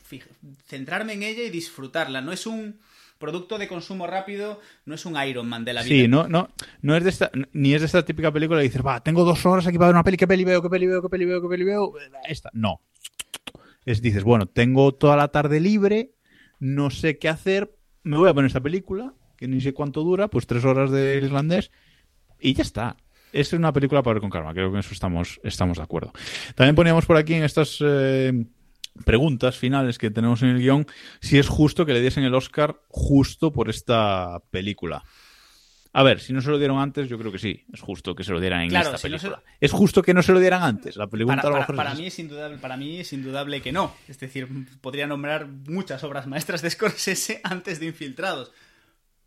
centrarme 0.66 1.12
en 1.12 1.22
ella 1.22 1.44
y 1.44 1.50
disfrutarla 1.50 2.20
no 2.20 2.32
es 2.32 2.44
un 2.44 2.80
producto 3.18 3.56
de 3.56 3.68
consumo 3.68 4.08
rápido 4.08 4.60
no 4.84 4.96
es 4.96 5.06
un 5.06 5.14
Iron 5.24 5.48
Man 5.48 5.64
de 5.64 5.74
la 5.74 5.84
vida. 5.84 5.94
Sí, 5.94 6.08
no, 6.08 6.26
no, 6.26 6.48
no 6.80 6.96
es 6.96 7.04
de 7.04 7.10
esta, 7.10 7.30
ni 7.52 7.72
es 7.72 7.82
de 7.82 7.86
esta 7.86 8.04
típica 8.04 8.32
película 8.32 8.58
que 8.58 8.64
dices, 8.64 8.84
va, 8.84 9.00
tengo 9.00 9.24
dos 9.24 9.46
horas 9.46 9.64
aquí 9.64 9.78
para 9.78 9.90
ver 9.90 9.94
una 9.94 10.02
peli, 10.02 10.16
¿qué 10.16 10.26
peli 10.26 10.42
veo, 10.42 10.60
qué 10.60 10.68
peli 10.68 10.88
veo, 10.88 11.00
qué 11.00 11.08
peli 11.08 11.24
veo, 11.24 11.40
qué 11.40 11.48
peli 11.48 11.62
veo? 11.62 11.92
Esta, 12.26 12.50
no. 12.52 12.80
Es, 13.84 14.02
dices, 14.02 14.24
bueno, 14.24 14.46
tengo 14.46 14.92
toda 14.92 15.16
la 15.16 15.28
tarde 15.28 15.60
libre, 15.60 16.14
no 16.58 16.90
sé 16.90 17.18
qué 17.18 17.28
hacer, 17.28 17.72
me 18.02 18.16
voy 18.16 18.28
a 18.28 18.34
poner 18.34 18.48
esta 18.48 18.60
película, 18.60 19.14
que 19.36 19.46
ni 19.46 19.60
sé 19.60 19.72
cuánto 19.72 20.02
dura, 20.02 20.26
pues 20.26 20.48
tres 20.48 20.64
horas 20.64 20.90
de 20.90 21.16
irlandés, 21.16 21.70
y 22.42 22.54
ya 22.54 22.62
está. 22.62 22.96
Es 23.32 23.52
una 23.52 23.72
película 23.72 24.02
para 24.02 24.14
ver 24.14 24.20
con 24.20 24.30
calma, 24.30 24.52
creo 24.52 24.70
que 24.70 24.76
en 24.76 24.80
eso 24.80 24.92
estamos, 24.92 25.40
estamos 25.42 25.78
de 25.78 25.84
acuerdo. 25.84 26.12
También 26.54 26.74
poníamos 26.74 27.06
por 27.06 27.16
aquí 27.16 27.34
en 27.34 27.44
estas... 27.44 27.78
Eh, 27.80 28.44
preguntas 29.06 29.56
finales 29.56 29.96
que 29.96 30.10
tenemos 30.10 30.42
en 30.42 30.50
el 30.50 30.58
guion, 30.58 30.86
si 31.20 31.38
es 31.38 31.48
justo 31.48 31.86
que 31.86 31.94
le 31.94 32.02
diesen 32.02 32.24
el 32.24 32.34
Oscar 32.34 32.80
justo 32.88 33.50
por 33.50 33.70
esta 33.70 34.40
película. 34.50 35.02
A 35.94 36.02
ver, 36.02 36.20
si 36.20 36.32
no 36.32 36.40
se 36.40 36.50
lo 36.50 36.58
dieron 36.58 36.78
antes, 36.78 37.08
yo 37.08 37.18
creo 37.18 37.30
que 37.30 37.38
sí. 37.38 37.64
Es 37.70 37.82
justo 37.82 38.14
que 38.14 38.24
se 38.24 38.32
lo 38.32 38.40
dieran 38.40 38.62
en 38.62 38.70
Claro, 38.70 38.86
esta 38.86 38.98
si 38.98 39.10
no 39.10 39.18
película. 39.18 39.42
Es 39.60 39.72
justo 39.72 40.02
que 40.02 40.14
no 40.14 40.22
se 40.22 40.32
lo 40.32 40.40
dieran 40.40 40.62
antes. 40.62 40.96
La 40.96 41.06
pregunta 41.06 41.42
para, 41.42 41.92
es 41.92 41.98
mí 41.98 42.06
es 42.06 42.18
indudable, 42.18 42.56
para 42.58 42.76
mí 42.78 43.00
es 43.00 43.12
indudable 43.12 43.60
que 43.60 43.72
no. 43.72 43.94
Es 44.08 44.18
decir, 44.18 44.48
podría 44.80 45.06
nombrar 45.06 45.46
muchas 45.46 46.02
obras 46.02 46.26
maestras 46.26 46.62
de 46.62 46.70
Scorsese 46.70 47.40
antes 47.44 47.78
de 47.78 47.86
Infiltrados. 47.86 48.52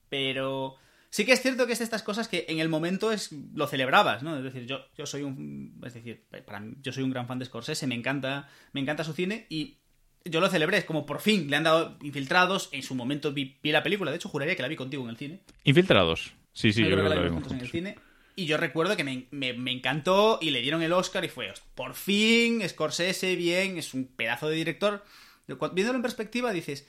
Pero 0.09 0.77
sí 1.15 1.25
que 1.25 1.31
es 1.33 1.41
cierto 1.41 1.65
que 1.65 1.73
es 1.73 1.79
de 1.79 1.85
estas 1.85 2.03
cosas 2.03 2.27
que 2.27 2.45
en 2.49 2.59
el 2.59 2.67
momento 2.67 3.11
es 3.11 3.31
lo 3.53 3.67
celebrabas, 3.67 4.21
¿no? 4.23 4.35
Es 4.37 4.43
decir, 4.43 4.65
yo, 4.65 4.79
yo 4.97 5.05
soy 5.05 5.21
un 5.23 5.79
es 5.85 5.93
decir, 5.93 6.25
para 6.45 6.59
mí- 6.59 6.75
yo 6.81 6.91
soy 6.91 7.03
un 7.03 7.11
gran 7.11 7.27
fan 7.27 7.39
de 7.39 7.45
Scorsese, 7.45 7.87
me 7.87 7.95
encanta, 7.95 8.49
me 8.73 8.81
encanta 8.81 9.03
su 9.03 9.13
cine 9.13 9.45
y 9.49 9.77
yo 10.25 10.39
lo 10.41 10.49
celebré, 10.49 10.77
es 10.79 10.85
como 10.85 11.05
por 11.05 11.21
fin 11.21 11.49
le 11.49 11.55
han 11.55 11.63
dado 11.63 11.97
Infiltrados, 12.01 12.67
en 12.73 12.83
su 12.83 12.95
momento 12.95 13.31
vi, 13.31 13.57
vi 13.63 13.71
la 13.71 13.83
película, 13.83 14.11
de 14.11 14.17
hecho 14.17 14.27
juraría 14.29 14.55
que 14.55 14.61
la 14.61 14.67
vi 14.67 14.75
contigo 14.75 15.03
en 15.03 15.09
el 15.11 15.17
cine. 15.17 15.41
Infiltrados. 15.63 16.33
Sí, 16.51 16.73
sí, 16.73 16.81
yo, 16.81 16.89
Yo 16.89 16.95
creo 16.95 17.03
que 17.05 17.09
la 17.09 17.15
lo 17.15 17.21
vimos 17.23 17.35
juntos 17.43 17.53
en 17.53 17.59
el 17.61 17.69
cine. 17.71 17.95
Y 18.37 18.45
yo 18.47 18.57
recuerdo 18.57 18.97
que 18.97 19.03
me, 19.05 19.27
me- 19.31 19.53
me 19.53 19.71
encantó 19.71 20.39
y 20.41 20.49
le 20.49 20.61
dieron 20.61 20.81
el 20.81 20.91
Oscar 20.91 21.23
y 21.23 21.29
fue, 21.29 21.53
por 21.75 21.93
fin, 21.95 22.61
Scorsese, 22.67 23.35
bien, 23.37 23.77
es 23.77 23.93
un 23.93 24.07
pedazo 24.07 24.49
de 24.49 24.55
director. 24.55 25.05
Viéndolo 25.47 25.95
en 25.97 26.01
perspectiva 26.01 26.51
dices, 26.51 26.85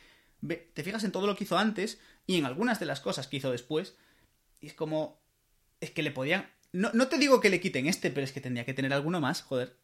te 0.74 0.83
fijas 0.83 1.05
en 1.05 1.12
todo 1.12 1.27
lo 1.29 1.37
que 1.37 1.45
hizo 1.45 1.57
antes 1.59 2.01
y 2.27 2.39
en 2.39 2.45
algunas 2.47 2.81
de 2.81 2.87
las 2.87 3.01
cosas 3.01 3.29
que 3.29 3.37
hizo 3.37 3.53
después. 3.53 3.97
Y 4.61 4.68
es 4.68 4.74
como, 4.74 5.20
es 5.80 5.90
que 5.90 6.02
le 6.02 6.11
podían... 6.11 6.46
No, 6.72 6.90
no 6.92 7.09
te 7.09 7.18
digo 7.18 7.40
que 7.40 7.48
le 7.48 7.61
quiten 7.61 7.86
este, 7.86 8.11
pero 8.11 8.24
es 8.24 8.32
que 8.32 8.40
tendría 8.40 8.64
que 8.64 8.74
tener 8.74 8.92
alguno 8.92 9.20
más, 9.20 9.42
joder. 9.42 9.76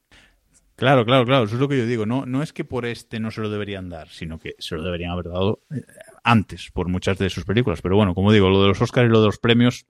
Claro, 0.77 1.05
claro, 1.05 1.25
claro. 1.25 1.45
Eso 1.45 1.55
es 1.55 1.61
lo 1.61 1.69
que 1.69 1.79
yo 1.79 1.87
digo. 1.87 2.07
No, 2.07 2.27
no 2.27 2.43
es 2.43 2.53
que 2.53 2.65
por 2.65 2.87
este 2.87 3.21
no 3.21 3.31
se 3.31 3.41
lo 3.41 3.51
deberían 3.51 3.89
dar, 3.89 4.09
sino 4.09 4.39
que 4.39 4.55
se 4.59 4.75
lo 4.75 4.83
deberían 4.83 5.13
haber 5.13 5.27
dado 5.27 5.63
eh, 5.71 5.83
antes 6.25 6.71
por 6.73 6.89
muchas 6.89 7.19
de 7.19 7.31
sus 7.31 7.45
películas. 7.45 7.81
Pero 7.83 7.97
bueno, 7.97 8.15
como 8.15 8.33
digo, 8.33 8.49
lo 8.49 8.63
de 8.63 8.69
los 8.69 8.81
Oscars 8.81 9.09
y 9.09 9.13
lo 9.13 9.21
de 9.21 9.27
los 9.27 9.39
premios 9.39 9.87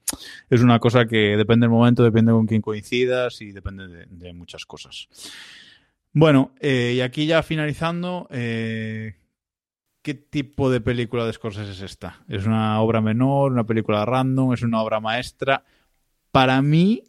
es 0.50 0.60
una 0.60 0.80
cosa 0.80 1.06
que 1.06 1.36
depende 1.36 1.64
del 1.64 1.70
momento, 1.70 2.02
depende 2.02 2.32
con 2.32 2.46
quién 2.46 2.60
coincidas 2.60 3.40
y 3.40 3.52
depende 3.52 4.06
de, 4.06 4.32
muchas 4.34 4.66
cosas. 4.66 5.08
Bueno, 6.12 6.52
eh, 6.60 6.94
y 6.96 7.00
aquí 7.00 7.26
ya 7.26 7.42
finalizando, 7.42 8.28
eh, 8.30 9.14
¿qué 10.02 10.14
tipo 10.14 10.70
de 10.70 10.80
película 10.80 11.24
de 11.24 11.32
Scorsese 11.32 11.72
es 11.72 11.80
esta? 11.80 12.20
¿Es 12.28 12.44
una 12.46 12.80
obra 12.80 13.00
menor, 13.00 13.52
una 13.52 13.64
película 13.64 14.04
random, 14.04 14.52
es 14.52 14.62
una 14.62 14.82
obra 14.82 15.00
maestra? 15.00 15.64
Para 16.30 16.60
mí 16.62 17.02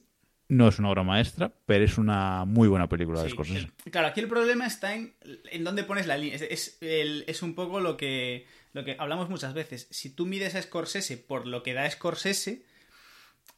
no 0.49 0.67
es 0.67 0.77
una 0.79 0.89
obra 0.91 1.03
maestra, 1.03 1.51
pero 1.65 1.83
es 1.85 1.97
una 1.97 2.45
muy 2.45 2.67
buena 2.67 2.87
película 2.87 3.23
de 3.23 3.29
Scorsese. 3.29 3.69
claro, 3.91 4.07
aquí 4.07 4.19
el 4.19 4.27
problema 4.27 4.67
está 4.67 4.93
en, 4.95 5.15
en 5.51 5.63
dónde 5.63 5.83
pones 5.83 6.05
la 6.05 6.17
línea. 6.17 6.35
Es, 6.35 6.41
es, 6.43 6.77
el- 6.81 7.23
es 7.27 7.41
un 7.41 7.55
poco 7.55 7.79
lo 7.79 7.97
que, 7.97 8.45
lo 8.73 8.83
que 8.83 8.95
hablamos 8.99 9.29
muchas 9.29 9.53
veces. 9.53 9.87
Si 9.89 10.09
tú 10.13 10.25
mides 10.25 10.53
a 10.55 10.61
Scorsese 10.61 11.17
por 11.17 11.47
lo 11.47 11.63
que 11.63 11.73
da 11.73 11.89
Scorsese, 11.89 12.65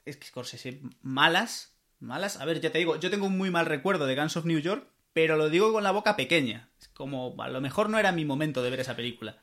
es 0.06 0.18
que 0.18 0.28
Scorsese 0.28 0.82
malas, 1.02 1.76
malas. 2.00 2.38
A 2.40 2.46
ver, 2.46 2.62
ya 2.62 2.72
te 2.72 2.78
digo, 2.78 2.98
yo 3.00 3.10
tengo 3.10 3.26
un 3.26 3.38
muy 3.38 3.50
mal 3.52 3.66
recuerdo 3.66 4.06
de 4.06 4.16
Guns 4.16 4.38
of 4.38 4.46
New 4.46 4.60
York, 4.60 4.88
pero 5.16 5.38
lo 5.38 5.50
digo 5.50 5.72
con 5.72 5.82
la 5.86 5.92
boca 5.92 6.18
pequeña. 6.18 6.68
Es 6.78 6.90
como, 6.90 7.34
a 7.42 7.48
lo 7.48 7.62
mejor 7.62 7.90
no 7.90 7.98
era 7.98 8.12
mi 8.12 8.26
momento 8.26 8.62
de 8.62 8.70
ver 8.70 8.82
esa 8.82 8.98
película. 8.98 9.38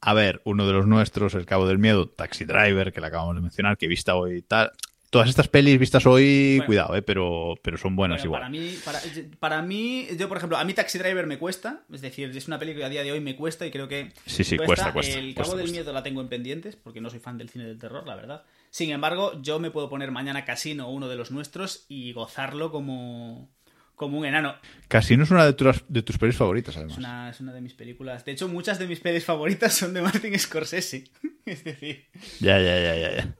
A 0.00 0.14
ver, 0.14 0.40
uno 0.44 0.64
de 0.64 0.72
los 0.74 0.86
nuestros, 0.86 1.34
El 1.34 1.44
Cabo 1.44 1.66
del 1.66 1.78
Miedo, 1.78 2.08
Taxi 2.08 2.44
Driver, 2.44 2.92
que 2.92 3.00
le 3.00 3.08
acabamos 3.08 3.34
de 3.34 3.40
mencionar, 3.40 3.76
que 3.76 3.86
he 3.86 3.88
visto 3.88 4.16
hoy 4.16 4.36
y 4.36 4.42
tal, 4.42 4.70
Todas 5.10 5.28
estas 5.28 5.48
pelis 5.48 5.78
vistas 5.78 6.04
hoy, 6.06 6.56
Bueno. 6.58 6.66
cuidado, 6.66 6.94
eh, 6.96 7.02
pero, 7.02 7.54
pero 7.62 7.78
son 7.78 7.96
buenas 7.96 8.18
Bueno, 8.18 8.26
igual. 8.26 8.40
para 8.42 8.50
mí, 8.50 8.78
para, 8.84 9.00
para 9.38 9.62
mí, 9.62 10.06
yo 10.18 10.28
por 10.28 10.36
ejemplo, 10.36 10.56
a 10.58 10.64
mí 10.64 10.72
Taxi 10.74 10.98
Driver 10.98 11.26
me 11.26 11.38
cuesta, 11.38 11.82
es 11.92 12.00
decir, 12.00 12.36
es 12.36 12.46
una 12.48 12.58
película 12.58 12.82
que 12.84 12.86
a 12.86 12.90
día 12.90 13.02
de 13.02 13.12
hoy 13.12 13.20
me 13.20 13.34
cuesta 13.34 13.66
y 13.66 13.70
creo 13.70 13.88
que 13.88 14.12
Sí, 14.26 14.44
sí, 14.44 14.56
cuesta, 14.56 14.92
cuesta, 14.92 15.18
El 15.18 15.26
cuesta, 15.34 15.42
Cabo 15.42 15.56
del 15.56 15.64
cuesta. 15.64 15.80
Miedo 15.80 15.92
la 15.92 16.02
tengo 16.02 16.20
en 16.20 16.28
pendientes 16.28 16.76
porque 16.76 17.00
no 17.00 17.08
soy 17.10 17.18
fan 17.20 17.38
del 17.38 17.48
cine 17.48 17.64
del 17.66 17.78
terror, 17.78 18.06
la 18.06 18.14
verdad. 18.16 18.44
Sin 18.70 18.90
embargo, 18.90 19.40
yo 19.42 19.58
me 19.58 19.70
puedo 19.70 19.88
poner 19.88 20.10
mañana 20.10 20.44
Casino, 20.44 20.90
uno 20.90 21.08
de 21.08 21.16
los 21.16 21.30
nuestros, 21.30 21.86
y 21.88 22.12
gozarlo 22.12 22.70
como, 22.70 23.48
como 23.96 24.18
un 24.18 24.24
enano. 24.26 24.54
Casino 24.86 25.24
es 25.24 25.30
una 25.32 25.44
de 25.44 25.54
tus, 25.54 25.84
de 25.88 26.02
tus 26.02 26.16
pelis 26.18 26.36
favoritas, 26.36 26.76
además. 26.76 26.92
Es 26.94 26.98
una, 26.98 27.30
es 27.30 27.40
una 27.40 27.52
de 27.52 27.60
mis 27.60 27.74
películas. 27.74 28.24
De 28.24 28.32
hecho, 28.32 28.46
muchas 28.46 28.78
de 28.78 28.86
mis 28.86 29.00
pelis 29.00 29.24
favoritas 29.24 29.74
son 29.74 29.92
de 29.94 30.02
Martin 30.02 30.38
Scorsese. 30.38 31.04
es 31.44 31.64
decir, 31.64 32.04
Ya, 32.38 32.60
ya, 32.60 32.78
ya, 32.78 32.94
ya, 32.96 33.16
ya. 33.16 33.36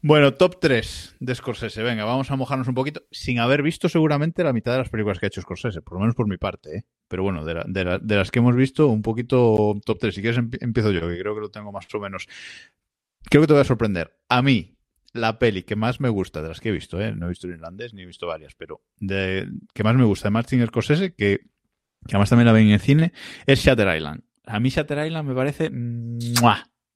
Bueno, 0.00 0.32
top 0.34 0.58
3 0.60 1.16
de 1.18 1.34
Scorsese. 1.34 1.82
Venga, 1.82 2.04
vamos 2.04 2.30
a 2.30 2.36
mojarnos 2.36 2.68
un 2.68 2.74
poquito, 2.74 3.02
sin 3.10 3.40
haber 3.40 3.62
visto 3.62 3.88
seguramente 3.88 4.44
la 4.44 4.52
mitad 4.52 4.72
de 4.72 4.78
las 4.78 4.88
películas 4.90 5.18
que 5.18 5.26
ha 5.26 5.28
hecho 5.28 5.42
Scorsese, 5.42 5.82
por 5.82 5.94
lo 5.94 6.00
menos 6.00 6.14
por 6.14 6.28
mi 6.28 6.36
parte, 6.38 6.76
¿eh? 6.78 6.84
Pero 7.08 7.24
bueno, 7.24 7.44
de, 7.44 7.54
la- 7.54 7.64
de 7.66 7.84
la- 7.84 7.98
de 7.98 8.16
las 8.16 8.30
que 8.30 8.38
hemos 8.38 8.54
visto, 8.54 8.86
un 8.86 9.02
poquito 9.02 9.74
top 9.84 9.98
3. 10.00 10.14
Si 10.14 10.22
quieres, 10.22 10.38
empie- 10.38 10.58
empiezo 10.62 10.92
yo, 10.92 11.00
que 11.08 11.18
creo 11.18 11.34
que 11.34 11.40
lo 11.40 11.50
tengo 11.50 11.72
más 11.72 11.86
o 11.92 11.98
menos. 12.00 12.26
Creo 13.28 13.42
que 13.42 13.48
te 13.48 13.52
voy 13.54 13.60
a 13.62 13.64
sorprender. 13.64 14.16
A 14.28 14.40
mí, 14.40 14.77
la 15.12 15.38
peli 15.38 15.62
que 15.62 15.76
más 15.76 16.00
me 16.00 16.08
gusta 16.08 16.42
de 16.42 16.48
las 16.48 16.60
que 16.60 16.68
he 16.68 16.72
visto, 16.72 17.00
¿eh? 17.00 17.14
No 17.14 17.26
he 17.26 17.28
visto 17.30 17.46
el 17.46 17.54
irlandés 17.54 17.94
ni 17.94 18.02
he 18.02 18.06
visto 18.06 18.26
varias, 18.26 18.54
pero 18.54 18.82
de, 18.98 19.48
que 19.72 19.84
más 19.84 19.94
me 19.94 20.04
gusta 20.04 20.28
de 20.28 20.32
Martin 20.32 20.66
Scorsese, 20.66 21.14
que, 21.14 21.40
que 22.06 22.10
además 22.10 22.30
también 22.30 22.46
la 22.46 22.52
ven 22.52 22.66
en 22.66 22.74
el 22.74 22.80
cine, 22.80 23.12
es 23.46 23.60
Shatter 23.60 23.96
Island. 23.96 24.22
A 24.44 24.60
mí 24.60 24.68
Shatter 24.70 25.06
Island 25.06 25.28
me 25.28 25.34
parece... 25.34 25.70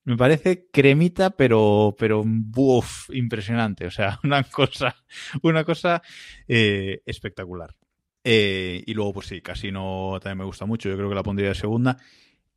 Me 0.04 0.16
parece 0.16 0.68
cremita, 0.72 1.30
pero, 1.30 1.94
pero, 1.96 2.24
buf, 2.26 3.08
impresionante. 3.10 3.86
O 3.86 3.90
sea, 3.90 4.18
una 4.24 4.42
cosa, 4.42 4.96
una 5.42 5.64
cosa 5.64 6.02
eh, 6.48 7.02
espectacular. 7.06 7.76
Eh, 8.24 8.82
y 8.86 8.94
luego, 8.94 9.14
pues 9.14 9.26
sí, 9.26 9.40
Casino 9.40 10.18
también 10.20 10.38
me 10.38 10.44
gusta 10.44 10.66
mucho. 10.66 10.88
Yo 10.88 10.96
creo 10.96 11.08
que 11.08 11.14
la 11.14 11.22
pondría 11.22 11.48
de 11.48 11.54
segunda. 11.54 11.98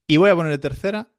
Y 0.08 0.18
voy 0.18 0.30
a 0.30 0.36
poner 0.36 0.52
de 0.52 0.58
tercera, 0.58 1.10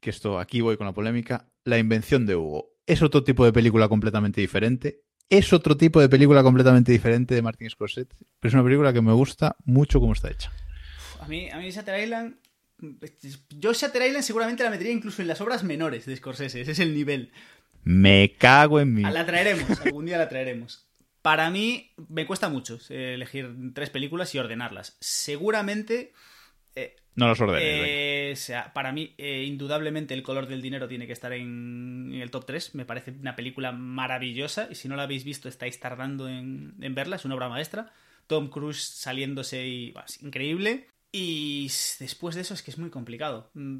que 0.00 0.10
esto, 0.10 0.38
aquí 0.38 0.60
voy 0.60 0.76
con 0.76 0.86
la 0.86 0.92
polémica, 0.92 1.48
La 1.64 1.78
invención 1.78 2.26
de 2.26 2.36
Hugo. 2.36 2.69
Es 2.86 3.02
otro 3.02 3.22
tipo 3.24 3.44
de 3.44 3.52
película 3.52 3.88
completamente 3.88 4.40
diferente. 4.40 5.02
Es 5.28 5.52
otro 5.52 5.76
tipo 5.76 6.00
de 6.00 6.08
película 6.08 6.42
completamente 6.42 6.90
diferente 6.90 7.34
de 7.34 7.42
Martin 7.42 7.70
Scorsese. 7.70 8.08
Pero 8.40 8.48
es 8.48 8.54
una 8.54 8.64
película 8.64 8.92
que 8.92 9.00
me 9.00 9.12
gusta 9.12 9.56
mucho 9.64 10.00
como 10.00 10.12
está 10.12 10.30
hecha. 10.30 10.50
a 11.20 11.28
mí, 11.28 11.48
a 11.50 11.58
mí 11.58 11.70
Shatter 11.70 12.02
Island... 12.02 12.36
Yo 13.50 13.74
Shatter 13.74 14.06
Island 14.06 14.24
seguramente 14.24 14.64
la 14.64 14.70
metería 14.70 14.92
incluso 14.92 15.20
en 15.20 15.28
las 15.28 15.40
obras 15.42 15.62
menores 15.62 16.06
de 16.06 16.16
Scorsese. 16.16 16.62
Ese 16.62 16.72
es 16.72 16.78
el 16.78 16.94
nivel. 16.94 17.30
Me 17.84 18.36
cago 18.38 18.80
en. 18.80 19.04
Ah, 19.04 19.10
La 19.10 19.26
traeremos, 19.26 19.80
algún 19.80 20.06
día 20.06 20.18
la 20.18 20.28
traeremos. 20.28 20.86
Para 21.22 21.50
mí 21.50 21.92
me 22.08 22.26
cuesta 22.26 22.48
mucho 22.48 22.78
eh, 22.88 23.12
elegir 23.14 23.54
tres 23.74 23.90
películas 23.90 24.34
y 24.34 24.38
ordenarlas. 24.38 24.96
Seguramente, 25.00 26.12
eh, 26.74 26.96
No 27.14 27.28
los 27.28 27.40
ordenes. 27.40 27.62
eh, 27.64 28.32
sea, 28.36 28.72
para 28.72 28.92
mí, 28.92 29.14
eh, 29.18 29.44
indudablemente, 29.46 30.14
El 30.14 30.22
color 30.22 30.46
del 30.46 30.62
dinero 30.62 30.88
tiene 30.88 31.06
que 31.06 31.12
estar 31.12 31.32
en, 31.32 32.10
en 32.14 32.20
el 32.20 32.30
top 32.30 32.46
3. 32.46 32.74
Me 32.74 32.84
parece 32.84 33.10
una 33.12 33.36
película 33.36 33.72
maravillosa 33.72 34.68
y 34.70 34.74
si 34.74 34.88
no 34.88 34.96
la 34.96 35.04
habéis 35.04 35.24
visto 35.24 35.48
estáis 35.48 35.80
tardando 35.80 36.28
en, 36.28 36.74
en 36.80 36.94
verla. 36.94 37.16
Es 37.16 37.24
una 37.24 37.34
obra 37.34 37.48
maestra. 37.48 37.92
Tom 38.26 38.48
Cruise 38.48 38.80
saliéndose 38.82 39.66
y... 39.66 39.94
es 40.06 40.22
increíble. 40.22 40.86
Y 41.12 41.64
después 41.98 42.36
de 42.36 42.42
eso 42.42 42.54
es 42.54 42.62
que 42.62 42.70
es 42.70 42.78
muy 42.78 42.90
complicado. 42.90 43.50
Mm, 43.54 43.78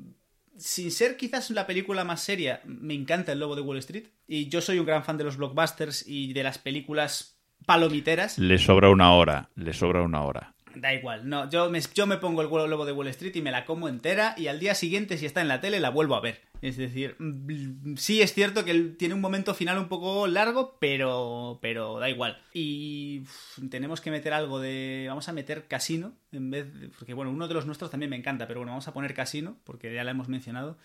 sin 0.57 0.91
ser 0.91 1.16
quizás 1.16 1.51
la 1.51 1.66
película 1.66 2.03
más 2.05 2.20
seria, 2.22 2.61
me 2.64 2.95
encanta 2.95 3.30
El 3.32 3.38
Lobo 3.38 3.55
de 3.55 3.62
Wall 3.62 3.78
Street. 3.78 4.07
Y 4.26 4.49
yo 4.49 4.61
soy 4.61 4.80
un 4.80 4.86
gran 4.86 5.05
fan 5.05 5.16
de 5.16 5.24
los 5.24 5.36
blockbusters 5.36 6.07
y 6.07 6.32
de 6.32 6.43
las 6.43 6.59
películas 6.59 7.36
palomiteras. 7.66 8.38
Le 8.38 8.59
sobra 8.59 8.91
una 8.91 9.12
hora, 9.12 9.49
le 9.55 9.72
sobra 9.72 10.03
una 10.03 10.22
hora. 10.22 10.55
Da 10.74 10.94
igual, 10.94 11.28
no, 11.28 11.50
yo 11.50 11.68
me, 11.68 11.80
yo 11.94 12.06
me 12.06 12.18
pongo 12.18 12.42
el 12.42 12.70
Lobo 12.70 12.84
de 12.84 12.92
Wall 12.92 13.08
Street 13.08 13.34
y 13.34 13.42
me 13.42 13.50
la 13.50 13.64
como 13.64 13.88
entera 13.88 14.34
y 14.36 14.46
al 14.46 14.60
día 14.60 14.74
siguiente, 14.74 15.18
si 15.18 15.26
está 15.26 15.40
en 15.40 15.48
la 15.48 15.60
tele, 15.60 15.80
la 15.80 15.90
vuelvo 15.90 16.14
a 16.14 16.20
ver. 16.20 16.42
Es 16.62 16.76
decir, 16.76 17.16
mm, 17.18 17.96
sí 17.96 18.22
es 18.22 18.34
cierto 18.34 18.64
que 18.64 18.74
tiene 18.74 19.14
un 19.14 19.20
momento 19.20 19.54
final 19.54 19.78
un 19.78 19.88
poco 19.88 20.26
largo, 20.26 20.76
pero, 20.78 21.58
pero 21.60 21.98
da 21.98 22.08
igual. 22.08 22.40
Y 22.52 23.22
tenemos 23.70 24.00
que 24.00 24.10
meter 24.10 24.32
algo 24.32 24.60
de... 24.60 25.06
Vamos 25.08 25.28
a 25.28 25.32
meter 25.32 25.66
Casino, 25.66 26.12
en 26.32 26.50
vez 26.50 26.72
de... 26.78 26.88
Porque 26.90 27.14
bueno, 27.14 27.30
uno 27.30 27.48
de 27.48 27.54
los 27.54 27.66
nuestros 27.66 27.90
también 27.90 28.10
me 28.10 28.16
encanta, 28.16 28.46
pero 28.46 28.60
bueno, 28.60 28.72
vamos 28.72 28.88
a 28.88 28.92
poner 28.92 29.14
Casino, 29.14 29.56
porque 29.64 29.92
ya 29.92 30.04
la 30.04 30.12
hemos 30.12 30.28
mencionado. 30.28 30.76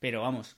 Pero 0.00 0.22
vamos, 0.22 0.56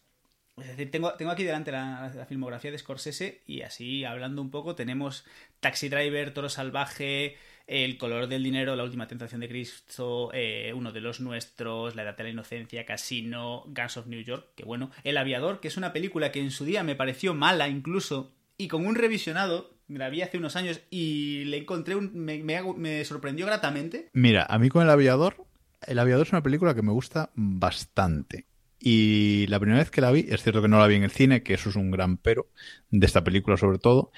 es 0.59 0.69
decir, 0.69 0.91
tengo, 0.91 1.15
tengo 1.15 1.31
aquí 1.31 1.45
delante 1.45 1.73
la, 1.73 2.13
la 2.15 2.27
filmografía 2.27 2.71
de 2.71 2.79
Scorsese 2.79 3.43
y 3.47 3.63
así, 3.63 4.05
hablando 4.05 4.43
un 4.43 4.51
poco, 4.51 4.75
tenemos 4.75 5.25
Taxi 5.61 5.89
Driver, 5.89 6.35
Toro 6.35 6.49
Salvaje, 6.51 7.37
El 7.73 7.97
color 7.97 8.27
del 8.27 8.43
dinero, 8.43 8.77
La 8.77 8.85
última 8.85 9.09
tentación 9.09 9.41
de 9.41 9.49
Cristo, 9.49 10.31
eh, 10.35 10.75
Uno 10.77 10.93
de 10.93 11.01
los 11.01 11.21
nuestros, 11.21 11.97
La 11.97 12.03
edad 12.03 12.15
de 12.15 12.25
la 12.25 12.29
inocencia, 12.29 12.85
Casino, 12.85 13.65
Guns 13.67 13.97
of 13.97 14.09
New 14.09 14.21
York, 14.21 14.49
que 14.55 14.65
bueno, 14.67 14.91
El 15.05 15.17
aviador, 15.17 15.59
que 15.59 15.69
es 15.69 15.79
una 15.79 15.95
película 15.95 16.31
que 16.33 16.41
en 16.41 16.51
su 16.51 16.67
día 16.67 16.83
me 16.83 16.97
pareció 16.97 17.33
mala 17.33 17.69
incluso, 17.69 18.35
y 18.59 18.69
con 18.69 18.85
un 18.85 18.95
revisionado, 18.95 19.79
la 19.89 20.11
vi 20.11 20.21
hace 20.21 20.37
unos 20.37 20.55
años 20.55 20.83
y 20.91 21.45
le 21.47 21.57
encontré 21.57 21.97
un... 21.97 22.13
me, 22.15 22.43
me 22.43 23.05
sorprendió 23.07 23.47
gratamente. 23.47 24.11
Mira, 24.13 24.47
a 24.49 24.59
mí 24.59 24.69
con 24.69 24.83
El 24.83 24.91
Aviador, 24.91 25.47
El 25.87 25.99
Aviador 25.99 26.27
es 26.27 26.33
una 26.33 26.43
película 26.43 26.75
que 26.75 26.83
me 26.83 26.93
gusta 26.93 27.31
bastante. 27.35 28.45
Y 28.79 29.47
la 29.47 29.61
primera 29.61 29.79
vez 29.79 29.91
que 29.91 30.01
la 30.01 30.11
vi, 30.11 30.27
es 30.29 30.43
cierto 30.43 30.61
que 30.61 30.69
no 30.69 30.79
la 30.79 30.89
vi 30.89 30.97
en 30.97 31.05
el 31.05 31.11
cine, 31.11 31.43
que 31.43 31.55
eso 31.55 31.71
es 31.71 31.77
un 31.77 31.91
gran 31.91 32.19
pero 32.19 32.49
de 32.91 33.07
esta 33.07 33.25
película 33.25 33.57
sobre 33.57 33.79
todo. 33.79 34.11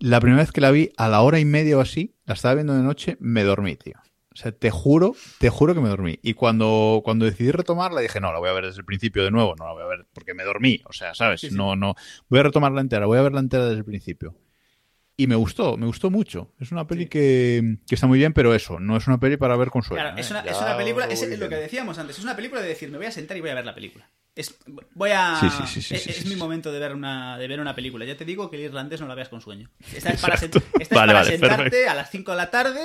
La 0.00 0.18
primera 0.18 0.42
vez 0.42 0.50
que 0.50 0.62
la 0.62 0.70
vi, 0.70 0.92
a 0.96 1.08
la 1.08 1.20
hora 1.20 1.38
y 1.38 1.44
media 1.44 1.76
o 1.76 1.80
así, 1.80 2.16
la 2.24 2.34
estaba 2.34 2.54
viendo 2.54 2.74
de 2.74 2.82
noche, 2.82 3.18
me 3.20 3.44
dormí, 3.44 3.76
tío. 3.76 3.94
O 4.32 4.36
sea, 4.36 4.50
te 4.50 4.70
juro, 4.70 5.14
te 5.38 5.50
juro 5.50 5.74
que 5.74 5.80
me 5.80 5.90
dormí. 5.90 6.18
Y 6.22 6.32
cuando, 6.32 7.02
cuando 7.04 7.26
decidí 7.26 7.50
retomarla, 7.50 8.00
dije, 8.00 8.18
no, 8.18 8.32
la 8.32 8.38
voy 8.38 8.48
a 8.48 8.54
ver 8.54 8.64
desde 8.64 8.78
el 8.78 8.86
principio 8.86 9.22
de 9.22 9.30
nuevo, 9.30 9.54
no 9.58 9.66
la 9.66 9.72
voy 9.72 9.82
a 9.82 9.86
ver 9.86 10.06
porque 10.14 10.32
me 10.32 10.42
dormí. 10.44 10.80
O 10.86 10.92
sea, 10.94 11.14
¿sabes? 11.14 11.42
Sí, 11.42 11.50
sí. 11.50 11.54
No, 11.54 11.76
no. 11.76 11.96
Voy 12.28 12.40
a 12.40 12.44
retomarla 12.44 12.80
entera, 12.80 13.04
voy 13.04 13.18
a 13.18 13.22
verla 13.22 13.40
entera 13.40 13.64
desde 13.66 13.78
el 13.78 13.84
principio. 13.84 14.34
Y 15.18 15.26
me 15.26 15.34
gustó, 15.34 15.76
me 15.76 15.84
gustó 15.84 16.10
mucho. 16.10 16.54
Es 16.58 16.72
una 16.72 16.86
peli 16.86 17.06
que, 17.06 17.76
que 17.86 17.94
está 17.94 18.06
muy 18.06 18.18
bien, 18.18 18.32
pero 18.32 18.54
eso, 18.54 18.80
no 18.80 18.96
es 18.96 19.06
una 19.06 19.20
peli 19.20 19.36
para 19.36 19.54
ver 19.56 19.68
con 19.68 19.82
sueño. 19.82 20.02
Claro, 20.02 20.16
¿eh? 20.16 20.20
es 20.22 20.30
una, 20.30 20.40
es 20.40 20.58
una 20.58 20.78
película, 20.78 21.04
es 21.04 21.38
lo 21.38 21.48
que 21.50 21.56
decíamos 21.56 21.98
antes, 21.98 22.16
es 22.16 22.24
una 22.24 22.34
película 22.34 22.62
de 22.62 22.68
decir, 22.68 22.90
me 22.90 22.96
voy 22.96 23.06
a 23.06 23.12
sentar 23.12 23.36
y 23.36 23.40
voy 23.42 23.50
a 23.50 23.54
ver 23.56 23.66
la 23.66 23.74
película. 23.74 24.10
Es, 24.36 24.56
voy 24.94 25.10
a, 25.12 25.36
Sí, 25.40 25.48
sí, 25.50 25.82
sí, 25.82 25.98
sí, 25.98 26.10
es, 26.10 26.26
mi 26.26 26.36
momento 26.36 26.70
de 26.72 26.78
ver 26.78 26.94
una 26.94 27.36
de 27.36 27.48
ver 27.48 27.60
una 27.60 27.74
película. 27.74 28.04
Ya 28.04 28.16
te 28.16 28.24
digo 28.24 28.48
que 28.50 28.56
el 28.56 28.62
irlandés 28.62 29.00
no 29.00 29.08
la 29.08 29.14
veas 29.14 29.28
con 29.28 29.40
sueño. 29.40 29.70
Esta 29.94 30.10
es 30.10 30.20
para, 30.20 30.36
sen- 30.36 30.46
Exacto. 30.46 30.58
esta 30.78 30.82
es 30.82 30.88
Vale, 30.90 31.12
para 31.12 31.18
vale, 31.20 31.30
sentarte 31.30 31.62
perfecto. 31.64 31.90
a 31.90 31.94
las 31.94 32.10
5 32.10 32.30
de 32.30 32.36
la 32.36 32.50
tarde 32.50 32.80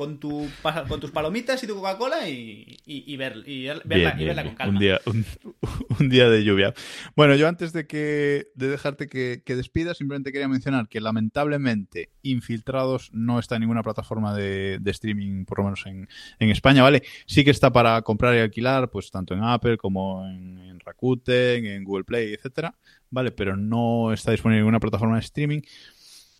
con, 0.00 0.18
tu, 0.18 0.48
con 0.88 0.98
tus 0.98 1.10
palomitas 1.10 1.62
y 1.62 1.66
tu 1.66 1.74
Coca-Cola 1.74 2.26
y, 2.26 2.78
y, 2.86 3.12
y 3.12 3.16
ver, 3.18 3.42
y 3.44 3.64
ver- 3.66 3.82
verla, 3.84 4.10
Bien, 4.12 4.14
y 4.14 4.16
bien, 4.24 4.28
verla 4.28 4.42
bien. 4.42 4.54
con 4.54 4.56
calma. 4.56 4.72
Un 4.72 4.78
día, 4.80 5.00
un, 5.04 5.26
un 6.00 6.08
día 6.08 6.30
de 6.30 6.42
lluvia. 6.42 6.72
Bueno, 7.14 7.34
yo 7.36 7.46
antes 7.46 7.74
de 7.74 7.86
que 7.86 8.46
de 8.54 8.68
dejarte 8.68 9.08
que, 9.08 9.42
que 9.44 9.56
despidas, 9.56 9.98
simplemente 9.98 10.32
quería 10.32 10.48
mencionar 10.48 10.88
que 10.88 11.02
lamentablemente 11.02 12.08
Infiltrados 12.22 13.10
no 13.12 13.38
está 13.38 13.56
en 13.56 13.60
ninguna 13.60 13.82
plataforma 13.82 14.34
de, 14.34 14.78
de 14.80 14.90
streaming, 14.90 15.44
por 15.44 15.58
lo 15.58 15.64
menos 15.64 15.84
en, 15.84 16.08
en 16.38 16.48
España, 16.48 16.82
¿vale? 16.82 17.02
Sí 17.26 17.44
que 17.44 17.50
está 17.50 17.70
para 17.70 18.00
comprar 18.00 18.34
y 18.34 18.38
alquilar, 18.38 18.88
pues 18.90 19.10
tanto 19.10 19.34
en 19.34 19.44
Apple 19.44 19.76
como 19.76 20.24
en, 20.26 20.58
en 20.60 20.80
Rakuten, 20.80 21.66
en 21.66 21.84
Google 21.84 22.04
Play, 22.04 22.32
etcétera, 22.32 22.74
¿vale? 23.10 23.32
Pero 23.32 23.54
no 23.56 24.14
está 24.14 24.30
disponible 24.32 24.60
en 24.60 24.62
ninguna 24.64 24.80
plataforma 24.80 25.16
de 25.16 25.20
streaming. 25.20 25.60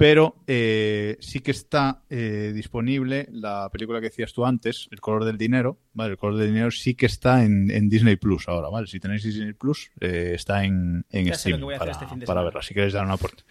Pero 0.00 0.42
eh, 0.46 1.18
sí 1.20 1.40
que 1.40 1.50
está 1.50 2.04
eh, 2.08 2.52
disponible 2.54 3.28
la 3.32 3.68
película 3.70 4.00
que 4.00 4.06
decías 4.06 4.32
tú 4.32 4.46
antes, 4.46 4.88
El 4.90 4.98
color 4.98 5.26
del 5.26 5.36
dinero, 5.36 5.78
¿vale? 5.92 6.12
El 6.12 6.16
color 6.16 6.38
del 6.38 6.46
dinero 6.46 6.70
sí 6.70 6.94
que 6.94 7.04
está 7.04 7.44
en, 7.44 7.70
en 7.70 7.90
Disney 7.90 8.16
Plus 8.16 8.48
ahora, 8.48 8.70
¿vale? 8.70 8.86
Si 8.86 8.98
tenéis 8.98 9.24
Disney 9.24 9.52
Plus, 9.52 9.90
eh, 10.00 10.32
está 10.34 10.64
en, 10.64 11.04
en 11.10 11.26
Ya 11.26 11.34
sé 11.34 11.50
lo 11.50 11.56
que 11.58 11.60
streaming 11.60 11.64
voy 11.64 11.74
a 11.74 11.76
hacer 11.76 11.92
para, 11.92 12.14
este 12.14 12.24
para 12.24 12.42
verla. 12.42 12.62
Si 12.62 12.72
queréis 12.72 12.94
dar 12.94 13.04
una 13.04 13.12
aporte. 13.12 13.42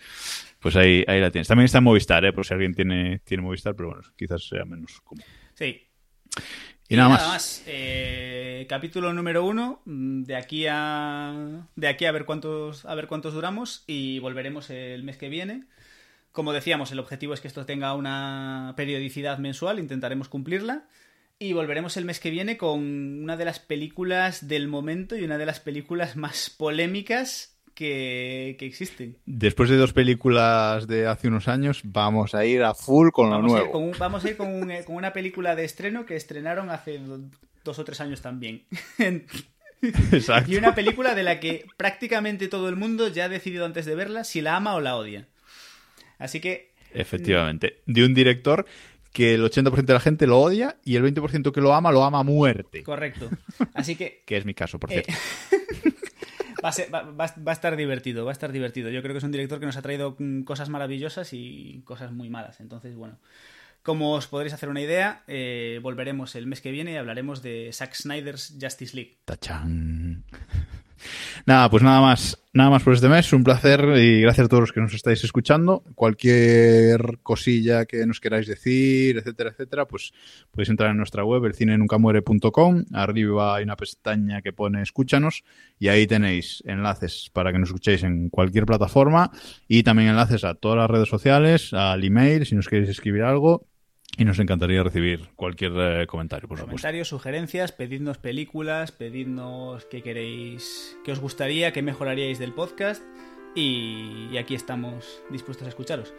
Pues 0.60 0.76
ahí, 0.76 1.06
ahí 1.08 1.22
la 1.22 1.30
tienes. 1.30 1.48
También 1.48 1.66
está 1.66 1.78
en 1.78 1.84
Movistar, 1.84 2.26
¿eh? 2.26 2.34
Por 2.34 2.48
si 2.48 2.56
alguien 2.56 2.74
tiene, 2.74 3.20
tiene 3.20 3.44
Movistar, 3.44 3.76
pero 3.76 3.90
bueno, 3.90 4.04
quizás 4.18 4.48
sea 4.48 4.66
menos 4.66 5.02
común. 5.02 5.24
Sí. 5.54 5.84
Y, 6.88 6.96
nada, 6.96 7.10
más. 7.10 7.64
Eh, 7.68 8.66
capítulo 8.68 9.14
número 9.14 9.46
uno. 9.46 9.84
mm, 9.86 10.24
De 10.24 10.36
aquí 10.36 10.66
a. 10.68 11.68
De 11.76 11.88
aquí 11.88 12.06
a 12.06 12.12
ver 12.12 12.26
cuántos. 12.26 12.86
A 12.86 12.96
ver 12.96 13.06
cuántos 13.06 13.36
duramos. 13.36 13.84
Y 13.86 14.18
volveremos 14.18 14.72
el 14.72 15.04
mes 15.04 15.18
que 15.18 15.30
viene. 15.30 15.66
Como 16.40 16.54
decíamos, 16.54 16.90
el 16.94 17.00
objetivo 17.00 17.34
es 17.34 17.42
que 17.42 17.50
esto 17.50 17.66
tenga 17.66 17.94
una 17.96 18.74
periodicidad 18.78 19.40
mensual. 19.40 19.78
Intentaremos 19.78 20.30
cumplirla. 20.30 20.86
Y 21.38 21.52
volveremos 21.52 21.98
el 21.98 22.06
mes 22.06 22.22
que 22.22 22.30
viene 22.30 22.56
con 22.56 22.80
una 23.24 23.36
de 23.36 23.44
las 23.44 23.60
películas 23.60 24.48
del 24.48 24.70
momento 24.70 25.18
y 25.18 25.26
una 25.26 25.38
de 25.38 25.46
las 25.46 25.60
películas 25.60 26.16
más 26.16 26.50
polémicas 26.50 27.58
que, 27.74 28.56
que 28.58 28.66
existen. 28.66 29.18
Después 29.26 29.70
de 29.70 29.76
dos 29.76 29.92
películas 29.92 30.88
de 30.88 31.08
hace 31.08 31.28
unos 31.28 31.50
años, 31.50 31.82
vamos 31.84 32.34
a 32.34 32.46
ir 32.46 32.64
a 32.64 32.74
full 32.74 33.10
con 33.12 33.30
lo 33.30 33.36
Vamos 33.36 33.52
a 33.52 33.56
ir 33.56 33.60
nuevo. 33.64 33.72
con, 33.74 33.84
un- 33.84 33.96
vamos 34.00 34.24
a 34.24 34.30
ir 34.30 34.38
con, 34.38 34.48
un- 34.48 34.72
eh, 34.72 34.86
con 34.86 34.96
una 34.96 35.12
película 35.12 35.58
de 35.58 35.66
estreno 35.66 36.06
que 36.06 36.16
estrenaron 36.16 36.70
hace 36.70 37.00
do- 37.00 37.20
dos 37.66 37.80
o 37.80 37.84
tres 37.84 38.00
años 38.00 38.22
también. 38.22 38.64
Exacto. 39.82 40.50
Y 40.52 40.56
una 40.56 40.74
película 40.74 41.16
de 41.16 41.24
la 41.24 41.42
que 41.42 41.66
prácticamente 41.76 42.48
todo 42.48 42.70
el 42.70 42.78
mundo 42.78 43.10
ya 43.10 43.26
ha 43.26 43.30
decidido 43.30 43.66
antes 43.66 43.86
de 43.86 43.96
verla 43.96 44.24
si 44.24 44.40
la 44.40 44.56
ama 44.56 44.76
o 44.76 44.80
la 44.80 44.96
odia. 44.96 45.28
Así 46.20 46.40
que 46.40 46.74
Efectivamente. 46.94 47.82
De 47.88 48.04
un 48.06 48.14
director 48.14 48.66
que 49.12 49.34
el 49.34 49.44
80% 49.44 49.86
de 49.86 49.94
la 49.94 50.00
gente 50.00 50.28
lo 50.28 50.40
odia 50.40 50.78
y 50.86 50.96
el 50.96 51.04
20% 51.04 51.52
que 51.52 51.62
lo 51.62 51.74
ama 51.74 51.92
lo 51.92 52.04
ama 52.04 52.20
a 52.20 52.24
muerte. 52.24 52.84
correcto. 52.84 53.28
Así 53.74 53.96
que 53.96 54.22
Que 54.28 54.38
es 54.38 54.46
mi 54.46 54.54
caso, 54.54 54.80
por 54.80 54.92
Eh, 54.94 55.04
cierto. 55.04 55.14
va, 56.64 56.70
a 56.70 56.72
ser- 56.72 56.94
va- 56.94 57.04
va- 57.04 57.34
va 57.48 57.52
a 57.52 57.54
estar 57.54 57.76
divertido, 57.76 58.26
va 58.26 58.32
a 58.32 58.34
estar 58.34 58.52
divertido. 58.52 58.90
Yo 58.92 59.02
creo 59.02 59.14
que 59.14 59.18
es 59.20 59.24
un 59.24 59.32
director 59.32 59.60
que 59.60 59.66
nos 59.66 59.78
ha 59.78 59.82
traído 59.82 60.16
mm, 60.20 60.42
cosas 60.44 60.70
maravillosas 60.70 61.34
y 61.34 61.82
cosas 61.86 62.12
muy 62.12 62.30
malas. 62.30 62.60
Entonces, 62.60 62.96
bueno, 62.96 63.18
como 63.82 64.14
os 64.14 64.28
podréis 64.28 64.54
hacer 64.54 64.70
una 64.70 64.82
idea, 64.82 65.24
eh, 65.28 65.80
volveremos 65.82 66.36
el 66.36 66.46
mes 66.48 66.62
que 66.62 66.70
viene 66.72 66.92
y 66.94 66.96
hablaremos 66.98 67.42
de 67.42 67.70
Zack 67.74 67.94
Snyder's 67.96 68.58
Justice 68.62 68.96
League. 68.96 69.18
Tachán. 69.26 70.24
Nada, 71.46 71.70
pues 71.70 71.84
nada 71.84 72.02
más. 72.02 72.38
Nada 72.52 72.72
más 72.72 72.82
por 72.82 72.94
este 72.94 73.08
mes. 73.08 73.32
Un 73.32 73.44
placer 73.44 73.80
y 73.98 74.22
gracias 74.22 74.46
a 74.46 74.50
todos 74.50 74.62
los 74.62 74.72
que 74.72 74.82
nos 74.82 74.94
estáis 74.96 75.24
escuchando. 75.24 75.84
Cualquier 75.94 77.20
cosilla 77.22 77.86
que 77.86 78.06
nos 78.08 78.20
queráis 78.20 78.48
decir, 78.48 79.18
etcétera, 79.18 79.52
etcétera, 79.52 79.88
pues 79.88 80.12
podéis 80.50 80.70
entrar 80.70 80.90
en 80.90 80.98
nuestra 80.98 81.24
web, 81.24 81.46
elcinenuncamuere.com. 81.46 82.86
Arriba 82.92 83.56
hay 83.56 83.64
una 83.64 83.76
pestaña 83.76 84.42
que 84.42 84.52
pone 84.52 84.82
escúchanos 84.82 85.44
y 85.78 85.90
ahí 85.90 86.08
tenéis 86.08 86.64
enlaces 86.66 87.30
para 87.32 87.52
que 87.52 87.60
nos 87.60 87.70
escuchéis 87.70 88.02
en 88.02 88.30
cualquier 88.30 88.66
plataforma 88.66 89.32
y 89.68 89.84
también 89.84 90.10
enlaces 90.10 90.44
a 90.44 90.56
todas 90.56 90.80
las 90.80 90.90
redes 90.90 91.08
sociales, 91.08 91.72
al 91.74 92.04
email 92.04 92.48
si 92.48 92.56
nos 92.56 92.68
queréis 92.68 92.90
escribir 92.90 93.22
algo. 93.22 93.69
Y 94.18 94.26
nos 94.26 94.40
encantaría 94.40 94.84
recibir 94.84 95.30
cualquier 95.36 95.72
eh, 95.78 96.08
comentario, 96.08 96.48
por 96.48 96.58
supuesto. 96.58 96.72
Comentarios, 96.72 97.08
sugerencias, 97.08 97.72
pedidnos 97.72 98.18
películas, 98.18 98.92
pedidnos 98.92 99.86
qué 99.86 100.02
queréis, 100.02 100.98
qué 101.06 101.12
os 101.12 101.20
gustaría, 101.20 101.72
qué 101.72 101.82
mejoraríais 101.82 102.40
del 102.40 102.54
podcast. 102.54 103.04
Y, 103.56 104.28
y 104.32 104.38
aquí 104.38 104.56
estamos 104.56 105.22
dispuestos 105.30 105.66
a 105.66 105.70
escucharos 105.70 106.14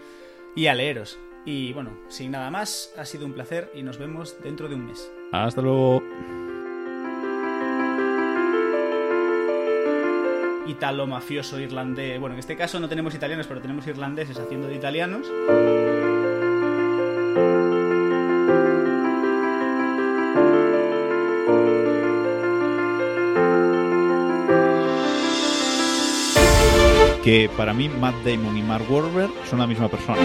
y 0.56 0.66
a 0.66 0.74
leeros. 0.74 1.18
Y 1.44 1.72
bueno, 1.72 1.90
sin 2.08 2.32
nada 2.32 2.50
más, 2.50 2.92
ha 2.98 3.04
sido 3.04 3.26
un 3.26 3.32
placer 3.32 3.70
y 3.74 3.82
nos 3.82 3.98
vemos 3.98 4.36
dentro 4.42 4.68
de 4.68 4.74
un 4.74 4.86
mes. 4.86 5.10
Hasta 5.32 5.62
luego. 5.62 6.02
Italo 10.66 11.06
mafioso 11.06 11.58
irlandés. 11.58 12.20
Bueno, 12.20 12.34
en 12.34 12.40
este 12.40 12.56
caso 12.56 12.78
no 12.78 12.88
tenemos 12.88 13.14
italianos, 13.14 13.46
pero 13.46 13.60
tenemos 13.60 13.86
irlandeses 13.86 14.38
haciendo 14.38 14.68
de 14.68 14.76
italianos. 14.76 15.26
Que 27.22 27.51
para 27.56 27.74
mí 27.74 27.88
Matt 27.88 28.14
Damon 28.24 28.56
y 28.56 28.62
Mark 28.62 28.84
Wahlberg 28.88 29.30
son 29.48 29.59
la 29.59 29.66
misma 29.66 29.88
persona. 29.88 30.18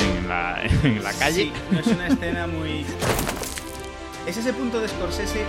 En 0.00 0.28
la, 0.28 0.62
en 0.82 1.02
la 1.02 1.12
calle. 1.12 1.42
Sí, 1.44 1.52
no 1.70 1.80
es 1.80 1.86
una 1.86 2.06
escena 2.08 2.46
muy. 2.46 2.86
Es 4.26 4.36
ese 4.36 4.52
punto 4.52 4.80
de 4.80 4.88
Scorsese. 4.88 5.44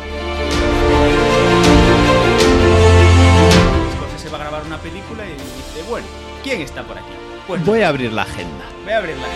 Scorsese 3.93 4.29
va 4.29 4.37
a 4.37 4.41
grabar 4.41 4.63
una 4.65 4.79
película 4.79 5.25
y 5.25 5.31
dice: 5.31 5.89
Bueno, 5.89 6.07
¿quién 6.43 6.61
está 6.61 6.83
por 6.83 6.97
aquí? 6.97 7.13
Pues 7.47 7.65
Voy 7.65 7.81
a 7.81 7.89
abrir 7.89 8.13
la 8.13 8.21
agenda. 8.23 8.65
voy 8.83 8.93
a 8.93 8.97
abrirla. 8.97 9.27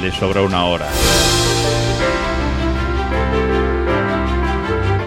Le 0.00 0.10
sobra 0.12 0.42
una 0.42 0.64
hora. 0.64 0.86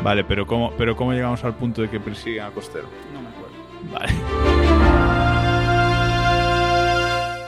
Vale, 0.03 0.23
pero 0.23 0.45
¿cómo, 0.45 0.71
pero 0.77 0.95
¿cómo 0.95 1.13
llegamos 1.13 1.43
al 1.43 1.55
punto 1.55 1.81
de 1.81 1.89
que 1.89 1.99
persiguen 1.99 2.43
a 2.45 2.51
Costero? 2.51 2.87
No 3.13 3.21
me 3.21 3.29
acuerdo. 3.29 3.55
Vale. 3.91 4.13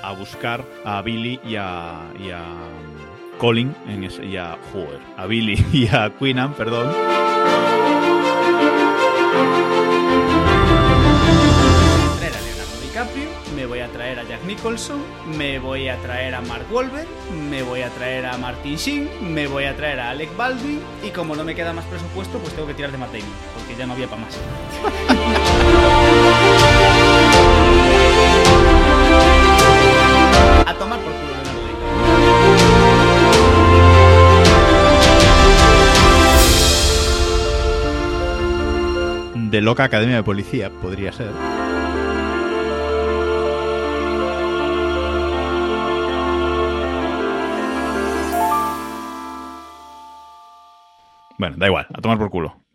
A 0.03 0.11
buscar 0.18 0.65
a 0.84 1.01
Billy 1.01 1.39
y 1.45 1.55
a, 1.55 2.01
y 2.19 2.31
a 2.31 2.41
um, 2.41 3.38
Colin 3.38 3.76
en 3.88 4.03
ese, 4.03 4.26
y 4.26 4.38
a 4.38 4.57
joder, 4.73 4.99
a 5.15 5.26
Billy 5.27 5.64
y 5.72 5.88
a 5.88 6.11
Queenan, 6.18 6.53
perdón. 6.53 6.91
Nicholson, 14.48 15.03
me 15.38 15.60
voy 15.60 15.90
a 15.90 15.98
traer 15.98 16.34
a 16.34 16.40
Mark 16.40 16.65
Wahlberg, 16.72 17.06
me 17.49 17.64
voy 17.64 17.82
a 17.82 17.90
traer 17.90 18.26
a 18.26 18.38
Martin 18.38 18.78
Sheen, 18.78 19.34
me 19.34 19.45
voy 19.45 19.65
a 19.65 19.76
traer 19.76 19.99
a 19.99 20.11
Alec 20.11 20.34
Baldwin 20.38 20.80
y 21.06 21.10
como 21.10 21.36
no 21.36 21.44
me 21.44 21.53
queda 21.53 21.74
más 21.74 21.84
presupuesto, 21.84 22.40
pues 22.40 22.53
tengo 22.53 22.65
que 22.65 22.74
tirar 22.74 22.94
de 22.94 22.98
Matt 22.98 23.11
Damon, 23.11 23.28
porque 23.53 23.76
ya 23.76 23.86
no 23.86 23.91
había 23.91 24.07
para 24.07 24.22
más. 24.22 24.40
a 30.65 30.74
tomar 30.80 30.99
por 31.02 31.11
culo 31.11 31.34
Leonardo 31.34 31.68
DiCaprio. 39.34 39.52
De 39.52 39.61
loca 39.61 39.84
academia 39.84 40.15
de 40.15 40.24
policía, 40.24 40.69
podría 40.69 41.11
ser. 41.11 41.57
Bueno, 51.38 51.55
da 51.57 51.68
igual, 51.68 51.88
a 51.93 52.01
tomar 52.01 52.18
por 52.18 52.30
culo. 52.30 52.66